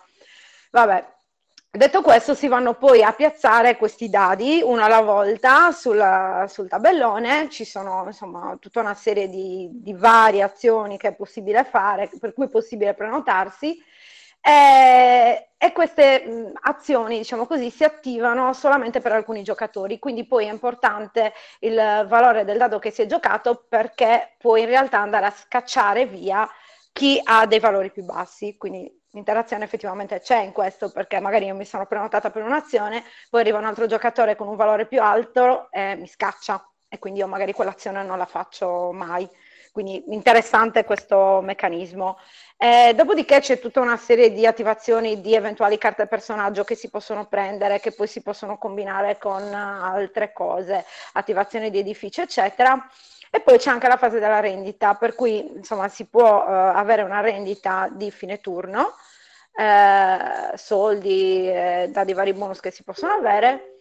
Vabbè, 0.76 1.15
Detto 1.76 2.02
questo, 2.02 2.36
si 2.36 2.48
vanno 2.48 2.76
poi 2.76 3.04
a 3.04 3.12
piazzare 3.12 3.76
questi 3.76 4.10
dadi 4.10 4.62
uno 4.64 4.82
alla 4.82 5.02
volta 5.02 5.74
sul, 5.74 6.46
sul 6.48 6.70
tabellone, 6.70 7.50
ci 7.50 7.66
sono 7.66 8.04
insomma 8.06 8.56
tutta 8.62 8.80
una 8.80 8.94
serie 8.94 9.28
di, 9.28 9.68
di 9.74 9.94
variazioni 9.94 10.98
che 10.98 11.10
è 11.10 11.16
possibile 11.16 11.66
fare, 11.66 12.10
per 12.18 12.34
cui 12.34 12.46
è 12.46 12.50
possibile 12.50 12.94
prenotarsi. 12.94 13.78
E, 14.40 15.50
e 15.58 15.72
queste 15.74 16.54
azioni, 16.62 17.18
diciamo 17.18 17.46
così, 17.46 17.70
si 17.70 17.84
attivano 17.84 18.54
solamente 18.54 19.02
per 19.02 19.12
alcuni 19.12 19.44
giocatori, 19.44 20.00
quindi 20.00 20.26
poi 20.26 20.46
è 20.46 20.52
importante 20.52 21.34
il 21.60 21.76
valore 22.08 22.46
del 22.46 22.58
dado 22.58 22.80
che 22.80 22.92
si 22.92 23.02
è 23.02 23.06
giocato 23.06 23.66
perché 23.68 24.36
puoi 24.38 24.62
in 24.62 24.68
realtà 24.68 25.00
andare 25.00 25.26
a 25.26 25.32
scacciare 25.32 26.06
via 26.06 26.48
chi 26.94 27.20
ha 27.22 27.46
dei 27.46 27.60
valori 27.60 27.92
più 27.92 28.06
bassi, 28.06 28.56
quindi 28.58 28.90
l'interazione 29.16 29.64
effettivamente 29.64 30.20
c'è 30.20 30.42
in 30.42 30.52
questo 30.52 30.92
perché 30.92 31.20
magari 31.22 31.46
io 31.46 31.56
mi 31.56 31.66
sono 31.66 31.86
prenotata 31.86 32.30
per 32.30 32.44
un'azione, 32.44 33.04
poi 33.30 33.42
arriva 33.42 33.58
un 33.58 33.66
altro 33.66 33.88
giocatore 33.88 34.36
con 34.36 34.48
un 34.48 34.58
valore 34.58 34.86
più 34.88 35.02
alto 35.02 35.72
e 35.72 35.96
mi 35.96 36.06
scaccia 36.08 36.70
e 36.88 37.00
quindi 37.00 37.20
io 37.22 37.28
magari 37.28 37.54
quell'azione 37.54 38.04
non 38.04 38.18
la 38.18 38.26
faccio 38.26 38.92
mai. 38.92 39.28
Quindi 39.76 40.06
interessante 40.14 40.86
questo 40.86 41.42
meccanismo. 41.44 42.18
Eh, 42.56 42.94
dopodiché 42.96 43.42
c'è 43.42 43.60
tutta 43.60 43.82
una 43.82 43.98
serie 43.98 44.32
di 44.32 44.46
attivazioni 44.46 45.20
di 45.20 45.36
eventuali 45.36 45.78
carte 45.78 46.08
personaggio 46.08 46.64
che 46.64 46.76
si 46.76 46.90
possono 46.90 47.26
prendere, 47.26 47.82
che 47.82 47.92
poi 47.92 48.08
si 48.08 48.22
possono 48.22 48.58
combinare 48.58 49.18
con 49.18 49.54
altre 49.54 50.32
cose, 50.32 50.86
attivazioni 51.12 51.70
di 51.72 51.80
edifici, 51.80 52.22
eccetera. 52.22 52.90
E 53.30 53.42
poi 53.42 53.58
c'è 53.58 53.70
anche 53.70 53.90
la 53.90 53.98
fase 53.98 54.20
della 54.20 54.40
rendita, 54.40 54.94
per 54.94 55.14
cui 55.14 55.46
insomma 55.58 55.90
si 55.90 56.06
può 56.06 56.46
uh, 56.46 56.48
avere 56.48 57.02
una 57.02 57.20
rendita 57.20 57.90
di 57.92 58.12
fine 58.12 58.40
turno, 58.40 58.94
eh, 59.58 60.56
soldi, 60.58 61.50
eh, 61.50 61.90
dati 61.92 62.14
vari 62.14 62.32
bonus 62.32 62.62
che 62.62 62.72
si 62.72 62.84
possono 62.84 63.12
avere. 63.12 63.75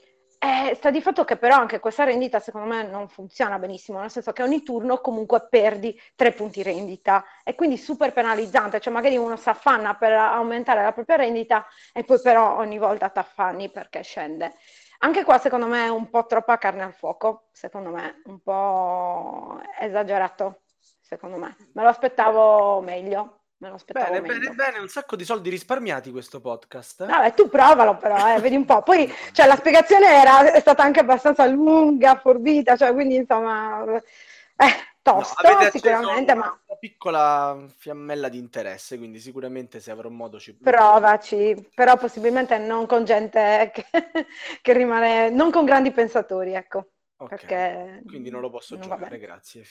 Eh, 0.45 0.75
sta 0.75 0.91
di 0.91 1.01
fatto 1.01 1.25
che 1.25 1.39
però 1.39 1.57
anche 1.57 1.81
questa 1.81 2.05
rendita 2.05 2.39
secondo 2.39 2.67
me 2.67 2.83
non 2.83 3.09
funziona 3.09 3.59
benissimo, 3.59 3.99
nel 4.01 4.11
senso 4.11 4.33
che 4.33 4.43
ogni 4.43 4.63
turno 4.63 4.99
comunque 5.01 5.47
perdi 5.49 5.99
tre 6.15 6.33
punti 6.33 6.63
rendita 6.63 7.25
e 7.43 7.55
quindi 7.55 7.79
super 7.79 8.13
penalizzante, 8.13 8.79
cioè 8.79 8.93
magari 8.93 9.17
uno 9.17 9.37
si 9.37 9.49
affanna 9.49 9.95
per 9.95 10.13
aumentare 10.13 10.83
la 10.83 10.93
propria 10.93 11.17
rendita 11.17 11.65
e 11.95 12.05
poi 12.05 12.21
però 12.21 12.59
ogni 12.59 12.77
volta 12.77 13.09
ti 13.09 13.19
affanni 13.21 13.71
perché 13.71 14.03
scende. 14.03 14.55
Anche 14.99 15.25
qua 15.25 15.39
secondo 15.39 15.67
me 15.67 15.87
è 15.87 15.89
un 15.89 16.11
po' 16.11 16.27
troppa 16.27 16.59
carne 16.59 16.83
al 16.83 16.93
fuoco, 16.95 17.49
secondo 17.53 17.89
me, 17.91 18.21
un 18.27 18.41
po' 18.43 19.61
esagerato, 19.81 20.65
secondo 21.01 21.39
me. 21.39 21.57
Me 21.73 21.83
lo 21.83 21.89
aspettavo 21.89 22.81
meglio. 22.83 23.44
Me 23.65 23.71
lo 23.71 23.77
aspettavo 23.77 24.13
bene, 24.13 24.21
meglio. 24.21 24.41
bene, 24.41 24.55
bene, 24.55 24.79
un 24.79 24.89
sacco 24.89 25.17
di 25.17 25.25
soldi 25.25 25.49
risparmiati 25.49 26.11
questo 26.11 26.39
podcast. 26.39 27.01
Eh? 27.01 27.07
Vabbè, 27.07 27.33
tu 27.33 27.49
provalo 27.49 27.97
però, 27.97 28.37
eh, 28.37 28.39
vedi 28.39 28.57
un 28.57 28.67
po'. 28.67 28.83
Poi, 28.83 29.11
cioè, 29.33 29.47
la 29.47 29.57
spiegazione 29.57 30.07
era, 30.07 30.53
è 30.53 30.61
stata 30.61 30.83
anche 30.83 31.01
abbastanza 31.01 31.47
lunga, 31.47 32.17
forbita, 32.17 32.77
cioè, 32.77 32.93
quindi, 32.93 33.15
insomma, 33.15 33.83
eh, 33.87 34.67
tosto 35.01 35.51
no, 35.51 35.71
sicuramente, 35.71 36.33
una, 36.33 36.41
ma... 36.43 36.61
Una 36.67 36.79
piccola 36.79 37.65
fiammella 37.75 38.29
di 38.29 38.37
interesse, 38.37 38.99
quindi 38.99 39.19
sicuramente 39.19 39.81
se 39.81 39.91
avrò 39.91 40.11
modo 40.11 40.39
ci... 40.39 40.53
Provaci, 40.53 41.71
però 41.75 41.97
possibilmente 41.97 42.59
non 42.59 42.85
con 42.85 43.07
gente 43.07 43.71
che, 43.73 43.87
che 44.61 44.73
rimane... 44.75 45.31
non 45.31 45.51
con 45.51 45.65
grandi 45.65 45.91
pensatori, 45.91 46.53
ecco. 46.53 46.89
Okay. 47.17 47.39
Perché... 47.39 48.03
Quindi 48.07 48.29
non 48.29 48.41
lo 48.41 48.51
posso 48.51 48.77
non 48.77 48.89
giocare, 48.89 49.19
grazie. 49.19 49.65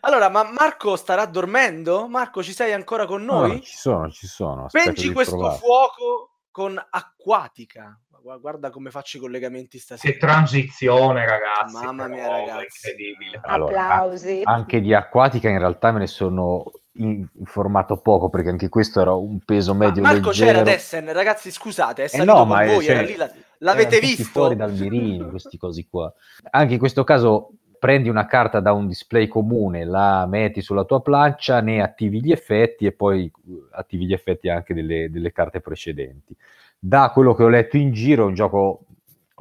allora, 0.00 0.28
ma 0.28 0.42
Marco 0.44 0.94
starà 0.96 1.24
dormendo? 1.24 2.06
Marco, 2.06 2.42
ci 2.42 2.52
sei 2.52 2.72
ancora 2.72 3.06
con 3.06 3.24
noi? 3.24 3.52
No, 3.54 3.60
ci 3.60 3.76
sono, 3.76 4.10
ci 4.10 4.26
sono. 4.26 4.68
Speggi 4.68 5.10
questo 5.10 5.36
trovare. 5.36 5.58
fuoco 5.58 6.32
con 6.50 6.82
Acquatica. 6.90 7.98
Guarda 8.22 8.70
come 8.70 8.90
faccio 8.90 9.16
i 9.16 9.20
collegamenti 9.20 9.78
stasera. 9.78 10.12
Che 10.12 10.18
transizione, 10.18 11.26
ragazzi. 11.26 11.74
Mamma 11.74 12.06
mia, 12.06 12.28
ragazzi. 12.28 12.88
Incredibile. 12.88 13.40
Allora, 13.42 13.82
Applausi. 13.82 14.42
Anche 14.44 14.80
di 14.80 14.94
Acquatica 14.94 15.48
in 15.48 15.58
realtà 15.58 15.90
me 15.90 16.00
ne 16.00 16.06
sono 16.06 16.70
informato 16.94 17.96
poco 17.96 18.28
perché 18.28 18.50
anche 18.50 18.68
questo 18.68 19.00
era 19.00 19.14
un 19.14 19.40
peso 19.40 19.74
medio 19.74 20.02
Ma 20.02 20.12
Marco 20.12 20.28
leggero. 20.28 20.58
c'era 20.58 20.70
Essen, 20.70 21.12
ragazzi 21.12 21.50
scusate, 21.50 22.02
è 22.02 22.04
eh 22.04 22.08
salito 22.08 22.32
no, 22.32 22.38
con 22.40 22.48
ma 22.48 22.64
voi, 22.66 22.84
cioè, 22.84 22.96
era 22.96 23.02
lì, 23.02 23.16
l'avete 23.62 23.98
visto? 23.98 24.24
fuori 24.24 24.56
dal 24.56 24.72
mirino, 24.72 25.28
questi 25.28 25.56
cosi 25.56 25.86
qua. 25.88 26.12
Anche 26.50 26.74
in 26.74 26.78
questo 26.78 27.04
caso 27.04 27.54
prendi 27.78 28.08
una 28.08 28.26
carta 28.26 28.60
da 28.60 28.72
un 28.72 28.86
display 28.86 29.26
comune, 29.26 29.84
la 29.84 30.24
metti 30.26 30.60
sulla 30.60 30.84
tua 30.84 31.00
plancia, 31.00 31.60
ne 31.60 31.82
attivi 31.82 32.22
gli 32.22 32.30
effetti 32.30 32.86
e 32.86 32.92
poi 32.92 33.28
attivi 33.72 34.06
gli 34.06 34.12
effetti 34.12 34.48
anche 34.48 34.72
delle, 34.72 35.10
delle 35.10 35.32
carte 35.32 35.60
precedenti. 35.60 36.36
Da 36.78 37.10
quello 37.12 37.34
che 37.34 37.42
ho 37.42 37.48
letto 37.48 37.76
in 37.76 37.92
giro 37.92 38.22
è 38.22 38.26
un 38.26 38.34
gioco 38.34 38.86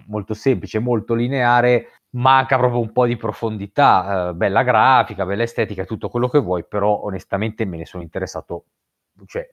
molto 0.07 0.33
semplice, 0.33 0.79
molto 0.79 1.13
lineare, 1.13 2.01
manca 2.11 2.57
proprio 2.57 2.79
un 2.79 2.91
po' 2.91 3.05
di 3.05 3.15
profondità, 3.15 4.29
eh, 4.29 4.33
bella 4.33 4.63
grafica, 4.63 5.25
bella 5.25 5.43
estetica, 5.43 5.85
tutto 5.85 6.09
quello 6.09 6.27
che 6.27 6.39
vuoi, 6.39 6.65
però 6.65 7.01
onestamente 7.03 7.65
me 7.65 7.77
ne 7.77 7.85
sono 7.85 8.01
interessato, 8.01 8.65
cioè 9.27 9.47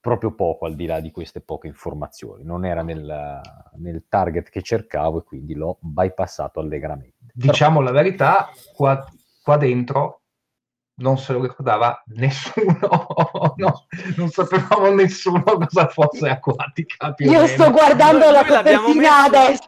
proprio 0.00 0.34
poco 0.34 0.66
al 0.66 0.74
di 0.74 0.86
là 0.86 1.00
di 1.00 1.10
queste 1.10 1.40
poche 1.40 1.66
informazioni, 1.66 2.42
non 2.42 2.64
era 2.64 2.82
nel, 2.82 3.40
nel 3.76 4.04
target 4.08 4.48
che 4.48 4.62
cercavo 4.62 5.18
e 5.18 5.24
quindi 5.24 5.54
l'ho 5.54 5.78
bypassato 5.80 6.58
allegramente. 6.58 7.32
Diciamo 7.34 7.80
però... 7.80 7.92
la 7.92 8.02
verità, 8.02 8.48
qua, 8.72 9.04
qua 9.42 9.56
dentro 9.56 10.20
non 11.00 11.18
se 11.18 11.32
lo 11.32 11.42
ricordava 11.42 12.02
nessuno, 12.08 13.54
no, 13.56 13.86
non 14.16 14.28
sapevamo 14.28 14.92
nessuno 14.92 15.42
cosa 15.42 15.88
fosse 15.88 16.28
acquatica. 16.28 17.14
Io 17.18 17.46
sto 17.46 17.70
guardando 17.70 18.24
noi, 18.24 18.32
la 18.32 18.44
copertina 18.44 19.24
adesso. 19.24 19.64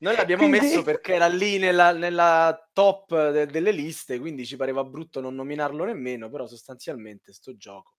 Noi 0.00 0.14
l'abbiamo 0.14 0.46
quindi... 0.46 0.66
messo 0.66 0.82
perché 0.82 1.14
era 1.14 1.26
lì 1.26 1.58
nella, 1.58 1.92
nella 1.92 2.68
top 2.72 3.30
de- 3.30 3.46
delle 3.46 3.72
liste, 3.72 4.20
quindi 4.20 4.46
ci 4.46 4.56
pareva 4.56 4.84
brutto 4.84 5.20
non 5.20 5.34
nominarlo 5.34 5.84
nemmeno, 5.84 6.28
però 6.30 6.46
sostanzialmente 6.46 7.32
sto 7.32 7.56
gioco, 7.56 7.94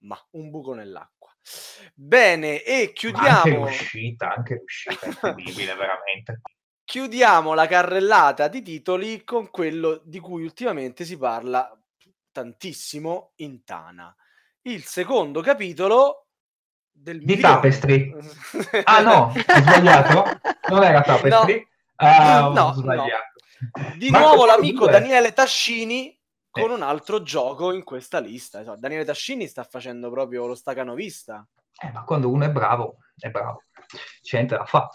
ma 0.00 0.18
un 0.32 0.50
buco 0.50 0.74
nell'acqua. 0.74 1.34
Bene, 1.94 2.62
e 2.62 2.92
chiudiamo... 2.92 3.28
Anche 3.28 3.56
l'uscita, 3.56 4.34
anche 4.34 4.54
l'uscita, 4.54 5.06
incredibile 5.06 5.74
veramente. 5.74 6.40
Chiudiamo 6.84 7.54
la 7.54 7.66
carrellata 7.66 8.48
di 8.48 8.62
titoli 8.62 9.24
con 9.24 9.50
quello 9.50 10.00
di 10.04 10.18
cui 10.18 10.42
ultimamente 10.42 11.04
si 11.04 11.16
parla 11.16 11.70
tantissimo 12.32 13.32
in 13.36 13.64
Tana. 13.64 14.14
Il 14.62 14.84
secondo 14.84 15.40
capitolo 15.40 16.26
del 16.90 17.18
di 17.18 17.24
milione. 17.24 17.54
Tapestry. 17.54 18.14
ah 18.84 19.00
no, 19.00 19.32
ho 19.32 19.60
sbagliato. 19.60 20.40
Non 20.68 20.82
era 20.82 21.00
Tapestry. 21.00 21.66
No, 21.96 22.48
uh, 22.48 22.52
no, 22.52 22.72
sbagliato. 22.74 23.28
No. 23.72 23.94
Di 23.96 24.10
Marco 24.10 24.26
nuovo 24.26 24.46
l'amico 24.46 24.84
due. 24.84 24.92
Daniele 24.92 25.32
Tascini 25.32 26.18
con 26.50 26.70
eh. 26.70 26.74
un 26.74 26.82
altro 26.82 27.22
gioco 27.22 27.72
in 27.72 27.84
questa 27.84 28.18
lista. 28.18 28.62
Daniele 28.76 29.04
Tascini 29.04 29.46
sta 29.46 29.64
facendo 29.64 30.10
proprio 30.10 30.46
lo 30.46 30.54
stacanovista. 30.54 31.46
Eh, 31.82 31.90
ma 31.92 32.04
quando 32.04 32.30
uno 32.30 32.44
è 32.44 32.50
bravo, 32.50 32.98
è 33.16 33.30
bravo. 33.30 33.62
C'è 34.20 34.36
niente 34.36 34.56
da 34.56 34.64
fare. 34.64 34.88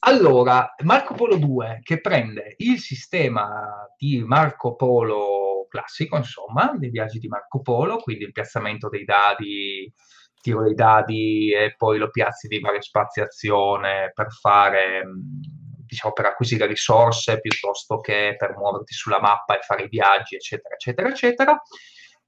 Allora, 0.00 0.74
Marco 0.82 1.14
Polo 1.14 1.36
2 1.36 1.80
che 1.82 2.00
prende 2.00 2.54
il 2.58 2.78
sistema 2.80 3.86
di 3.96 4.22
Marco 4.24 4.74
Polo 4.74 5.66
classico, 5.68 6.16
insomma, 6.16 6.74
dei 6.76 6.90
viaggi 6.90 7.18
di 7.18 7.28
Marco 7.28 7.60
Polo, 7.60 7.98
quindi 7.98 8.24
il 8.24 8.32
piazzamento 8.32 8.88
dei 8.88 9.04
dadi 9.04 9.92
tiro 10.42 10.64
dei 10.64 10.74
dadi 10.74 11.52
e 11.54 11.74
poi 11.76 11.98
lo 11.98 12.10
piazzi 12.10 12.48
di 12.48 12.58
varie 12.58 12.82
spaziazione 12.82 14.10
per 14.12 14.32
fare, 14.32 15.02
diciamo, 15.92 16.14
per 16.14 16.26
acquisire 16.26 16.66
risorse 16.66 17.40
piuttosto 17.40 18.00
che 18.00 18.34
per 18.38 18.56
muoverti 18.56 18.94
sulla 18.94 19.20
mappa 19.20 19.56
e 19.56 19.62
fare 19.62 19.84
i 19.84 19.88
viaggi, 19.88 20.34
eccetera, 20.36 20.74
eccetera, 20.74 21.08
eccetera. 21.08 21.62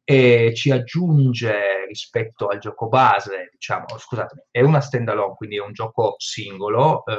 E 0.07 0.53
ci 0.55 0.71
aggiunge 0.71 1.87
rispetto 1.89 2.49
al 2.49 2.59
gioco 2.59 2.89
base, 2.89 3.49
diciamo, 3.53 3.87
scusatemi, 3.97 4.43
è 4.51 4.61
una 4.61 4.81
standalone, 4.81 5.35
quindi 5.35 5.57
è 5.57 5.61
un 5.63 5.73
gioco 5.73 6.15
singolo, 6.19 7.07
eh, 7.07 7.15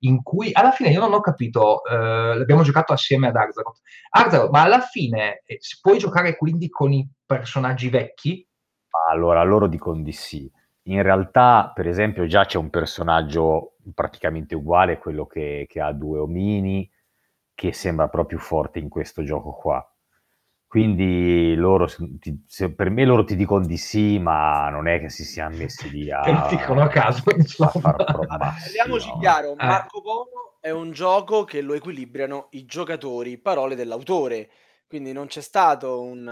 in 0.00 0.22
cui 0.22 0.48
alla 0.54 0.70
fine 0.70 0.88
io 0.88 1.00
non 1.00 1.12
ho 1.12 1.20
capito, 1.20 1.84
eh, 1.84 2.38
l'abbiamo 2.38 2.62
giocato 2.62 2.94
assieme 2.94 3.28
ad 3.28 3.36
Arzaroth. 3.36 3.80
Arzaroth, 4.10 4.50
ma 4.50 4.62
alla 4.62 4.80
fine 4.80 5.42
eh, 5.44 5.58
si 5.60 5.78
puoi 5.82 5.98
giocare 5.98 6.36
quindi 6.36 6.70
con 6.70 6.90
i 6.90 7.06
personaggi 7.26 7.90
vecchi? 7.90 8.48
Allora, 9.10 9.42
loro 9.42 9.66
dicono 9.66 10.00
di 10.00 10.12
sì. 10.12 10.50
In 10.86 11.02
realtà, 11.02 11.72
per 11.74 11.88
esempio, 11.88 12.26
già 12.26 12.44
c'è 12.44 12.58
un 12.58 12.70
personaggio 12.70 13.76
praticamente 13.94 14.54
uguale 14.54 14.94
a 14.94 14.98
quello 14.98 15.26
che, 15.26 15.66
che 15.68 15.80
ha 15.80 15.92
due 15.92 16.18
omini, 16.18 16.90
che 17.54 17.72
sembra 17.72 18.08
proprio 18.08 18.38
forte 18.38 18.78
in 18.78 18.88
questo 18.88 19.22
gioco 19.22 19.52
qua. 19.52 19.86
Quindi 20.66 21.54
loro, 21.54 21.86
ti, 22.18 22.42
se, 22.48 22.74
per 22.74 22.90
me 22.90 23.04
loro 23.04 23.22
ti 23.22 23.36
dicono 23.36 23.64
di 23.64 23.76
sì, 23.76 24.18
ma 24.18 24.68
non 24.70 24.88
è 24.88 24.98
che 24.98 25.08
si 25.08 25.24
siano 25.24 25.56
messi 25.56 25.88
lì 25.88 26.10
a... 26.10 26.48
dicono 26.50 26.82
a 26.82 26.88
caso, 26.88 27.22
insomma. 27.30 27.92
Parliamoci 27.92 29.08
no. 29.08 29.18
chiaro, 29.18 29.52
eh. 29.52 29.64
Marco 29.64 30.02
Polo 30.02 30.58
è 30.60 30.70
un 30.70 30.90
gioco 30.90 31.44
che 31.44 31.60
lo 31.60 31.74
equilibrano 31.74 32.48
i 32.50 32.64
giocatori, 32.64 33.38
parole 33.38 33.76
dell'autore. 33.76 34.50
Quindi 34.88 35.12
non 35.12 35.28
c'è 35.28 35.42
stato 35.42 36.02
un 36.02 36.26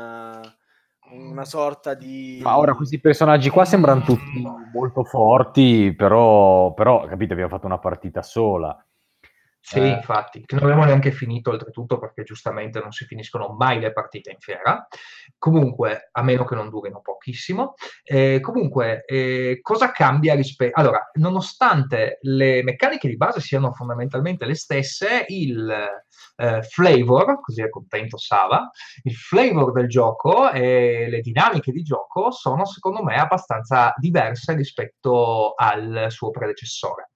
una 1.10 1.44
sorta 1.44 1.94
di... 1.94 2.40
Ma 2.42 2.58
ora 2.58 2.74
questi 2.74 3.00
personaggi 3.00 3.50
qua 3.50 3.64
sembrano 3.64 4.02
tutti 4.02 4.42
molto 4.72 5.04
forti, 5.04 5.94
però, 5.94 6.72
però 6.74 7.06
capite, 7.06 7.32
abbiamo 7.32 7.50
fatto 7.50 7.66
una 7.66 7.78
partita 7.78 8.22
sola. 8.22 8.76
Sì, 9.64 9.78
eh. 9.78 9.88
infatti, 9.90 10.44
non 10.48 10.64
abbiamo 10.64 10.84
neanche 10.84 11.12
finito 11.12 11.50
oltretutto 11.50 11.96
perché 11.96 12.24
giustamente 12.24 12.80
non 12.80 12.90
si 12.90 13.04
finiscono 13.04 13.54
mai 13.56 13.78
le 13.78 13.92
partite 13.92 14.32
in 14.32 14.38
fiera. 14.40 14.86
Comunque, 15.38 16.08
a 16.10 16.22
meno 16.22 16.44
che 16.44 16.56
non 16.56 16.68
durino 16.68 17.00
pochissimo. 17.00 17.74
Eh, 18.02 18.40
comunque, 18.40 19.04
eh, 19.06 19.60
cosa 19.62 19.92
cambia 19.92 20.34
rispetto... 20.34 20.78
Allora, 20.80 21.08
nonostante 21.14 22.18
le 22.22 22.64
meccaniche 22.64 23.06
di 23.06 23.16
base 23.16 23.40
siano 23.40 23.72
fondamentalmente 23.72 24.46
le 24.46 24.56
stesse, 24.56 25.26
il 25.28 25.72
eh, 26.36 26.62
flavor, 26.62 27.40
così 27.40 27.62
è 27.62 27.68
contento 27.68 28.18
Sava, 28.18 28.68
il 29.04 29.14
flavor 29.14 29.70
del 29.70 29.88
gioco 29.88 30.50
e 30.50 31.06
le 31.08 31.20
dinamiche 31.20 31.70
di 31.70 31.82
gioco 31.82 32.32
sono 32.32 32.64
secondo 32.64 33.04
me 33.04 33.14
abbastanza 33.14 33.94
diverse 33.96 34.54
rispetto 34.54 35.54
al 35.54 36.06
suo 36.08 36.30
predecessore. 36.30 37.10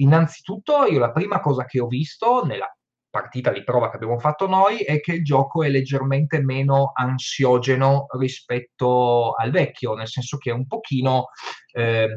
Innanzitutto, 0.00 0.84
io 0.84 0.98
la 0.98 1.12
prima 1.12 1.40
cosa 1.40 1.64
che 1.64 1.80
ho 1.80 1.86
visto 1.86 2.44
nella 2.44 2.72
partita 3.10 3.50
di 3.50 3.64
prova 3.64 3.88
che 3.88 3.96
abbiamo 3.96 4.18
fatto 4.18 4.46
noi 4.46 4.80
è 4.80 5.00
che 5.00 5.14
il 5.14 5.24
gioco 5.24 5.62
è 5.62 5.68
leggermente 5.68 6.40
meno 6.42 6.92
ansiogeno 6.94 8.06
rispetto 8.18 9.32
al 9.32 9.50
vecchio, 9.50 9.94
nel 9.94 10.08
senso 10.08 10.36
che 10.36 10.50
è 10.50 10.52
un 10.52 10.66
pochino 10.66 11.28
eh, 11.72 12.08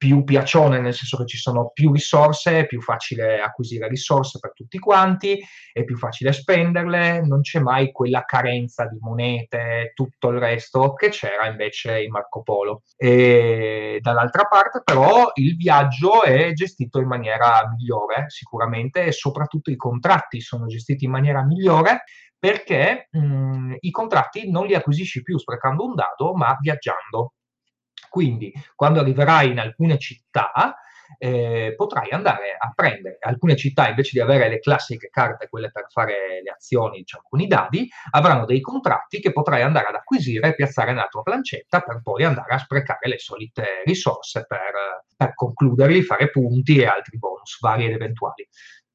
più 0.00 0.24
piacione, 0.24 0.80
nel 0.80 0.94
senso 0.94 1.18
che 1.18 1.26
ci 1.26 1.36
sono 1.36 1.72
più 1.74 1.92
risorse, 1.92 2.60
è 2.60 2.66
più 2.66 2.80
facile 2.80 3.42
acquisire 3.42 3.86
risorse 3.86 4.38
per 4.38 4.54
tutti 4.54 4.78
quanti, 4.78 5.38
è 5.74 5.84
più 5.84 5.98
facile 5.98 6.32
spenderle, 6.32 7.20
non 7.26 7.42
c'è 7.42 7.60
mai 7.60 7.92
quella 7.92 8.24
carenza 8.24 8.86
di 8.86 8.96
monete, 8.98 9.92
tutto 9.94 10.30
il 10.30 10.38
resto 10.38 10.94
che 10.94 11.10
c'era 11.10 11.48
invece 11.48 12.02
in 12.02 12.12
Marco 12.12 12.40
Polo. 12.40 12.84
E 12.96 13.98
dall'altra 14.00 14.44
parte 14.44 14.80
però 14.82 15.32
il 15.34 15.54
viaggio 15.54 16.22
è 16.22 16.50
gestito 16.54 16.98
in 16.98 17.06
maniera 17.06 17.68
migliore 17.68 18.24
sicuramente 18.30 19.04
e 19.04 19.12
soprattutto 19.12 19.70
i 19.70 19.76
contratti 19.76 20.40
sono 20.40 20.64
gestiti 20.64 21.04
in 21.04 21.10
maniera 21.10 21.44
migliore 21.44 22.04
perché 22.38 23.08
mh, 23.10 23.74
i 23.80 23.90
contratti 23.90 24.50
non 24.50 24.64
li 24.64 24.74
acquisisci 24.74 25.22
più 25.22 25.36
sprecando 25.36 25.84
un 25.84 25.94
dado 25.94 26.32
ma 26.32 26.56
viaggiando 26.58 27.34
quindi, 28.10 28.52
quando 28.74 29.00
arriverai 29.00 29.50
in 29.52 29.60
alcune 29.60 29.96
città, 29.96 30.76
eh, 31.18 31.74
potrai 31.76 32.10
andare 32.10 32.56
a 32.58 32.72
prendere 32.74 33.18
alcune 33.20 33.56
città 33.56 33.88
invece 33.88 34.10
di 34.12 34.20
avere 34.20 34.48
le 34.48 34.58
classiche 34.58 35.08
carte, 35.10 35.48
quelle 35.48 35.70
per 35.70 35.86
fare 35.90 36.40
le 36.42 36.50
azioni, 36.50 36.98
diciamo, 36.98 37.24
con 37.28 37.40
i 37.40 37.46
dadi, 37.46 37.88
avranno 38.10 38.44
dei 38.44 38.60
contratti 38.60 39.20
che 39.20 39.32
potrai 39.32 39.62
andare 39.62 39.86
ad 39.88 39.94
acquisire 39.94 40.48
e 40.48 40.54
piazzare 40.54 40.92
nella 40.92 41.08
tua 41.08 41.22
plancetta 41.22 41.80
per 41.80 42.00
poi 42.02 42.24
andare 42.24 42.54
a 42.54 42.58
sprecare 42.58 43.08
le 43.08 43.18
solite 43.18 43.82
risorse 43.84 44.44
per, 44.46 45.04
per 45.16 45.34
concluderli, 45.34 46.02
fare 46.02 46.30
punti 46.30 46.78
e 46.78 46.86
altri 46.86 47.18
bonus 47.18 47.58
vari 47.60 47.86
ed 47.86 47.92
eventuali. 47.92 48.46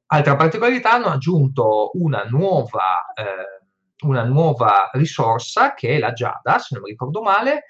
Altra 0.08 0.36
particolarità, 0.36 0.92
hanno 0.92 1.08
aggiunto 1.08 1.92
una 1.94 2.24
nuova, 2.24 3.12
eh, 3.16 3.64
una 4.06 4.24
nuova 4.24 4.90
risorsa 4.94 5.74
che 5.74 5.96
è 5.96 6.00
la 6.00 6.14
Giada, 6.14 6.60
se 6.60 6.76
non 6.76 6.84
mi 6.84 6.92
ricordo 6.92 7.22
male, 7.22 7.66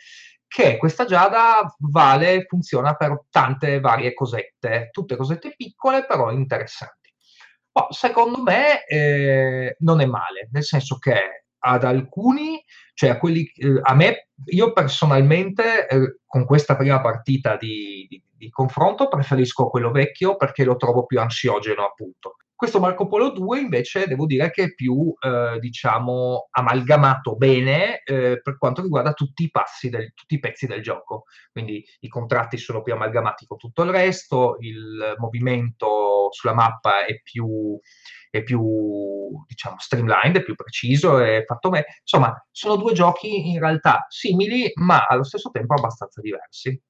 che 0.48 0.78
questa 0.78 1.06
giada 1.06 1.74
vale, 1.80 2.46
funziona 2.48 2.96
per 2.96 3.24
tante 3.30 3.80
varie 3.80 4.14
cosette, 4.14 4.90
tutte 4.92 5.16
cosette 5.16 5.54
piccole 5.56 6.06
però 6.06 6.32
interessanti. 6.32 7.14
Oh, 7.74 7.88
secondo 7.92 8.42
me 8.42 8.86
eh, 8.86 9.76
non 9.80 10.00
è 10.00 10.06
male, 10.06 10.48
nel 10.52 10.64
senso 10.64 10.98
che 10.98 11.46
ad 11.58 11.84
alcuni, 11.84 12.64
cioè 12.94 13.10
a 13.10 13.18
quelli, 13.18 13.52
eh, 13.56 13.80
a 13.82 13.94
me, 13.96 14.30
io 14.46 14.72
personalmente 14.72 15.88
eh, 15.88 16.20
con 16.26 16.46
questa 16.46 16.76
prima 16.76 17.02
partita 17.02 17.58
di, 17.58 18.06
di, 18.08 18.24
di 18.32 18.50
confronto 18.50 19.08
preferisco 19.08 19.70
quello 19.70 19.92
vecchio 19.92 20.38
perché 20.38 20.64
lo 20.64 20.78
trovo 20.78 21.06
più 21.06 21.20
ansiogeno 21.20 21.84
appunto. 21.84 22.38
Questo 22.56 22.80
Marco 22.80 23.07
Polo 23.07 23.32
2 23.32 23.60
invece 23.60 24.07
devo 24.07 24.26
dire 24.26 24.49
che 24.49 24.64
è 24.64 24.73
più, 24.73 25.14
eh, 25.19 25.57
diciamo, 25.60 26.48
amalgamato 26.52 27.36
bene 27.36 28.02
eh, 28.03 28.40
per 28.41 28.57
quanto 28.57 28.82
riguarda 28.82 29.11
tutti 29.11 29.44
i 29.44 29.52
passi, 29.52 29.90
del, 29.90 30.14
tutti 30.14 30.36
i 30.36 30.40
pezzi 30.40 30.65
del 30.65 30.82
gioco. 30.82 31.26
Quindi 31.52 31.84
i 31.99 32.07
contratti 32.07 32.57
sono 32.57 32.82
più 32.82 32.94
amalgamati 32.94 33.45
con 33.45 33.57
tutto 33.57 33.84
il 33.84 33.90
resto, 33.90 34.56
il 34.61 35.15
movimento 35.18 36.32
sulla 36.32 36.53
mappa 36.53 37.06
è 37.06 37.19
più, 37.22 37.77
è 38.30 38.41
più 38.41 38.61
diciamo, 39.45 39.76
streamlined, 39.77 40.38
è 40.38 40.44
più 40.44 40.56
preciso, 40.56 41.19
è 41.19 41.44
fatto 41.45 41.68
bene. 41.68 41.88
Insomma, 41.99 42.34
sono 42.52 42.77
due 42.77 42.94
giochi 42.94 43.49
in 43.49 43.60
realtà 43.60 44.06
simili, 44.07 44.72
ma 44.76 45.06
allo 45.06 45.23
stesso 45.23 45.49
tempo 45.49 45.73
abbastanza 45.73 46.22
diversi. 46.22 46.82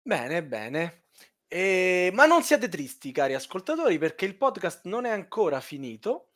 Bene, 0.00 0.42
bene. 0.42 1.05
Ehm, 1.52 2.12
ma 2.14 2.26
non 2.26 2.42
siate 2.42 2.68
tristi 2.68 3.12
cari 3.12 3.34
ascoltatori, 3.34 3.98
perché 3.98 4.24
il 4.24 4.36
podcast 4.36 4.84
non 4.86 5.04
è 5.04 5.10
ancora 5.10 5.60
finito, 5.60 6.30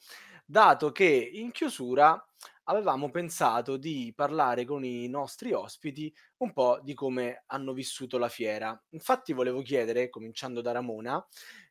dato 0.46 0.92
che 0.92 1.04
in 1.32 1.50
chiusura 1.50 2.22
avevamo 2.64 3.10
pensato 3.10 3.76
di 3.76 4.12
parlare 4.14 4.64
con 4.64 4.84
i 4.84 5.08
nostri 5.08 5.52
ospiti 5.52 6.12
un 6.38 6.52
po' 6.52 6.78
di 6.82 6.94
come 6.94 7.42
hanno 7.46 7.72
vissuto 7.72 8.18
la 8.18 8.28
fiera. 8.28 8.80
Infatti 8.90 9.32
volevo 9.32 9.62
chiedere, 9.62 10.08
cominciando 10.08 10.60
da 10.60 10.70
Ramona, 10.72 11.24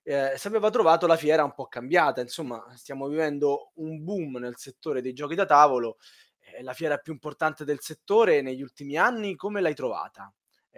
ehm, 0.04 0.36
se 0.36 0.48
aveva 0.50 0.70
trovato 0.70 1.08
la 1.08 1.16
fiera 1.16 1.44
un 1.46 1.54
po' 1.54 1.68
cambiata. 1.68 2.20
Insomma, 2.22 2.62
stiamo 2.76 3.08
vivendo 3.08 3.72
un 3.76 4.04
boom 4.04 4.38
nel 4.38 4.58
settore 4.58 5.02
dei 5.02 5.14
giochi 5.14 5.36
da 5.36 5.46
tavolo, 5.46 5.98
è 6.40 6.62
la 6.62 6.74
fiera 6.74 6.98
più 6.98 7.14
importante 7.14 7.64
del 7.64 7.80
settore 7.80 8.42
negli 8.42 8.62
ultimi 8.62 8.98
anni, 8.98 9.36
come 9.38 9.62
l'hai 9.62 9.76
trovata? 9.76 10.30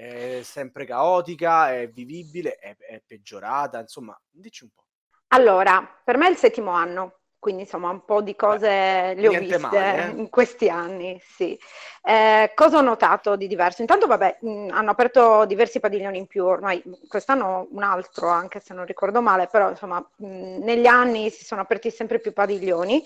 È 0.02 0.42
sempre 0.42 0.86
caotica, 0.86 1.76
è 1.76 1.88
vivibile, 1.88 2.56
è, 2.56 2.76
è 2.76 3.04
peggiorata, 3.06 3.80
insomma, 3.80 4.20
dici 4.32 4.64
un 4.64 4.72
po'. 4.74 4.86
Allora, 5.28 5.88
per 6.04 6.18
me 6.18 6.26
è 6.26 6.32
il 6.32 6.38
settimo 6.38 6.72
anno, 6.72 7.20
quindi 7.38 7.62
insomma 7.62 7.92
un 7.92 8.04
po' 8.04 8.24
di 8.24 8.36
cose 8.36 8.68
Beh, 8.68 9.14
le 9.14 9.28
ho 9.28 9.38
viste 9.38 9.60
male, 9.60 10.08
eh? 10.08 10.10
in 10.10 10.30
questi 10.32 10.70
anni, 10.70 11.22
sì. 11.24 11.56
Eh, 12.02 12.52
cosa 12.56 12.80
ho 12.80 12.82
notato 12.82 13.36
di 13.36 13.46
diverso? 13.46 13.82
Intanto, 13.82 14.08
vabbè, 14.08 14.40
mh, 14.42 14.70
hanno 14.72 14.90
aperto 14.90 15.46
diversi 15.46 15.80
padiglioni 15.80 16.18
in 16.18 16.26
più, 16.26 16.46
ormai 16.46 16.82
quest'anno 17.08 17.68
un 17.70 17.84
altro, 17.84 18.28
anche 18.28 18.60
se 18.60 18.74
non 18.74 18.86
ricordo 18.86 19.22
male, 19.22 19.46
però 19.52 19.70
insomma 19.70 20.00
mh, 20.00 20.26
negli 20.64 20.88
anni 20.88 21.30
si 21.30 21.46
sono 21.46 21.62
aperti 21.62 21.92
sempre 21.92 22.18
più 22.20 22.34
padiglioni. 22.34 23.06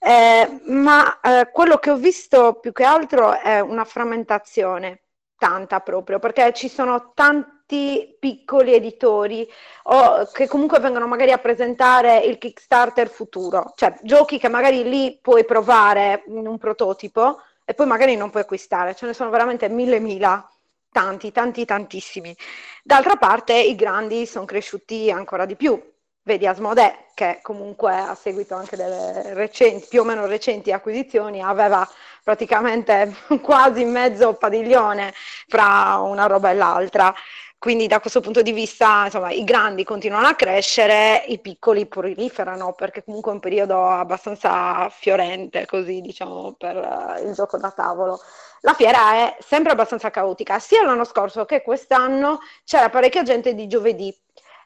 Eh, 0.00 0.60
ma 0.68 1.20
eh, 1.20 1.50
quello 1.52 1.76
che 1.76 1.90
ho 1.90 1.96
visto 1.96 2.54
più 2.54 2.72
che 2.72 2.84
altro 2.84 3.38
è 3.38 3.60
una 3.60 3.84
frammentazione 3.84 5.02
tanta 5.40 5.80
proprio, 5.80 6.18
perché 6.18 6.52
ci 6.52 6.68
sono 6.68 7.12
tanti 7.14 8.14
piccoli 8.20 8.74
editori 8.74 9.48
o, 9.84 10.28
che 10.30 10.46
comunque 10.46 10.80
vengono 10.80 11.06
magari 11.06 11.32
a 11.32 11.38
presentare 11.38 12.18
il 12.18 12.36
Kickstarter 12.36 13.08
futuro, 13.08 13.72
cioè 13.74 13.96
giochi 14.02 14.38
che 14.38 14.50
magari 14.50 14.82
lì 14.82 15.18
puoi 15.18 15.46
provare 15.46 16.24
in 16.26 16.46
un 16.46 16.58
prototipo 16.58 17.40
e 17.64 17.72
poi 17.72 17.86
magari 17.86 18.16
non 18.16 18.28
puoi 18.28 18.42
acquistare, 18.42 18.94
ce 18.94 19.06
ne 19.06 19.14
sono 19.14 19.30
veramente 19.30 19.70
mille 19.70 19.98
mila, 19.98 20.46
tanti, 20.92 21.32
tanti, 21.32 21.64
tantissimi. 21.64 22.36
D'altra 22.82 23.16
parte 23.16 23.54
i 23.54 23.74
grandi 23.74 24.26
sono 24.26 24.44
cresciuti 24.44 25.10
ancora 25.10 25.46
di 25.46 25.56
più, 25.56 25.80
vedi 26.22 26.46
Asmodee 26.46 27.06
che 27.14 27.40
comunque 27.42 27.94
a 27.94 28.14
seguito 28.14 28.54
anche 28.54 28.76
delle 28.76 29.34
recenti, 29.34 29.86
più 29.88 30.00
o 30.00 30.04
meno 30.04 30.26
recenti 30.26 30.72
acquisizioni 30.72 31.42
aveva 31.42 31.86
praticamente 32.22 33.14
quasi 33.42 33.84
mezzo 33.84 34.34
padiglione 34.34 35.12
fra 35.48 35.98
una 36.02 36.26
roba 36.26 36.50
e 36.50 36.54
l'altra. 36.54 37.14
Quindi 37.60 37.86
da 37.88 38.00
questo 38.00 38.20
punto 38.20 38.40
di 38.40 38.52
vista, 38.52 39.04
insomma, 39.04 39.30
i 39.32 39.44
grandi 39.44 39.84
continuano 39.84 40.28
a 40.28 40.34
crescere, 40.34 41.24
i 41.26 41.38
piccoli 41.40 41.84
proliferano, 41.84 42.72
perché 42.72 43.04
comunque 43.04 43.32
è 43.32 43.34
un 43.34 43.40
periodo 43.40 43.86
abbastanza 43.86 44.88
fiorente, 44.88 45.66
così 45.66 46.00
diciamo, 46.00 46.54
per 46.56 46.76
uh, 46.76 47.22
il 47.22 47.34
gioco 47.34 47.58
da 47.58 47.70
tavolo. 47.70 48.18
La 48.62 48.72
fiera 48.72 49.12
è 49.12 49.36
sempre 49.40 49.72
abbastanza 49.72 50.08
caotica, 50.08 50.58
sia 50.58 50.82
l'anno 50.84 51.04
scorso 51.04 51.44
che 51.44 51.60
quest'anno 51.60 52.40
c'era 52.64 52.88
parecchia 52.88 53.22
gente 53.24 53.54
di 53.54 53.66
giovedì. 53.66 54.14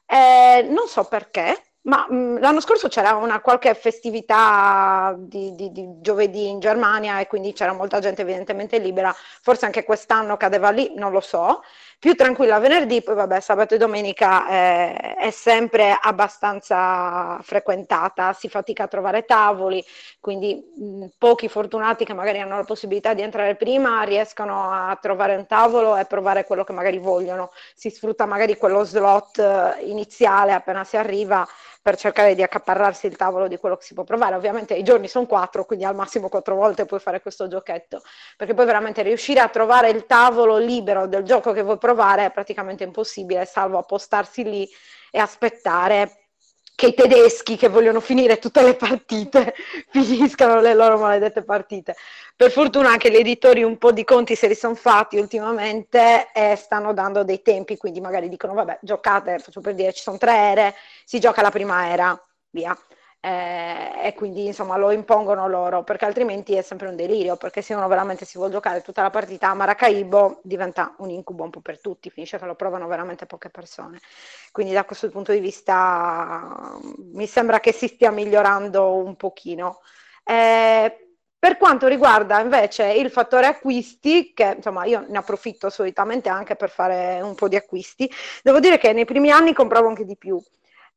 Eh, 0.06 0.62
non 0.68 0.86
so 0.86 1.05
perché, 1.05 1.62
ma 1.82 2.06
mh, 2.09 2.14
mm, 2.14 2.36
l'anno 2.39 2.60
scorso 2.60 2.89
c'era 2.89 3.14
una 3.16 3.40
qualche 3.40 3.74
festività 3.74 5.14
di, 5.18 5.55
di, 5.55 5.72
di, 5.72 5.86
giovedì 6.01 6.48
in 6.48 6.60
Germania 6.60 7.20
e 7.20 7.26
quindi 7.26 7.52
c'era 7.52 7.72
molta 7.72 7.98
gente 8.01 8.22
evidentemente 8.22 8.78
libera, 8.78 9.14
forse 9.43 9.64
anche 9.66 9.85
quest'anno 9.85 10.36
cadeva 10.36 10.70
lì, 10.70 10.93
non 10.94 11.10
lo 11.12 11.20
so. 11.20 11.62
Più 12.05 12.14
tranquilla 12.14 12.59
venerdì, 12.59 13.01
poi 13.01 13.14
vabbè, 13.14 13.40
sabato 13.40 13.74
e 13.74 13.78
domenica 13.78 14.47
eh, 14.47 15.14
è 15.14 15.31
sempre 15.31 15.98
abbastanza 15.98 17.39
frequentata, 17.40 18.35
si 18.35 18.51
fatica 18.51 18.82
a 18.82 18.89
trovare 18.89 19.24
tavoli, 19.24 19.82
quindi 20.20 20.70
mh, 20.76 20.85
mm, 20.85 21.05
pochi 21.16 21.48
fortunati 21.48 22.05
che 22.05 22.12
magari 22.12 22.40
hanno 22.40 22.56
la 22.59 22.64
possibilità 22.64 23.14
di 23.14 23.22
entrare 23.22 23.55
prima 23.55 24.02
riescono 24.02 24.70
a 24.70 24.98
trovare 25.01 25.35
un 25.35 25.47
tavolo 25.47 25.97
e 25.97 26.05
provare 26.05 26.44
quello 26.44 26.62
che 26.62 26.74
magari 26.74 26.98
vogliono. 26.98 27.52
Si 27.74 27.89
sfrutta 27.89 28.26
magari 28.26 28.59
quello 28.59 28.85
slot 28.85 29.39
eh, 29.39 29.85
iniziale 29.86 30.52
appena 30.52 30.85
si 30.85 30.98
arriva 30.98 31.48
per 31.85 31.98
cercare 31.98 32.35
di 32.35 32.43
accaparrarsi 32.43 33.06
il 33.06 33.15
tavolo 33.15 33.47
di 33.47 33.59
quello 33.59 33.77
che 33.77 33.85
si 33.85 33.93
può 33.93 34.05
provare. 34.05 34.36
Ovviamente 34.36 34.73
i 34.73 34.82
giorni 34.82 35.06
sono 35.06 35.27
quattro, 35.27 35.66
quindi 35.66 35.85
al 35.85 35.94
massimo 35.94 36.31
quattro 36.31 36.55
volte 36.55 36.86
puoi 36.86 36.98
fare 36.98 37.20
questo 37.20 37.47
giochetto, 37.47 38.01
perché 38.39 38.55
poi 38.55 38.65
veramente 38.65 39.02
riuscire 39.02 39.40
a 39.40 39.51
trovare 39.51 39.90
il 39.90 40.06
tavolo 40.06 40.56
libero 40.56 41.06
del 41.06 41.24
gioco 41.24 41.52
che 41.52 41.61
vuoi 41.61 41.77
provare 41.77 42.24
è 42.24 42.31
praticamente 42.31 42.85
impossibile, 42.85 43.44
salvo 43.44 43.77
appostarsi 43.77 44.44
lì 44.44 44.66
e 45.11 45.19
aspettare 45.19 46.23
che 46.74 46.86
i 46.86 46.94
tedeschi 46.94 47.56
che 47.56 47.68
vogliono 47.68 48.01
finire 48.01 48.38
tutte 48.38 48.62
le 48.62 48.74
partite 48.74 49.55
finiscano 49.90 50.60
le 50.60 50.74
loro 50.74 50.98
maledette 50.98 51.42
partite. 51.42 51.94
Per 52.36 52.51
fortuna 52.51 52.90
anche 52.90 53.10
gli 53.10 53.16
editori 53.16 53.62
un 53.62 53.78
po' 53.78 53.92
di 53.92 54.05
conti 54.05 54.34
se 54.34 54.48
li 54.48 54.55
sono 54.55 54.74
fatti 54.74 55.16
ultimamente 55.16 56.30
e 56.32 56.56
stanno 56.56 56.92
dando 56.92 57.22
dei 57.22 57.42
tempi, 57.42 57.76
quindi 57.76 58.01
magari 58.01 58.28
dicono 58.28 58.55
vabbè 58.55 58.80
giocate, 58.82 59.38
faccio 59.38 59.60
per 59.60 59.74
dire 59.74 59.92
ci 59.92 60.02
sono 60.02 60.18
tre 60.18 60.34
ere, 60.34 60.74
si 61.05 61.20
gioca 61.20 61.42
la 61.42 61.51
prima 61.51 61.88
era, 61.88 62.20
via 62.51 62.76
eh, 63.24 64.06
e 64.09 64.14
quindi 64.14 64.46
insomma 64.46 64.76
lo 64.76 64.90
impongono 64.90 65.48
loro 65.48 65.82
perché 65.82 66.05
altrimenti 66.05 66.55
è 66.55 66.62
sempre 66.62 66.88
un 66.88 66.96
delirio 66.96 67.36
perché 67.36 67.62
se 67.62 67.74
uno 67.74 67.88
veramente 67.88 68.24
si 68.26 68.36
vuole 68.36 68.52
giocare 68.52 68.82
tutta 68.82 69.02
la 69.02 69.10
partita 69.10 69.48
a 69.48 69.55
Maracaibo 69.55 70.40
diventa 70.42 70.94
un 70.98 71.10
incubo 71.10 71.44
un 71.44 71.51
po' 71.51 71.60
per 71.60 71.80
tutti 71.80 72.10
finisce 72.10 72.38
che 72.38 72.44
lo 72.44 72.55
provano 72.55 72.86
veramente 72.86 73.26
poche 73.26 73.48
persone 73.51 74.01
quindi 74.52 74.72
da 74.74 74.84
questo 74.84 75.09
punto 75.09 75.32
di 75.32 75.40
vista 75.40 76.78
mi 77.12 77.26
sembra 77.26 77.60
che 77.60 77.72
si 77.72 77.88
stia 77.88 78.10
migliorando 78.10 78.94
un 78.94 79.16
pochino 79.16 79.80
eh, 80.24 80.98
Per 81.38 81.56
quanto 81.59 81.86
riguarda 81.88 82.40
invece 82.40 82.92
il 82.94 83.10
fattore 83.10 83.46
acquisti, 83.46 84.32
che 84.32 84.55
insomma 84.56 84.84
io 84.86 85.05
ne 85.09 85.18
approfitto 85.18 85.68
solitamente 85.68 86.30
anche 86.30 86.56
per 86.56 86.70
fare 86.70 87.20
un 87.20 87.34
po' 87.34 87.48
di 87.48 87.56
acquisti, 87.56 88.10
devo 88.42 88.60
dire 88.60 88.78
che 88.78 88.92
nei 88.94 89.05
primi 89.05 89.30
anni 89.30 89.52
compravo 89.52 89.88
anche 89.88 90.05
di 90.06 90.16
più. 90.16 90.42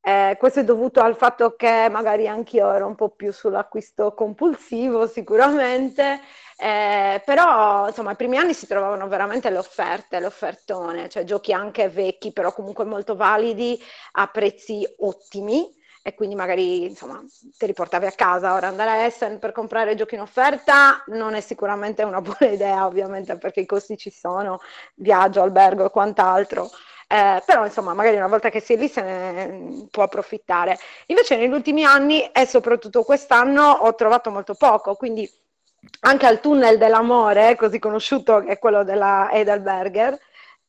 Eh, 0.08 0.38
questo 0.40 0.62
è 0.62 0.64
dovuto 0.64 1.02
al 1.02 1.18
fatto 1.18 1.56
che 1.58 1.90
magari 1.92 2.30
anch'io 2.30 2.72
ero 2.72 2.88
un 2.88 2.96
po' 2.96 3.10
più 3.10 3.34
sull'acquisto 3.34 4.14
compulsivo 4.14 5.06
sicuramente, 5.06 6.22
eh, 6.58 7.22
però 7.26 7.88
insomma 7.90 8.12
i 8.12 8.16
primi 8.16 8.38
anni 8.38 8.54
si 8.54 8.68
trovavano 8.68 9.10
veramente 9.10 9.50
le 9.50 9.58
offerte, 9.58 10.22
le 10.22 10.28
offertone, 10.28 11.10
cioè 11.10 11.26
giochi 11.26 11.52
anche 11.52 11.90
vecchi 11.90 12.32
però 12.32 12.54
comunque 12.54 12.86
molto 12.86 13.18
validi 13.18 13.78
a 14.14 14.28
prezzi 14.28 14.88
ottimi 15.00 15.76
e 16.02 16.14
quindi 16.16 16.36
magari 16.36 16.86
insomma 16.86 17.22
ti 17.58 17.66
riportavi 17.66 18.06
a 18.06 18.12
casa. 18.12 18.54
Ora 18.54 18.68
andare 18.70 18.92
a 18.92 19.04
Essen 19.04 19.40
per 19.40 19.52
comprare 19.52 19.96
giochi 19.96 20.16
in 20.16 20.22
offerta 20.22 21.04
non 21.08 21.34
è 21.34 21.42
sicuramente 21.42 22.04
una 22.04 22.22
buona 22.22 22.48
idea, 22.54 22.86
ovviamente 22.86 23.38
perché 23.38 23.60
i 23.60 23.66
costi 23.66 23.98
ci 23.98 24.10
sono, 24.10 24.62
viaggio, 24.96 25.42
albergo 25.42 25.86
e 25.86 25.90
quant'altro. 25.90 26.70
Eh, 27.10 27.42
però 27.46 27.64
insomma 27.64 27.94
magari 27.94 28.18
una 28.18 28.28
volta 28.28 28.50
che 28.50 28.60
si 28.60 28.74
è 28.74 28.78
lì 28.78 28.90
se 28.90 29.02
ne 29.02 29.88
può 29.90 30.04
approfittare. 30.04 30.78
Invece 31.06 31.38
negli 31.38 31.54
ultimi 31.54 31.86
anni 31.86 32.26
e 32.26 32.46
soprattutto 32.46 33.04
quest'anno 33.04 33.64
ho 33.64 33.96
trovato 33.96 34.30
molto 34.30 34.56
poco, 34.56 34.96
quindi 34.96 35.30
anche 36.02 36.26
al 36.26 36.42
tunnel 36.42 36.78
dell'amore, 36.78 37.56
così 37.56 37.80
conosciuto 37.80 38.40
che 38.40 38.54
è 38.54 38.60
quello 38.60 38.84
della 38.84 39.30
Edelberger, 39.32 40.20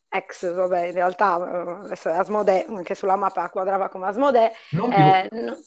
ex, 0.09 0.53
vabbè, 0.53 0.87
in 0.87 0.93
realtà 0.93 1.39
eh, 1.39 1.85
adesso 1.85 2.09
è 2.09 2.13
Asmodee, 2.13 2.67
anche 2.69 2.95
sulla 2.95 3.17
mappa 3.17 3.49
quadrava 3.51 3.89
come 3.89 4.07
Asmodee. 4.07 4.53
Eh, 4.71 5.29
no, 5.33 5.59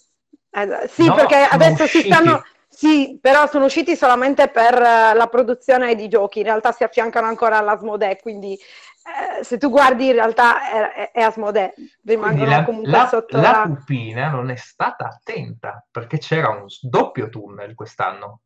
eh, 0.52 0.88
sì, 0.88 1.06
no, 1.06 1.16
perché 1.16 1.36
adesso 1.36 1.84
usciti. 1.84 2.08
si 2.08 2.14
stanno... 2.14 2.44
Sì, 2.74 3.20
però 3.22 3.48
sono 3.48 3.66
usciti 3.66 3.98
solamente 3.98 4.48
per 4.48 4.74
uh, 4.76 5.14
la 5.14 5.28
produzione 5.30 5.94
di 5.94 6.08
giochi, 6.08 6.40
in 6.40 6.46
realtà 6.46 6.72
si 6.72 6.86
affiancano 6.86 7.28
ancora 7.28 7.58
all'Asmodee, 7.58 8.18
quindi 8.22 8.58
eh, 9.04 9.44
se 9.44 9.58
tu 9.58 9.70
guardi 9.70 10.08
in 10.08 10.14
realtà 10.14 10.94
è, 10.94 11.12
è 11.12 11.22
Asmodee, 11.22 11.74
rimangono 12.04 12.50
la, 12.50 12.64
comunque 12.64 12.92
la, 12.92 13.08
sotto 13.08 13.38
la... 13.38 13.52
La 13.52 13.64
pupina 13.64 14.30
non 14.30 14.50
è 14.50 14.56
stata 14.56 15.06
attenta, 15.06 15.86
perché 15.90 16.20
c'era 16.20 16.50
un 16.50 16.66
doppio 16.82 17.30
tunnel 17.30 17.74
quest'anno. 17.74 18.42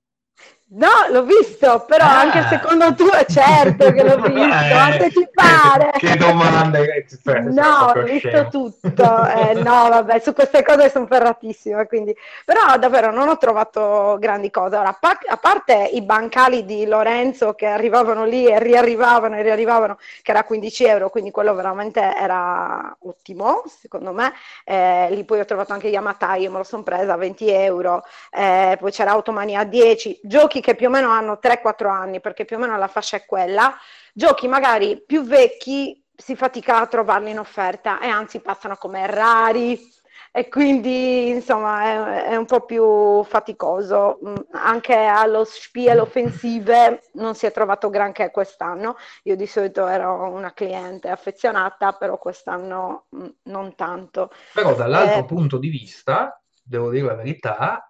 No, 0.67 0.89
l'ho 1.11 1.23
visto, 1.23 1.85
però 1.87 2.05
ah. 2.05 2.21
anche 2.21 2.43
secondo 2.49 2.95
tu 2.95 3.07
è 3.07 3.23
certo 3.25 3.91
che 3.91 4.03
l'ho 4.03 4.17
visto, 4.27 5.03
eh, 5.03 5.09
ti 5.09 5.29
pare. 5.31 5.91
Che 5.91 6.15
domande? 6.17 6.93
Cioè, 7.25 7.39
no, 7.41 7.91
ho 7.93 8.01
visto 8.03 8.47
tutto. 8.49 9.27
Eh, 9.27 9.53
no, 9.55 9.89
vabbè, 9.89 10.19
su 10.19 10.33
queste 10.33 10.63
cose 10.63 10.89
sono 10.89 11.05
ferratissima, 11.05 11.85
quindi... 11.85 12.15
Però 12.43 12.77
davvero 12.77 13.11
non 13.11 13.29
ho 13.29 13.37
trovato 13.37 14.17
grandi 14.19 14.49
cose. 14.49 14.75
Ora, 14.75 14.97
a 14.99 15.37
parte 15.37 15.89
i 15.93 16.01
bancali 16.01 16.65
di 16.65 16.85
Lorenzo 16.85 17.53
che 17.53 17.67
arrivavano 17.67 18.25
lì 18.25 18.47
e 18.47 18.59
riarrivavano 18.59 19.37
e 19.37 19.41
riarrivavano, 19.43 19.97
che 20.21 20.31
era 20.31 20.43
15 20.43 20.83
euro, 20.85 21.09
quindi 21.09 21.31
quello 21.31 21.53
veramente 21.53 21.99
era 21.99 22.95
ottimo, 23.01 23.63
secondo 23.67 24.11
me. 24.13 24.33
Eh, 24.63 25.07
lì 25.11 25.23
poi 25.23 25.39
ho 25.39 25.45
trovato 25.45 25.73
anche 25.73 25.87
Yamatai, 25.87 26.43
io 26.43 26.51
me 26.51 26.57
lo 26.57 26.63
sono 26.63 26.83
presa 26.83 27.13
a 27.13 27.17
20 27.17 27.49
euro, 27.49 28.03
eh, 28.31 28.77
poi 28.79 28.91
c'era 28.91 29.11
Automania 29.11 29.61
a 29.61 29.65
10, 29.65 30.19
giochi 30.23 30.54
che 30.61 30.75
più 30.75 30.87
o 30.87 30.89
meno 30.89 31.09
hanno 31.09 31.39
3-4 31.41 31.89
anni, 31.89 32.21
perché 32.21 32.45
più 32.45 32.57
o 32.57 32.59
meno 32.59 32.77
la 32.77 32.87
fascia 32.87 33.17
è 33.17 33.25
quella, 33.25 33.75
giochi 34.13 34.47
magari 34.47 35.01
più 35.05 35.23
vecchi 35.23 36.03
si 36.15 36.35
fatica 36.35 36.79
a 36.79 36.87
trovarli 36.87 37.31
in 37.31 37.39
offerta 37.39 37.99
e 37.99 38.07
anzi 38.07 38.39
passano 38.39 38.77
come 38.77 39.05
rari 39.07 39.93
e 40.37 40.49
quindi 40.49 41.29
insomma 41.29 41.83
è, 41.83 42.23
è 42.31 42.35
un 42.35 42.45
po' 42.45 42.65
più 42.65 43.23
faticoso. 43.23 44.19
Mm, 44.25 44.35
anche 44.51 44.93
allo 44.93 45.45
spiel 45.45 45.99
offensive 45.99 47.03
non 47.13 47.35
si 47.35 47.45
è 47.45 47.53
trovato 47.53 47.89
granché 47.89 48.31
quest'anno. 48.31 48.97
Io 49.23 49.37
di 49.37 49.47
solito 49.47 49.87
ero 49.87 50.29
una 50.29 50.51
cliente 50.53 51.07
affezionata, 51.07 51.93
però 51.93 52.17
quest'anno 52.17 53.05
mm, 53.15 53.25
non 53.43 53.75
tanto. 53.75 54.29
Però 54.53 54.75
dall'altro 54.75 55.19
eh, 55.19 55.25
punto 55.25 55.57
di 55.57 55.69
vista, 55.69 56.37
devo 56.61 56.89
dire 56.89 57.05
la 57.05 57.15
verità, 57.15 57.89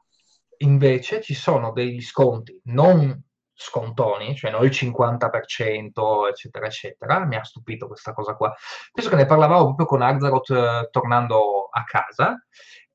invece 0.60 1.22
ci 1.22 1.34
sono 1.34 1.72
degli 1.72 2.02
sconti 2.02 2.60
non 2.66 3.24
scontoni, 3.56 4.36
cioè 4.36 4.52
non 4.52 4.66
il 4.66 4.72
50%, 4.72 6.28
eccetera, 6.30 6.66
eccetera. 6.66 7.26
Mi 7.26 7.36
ha 7.36 7.44
stupito 7.44 7.88
questa 7.88 8.14
cosa 8.14 8.36
qua. 8.36 8.54
Penso 8.92 9.10
che 9.10 9.16
ne 9.16 9.26
parlavamo 9.26 9.64
proprio 9.64 9.86
con 9.86 10.02
Arzarot 10.02 10.50
eh, 10.52 10.90
tornando 10.92 11.70
a 11.72 11.84
casa. 11.84 12.36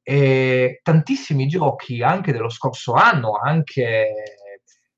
E 0.03 0.81
tantissimi 0.83 1.47
giochi 1.47 2.03
anche 2.03 2.33
dello 2.33 2.49
scorso 2.49 2.95
anno, 2.95 3.39
anche 3.43 4.09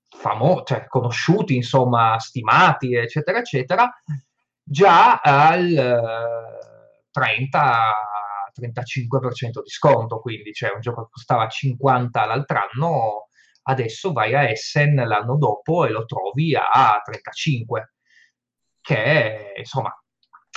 famosi, 0.08 0.62
cioè 0.66 0.86
conosciuti, 0.86 1.56
insomma, 1.56 2.18
stimati, 2.18 2.94
eccetera, 2.94 3.38
eccetera, 3.38 3.90
già 4.62 5.20
al 5.20 6.40
30 7.10 7.60
eh, 7.60 7.92
35% 8.58 9.62
di 9.62 9.70
sconto, 9.70 10.20
quindi 10.20 10.50
c'è 10.52 10.66
cioè 10.66 10.74
un 10.74 10.80
gioco 10.80 11.02
che 11.04 11.08
costava 11.12 11.48
50 11.48 12.24
l'altro 12.26 12.58
anno, 12.58 13.28
adesso 13.62 14.12
vai 14.12 14.34
a 14.34 14.48
Essen 14.48 14.94
l'anno 14.94 15.36
dopo 15.36 15.84
e 15.84 15.90
lo 15.90 16.04
trovi 16.04 16.54
a 16.54 17.00
35, 17.04 17.94
che 18.80 19.54
insomma 19.56 19.94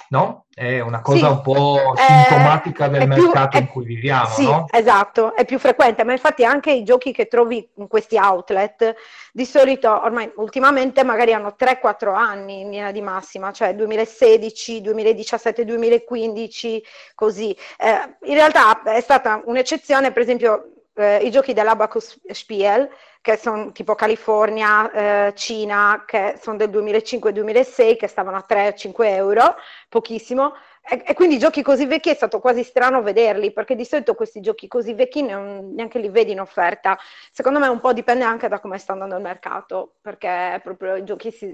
no? 0.09 0.45
È 0.53 0.79
una 0.79 1.01
cosa 1.01 1.27
sì, 1.27 1.31
un 1.33 1.41
po' 1.41 1.93
sintomatica 1.97 2.87
del 2.87 3.07
mercato 3.07 3.49
più, 3.49 3.59
in 3.59 3.67
cui 3.67 3.85
viviamo, 3.85 4.29
sì, 4.29 4.45
no? 4.45 4.65
esatto, 4.71 5.35
è 5.35 5.43
più 5.43 5.59
frequente, 5.59 6.03
ma 6.03 6.13
infatti 6.13 6.45
anche 6.45 6.71
i 6.71 6.83
giochi 6.83 7.11
che 7.11 7.27
trovi 7.27 7.67
in 7.75 7.87
questi 7.87 8.17
outlet, 8.17 8.95
di 9.33 9.45
solito 9.45 9.89
ormai 9.89 10.31
ultimamente 10.37 11.03
magari 11.03 11.33
hanno 11.33 11.55
3-4 11.59 12.15
anni 12.15 12.61
in 12.61 12.69
linea 12.69 12.91
di 12.91 13.01
massima, 13.01 13.51
cioè 13.51 13.75
2016, 13.75 14.81
2017, 14.81 15.65
2015, 15.65 16.83
così. 17.15 17.51
Eh, 17.77 18.29
in 18.29 18.35
realtà 18.35 18.81
è 18.83 19.01
stata 19.01 19.41
un'eccezione, 19.45 20.11
per 20.11 20.21
esempio, 20.21 20.74
eh, 20.95 21.17
i 21.17 21.31
giochi 21.31 21.53
dell'Abacus 21.53 22.19
Spiel, 22.31 22.89
che 23.21 23.37
sono 23.37 23.71
tipo 23.71 23.95
California, 23.95 25.27
eh, 25.27 25.33
Cina, 25.35 26.03
che 26.05 26.37
sono 26.41 26.57
del 26.57 26.69
2005-2006, 26.69 27.97
che 27.97 28.07
stavano 28.07 28.37
a 28.37 28.45
3-5 28.47 28.93
euro, 29.05 29.55
pochissimo. 29.89 30.53
E, 30.87 31.03
e, 31.05 31.13
quindi 31.15 31.39
giochi 31.39 31.63
così 31.63 31.85
vecchi 31.85 32.11
è 32.11 32.13
stato 32.13 32.39
quasi 32.39 32.63
strano 32.63 33.01
vederli, 33.01 33.51
perché 33.51 33.75
di 33.75 33.85
solito 33.85 34.13
questi 34.13 34.41
giochi 34.41 34.67
così 34.67 34.93
vecchi 34.93 35.23
non, 35.23 35.73
neanche 35.73 35.99
li 35.99 36.09
vedi 36.09 36.31
in 36.31 36.39
offerta. 36.39 36.97
Secondo 37.31 37.59
me 37.59 37.67
un 37.67 37.79
po' 37.79 37.93
dipende 37.93 38.23
anche 38.23 38.47
da 38.47 38.59
come 38.59 38.77
sta 38.77 38.93
andando 38.93 39.15
il 39.15 39.21
mercato, 39.21 39.95
perché 40.01 40.59
proprio 40.63 40.95
i 40.95 41.03
giochi 41.03 41.31
si, 41.31 41.53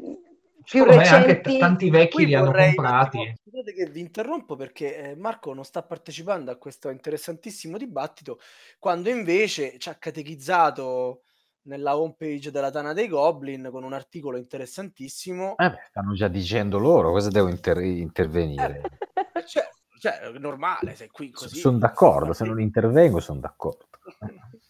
più 0.63 0.83
recenti. 0.83 1.49
Anche 1.49 1.57
tanti 1.57 1.89
vecchi 1.89 2.25
li 2.25 2.33
hanno 2.33 2.51
comprati. 2.51 3.33
Scusate 3.43 3.73
che 3.73 3.85
vi 3.85 3.99
interrompo 3.99 4.55
perché 4.55 4.95
eh, 4.97 5.15
Marco 5.15 5.53
non 5.53 5.63
sta 5.63 5.83
partecipando 5.83 6.51
a 6.51 6.57
questo 6.57 6.89
interessantissimo 6.89 7.77
dibattito, 7.77 8.39
quando 8.79 9.09
invece 9.09 9.77
ci 9.77 9.89
ha 9.89 9.95
catechizzato 9.95 11.23
nella 11.63 11.97
homepage 11.97 12.49
della 12.49 12.71
Tana 12.71 12.93
dei 12.93 13.07
Goblin 13.07 13.69
con 13.71 13.83
un 13.83 13.93
articolo 13.93 14.37
interessantissimo. 14.37 15.55
Eh 15.57 15.69
beh, 15.69 15.85
stanno 15.89 16.13
già 16.13 16.27
dicendo 16.27 16.79
loro, 16.79 17.11
cosa 17.11 17.29
devo 17.29 17.49
inter- 17.49 17.83
intervenire? 17.83 18.81
Eh, 19.33 19.45
cioè, 19.45 19.69
cioè, 19.99 20.31
normale, 20.39 20.95
sei 20.95 21.09
qui 21.09 21.29
così. 21.31 21.59
Sono 21.59 21.77
d'accordo, 21.77 22.33
se 22.33 22.45
non 22.45 22.59
intervengo 22.59 23.19
sono 23.19 23.39
d'accordo. 23.39 23.87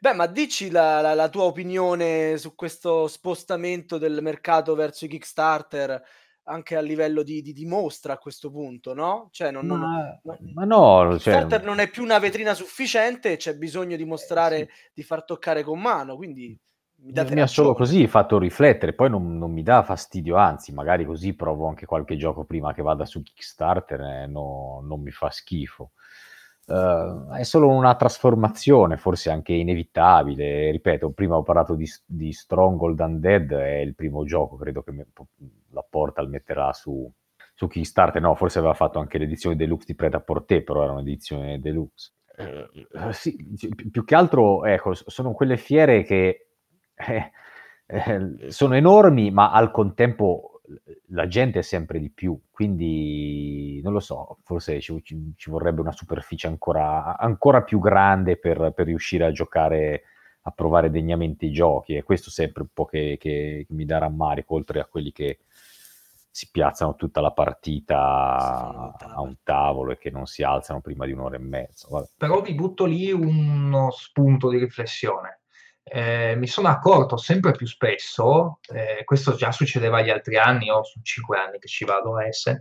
Beh, 0.00 0.14
ma 0.14 0.26
dici 0.26 0.70
la, 0.70 1.00
la, 1.00 1.14
la, 1.14 1.28
tua 1.28 1.44
opinione 1.44 2.36
su 2.36 2.54
questo 2.54 3.06
spostamento 3.08 3.98
del 3.98 4.20
mercato 4.22 4.74
verso 4.74 5.04
i 5.04 5.08
Kickstarter 5.08 6.02
anche 6.44 6.76
a 6.76 6.80
livello 6.80 7.22
di, 7.22 7.42
di, 7.42 7.52
di 7.52 7.66
mostra 7.66 8.14
a 8.14 8.18
questo 8.18 8.50
punto, 8.50 8.94
no? 8.94 9.28
Cioè, 9.30 9.50
non, 9.50 9.66
ma, 9.66 9.76
non, 10.22 10.38
ma 10.54 10.64
no, 10.64 11.10
Kickstarter 11.12 11.58
cioè... 11.60 11.68
non 11.68 11.78
è 11.78 11.90
più 11.90 12.02
una 12.02 12.18
vetrina 12.18 12.54
sufficiente, 12.54 13.36
c'è 13.36 13.54
bisogno 13.54 13.96
di 13.96 14.04
mostrare, 14.04 14.60
eh, 14.60 14.68
sì. 14.72 14.90
di 14.94 15.02
far 15.02 15.24
toccare 15.24 15.62
con 15.62 15.80
mano, 15.80 16.16
quindi 16.16 16.58
mi, 17.00 17.12
mi 17.12 17.40
ha 17.40 17.46
solo 17.46 17.74
così 17.74 18.08
fatto 18.08 18.38
riflettere, 18.38 18.92
poi 18.92 19.08
non, 19.08 19.38
non, 19.38 19.52
mi 19.52 19.62
dà 19.62 19.84
fastidio, 19.84 20.36
anzi, 20.36 20.72
magari 20.72 21.04
così 21.04 21.34
provo 21.34 21.68
anche 21.68 21.86
qualche 21.86 22.16
gioco 22.16 22.44
prima 22.44 22.74
che 22.74 22.82
vada 22.82 23.04
su 23.04 23.22
Kickstarter 23.22 24.00
e 24.00 24.26
no, 24.26 24.80
non 24.82 25.00
mi 25.00 25.12
fa 25.12 25.30
schifo. 25.30 25.92
Uh, 26.68 27.32
è 27.32 27.44
solo 27.44 27.68
una 27.68 27.94
trasformazione, 27.94 28.98
forse 28.98 29.30
anche 29.30 29.54
inevitabile. 29.54 30.70
Ripeto, 30.70 31.12
prima 31.12 31.36
ho 31.36 31.42
parlato 31.42 31.74
di, 31.74 31.88
di 32.04 32.30
Stronghold 32.30 33.00
Undead, 33.00 33.52
è 33.52 33.76
il 33.78 33.94
primo 33.94 34.22
gioco, 34.24 34.56
credo 34.56 34.82
che 34.82 34.92
me, 34.92 35.06
la 35.70 35.82
Portal 35.88 36.28
metterà 36.28 36.74
su, 36.74 37.10
su 37.54 37.66
Kickstarter. 37.68 38.20
No, 38.20 38.34
forse 38.34 38.58
aveva 38.58 38.74
fatto 38.74 38.98
anche 38.98 39.16
l'edizione 39.16 39.56
deluxe 39.56 39.86
di 39.86 39.94
Preda 39.94 40.20
Porté, 40.20 40.62
però 40.62 40.82
era 40.82 40.92
un'edizione 40.92 41.58
deluxe. 41.58 42.12
Uh, 42.36 43.12
sì, 43.12 43.34
più 43.90 44.04
che 44.04 44.14
altro, 44.14 44.66
ecco, 44.66 44.92
sono 44.92 45.32
quelle 45.32 45.56
fiere 45.56 46.02
che 46.02 46.48
eh, 46.94 47.30
eh, 47.86 48.50
sono 48.50 48.74
enormi, 48.74 49.30
ma 49.30 49.52
al 49.52 49.70
contempo 49.70 50.57
la 51.08 51.26
gente 51.26 51.60
è 51.60 51.62
sempre 51.62 51.98
di 51.98 52.10
più, 52.10 52.38
quindi 52.50 53.80
non 53.82 53.92
lo 53.92 54.00
so, 54.00 54.38
forse 54.42 54.80
ci, 54.80 55.02
ci 55.02 55.50
vorrebbe 55.50 55.80
una 55.80 55.92
superficie 55.92 56.46
ancora, 56.46 57.16
ancora 57.16 57.62
più 57.62 57.78
grande 57.78 58.36
per, 58.36 58.72
per, 58.74 58.86
riuscire 58.86 59.24
a 59.24 59.32
giocare 59.32 60.02
a 60.42 60.50
provare 60.50 60.90
degnamente 60.90 61.46
i 61.46 61.50
giochi 61.50 61.94
e 61.94 62.02
questo 62.02 62.30
sempre 62.30 62.62
un 62.62 62.68
po' 62.72 62.86
che, 62.86 63.16
che, 63.18 63.64
che 63.66 63.74
mi 63.74 63.84
dà 63.84 63.98
rammarico, 63.98 64.54
oltre 64.54 64.80
a 64.80 64.86
quelli 64.86 65.12
che 65.12 65.40
si 66.30 66.48
piazzano 66.50 66.94
tutta 66.94 67.20
la 67.20 67.32
partita 67.32 68.94
a 68.96 69.20
un 69.20 69.36
tavolo 69.42 69.92
e 69.92 69.98
che 69.98 70.10
non 70.10 70.26
si 70.26 70.42
alzano 70.44 70.80
prima 70.80 71.04
di 71.04 71.12
un'ora 71.12 71.34
e 71.34 71.40
mezza. 71.40 71.88
Vabbè. 71.90 72.10
Però 72.16 72.40
vi 72.40 72.54
butto 72.54 72.84
lì 72.84 73.10
uno 73.10 73.90
spunto 73.90 74.48
di 74.48 74.58
riflessione. 74.58 75.37
Eh, 75.90 76.34
mi 76.36 76.46
sono 76.46 76.68
accorto 76.68 77.16
sempre 77.16 77.52
più 77.52 77.66
spesso, 77.66 78.58
eh, 78.72 79.04
questo 79.04 79.34
già 79.34 79.52
succedeva 79.52 79.98
agli 79.98 80.10
altri 80.10 80.36
anni, 80.36 80.66
io 80.66 80.84
sono 80.84 81.04
cinque 81.04 81.38
anni 81.38 81.58
che 81.58 81.68
ci 81.68 81.84
vado 81.84 82.16
a 82.16 82.26
Essen, 82.26 82.58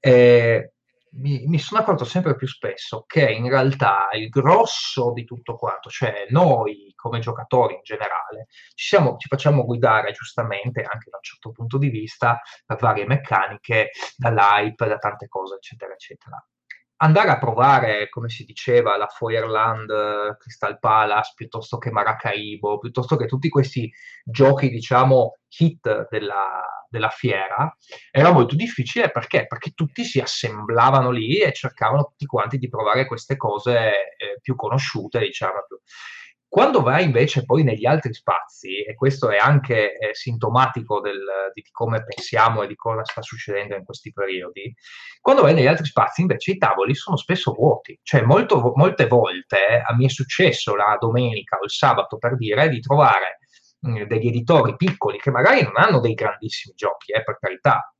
eh, 0.00 0.72
mi, 1.14 1.44
mi, 1.46 1.58
sono 1.58 1.80
accorto 1.80 2.04
sempre 2.04 2.34
più 2.36 2.46
spesso 2.46 3.04
che 3.06 3.30
in 3.30 3.48
realtà 3.48 4.08
il 4.12 4.28
grosso 4.30 5.12
di 5.12 5.24
tutto 5.24 5.56
quanto, 5.56 5.90
cioè 5.90 6.26
noi 6.30 6.92
come 6.96 7.18
giocatori 7.18 7.74
in 7.74 7.82
generale, 7.82 8.46
ci, 8.74 8.86
siamo, 8.86 9.16
ci 9.18 9.28
facciamo 9.28 9.64
guidare 9.64 10.12
giustamente 10.12 10.80
anche 10.80 11.10
da 11.10 11.16
un 11.16 11.22
certo 11.22 11.50
punto 11.50 11.76
di 11.76 11.88
vista 11.88 12.40
per 12.64 12.78
varie 12.78 13.06
meccaniche, 13.06 13.90
dall'hype, 14.16 14.86
da 14.86 14.98
tante 14.98 15.28
cose, 15.28 15.56
eccetera, 15.56 15.92
eccetera 15.92 16.42
andare 17.02 17.30
a 17.30 17.38
provare, 17.38 18.08
come 18.08 18.28
si 18.28 18.44
diceva, 18.44 18.96
la 18.96 19.08
Feuerland, 19.08 20.36
Crystal 20.38 20.78
Palace, 20.78 21.32
piuttosto 21.34 21.76
che 21.78 21.90
Maracaibo, 21.90 22.78
piuttosto 22.78 23.16
che 23.16 23.26
tutti 23.26 23.48
questi 23.48 23.92
giochi, 24.24 24.70
diciamo, 24.70 25.38
hit 25.58 26.08
della, 26.08 26.86
della 26.88 27.08
fiera, 27.08 27.76
era 28.10 28.30
molto 28.30 28.54
difficile 28.54 29.10
perché? 29.10 29.46
Perché 29.46 29.72
tutti 29.72 30.04
si 30.04 30.20
assemblavano 30.20 31.10
lì 31.10 31.40
e 31.40 31.52
cercavano 31.52 32.04
tutti 32.04 32.24
quanti 32.26 32.58
di 32.58 32.68
provare 32.68 33.06
queste 33.06 33.36
cose 33.36 34.14
eh, 34.16 34.38
più 34.40 34.54
conosciute, 34.54 35.18
diciamo. 35.18 35.54
Quando 36.52 36.82
vai 36.82 37.04
invece 37.04 37.46
poi 37.46 37.62
negli 37.62 37.86
altri 37.86 38.12
spazi, 38.12 38.82
e 38.82 38.94
questo 38.94 39.30
è 39.30 39.38
anche 39.38 39.96
eh, 39.96 40.10
sintomatico 40.12 41.00
del, 41.00 41.24
di 41.54 41.62
come 41.70 42.04
pensiamo 42.04 42.60
e 42.60 42.66
di 42.66 42.74
cosa 42.74 43.02
sta 43.06 43.22
succedendo 43.22 43.74
in 43.74 43.86
questi 43.86 44.12
periodi, 44.12 44.70
quando 45.22 45.40
vai 45.40 45.54
negli 45.54 45.66
altri 45.66 45.86
spazi 45.86 46.20
invece 46.20 46.50
i 46.50 46.58
tavoli 46.58 46.94
sono 46.94 47.16
spesso 47.16 47.52
vuoti, 47.52 47.98
cioè 48.02 48.20
molto, 48.20 48.74
molte 48.74 49.06
volte 49.06 49.56
eh, 49.56 49.94
mi 49.96 50.04
è 50.04 50.10
successo 50.10 50.76
la 50.76 50.94
domenica 51.00 51.56
o 51.56 51.64
il 51.64 51.70
sabato 51.70 52.18
per 52.18 52.36
dire 52.36 52.68
di 52.68 52.80
trovare 52.80 53.38
mh, 53.78 54.02
degli 54.02 54.26
editori 54.26 54.76
piccoli 54.76 55.16
che 55.18 55.30
magari 55.30 55.62
non 55.62 55.72
hanno 55.76 56.00
dei 56.00 56.12
grandissimi 56.12 56.74
giochi, 56.76 57.12
eh, 57.12 57.22
per 57.22 57.38
carità, 57.40 57.91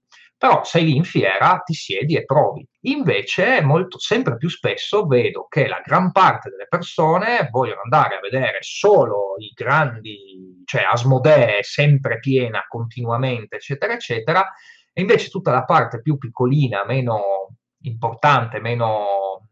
però 0.43 0.65
sei 0.65 0.87
lì 0.87 0.97
in 0.97 1.05
fiera, 1.05 1.63
ti 1.65 1.73
siedi 1.73 2.17
e 2.17 2.25
provi. 2.25 2.67
Invece, 2.87 3.61
molto, 3.61 4.01
sempre 4.01 4.37
più 4.37 4.49
spesso 4.49 5.07
vedo 5.07 5.47
che 5.49 5.69
la 5.69 5.81
gran 5.85 6.11
parte 6.11 6.51
delle 6.51 6.67
persone 6.69 7.47
vogliono 7.49 7.83
andare 7.83 8.17
a 8.17 8.21
vedere 8.21 8.59
solo 8.59 9.37
i 9.39 9.53
grandi, 9.55 10.65
cioè 10.65 10.83
Asmodee 10.83 11.63
sempre 11.63 12.19
piena 12.19 12.65
continuamente, 12.67 13.55
eccetera, 13.55 13.93
eccetera, 13.93 14.45
e 14.93 15.01
invece 15.01 15.29
tutta 15.29 15.53
la 15.53 15.63
parte 15.63 16.03
più 16.03 16.19
piccolina, 16.19 16.85
meno 16.85 17.59
importante, 17.83 18.59
meno 18.59 19.47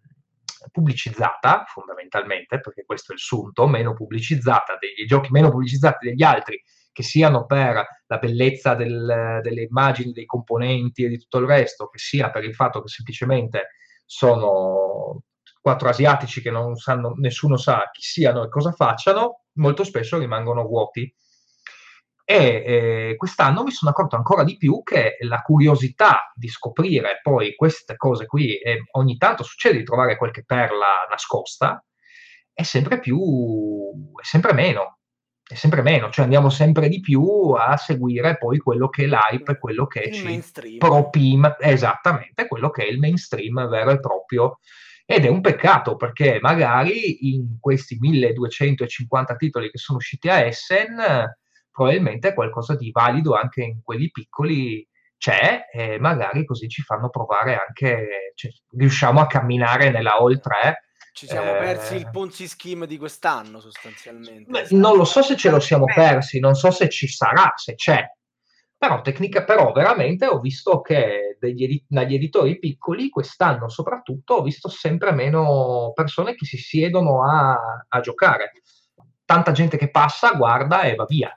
pubblicizzata, 0.73 1.67
fondamentalmente, 1.69 2.59
perché 2.59 2.83
questo 2.85 3.13
è 3.13 3.15
il 3.15 3.21
sunto, 3.21 3.69
meno 3.69 3.95
pubblicizzata 3.95 4.77
degli 4.77 5.07
giochi 5.07 5.31
meno 5.31 5.51
pubblicizzati 5.51 6.09
degli 6.09 6.25
altri 6.25 6.61
che 6.93 7.03
siano 7.03 7.47
per 7.47 7.87
la 8.07 8.19
bellezza 8.19 8.75
del, 8.75 9.41
delle 9.43 9.63
immagini, 9.63 10.13
dei 10.13 10.27
componenti 10.27 11.05
e 11.05 11.09
di 11.09 11.19
tutto 11.19 11.39
il 11.39 11.47
resto, 11.47 11.89
che 11.89 11.99
sia 11.99 12.31
per 12.31 12.45
il 12.45 12.55
fatto 12.55 12.83
che 12.83 12.89
semplicemente 12.89 13.69
sono 14.05 15.23
quattro 15.61 15.89
asiatici 15.89 16.41
che 16.41 16.51
non 16.51 16.75
sanno, 16.77 17.15
nessuno 17.17 17.57
sa 17.57 17.91
chi 17.93 18.03
siano 18.03 18.43
e 18.43 18.49
cosa 18.49 18.73
facciano, 18.73 19.45
molto 19.55 19.85
spesso 19.85 20.19
rimangono 20.19 20.65
vuoti. 20.65 21.13
E 22.25 22.63
eh, 22.65 23.17
quest'anno 23.17 23.65
mi 23.65 23.73
sono 23.73 23.91
accorto 23.91 24.15
ancora 24.15 24.45
di 24.45 24.57
più 24.57 24.83
che 24.85 25.17
la 25.21 25.43
curiosità 25.43 26.33
di 26.35 26.49
scoprire 26.49 27.19
poi 27.23 27.57
queste 27.57 27.97
cose 27.97 28.27
qui, 28.27 28.57
e 28.57 28.85
ogni 28.93 29.17
tanto 29.17 29.43
succede 29.43 29.79
di 29.79 29.85
trovare 29.85 30.17
qualche 30.17 30.45
perla 30.45 31.07
nascosta, 31.09 31.85
è 32.53 32.63
sempre 32.63 33.01
più, 33.01 33.19
è 34.21 34.25
sempre 34.25 34.53
meno 34.53 35.00
sempre 35.57 35.83
meno, 35.83 36.11
cioè 36.11 36.25
andiamo 36.25 36.49
sempre 36.49 36.89
di 36.89 37.01
più 37.01 37.53
a 37.57 37.77
seguire 37.77 38.37
poi 38.39 38.59
quello 38.59 38.89
che 38.89 39.05
è 39.05 39.07
l'hype, 39.07 39.59
quello 39.59 39.87
che 39.87 40.01
il 40.01 40.15
ci 40.15 40.25
mainstream. 40.25 40.79
esattamente, 41.59 42.47
quello 42.47 42.71
che 42.71 42.85
è 42.85 42.89
il 42.89 42.99
mainstream 42.99 43.69
vero 43.69 43.91
e 43.91 44.01
proprio. 44.01 44.59
Ed 45.05 45.25
è 45.25 45.29
un 45.29 45.41
peccato 45.41 45.97
perché 45.97 46.39
magari 46.41 47.33
in 47.35 47.59
questi 47.59 47.97
1250 47.99 49.35
titoli 49.37 49.71
che 49.71 49.79
sono 49.79 49.99
usciti 49.99 50.29
a 50.29 50.45
Essen, 50.45 50.97
probabilmente 51.71 52.33
qualcosa 52.33 52.77
di 52.77 52.91
valido 52.93 53.35
anche 53.35 53.63
in 53.63 53.81
quelli 53.83 54.11
piccoli 54.11 54.87
c'è 55.17 55.67
e 55.73 55.99
magari 55.99 56.45
così 56.45 56.69
ci 56.69 56.83
fanno 56.83 57.11
provare 57.11 57.57
anche, 57.57 58.33
cioè, 58.35 58.51
riusciamo 58.77 59.21
a 59.21 59.27
camminare 59.27 59.91
nella 59.91 60.17
All 60.17 60.41
3 60.41 60.79
ci 61.13 61.27
siamo 61.27 61.53
persi 61.53 61.97
il 61.97 62.07
eh. 62.07 62.11
Ponzi 62.11 62.47
Scheme 62.47 62.87
di 62.87 62.99
quest'anno 62.99 63.61
sostanzialmente. 63.61 64.51
Beh, 64.51 64.67
non 64.71 64.97
lo 64.97 65.05
so 65.05 65.23
se 65.23 65.37
ce 65.37 65.51
lo 65.51 65.61
siamo 65.61 65.85
persi, 65.85 66.39
non 66.39 66.55
so 66.55 66.71
se 66.71 66.89
ci 66.89 67.09
sarà, 67.09 67.53
se 67.57 67.75
c'è. 67.75 68.05
Però, 68.77 69.03
tecnica, 69.03 69.45
però 69.45 69.73
veramente 69.73 70.27
ho 70.27 70.41
visto 70.41 70.81
che 70.81 71.37
degli, 71.39 71.85
dagli 71.87 72.15
editori 72.15 72.59
piccoli 72.59 73.11
quest'anno 73.11 73.69
soprattutto 73.69 74.35
ho 74.35 74.43
visto 74.43 74.71
sempre 74.71 75.13
meno 75.13 75.93
persone 75.95 76.35
che 76.35 76.47
si 76.47 76.57
siedono 76.57 77.23
a, 77.23 77.85
a 77.87 78.01
giocare. 78.01 78.53
Tanta 79.25 79.53
gente 79.53 79.77
che 79.77 79.91
passa, 79.91 80.33
guarda 80.33 80.83
e 80.83 80.95
va 80.95 81.05
via. 81.05 81.31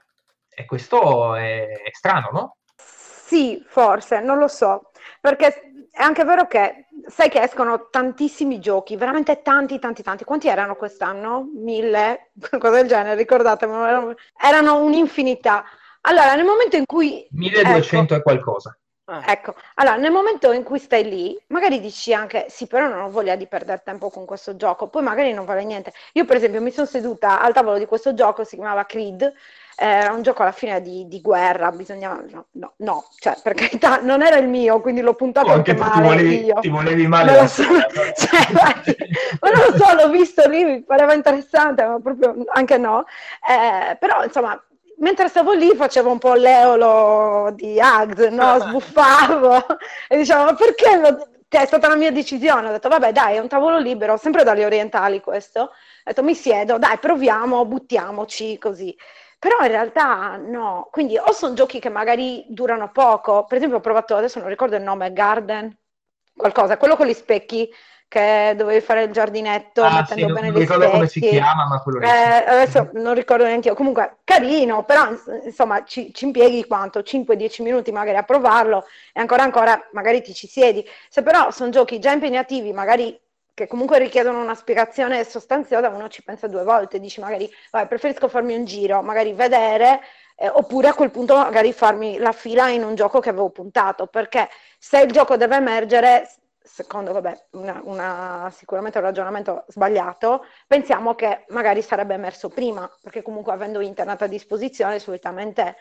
E 0.48 0.64
questo 0.64 1.34
è, 1.34 1.66
è 1.66 1.90
strano, 1.92 2.30
no? 2.32 2.56
Sì, 2.76 3.62
forse, 3.66 4.20
non 4.20 4.38
lo 4.38 4.48
so. 4.48 4.90
Perché 5.20 5.88
è 5.90 6.02
anche 6.02 6.24
vero 6.24 6.46
che 6.46 6.83
sai 7.06 7.28
che 7.28 7.40
escono 7.40 7.88
tantissimi 7.90 8.58
giochi, 8.60 8.96
veramente 8.96 9.42
tanti, 9.42 9.78
tanti, 9.78 10.02
tanti. 10.02 10.24
Quanti 10.24 10.48
erano 10.48 10.76
quest'anno? 10.76 11.48
Mille? 11.54 12.30
Qualcosa 12.48 12.76
del 12.76 12.88
genere, 12.88 13.14
ricordatemi, 13.16 13.72
erano, 13.72 14.14
erano 14.40 14.82
un'infinità. 14.82 15.64
Allora, 16.02 16.34
nel 16.34 16.44
momento 16.44 16.76
in 16.76 16.84
cui... 16.86 17.26
1200 17.30 18.14
ecco, 18.14 18.14
e 18.14 18.22
qualcosa. 18.22 18.78
Eh. 19.06 19.32
Ecco, 19.32 19.54
allora 19.74 19.96
nel 19.96 20.10
momento 20.10 20.50
in 20.52 20.62
cui 20.62 20.78
stai 20.78 21.04
lì, 21.04 21.38
magari 21.48 21.78
dici 21.78 22.14
anche 22.14 22.46
sì, 22.48 22.66
però 22.66 22.88
non 22.88 23.02
ho 23.02 23.10
voglia 23.10 23.36
di 23.36 23.46
perdere 23.46 23.82
tempo 23.84 24.08
con 24.08 24.24
questo 24.24 24.56
gioco, 24.56 24.88
poi 24.88 25.02
magari 25.02 25.32
non 25.34 25.44
vale 25.44 25.64
niente. 25.64 25.92
Io, 26.12 26.24
per 26.24 26.36
esempio, 26.36 26.62
mi 26.62 26.70
sono 26.70 26.86
seduta 26.86 27.40
al 27.42 27.52
tavolo 27.52 27.76
di 27.76 27.84
questo 27.84 28.14
gioco, 28.14 28.44
si 28.44 28.56
chiamava 28.56 28.86
Creed, 28.86 29.30
era 29.76 30.12
un 30.12 30.22
gioco 30.22 30.42
alla 30.42 30.52
fine 30.52 30.80
di, 30.80 31.06
di 31.08 31.20
guerra, 31.20 31.70
bisognava... 31.70 32.22
No, 32.30 32.46
no, 32.52 32.72
no, 32.76 33.04
cioè 33.18 33.36
per 33.42 33.54
carità 33.54 34.00
non 34.00 34.22
era 34.22 34.36
il 34.36 34.48
mio, 34.48 34.80
quindi 34.80 35.00
l'ho 35.00 35.14
puntato 35.14 35.48
oh, 35.48 35.54
anche, 35.54 35.74
male. 35.74 35.94
Ti 35.94 36.00
volevi, 36.00 36.44
io. 36.44 36.60
ti 36.60 36.68
volevi 36.68 37.06
male. 37.06 37.48
So, 37.48 37.62
cioè, 38.16 38.52
ma 39.40 39.50
non 39.50 39.64
lo 39.70 39.76
so, 39.76 39.94
l'ho 39.94 40.10
visto 40.10 40.48
lì, 40.48 40.64
mi 40.64 40.82
pareva 40.82 41.14
interessante, 41.14 41.84
ma 41.84 41.98
proprio 42.00 42.44
anche 42.52 42.78
no. 42.78 43.04
Eh, 43.48 43.96
però 43.96 44.24
insomma, 44.24 44.60
mentre 44.98 45.28
stavo 45.28 45.52
lì 45.52 45.74
facevo 45.74 46.10
un 46.10 46.18
po' 46.18 46.34
l'eolo 46.34 47.52
di 47.54 47.80
Ags, 47.80 48.28
no? 48.28 48.58
Sbuffavo 48.60 49.66
e 50.08 50.16
dicevo, 50.16 50.44
ma 50.44 50.54
perché? 50.54 50.96
Lo... 50.96 51.28
Cioè, 51.48 51.62
è 51.62 51.66
stata 51.66 51.88
la 51.88 51.96
mia 51.96 52.10
decisione. 52.10 52.68
Ho 52.68 52.72
detto, 52.72 52.88
vabbè, 52.88 53.12
dai, 53.12 53.36
è 53.36 53.38
un 53.38 53.48
tavolo 53.48 53.78
libero, 53.78 54.16
sempre 54.16 54.42
dalle 54.42 54.64
orientali 54.64 55.20
questo. 55.20 55.60
Ho 55.60 55.70
detto, 56.02 56.22
mi 56.22 56.34
siedo, 56.34 56.78
dai, 56.78 56.98
proviamo, 56.98 57.64
buttiamoci 57.64 58.58
così. 58.58 58.96
Però 59.44 59.58
in 59.60 59.68
realtà 59.68 60.36
no, 60.38 60.88
quindi 60.90 61.18
o 61.18 61.30
sono 61.32 61.52
giochi 61.52 61.78
che 61.78 61.90
magari 61.90 62.46
durano 62.48 62.90
poco, 62.90 63.44
per 63.44 63.58
esempio 63.58 63.76
ho 63.76 63.82
provato, 63.82 64.16
adesso 64.16 64.38
non 64.38 64.48
ricordo 64.48 64.74
il 64.74 64.82
nome, 64.82 65.12
Garden, 65.12 65.70
qualcosa, 66.34 66.78
quello 66.78 66.96
con 66.96 67.06
gli 67.06 67.12
specchi, 67.12 67.68
che 68.08 68.54
dovevi 68.56 68.80
fare 68.80 69.02
il 69.02 69.10
giardinetto 69.12 69.82
ah, 69.82 69.96
mettendo 69.96 70.28
sì, 70.28 70.32
bene 70.32 70.46
non, 70.46 70.52
non 70.52 70.60
ricordo 70.60 70.88
come 70.88 71.08
si 71.08 71.20
chiama, 71.20 71.66
ma 71.66 71.82
quello 71.82 72.00
eh, 72.00 72.08
adesso 72.08 72.88
non 72.94 73.12
ricordo 73.12 73.44
neanche 73.44 73.68
io. 73.68 73.74
Comunque 73.74 74.20
carino, 74.24 74.82
però 74.84 75.10
insomma 75.44 75.84
ci, 75.84 76.14
ci 76.14 76.24
impieghi 76.24 76.66
quanto? 76.66 77.00
5-10 77.00 77.62
minuti 77.62 77.92
magari 77.92 78.16
a 78.16 78.22
provarlo 78.22 78.86
e 79.12 79.20
ancora 79.20 79.42
ancora 79.42 79.78
magari 79.92 80.22
ti 80.22 80.32
ci 80.32 80.46
siedi. 80.46 80.82
Se 81.10 81.22
però 81.22 81.50
sono 81.50 81.68
giochi 81.68 81.98
già 81.98 82.12
impegnativi, 82.12 82.72
magari 82.72 83.14
che 83.54 83.68
comunque 83.68 83.98
richiedono 83.98 84.42
una 84.42 84.56
spiegazione 84.56 85.22
sostanziosa, 85.24 85.88
uno 85.88 86.08
ci 86.08 86.22
pensa 86.24 86.48
due 86.48 86.64
volte, 86.64 86.98
dici 86.98 87.20
magari 87.20 87.48
vabbè, 87.70 87.86
preferisco 87.86 88.28
farmi 88.28 88.54
un 88.56 88.64
giro, 88.64 89.00
magari 89.00 89.32
vedere, 89.32 90.00
eh, 90.36 90.48
oppure 90.48 90.88
a 90.88 90.94
quel 90.94 91.12
punto 91.12 91.36
magari 91.36 91.72
farmi 91.72 92.18
la 92.18 92.32
fila 92.32 92.68
in 92.68 92.82
un 92.82 92.96
gioco 92.96 93.20
che 93.20 93.28
avevo 93.28 93.50
puntato, 93.50 94.08
perché 94.08 94.48
se 94.78 95.00
il 95.00 95.12
gioco 95.12 95.36
deve 95.36 95.56
emergere, 95.56 96.28
secondo 96.60 97.12
vabbè, 97.12 97.46
una, 97.52 97.80
una, 97.84 98.52
sicuramente 98.52 98.98
un 98.98 99.04
ragionamento 99.04 99.64
sbagliato, 99.68 100.44
pensiamo 100.66 101.14
che 101.14 101.44
magari 101.48 101.80
sarebbe 101.80 102.14
emerso 102.14 102.48
prima, 102.48 102.90
perché 103.00 103.22
comunque 103.22 103.52
avendo 103.52 103.80
internet 103.80 104.22
a 104.22 104.26
disposizione 104.26 104.98
solitamente 104.98 105.76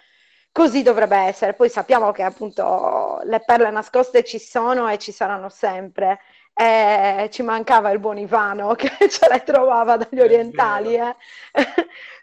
così 0.52 0.84
dovrebbe 0.84 1.18
essere. 1.18 1.54
Poi 1.54 1.70
sappiamo 1.70 2.12
che 2.12 2.22
appunto 2.22 3.20
le 3.24 3.42
perle 3.44 3.72
nascoste 3.72 4.24
ci 4.24 4.40
sono 4.40 4.88
e 4.88 5.00
ci 5.00 5.12
saranno 5.12 5.50
sempre 5.50 6.20
eh, 6.54 7.30
ci 7.32 7.42
mancava 7.42 7.90
il 7.92 8.00
buon 8.00 8.18
Ivano 8.18 8.74
che 8.76 8.90
ce 9.10 9.28
le 9.30 9.44
trovava 9.44 9.98
dagli 9.98 10.20
orientali. 10.20 10.96
Eh. 10.96 11.16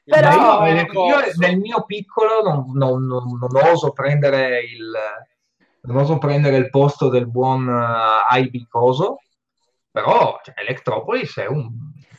Però... 0.05 0.67
Io, 0.67 0.83
io, 0.83 1.19
nel 1.37 1.59
mio 1.59 1.85
piccolo 1.85 2.43
non, 2.43 2.73
non, 2.75 3.07
non, 3.07 3.39
non, 3.39 3.65
oso 3.65 3.93
prendere 3.93 4.61
il 4.61 4.91
non 5.83 5.97
oso 5.97 6.19
prendere 6.19 6.57
il 6.57 6.69
posto 6.69 7.09
del 7.09 7.29
buon 7.29 7.67
uh, 7.67 8.37
Ibi 8.37 8.67
Coso 8.69 9.21
però 9.91 10.39
cioè, 10.43 10.55
Electropolis 10.59 11.39
è 11.39 11.47
un 11.47 11.71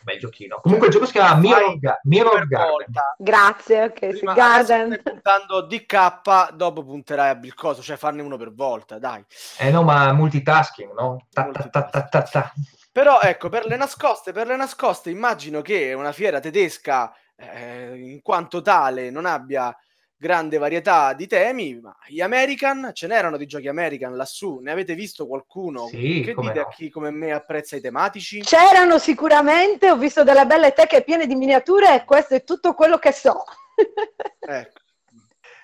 bel 0.04 0.20
giochino. 0.20 0.60
Comunque 0.62 0.88
il 0.88 0.94
gioco 0.94 1.06
si 1.06 1.14
chiama 1.14 1.36
Mirror, 1.36 1.80
Ga- 1.80 2.00
Mirror 2.04 2.48
Garden. 2.48 2.94
Grazie, 3.18 3.84
ok, 3.84 4.08
Prima, 4.08 4.34
Garden. 4.34 5.00
Stai 5.00 5.14
puntando 5.14 5.62
DK, 5.62 6.54
dopo 6.54 6.84
punterai 6.84 7.30
a 7.30 7.36
Bilcoso, 7.36 7.82
cioè 7.82 7.98
farne 7.98 8.22
uno 8.22 8.38
per 8.38 8.54
volta, 8.54 9.00
dai. 9.00 9.24
Eh 9.58 9.72
no, 9.72 9.84
ma 9.84 10.12
multitasking, 10.14 10.94
no? 10.94 11.26
Ta, 11.32 11.52
ta, 11.52 12.24
ta, 12.24 12.54
Però 12.92 13.20
ecco, 13.22 13.50
per 13.50 13.66
le 13.66 13.78
nascoste, 13.78 14.32
per 14.32 14.48
le 14.48 14.56
nascoste 14.56 15.10
immagino 15.10 15.62
che 15.62 15.94
una 15.94 16.12
fiera 16.12 16.40
tedesca 16.40 17.14
eh, 17.36 17.96
in 17.96 18.22
quanto 18.22 18.62
tale 18.62 19.10
non 19.10 19.26
abbia 19.26 19.76
grande 20.22 20.60
varietà 20.60 21.14
di 21.14 21.26
temi, 21.26 21.80
ma 21.82 21.98
gli 22.06 22.22
American, 22.22 22.92
ce 22.94 23.08
n'erano 23.08 23.38
di 23.38 23.48
giochi 23.48 23.68
American 23.68 24.16
lassù, 24.16 24.60
ne 24.60 24.70
avete 24.70 24.94
visto 24.94 25.26
qualcuno? 25.26 25.88
Sì, 25.88 26.22
che 26.24 26.36
dite 26.36 26.60
no. 26.60 26.62
a 26.62 26.68
chi 26.68 26.92
come 26.92 27.10
me 27.10 27.32
apprezza 27.32 27.76
i 27.76 27.82
tematici? 27.82 28.42
C'erano 28.42 29.00
sicuramente, 29.00 29.90
ho 29.90 29.98
visto 29.98 30.24
delle 30.24 30.46
belle 30.46 30.74
teche 30.74 31.02
piene 31.02 31.26
di 31.26 31.34
miniature 31.34 31.96
e 31.96 32.06
questo 32.06 32.36
è 32.36 32.44
tutto 32.44 32.76
quello 32.76 33.00
che 33.00 33.12
so. 33.12 33.46
ecco. 34.40 34.80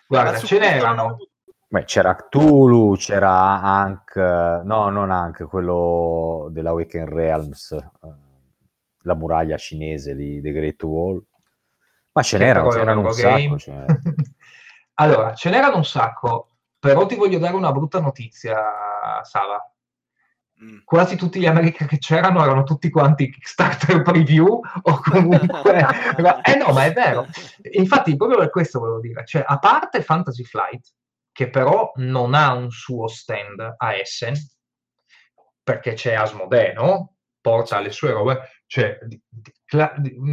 Guarda, 0.07 0.39
ce 0.39 0.57
n'erano. 0.57 1.17
Beh, 1.67 1.83
c'era 1.83 2.15
Cthulhu, 2.15 2.95
c'era 2.95 3.61
anche, 3.61 4.21
no, 4.63 4.89
non 4.89 5.11
anche 5.11 5.43
quello 5.43 6.47
della 6.49 6.71
Weekend 6.71 7.09
Realms, 7.09 7.73
eh, 7.73 7.83
la 9.03 9.13
muraglia 9.13 9.57
cinese 9.57 10.15
di 10.15 10.41
The 10.41 10.51
Great 10.51 10.81
Wall. 10.81 11.23
Ma 12.13 12.23
ce 12.23 12.39
n'erano, 12.39 12.69
c'erano 12.69 13.01
un 13.01 13.13
sacco. 13.13 13.59
Cioè... 13.59 13.85
allora, 14.99 15.33
ce 15.33 15.49
n'erano 15.49 15.77
un 15.77 15.85
sacco, 15.85 16.49
però 16.79 17.05
ti 17.05 17.15
voglio 17.15 17.37
dare 17.37 17.55
una 17.55 17.71
brutta 17.71 17.99
notizia, 17.99 18.57
Sava. 19.23 19.61
Mm. 20.63 20.79
Quasi 20.83 21.15
tutti 21.15 21.39
gli 21.39 21.45
America 21.45 21.85
che 21.85 21.99
c'erano 21.99 22.41
erano 22.41 22.63
tutti 22.63 22.89
quanti 22.89 23.29
Kickstarter 23.29 24.01
preview 24.03 24.59
o 24.81 25.01
comunque... 25.03 25.85
eh 26.43 26.55
no, 26.55 26.73
ma 26.73 26.85
è 26.85 26.93
vero. 26.93 27.27
Infatti, 27.73 28.15
proprio 28.15 28.39
per 28.39 28.49
questo 28.49 28.79
volevo 28.79 28.99
dire, 28.99 29.23
cioè, 29.25 29.43
a 29.45 29.59
parte 29.59 30.01
Fantasy 30.01 30.43
Flight, 30.43 30.93
che 31.31 31.49
però 31.49 31.91
non 31.97 32.33
ha 32.33 32.53
un 32.53 32.71
suo 32.71 33.07
stand 33.07 33.75
a 33.77 33.93
Essen, 33.93 34.33
perché 35.61 35.93
c'è 35.93 36.13
Asmodee, 36.15 36.73
no? 36.73 37.17
Porta 37.39 37.79
le 37.79 37.91
sue 37.91 38.11
robe, 38.11 38.63
cioè, 38.65 38.97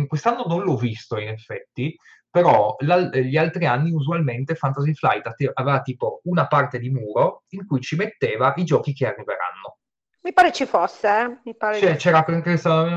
quest'anno 0.06 0.44
non 0.46 0.62
l'ho 0.62 0.76
visto 0.76 1.18
in 1.18 1.28
effetti, 1.28 1.94
però 2.34 2.74
gli 2.80 3.36
altri 3.36 3.64
anni 3.64 3.92
usualmente 3.92 4.56
Fantasy 4.56 4.92
Flight 4.92 5.32
aveva 5.52 5.82
tipo 5.82 6.20
una 6.24 6.48
parte 6.48 6.80
di 6.80 6.90
muro 6.90 7.44
in 7.50 7.64
cui 7.64 7.80
ci 7.80 7.94
metteva 7.94 8.52
i 8.56 8.64
giochi 8.64 8.92
che 8.92 9.06
arriveranno. 9.06 9.78
Mi 10.20 10.32
pare 10.32 10.50
ci 10.50 10.66
fosse, 10.66 11.06
eh? 11.06 11.38
Mi 11.44 11.54
pare 11.54 11.78
cioè, 11.78 11.94
c'era, 11.94 12.24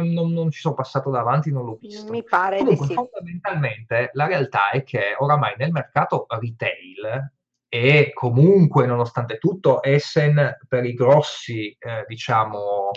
non, 0.01 0.33
non, 0.33 0.49
ci 0.49 0.59
sono 0.59 0.73
passato 0.73 1.11
davanti, 1.11 1.51
non 1.51 1.65
l'ho 1.65 1.77
visto. 1.79 2.09
Mi 2.09 2.23
pare 2.23 2.57
Comunque, 2.57 2.87
sì. 2.87 2.93
fondamentalmente, 2.95 4.09
la 4.13 4.25
realtà 4.25 4.71
è 4.71 4.81
che 4.83 5.15
oramai 5.15 5.53
nel 5.55 5.71
mercato 5.71 6.25
retail 6.29 7.31
e 7.69 8.09
comunque, 8.15 8.87
nonostante 8.87 9.37
tutto, 9.37 9.83
Essen 9.83 10.57
per 10.67 10.83
i 10.83 10.95
grossi, 10.95 11.77
eh, 11.77 12.05
diciamo, 12.07 12.89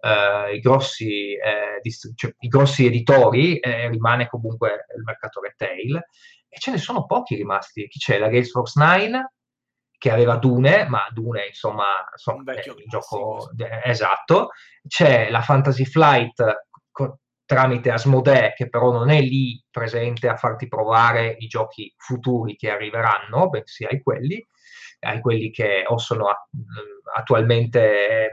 eh, 0.00 0.54
i, 0.54 0.60
grossi, 0.60 1.32
eh, 1.34 1.80
dist- 1.82 2.12
cioè, 2.14 2.32
i, 2.40 2.48
grossi, 2.48 2.86
editori 2.86 3.58
eh, 3.58 3.88
rimane 3.88 4.28
comunque 4.28 4.86
il 4.96 5.02
mercato 5.04 5.40
retail 5.40 5.96
e 6.48 6.58
ce 6.58 6.70
ne 6.70 6.78
sono 6.78 7.06
pochi 7.06 7.34
rimasti. 7.36 7.86
Chi 7.88 7.98
c'è? 7.98 8.18
La 8.18 8.28
Games 8.28 8.50
Force 8.50 8.78
9 8.78 9.32
che 9.98 10.10
aveva 10.10 10.36
Dune, 10.36 10.86
ma 10.88 11.06
Dune 11.12 11.46
insomma, 11.46 11.84
insomma 12.10 12.54
è 12.54 12.60
il 12.66 12.84
gioco 12.88 13.50
de- 13.52 13.82
esatto. 13.84 14.50
C'è 14.86 15.30
la 15.30 15.42
Fantasy 15.42 15.84
Flight 15.84 16.66
co- 16.90 17.18
tramite 17.44 17.90
Asmodee 17.90 18.52
che 18.54 18.68
però 18.68 18.92
non 18.92 19.10
è 19.10 19.20
lì 19.20 19.62
presente 19.70 20.28
a 20.28 20.36
farti 20.36 20.68
provare 20.68 21.34
i 21.38 21.46
giochi 21.48 21.92
futuri 21.98 22.56
che 22.56 22.70
arriveranno, 22.70 23.48
bensì 23.50 23.84
ai 23.84 24.00
quelli, 24.02 24.44
ai 25.00 25.20
quelli 25.20 25.50
che 25.50 25.84
o 25.86 25.98
sono 25.98 26.28
a- 26.28 26.48
attualmente 27.16 28.30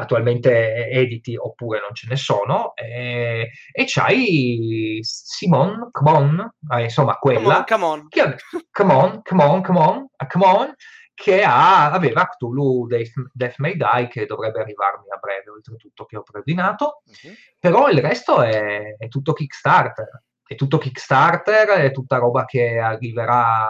attualmente 0.00 0.88
editi 0.88 1.36
oppure 1.36 1.80
non 1.80 1.92
ce 1.92 2.06
ne 2.08 2.16
sono, 2.16 2.74
e, 2.76 3.50
e 3.72 3.84
c'hai 3.86 4.98
Simon, 5.02 5.88
come 5.90 6.10
on, 6.10 6.52
eh, 6.72 6.82
insomma 6.84 7.16
quella, 7.16 7.64
come 7.66 7.84
on, 7.84 8.08
che, 8.08 8.36
come 8.70 8.92
on, 8.92 9.22
come 9.22 9.44
on, 9.44 9.62
come 9.62 9.78
on, 9.80 10.06
come 10.28 10.44
on, 10.44 10.74
che 11.14 11.42
ha, 11.42 11.90
aveva 11.90 12.28
Cthulhu 12.28 12.86
Death, 12.86 13.12
Death 13.32 13.58
May 13.58 13.76
Die 13.76 14.08
che 14.08 14.26
dovrebbe 14.26 14.60
arrivarmi 14.60 15.10
a 15.10 15.18
breve 15.18 15.50
oltretutto 15.50 16.04
che 16.04 16.16
ho 16.16 16.22
preordinato, 16.22 17.02
uh-huh. 17.04 17.32
però 17.58 17.88
il 17.88 17.98
resto 17.98 18.40
è, 18.42 18.96
è 18.96 19.08
tutto 19.08 19.32
Kickstarter. 19.32 20.22
È 20.48 20.54
tutto 20.54 20.78
Kickstarter, 20.78 21.68
è 21.68 21.90
tutta 21.90 22.16
roba 22.16 22.46
che 22.46 22.78
arriverà, 22.78 23.68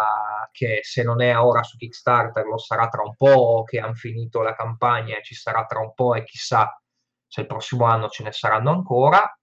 che 0.58 0.80
se 0.82 1.04
non 1.04 1.22
è 1.22 1.38
ora 1.38 1.62
su 1.62 1.76
Kickstarter 1.76 2.44
lo 2.44 2.58
sarà 2.58 2.88
tra 2.88 3.02
un 3.02 3.14
po', 3.14 3.62
che 3.62 3.78
hanno 3.78 3.94
finito 3.94 4.42
la 4.42 4.56
campagna 4.56 5.16
e 5.16 5.22
ci 5.22 5.36
sarà 5.36 5.64
tra 5.66 5.78
un 5.78 5.94
po' 5.94 6.16
e 6.16 6.24
chissà 6.24 6.82
se 7.28 7.42
il 7.42 7.46
prossimo 7.46 7.84
anno 7.84 8.08
ce 8.08 8.24
ne 8.24 8.32
saranno 8.32 8.72
ancora. 8.72 9.38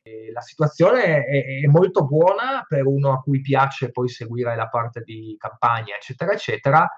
E 0.00 0.30
la 0.32 0.40
situazione 0.40 1.24
è, 1.24 1.62
è, 1.62 1.66
molto 1.66 2.06
buona 2.06 2.64
per 2.68 2.86
uno 2.86 3.12
a 3.12 3.20
cui 3.20 3.40
piace 3.40 3.90
poi 3.90 4.08
seguire 4.08 4.54
la 4.54 4.68
parte 4.68 5.00
di 5.00 5.34
campagna, 5.36 5.96
eccetera, 5.96 6.32
eccetera, 6.32 6.88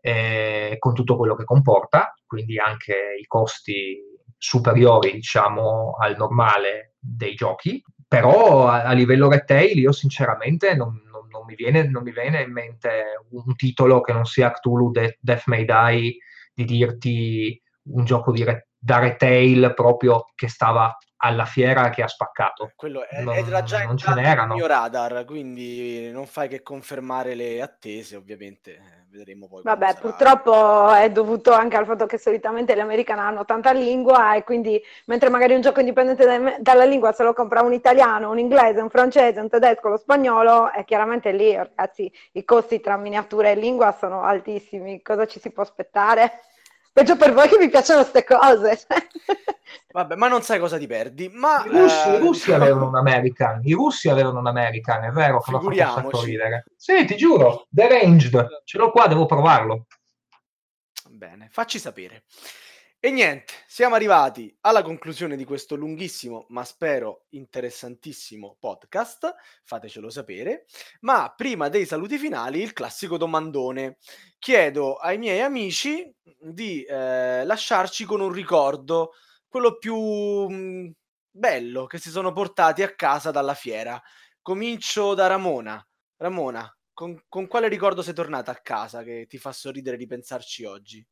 eh, 0.00 0.76
con 0.78 0.94
tutto 0.94 1.16
quello 1.18 1.34
che 1.34 1.44
comporta, 1.44 2.14
quindi 2.26 2.58
anche 2.58 2.94
i 3.20 3.26
costi 3.26 4.00
superiori, 4.38 5.12
diciamo, 5.12 5.96
al 6.00 6.16
normale 6.16 6.94
dei 6.98 7.34
giochi, 7.34 7.84
però 8.08 8.68
a, 8.68 8.84
a 8.84 8.92
livello 8.92 9.28
retail 9.28 9.78
io 9.78 9.92
sinceramente 9.92 10.74
non, 10.74 10.98
non, 11.32 11.44
mi 11.46 11.54
viene, 11.54 11.88
non, 11.88 12.02
mi 12.02 12.12
viene, 12.12 12.42
in 12.42 12.52
mente 12.52 12.90
un 13.30 13.56
titolo 13.56 14.00
che 14.00 14.12
non 14.12 14.24
sia 14.24 14.50
Cthulhu 14.50 14.90
De- 14.90 15.18
Death 15.20 15.46
May 15.46 15.64
Die 15.64 16.18
di 16.54 16.64
dirti 16.64 17.62
un 17.84 18.04
gioco 18.04 18.30
di 18.30 18.44
re- 18.44 18.68
da 18.78 18.98
retail 18.98 19.72
proprio 19.74 20.26
che 20.34 20.48
stava 20.48 20.96
alla 21.24 21.44
fiera 21.44 21.88
che 21.90 22.02
ha 22.02 22.08
spaccato. 22.08 22.72
Quello 22.74 23.06
è, 23.06 23.22
non, 23.22 23.34
era 23.34 23.62
già 23.62 23.84
non 23.84 23.96
ce 23.96 24.12
n'erano. 24.12 24.54
il 24.54 24.58
mio 24.58 24.66
radar, 24.66 25.24
quindi 25.24 26.10
non 26.10 26.26
fai 26.26 26.48
che 26.48 26.62
confermare 26.62 27.34
le 27.34 27.62
attese, 27.62 28.16
ovviamente. 28.16 28.72
Eh, 28.72 29.02
vedremo 29.08 29.46
poi. 29.46 29.62
Vabbè, 29.62 29.98
purtroppo 30.00 30.92
è 30.92 31.10
dovuto 31.10 31.52
anche 31.52 31.76
al 31.76 31.86
fatto 31.86 32.06
che 32.06 32.18
solitamente 32.18 32.74
gli 32.74 32.80
americani 32.80 33.20
hanno 33.20 33.44
tanta 33.44 33.72
lingua 33.72 34.34
e 34.34 34.42
quindi 34.42 34.82
mentre 35.04 35.28
magari 35.28 35.54
un 35.54 35.60
gioco 35.60 35.80
indipendente 35.80 36.24
da, 36.24 36.56
dalla 36.58 36.84
lingua 36.84 37.12
se 37.12 37.22
lo 37.22 37.32
compra 37.32 37.62
un 37.62 37.72
italiano, 37.72 38.30
un 38.30 38.38
inglese, 38.38 38.80
un 38.80 38.90
francese, 38.90 39.38
un 39.38 39.48
tedesco, 39.48 39.90
lo 39.90 39.98
spagnolo, 39.98 40.72
è 40.72 40.84
chiaramente 40.84 41.30
lì, 41.30 41.54
ragazzi, 41.54 42.10
i 42.32 42.44
costi 42.44 42.80
tra 42.80 42.96
miniatura 42.96 43.48
e 43.48 43.54
lingua 43.54 43.92
sono 43.92 44.22
altissimi. 44.22 45.02
Cosa 45.02 45.26
ci 45.26 45.38
si 45.38 45.52
può 45.52 45.62
aspettare? 45.62 46.40
Peggio 46.92 47.16
per 47.16 47.32
voi 47.32 47.48
che 47.48 47.56
vi 47.56 47.70
piacciono 47.70 48.00
queste 48.00 48.22
cose. 48.22 48.86
Vabbè, 49.92 50.14
ma 50.14 50.28
non 50.28 50.42
sai 50.42 50.58
cosa 50.58 50.76
ti 50.76 50.86
perdi. 50.86 51.30
Ma, 51.32 51.64
I 51.64 51.68
russi, 51.68 52.08
eh, 52.08 52.16
i 52.16 52.18
russi 52.18 52.52
avevano 52.52 52.88
un 52.88 52.96
American, 52.96 53.60
i 53.64 53.72
russi 53.72 54.10
avevano 54.10 54.40
un 54.40 54.46
American, 54.46 55.04
è 55.04 55.10
vero 55.10 55.40
che 55.40 55.52
Figuriamoci. 55.52 56.26
ridere. 56.26 56.64
Sì, 56.76 57.04
ti 57.06 57.16
giuro, 57.16 57.66
The 57.70 57.88
Ranged, 57.88 58.62
ce 58.64 58.78
l'ho 58.78 58.90
qua, 58.90 59.06
devo 59.06 59.24
provarlo. 59.24 59.86
Bene, 61.08 61.48
facci 61.50 61.78
sapere. 61.78 62.24
E 63.04 63.10
niente, 63.10 63.52
siamo 63.66 63.96
arrivati 63.96 64.56
alla 64.60 64.82
conclusione 64.82 65.34
di 65.34 65.42
questo 65.44 65.74
lunghissimo, 65.74 66.46
ma 66.50 66.64
spero 66.64 67.24
interessantissimo 67.30 68.56
podcast, 68.60 69.34
fatecelo 69.64 70.08
sapere. 70.08 70.66
Ma 71.00 71.34
prima 71.36 71.68
dei 71.68 71.84
saluti 71.84 72.16
finali, 72.16 72.62
il 72.62 72.72
classico 72.72 73.16
domandone. 73.16 73.96
Chiedo 74.38 74.94
ai 74.98 75.18
miei 75.18 75.40
amici 75.40 76.14
di 76.38 76.84
eh, 76.84 77.44
lasciarci 77.44 78.04
con 78.04 78.20
un 78.20 78.30
ricordo, 78.30 79.14
quello 79.48 79.78
più 79.78 79.96
mh, 79.96 80.54
mm, 80.54 80.90
bello 81.28 81.86
che 81.86 81.98
si 81.98 82.08
sono 82.08 82.30
portati 82.30 82.84
a 82.84 82.94
casa 82.94 83.32
dalla 83.32 83.54
fiera. 83.54 84.00
Comincio 84.40 85.14
da 85.14 85.26
Ramona. 85.26 85.84
Ramona, 86.18 86.72
con, 86.92 87.20
con 87.28 87.48
quale 87.48 87.66
ricordo 87.66 88.00
sei 88.00 88.14
tornata 88.14 88.52
a 88.52 88.60
casa 88.62 89.02
che 89.02 89.26
ti 89.28 89.38
fa 89.38 89.50
sorridere 89.50 89.96
di 89.96 90.06
pensarci 90.06 90.62
oggi? 90.64 91.04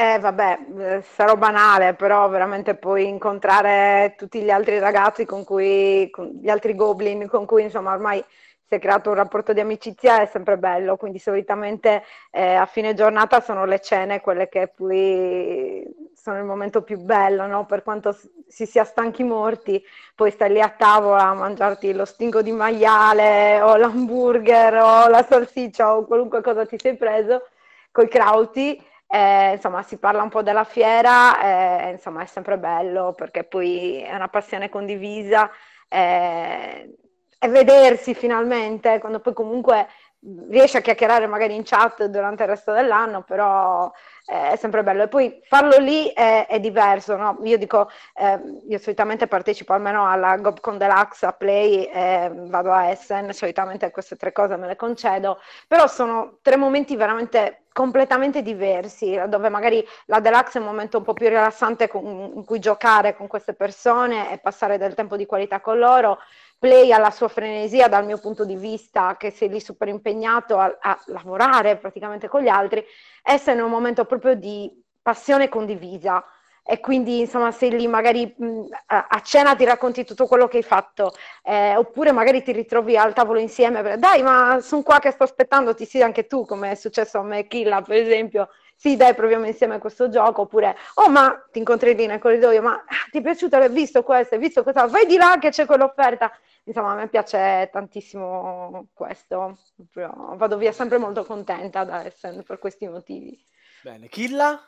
Eh, 0.00 0.18
vabbè, 0.20 0.58
eh, 0.78 1.02
sarò 1.02 1.34
banale, 1.36 1.94
però 1.94 2.28
veramente 2.28 2.76
puoi 2.76 3.08
incontrare 3.08 4.14
tutti 4.16 4.40
gli 4.42 4.50
altri 4.50 4.78
ragazzi 4.78 5.24
con 5.24 5.42
cui, 5.44 6.08
con 6.10 6.38
gli 6.40 6.48
altri 6.48 6.76
goblin 6.76 7.26
con 7.26 7.44
cui 7.46 7.64
insomma 7.64 7.92
ormai 7.94 8.24
si 8.64 8.74
è 8.74 8.78
creato 8.78 9.08
un 9.08 9.16
rapporto 9.16 9.52
di 9.52 9.58
amicizia, 9.58 10.20
è 10.22 10.26
sempre 10.26 10.56
bello, 10.56 10.96
quindi 10.96 11.18
solitamente 11.18 12.04
eh, 12.30 12.54
a 12.54 12.66
fine 12.66 12.94
giornata 12.94 13.40
sono 13.40 13.64
le 13.64 13.80
cene 13.80 14.20
quelle 14.20 14.48
che 14.48 14.68
puoi 14.68 15.84
sono 16.14 16.38
il 16.38 16.44
momento 16.44 16.82
più 16.82 16.98
bello, 16.98 17.46
no? 17.46 17.64
Per 17.66 17.82
quanto 17.82 18.16
si 18.46 18.66
sia 18.66 18.84
stanchi 18.84 19.24
morti, 19.24 19.82
poi 20.14 20.30
stai 20.30 20.52
lì 20.52 20.60
a 20.60 20.68
tavola 20.68 21.24
a 21.28 21.34
mangiarti 21.34 21.92
lo 21.92 22.04
stingo 22.04 22.40
di 22.42 22.52
maiale 22.52 23.60
o 23.62 23.74
l'hamburger 23.76 24.74
o 24.76 25.08
la 25.08 25.24
salsiccia 25.24 25.96
o 25.96 26.04
qualunque 26.06 26.40
cosa 26.42 26.64
ti 26.66 26.76
sei 26.78 26.96
preso 26.96 27.48
coi 27.90 28.08
crauti. 28.08 28.80
Eh, 29.10 29.52
insomma, 29.54 29.82
si 29.82 29.96
parla 29.98 30.22
un 30.22 30.28
po' 30.28 30.42
della 30.42 30.64
fiera, 30.64 31.86
eh, 31.88 31.90
insomma, 31.92 32.22
è 32.22 32.26
sempre 32.26 32.58
bello 32.58 33.14
perché 33.14 33.44
poi 33.44 34.02
è 34.02 34.14
una 34.14 34.28
passione 34.28 34.68
condivisa 34.68 35.50
eh, 35.88 36.94
e 37.38 37.48
vedersi 37.48 38.14
finalmente 38.14 38.98
quando 38.98 39.20
poi 39.20 39.32
comunque 39.32 39.86
riesci 40.48 40.76
a 40.76 40.80
chiacchierare 40.80 41.26
magari 41.28 41.54
in 41.54 41.62
chat 41.64 42.04
durante 42.06 42.42
il 42.42 42.48
resto 42.48 42.72
dell'anno, 42.72 43.22
però 43.22 43.90
eh, 44.26 44.50
è 44.50 44.56
sempre 44.56 44.82
bello. 44.82 45.04
E 45.04 45.08
poi 45.08 45.40
farlo 45.44 45.78
lì 45.78 46.08
è, 46.08 46.46
è 46.46 46.60
diverso, 46.60 47.16
no? 47.16 47.38
Io 47.44 47.56
dico, 47.56 47.88
eh, 48.14 48.38
io 48.68 48.78
solitamente 48.78 49.26
partecipo 49.26 49.72
almeno 49.72 50.06
alla 50.10 50.36
GobCon 50.36 50.76
Deluxe, 50.76 51.24
a 51.26 51.32
Play, 51.32 51.84
eh, 51.84 52.30
vado 52.48 52.72
a 52.72 52.90
Essen, 52.90 53.32
solitamente 53.32 53.90
queste 53.90 54.16
tre 54.16 54.32
cose 54.32 54.56
me 54.56 54.66
le 54.66 54.76
concedo, 54.76 55.38
però 55.66 55.86
sono 55.86 56.38
tre 56.42 56.56
momenti 56.56 56.96
veramente 56.96 57.62
completamente 57.78 58.42
diversi, 58.42 59.16
dove 59.28 59.48
magari 59.48 59.86
la 60.06 60.18
Deluxe 60.18 60.58
è 60.58 60.60
un 60.60 60.66
momento 60.66 60.98
un 60.98 61.04
po' 61.04 61.12
più 61.12 61.28
rilassante 61.28 61.86
con, 61.86 62.32
in 62.34 62.44
cui 62.44 62.58
giocare 62.58 63.14
con 63.14 63.28
queste 63.28 63.54
persone 63.54 64.32
e 64.32 64.38
passare 64.38 64.78
del 64.78 64.94
tempo 64.94 65.16
di 65.16 65.26
qualità 65.26 65.60
con 65.60 65.78
loro. 65.78 66.18
Play 66.58 66.90
ha 66.90 66.98
la 66.98 67.12
sua 67.12 67.28
frenesia 67.28 67.86
dal 67.86 68.04
mio 68.04 68.18
punto 68.18 68.44
di 68.44 68.56
vista, 68.56 69.16
che 69.16 69.30
sei 69.30 69.48
lì 69.48 69.60
super 69.60 69.86
impegnato 69.86 70.58
a, 70.58 70.76
a 70.80 70.98
lavorare 71.06 71.76
praticamente 71.76 72.26
con 72.26 72.42
gli 72.42 72.48
altri, 72.48 72.84
Essen 73.22 73.58
è 73.58 73.62
un 73.62 73.70
momento 73.70 74.04
proprio 74.06 74.34
di 74.34 74.68
passione 75.00 75.48
condivisa 75.48 76.24
e 76.70 76.80
quindi 76.80 77.20
insomma 77.20 77.50
sei 77.50 77.70
lì 77.70 77.86
magari 77.86 78.30
mh, 78.36 78.64
a 78.88 79.20
cena 79.22 79.56
ti 79.56 79.64
racconti 79.64 80.04
tutto 80.04 80.26
quello 80.26 80.48
che 80.48 80.58
hai 80.58 80.62
fatto 80.62 81.14
eh, 81.42 81.74
oppure 81.74 82.12
magari 82.12 82.42
ti 82.42 82.52
ritrovi 82.52 82.94
al 82.94 83.14
tavolo 83.14 83.38
insieme 83.38 83.96
dai 83.96 84.22
ma 84.22 84.58
sono 84.60 84.82
qua 84.82 84.98
che 84.98 85.10
sto 85.10 85.22
aspettando 85.22 85.74
ti 85.74 85.86
sì 85.86 86.02
anche 86.02 86.26
tu 86.26 86.44
come 86.44 86.72
è 86.72 86.74
successo 86.74 87.20
a 87.20 87.22
me 87.22 87.46
Killa 87.46 87.80
per 87.80 87.96
esempio. 87.96 88.50
Sì 88.76 88.96
dai 88.96 89.14
proviamo 89.14 89.46
insieme 89.46 89.78
questo 89.78 90.08
gioco 90.08 90.42
oppure 90.42 90.76
oh 90.96 91.08
ma 91.08 91.42
ti 91.50 91.58
incontri 91.58 91.96
lì 91.96 92.06
nel 92.06 92.20
corridoio 92.20 92.60
ma 92.60 92.84
ti 93.10 93.18
è 93.18 93.22
piaciuto? 93.22 93.56
Hai 93.56 93.70
visto 93.70 94.02
questo? 94.02 94.34
Hai 94.34 94.40
visto 94.40 94.62
questo 94.62 94.86
vai 94.88 95.06
di 95.06 95.16
là 95.16 95.38
che 95.40 95.48
c'è 95.48 95.64
quell'offerta 95.64 96.30
insomma 96.64 96.92
a 96.92 96.94
me 96.96 97.08
piace 97.08 97.70
tantissimo 97.72 98.88
questo 98.92 99.58
vado 99.94 100.56
via 100.58 100.70
sempre 100.72 100.98
molto 100.98 101.24
contenta 101.24 101.82
da 101.84 102.04
Essen 102.04 102.44
per 102.46 102.58
questi 102.58 102.86
motivi. 102.86 103.42
Bene 103.82 104.08
Killa 104.08 104.62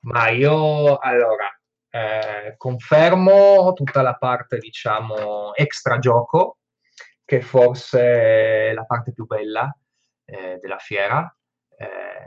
ma 0.00 0.28
io 0.28 0.96
allora 0.96 1.46
eh, 1.90 2.54
confermo 2.56 3.72
tutta 3.72 4.02
la 4.02 4.14
parte, 4.14 4.58
diciamo, 4.58 5.54
extra 5.54 5.98
gioco, 5.98 6.58
che 7.24 7.40
forse 7.40 8.70
è 8.70 8.72
la 8.72 8.84
parte 8.84 9.12
più 9.12 9.26
bella 9.26 9.74
eh, 10.24 10.58
della 10.60 10.78
fiera. 10.78 11.34
Eh, 11.76 12.24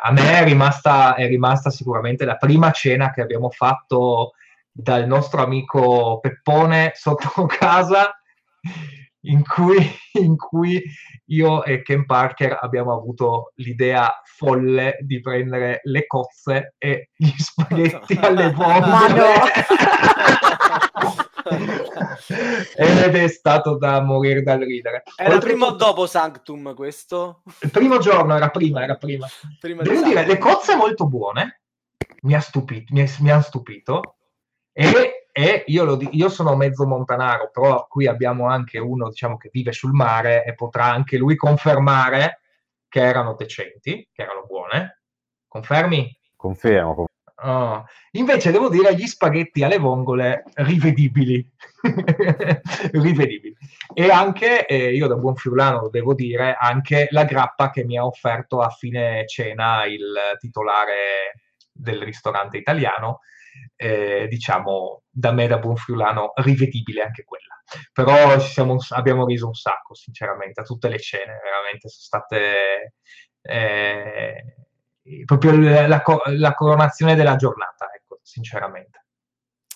a 0.00 0.12
me 0.12 0.38
è 0.38 0.44
rimasta, 0.44 1.14
è 1.14 1.26
rimasta 1.26 1.70
sicuramente 1.70 2.24
la 2.24 2.36
prima 2.36 2.70
cena 2.70 3.10
che 3.10 3.20
abbiamo 3.20 3.50
fatto 3.50 4.32
dal 4.70 5.06
nostro 5.06 5.42
amico 5.42 6.18
Peppone 6.20 6.92
sotto 6.94 7.44
casa 7.46 8.16
in 9.22 9.42
cui, 9.44 9.78
in 10.20 10.36
cui 10.36 10.82
io 11.26 11.64
e 11.64 11.82
Ken 11.82 12.06
Parker 12.06 12.58
abbiamo 12.60 12.92
avuto 12.94 13.52
l'idea 13.56 14.12
folle 14.24 14.98
di 15.00 15.20
prendere 15.20 15.80
le 15.84 16.06
cozze 16.06 16.74
e 16.78 17.10
gli 17.14 17.32
spaghetti 17.36 18.18
alle 18.20 18.50
vongole. 18.50 19.34
Ed 22.76 23.14
è 23.14 23.28
stato 23.28 23.76
da 23.76 24.00
morire 24.00 24.42
dal 24.42 24.60
ridere. 24.60 25.02
Era 25.16 25.34
Oltre 25.34 25.50
prima 25.50 25.66
o 25.66 25.72
dopo 25.72 26.06
Sanctum 26.06 26.74
questo? 26.74 27.42
Il 27.60 27.70
primo 27.70 27.98
giorno, 27.98 28.36
era 28.36 28.48
prima, 28.48 28.82
era 28.82 28.96
prima. 28.96 29.26
prima 29.60 29.82
Devo 29.82 30.02
dire, 30.02 30.24
le 30.24 30.38
cozze 30.38 30.76
molto 30.76 31.06
buone, 31.08 31.62
mi 32.22 32.34
ha 32.34 32.40
stupito, 32.40 32.92
mi, 32.94 33.04
mi 33.20 33.30
ha 33.30 33.40
stupito 33.40 34.16
e 34.72 35.21
e 35.32 35.64
io, 35.66 35.84
lo, 35.84 35.98
io, 36.10 36.28
sono 36.28 36.54
mezzo 36.56 36.86
montanaro, 36.86 37.50
però 37.50 37.86
qui 37.88 38.06
abbiamo 38.06 38.48
anche 38.48 38.78
uno 38.78 39.08
diciamo, 39.08 39.38
che 39.38 39.48
vive 39.50 39.72
sul 39.72 39.92
mare 39.92 40.44
e 40.44 40.54
potrà 40.54 40.84
anche 40.84 41.16
lui 41.16 41.36
confermare 41.36 42.40
che 42.86 43.00
erano 43.00 43.34
decenti, 43.34 44.06
che 44.12 44.22
erano 44.22 44.44
buone. 44.46 45.00
Confermi? 45.48 46.18
Confermo. 46.36 47.06
Oh. 47.44 47.84
Invece 48.12 48.52
devo 48.52 48.68
dire 48.68 48.94
gli 48.94 49.06
spaghetti 49.06 49.64
alle 49.64 49.78
vongole 49.78 50.44
rivedibili. 50.56 51.50
rivedibili. 52.92 53.56
E 53.94 54.10
anche, 54.10 54.66
eh, 54.66 54.94
io 54.94 55.06
da 55.06 55.16
buon 55.16 55.34
friulano 55.34 55.88
devo 55.88 56.14
dire, 56.14 56.54
anche 56.58 57.08
la 57.10 57.24
grappa 57.24 57.70
che 57.70 57.84
mi 57.84 57.96
ha 57.96 58.04
offerto 58.04 58.60
a 58.60 58.68
fine 58.68 59.26
cena 59.26 59.86
il 59.86 60.14
titolare 60.38 61.40
del 61.72 62.02
ristorante 62.02 62.58
italiano, 62.58 63.20
eh, 63.82 64.28
diciamo, 64.28 65.02
da 65.10 65.32
me 65.32 65.48
da 65.48 65.58
buon 65.58 65.76
friulano, 65.76 66.32
rivedibile 66.36 67.02
anche 67.02 67.24
quella. 67.24 67.60
Però 67.92 68.38
siamo, 68.38 68.76
abbiamo 68.90 69.26
riso 69.26 69.48
un 69.48 69.54
sacco, 69.54 69.94
sinceramente, 69.94 70.60
a 70.60 70.64
tutte 70.64 70.88
le 70.88 70.98
scene, 70.98 71.40
veramente 71.42 71.88
sono 71.88 72.22
state 72.22 72.94
eh, 73.42 74.54
proprio 75.24 75.58
la, 75.58 75.86
la, 75.88 76.02
la, 76.26 76.54
coronazione 76.54 77.16
della 77.16 77.34
giornata, 77.34 77.90
ecco, 77.92 78.20
sinceramente. 78.22 79.06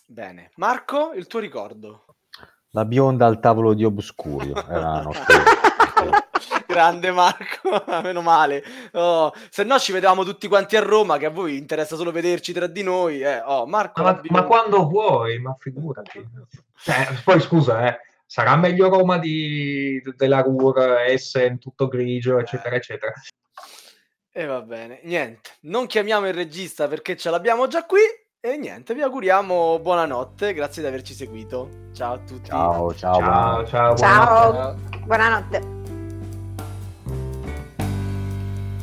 Bene. 0.07 0.51
Marco, 0.57 1.12
il 1.15 1.27
tuo 1.27 1.41
ricordo? 1.41 2.05
La 2.70 2.85
bionda 2.85 3.27
al 3.27 3.41
tavolo 3.41 3.74
di 3.74 3.85
Obscurio, 3.85 4.55
era 4.69 5.01
nostra... 5.01 5.35
Grande 6.66 7.10
Marco, 7.10 7.85
meno 8.02 8.20
male. 8.20 8.62
Oh, 8.93 9.32
se 9.51 9.64
no 9.64 9.78
ci 9.78 9.93
vedevamo 9.93 10.24
tutti 10.24 10.48
quanti 10.48 10.77
a 10.77 10.81
Roma, 10.81 11.16
che 11.18 11.27
a 11.27 11.31
voi 11.31 11.56
interessa 11.56 11.97
solo 11.97 12.12
vederci 12.12 12.52
tra 12.52 12.66
di 12.66 12.82
noi. 12.82 13.23
Eh. 13.23 13.40
Oh, 13.40 13.66
Marco, 13.66 14.02
ma, 14.02 14.20
ma, 14.28 14.44
quando 14.44 14.86
vuoi, 14.86 15.39
ma 15.39 15.56
figurati. 15.59 16.24
Cioè, 16.78 17.09
poi 17.24 17.40
scusa, 17.40 17.86
eh, 17.86 18.01
sarà 18.27 18.56
meglio 18.56 18.89
Roma 18.89 19.18
di, 19.18 20.02
della 20.16 20.40
Ruhr, 20.43 20.98
Essen, 21.06 21.59
tutto 21.59 21.89
grigio, 21.89 22.39
eccetera, 22.39 22.74
eh. 22.74 22.78
eccetera. 22.78 23.12
E 24.31 24.44
va 24.44 24.60
bene, 24.60 25.01
niente, 25.05 25.52
non 25.62 25.86
chiamiamo 25.86 26.28
il 26.28 26.35
regista 26.35 26.89
perché 26.89 27.16
ce 27.16 27.31
l'abbiamo 27.31 27.68
già 27.68 27.86
qui. 27.86 28.01
E 28.39 28.56
niente, 28.59 28.94
vi 28.94 29.01
auguriamo 29.02 29.78
buonanotte, 29.81 30.52
grazie 30.52 30.82
di 30.82 30.89
averci 30.89 31.14
seguito. 31.14 31.89
Ciao 31.94 32.12
a 32.12 32.18
tutti. 32.18 32.51
Ciao, 32.51 32.94
ciao, 32.94 33.18
ciao. 33.18 33.66
Ciao, 33.66 33.97
ciao 33.97 34.52
buonanotte. 34.52 34.98
buonanotte. 35.06 35.76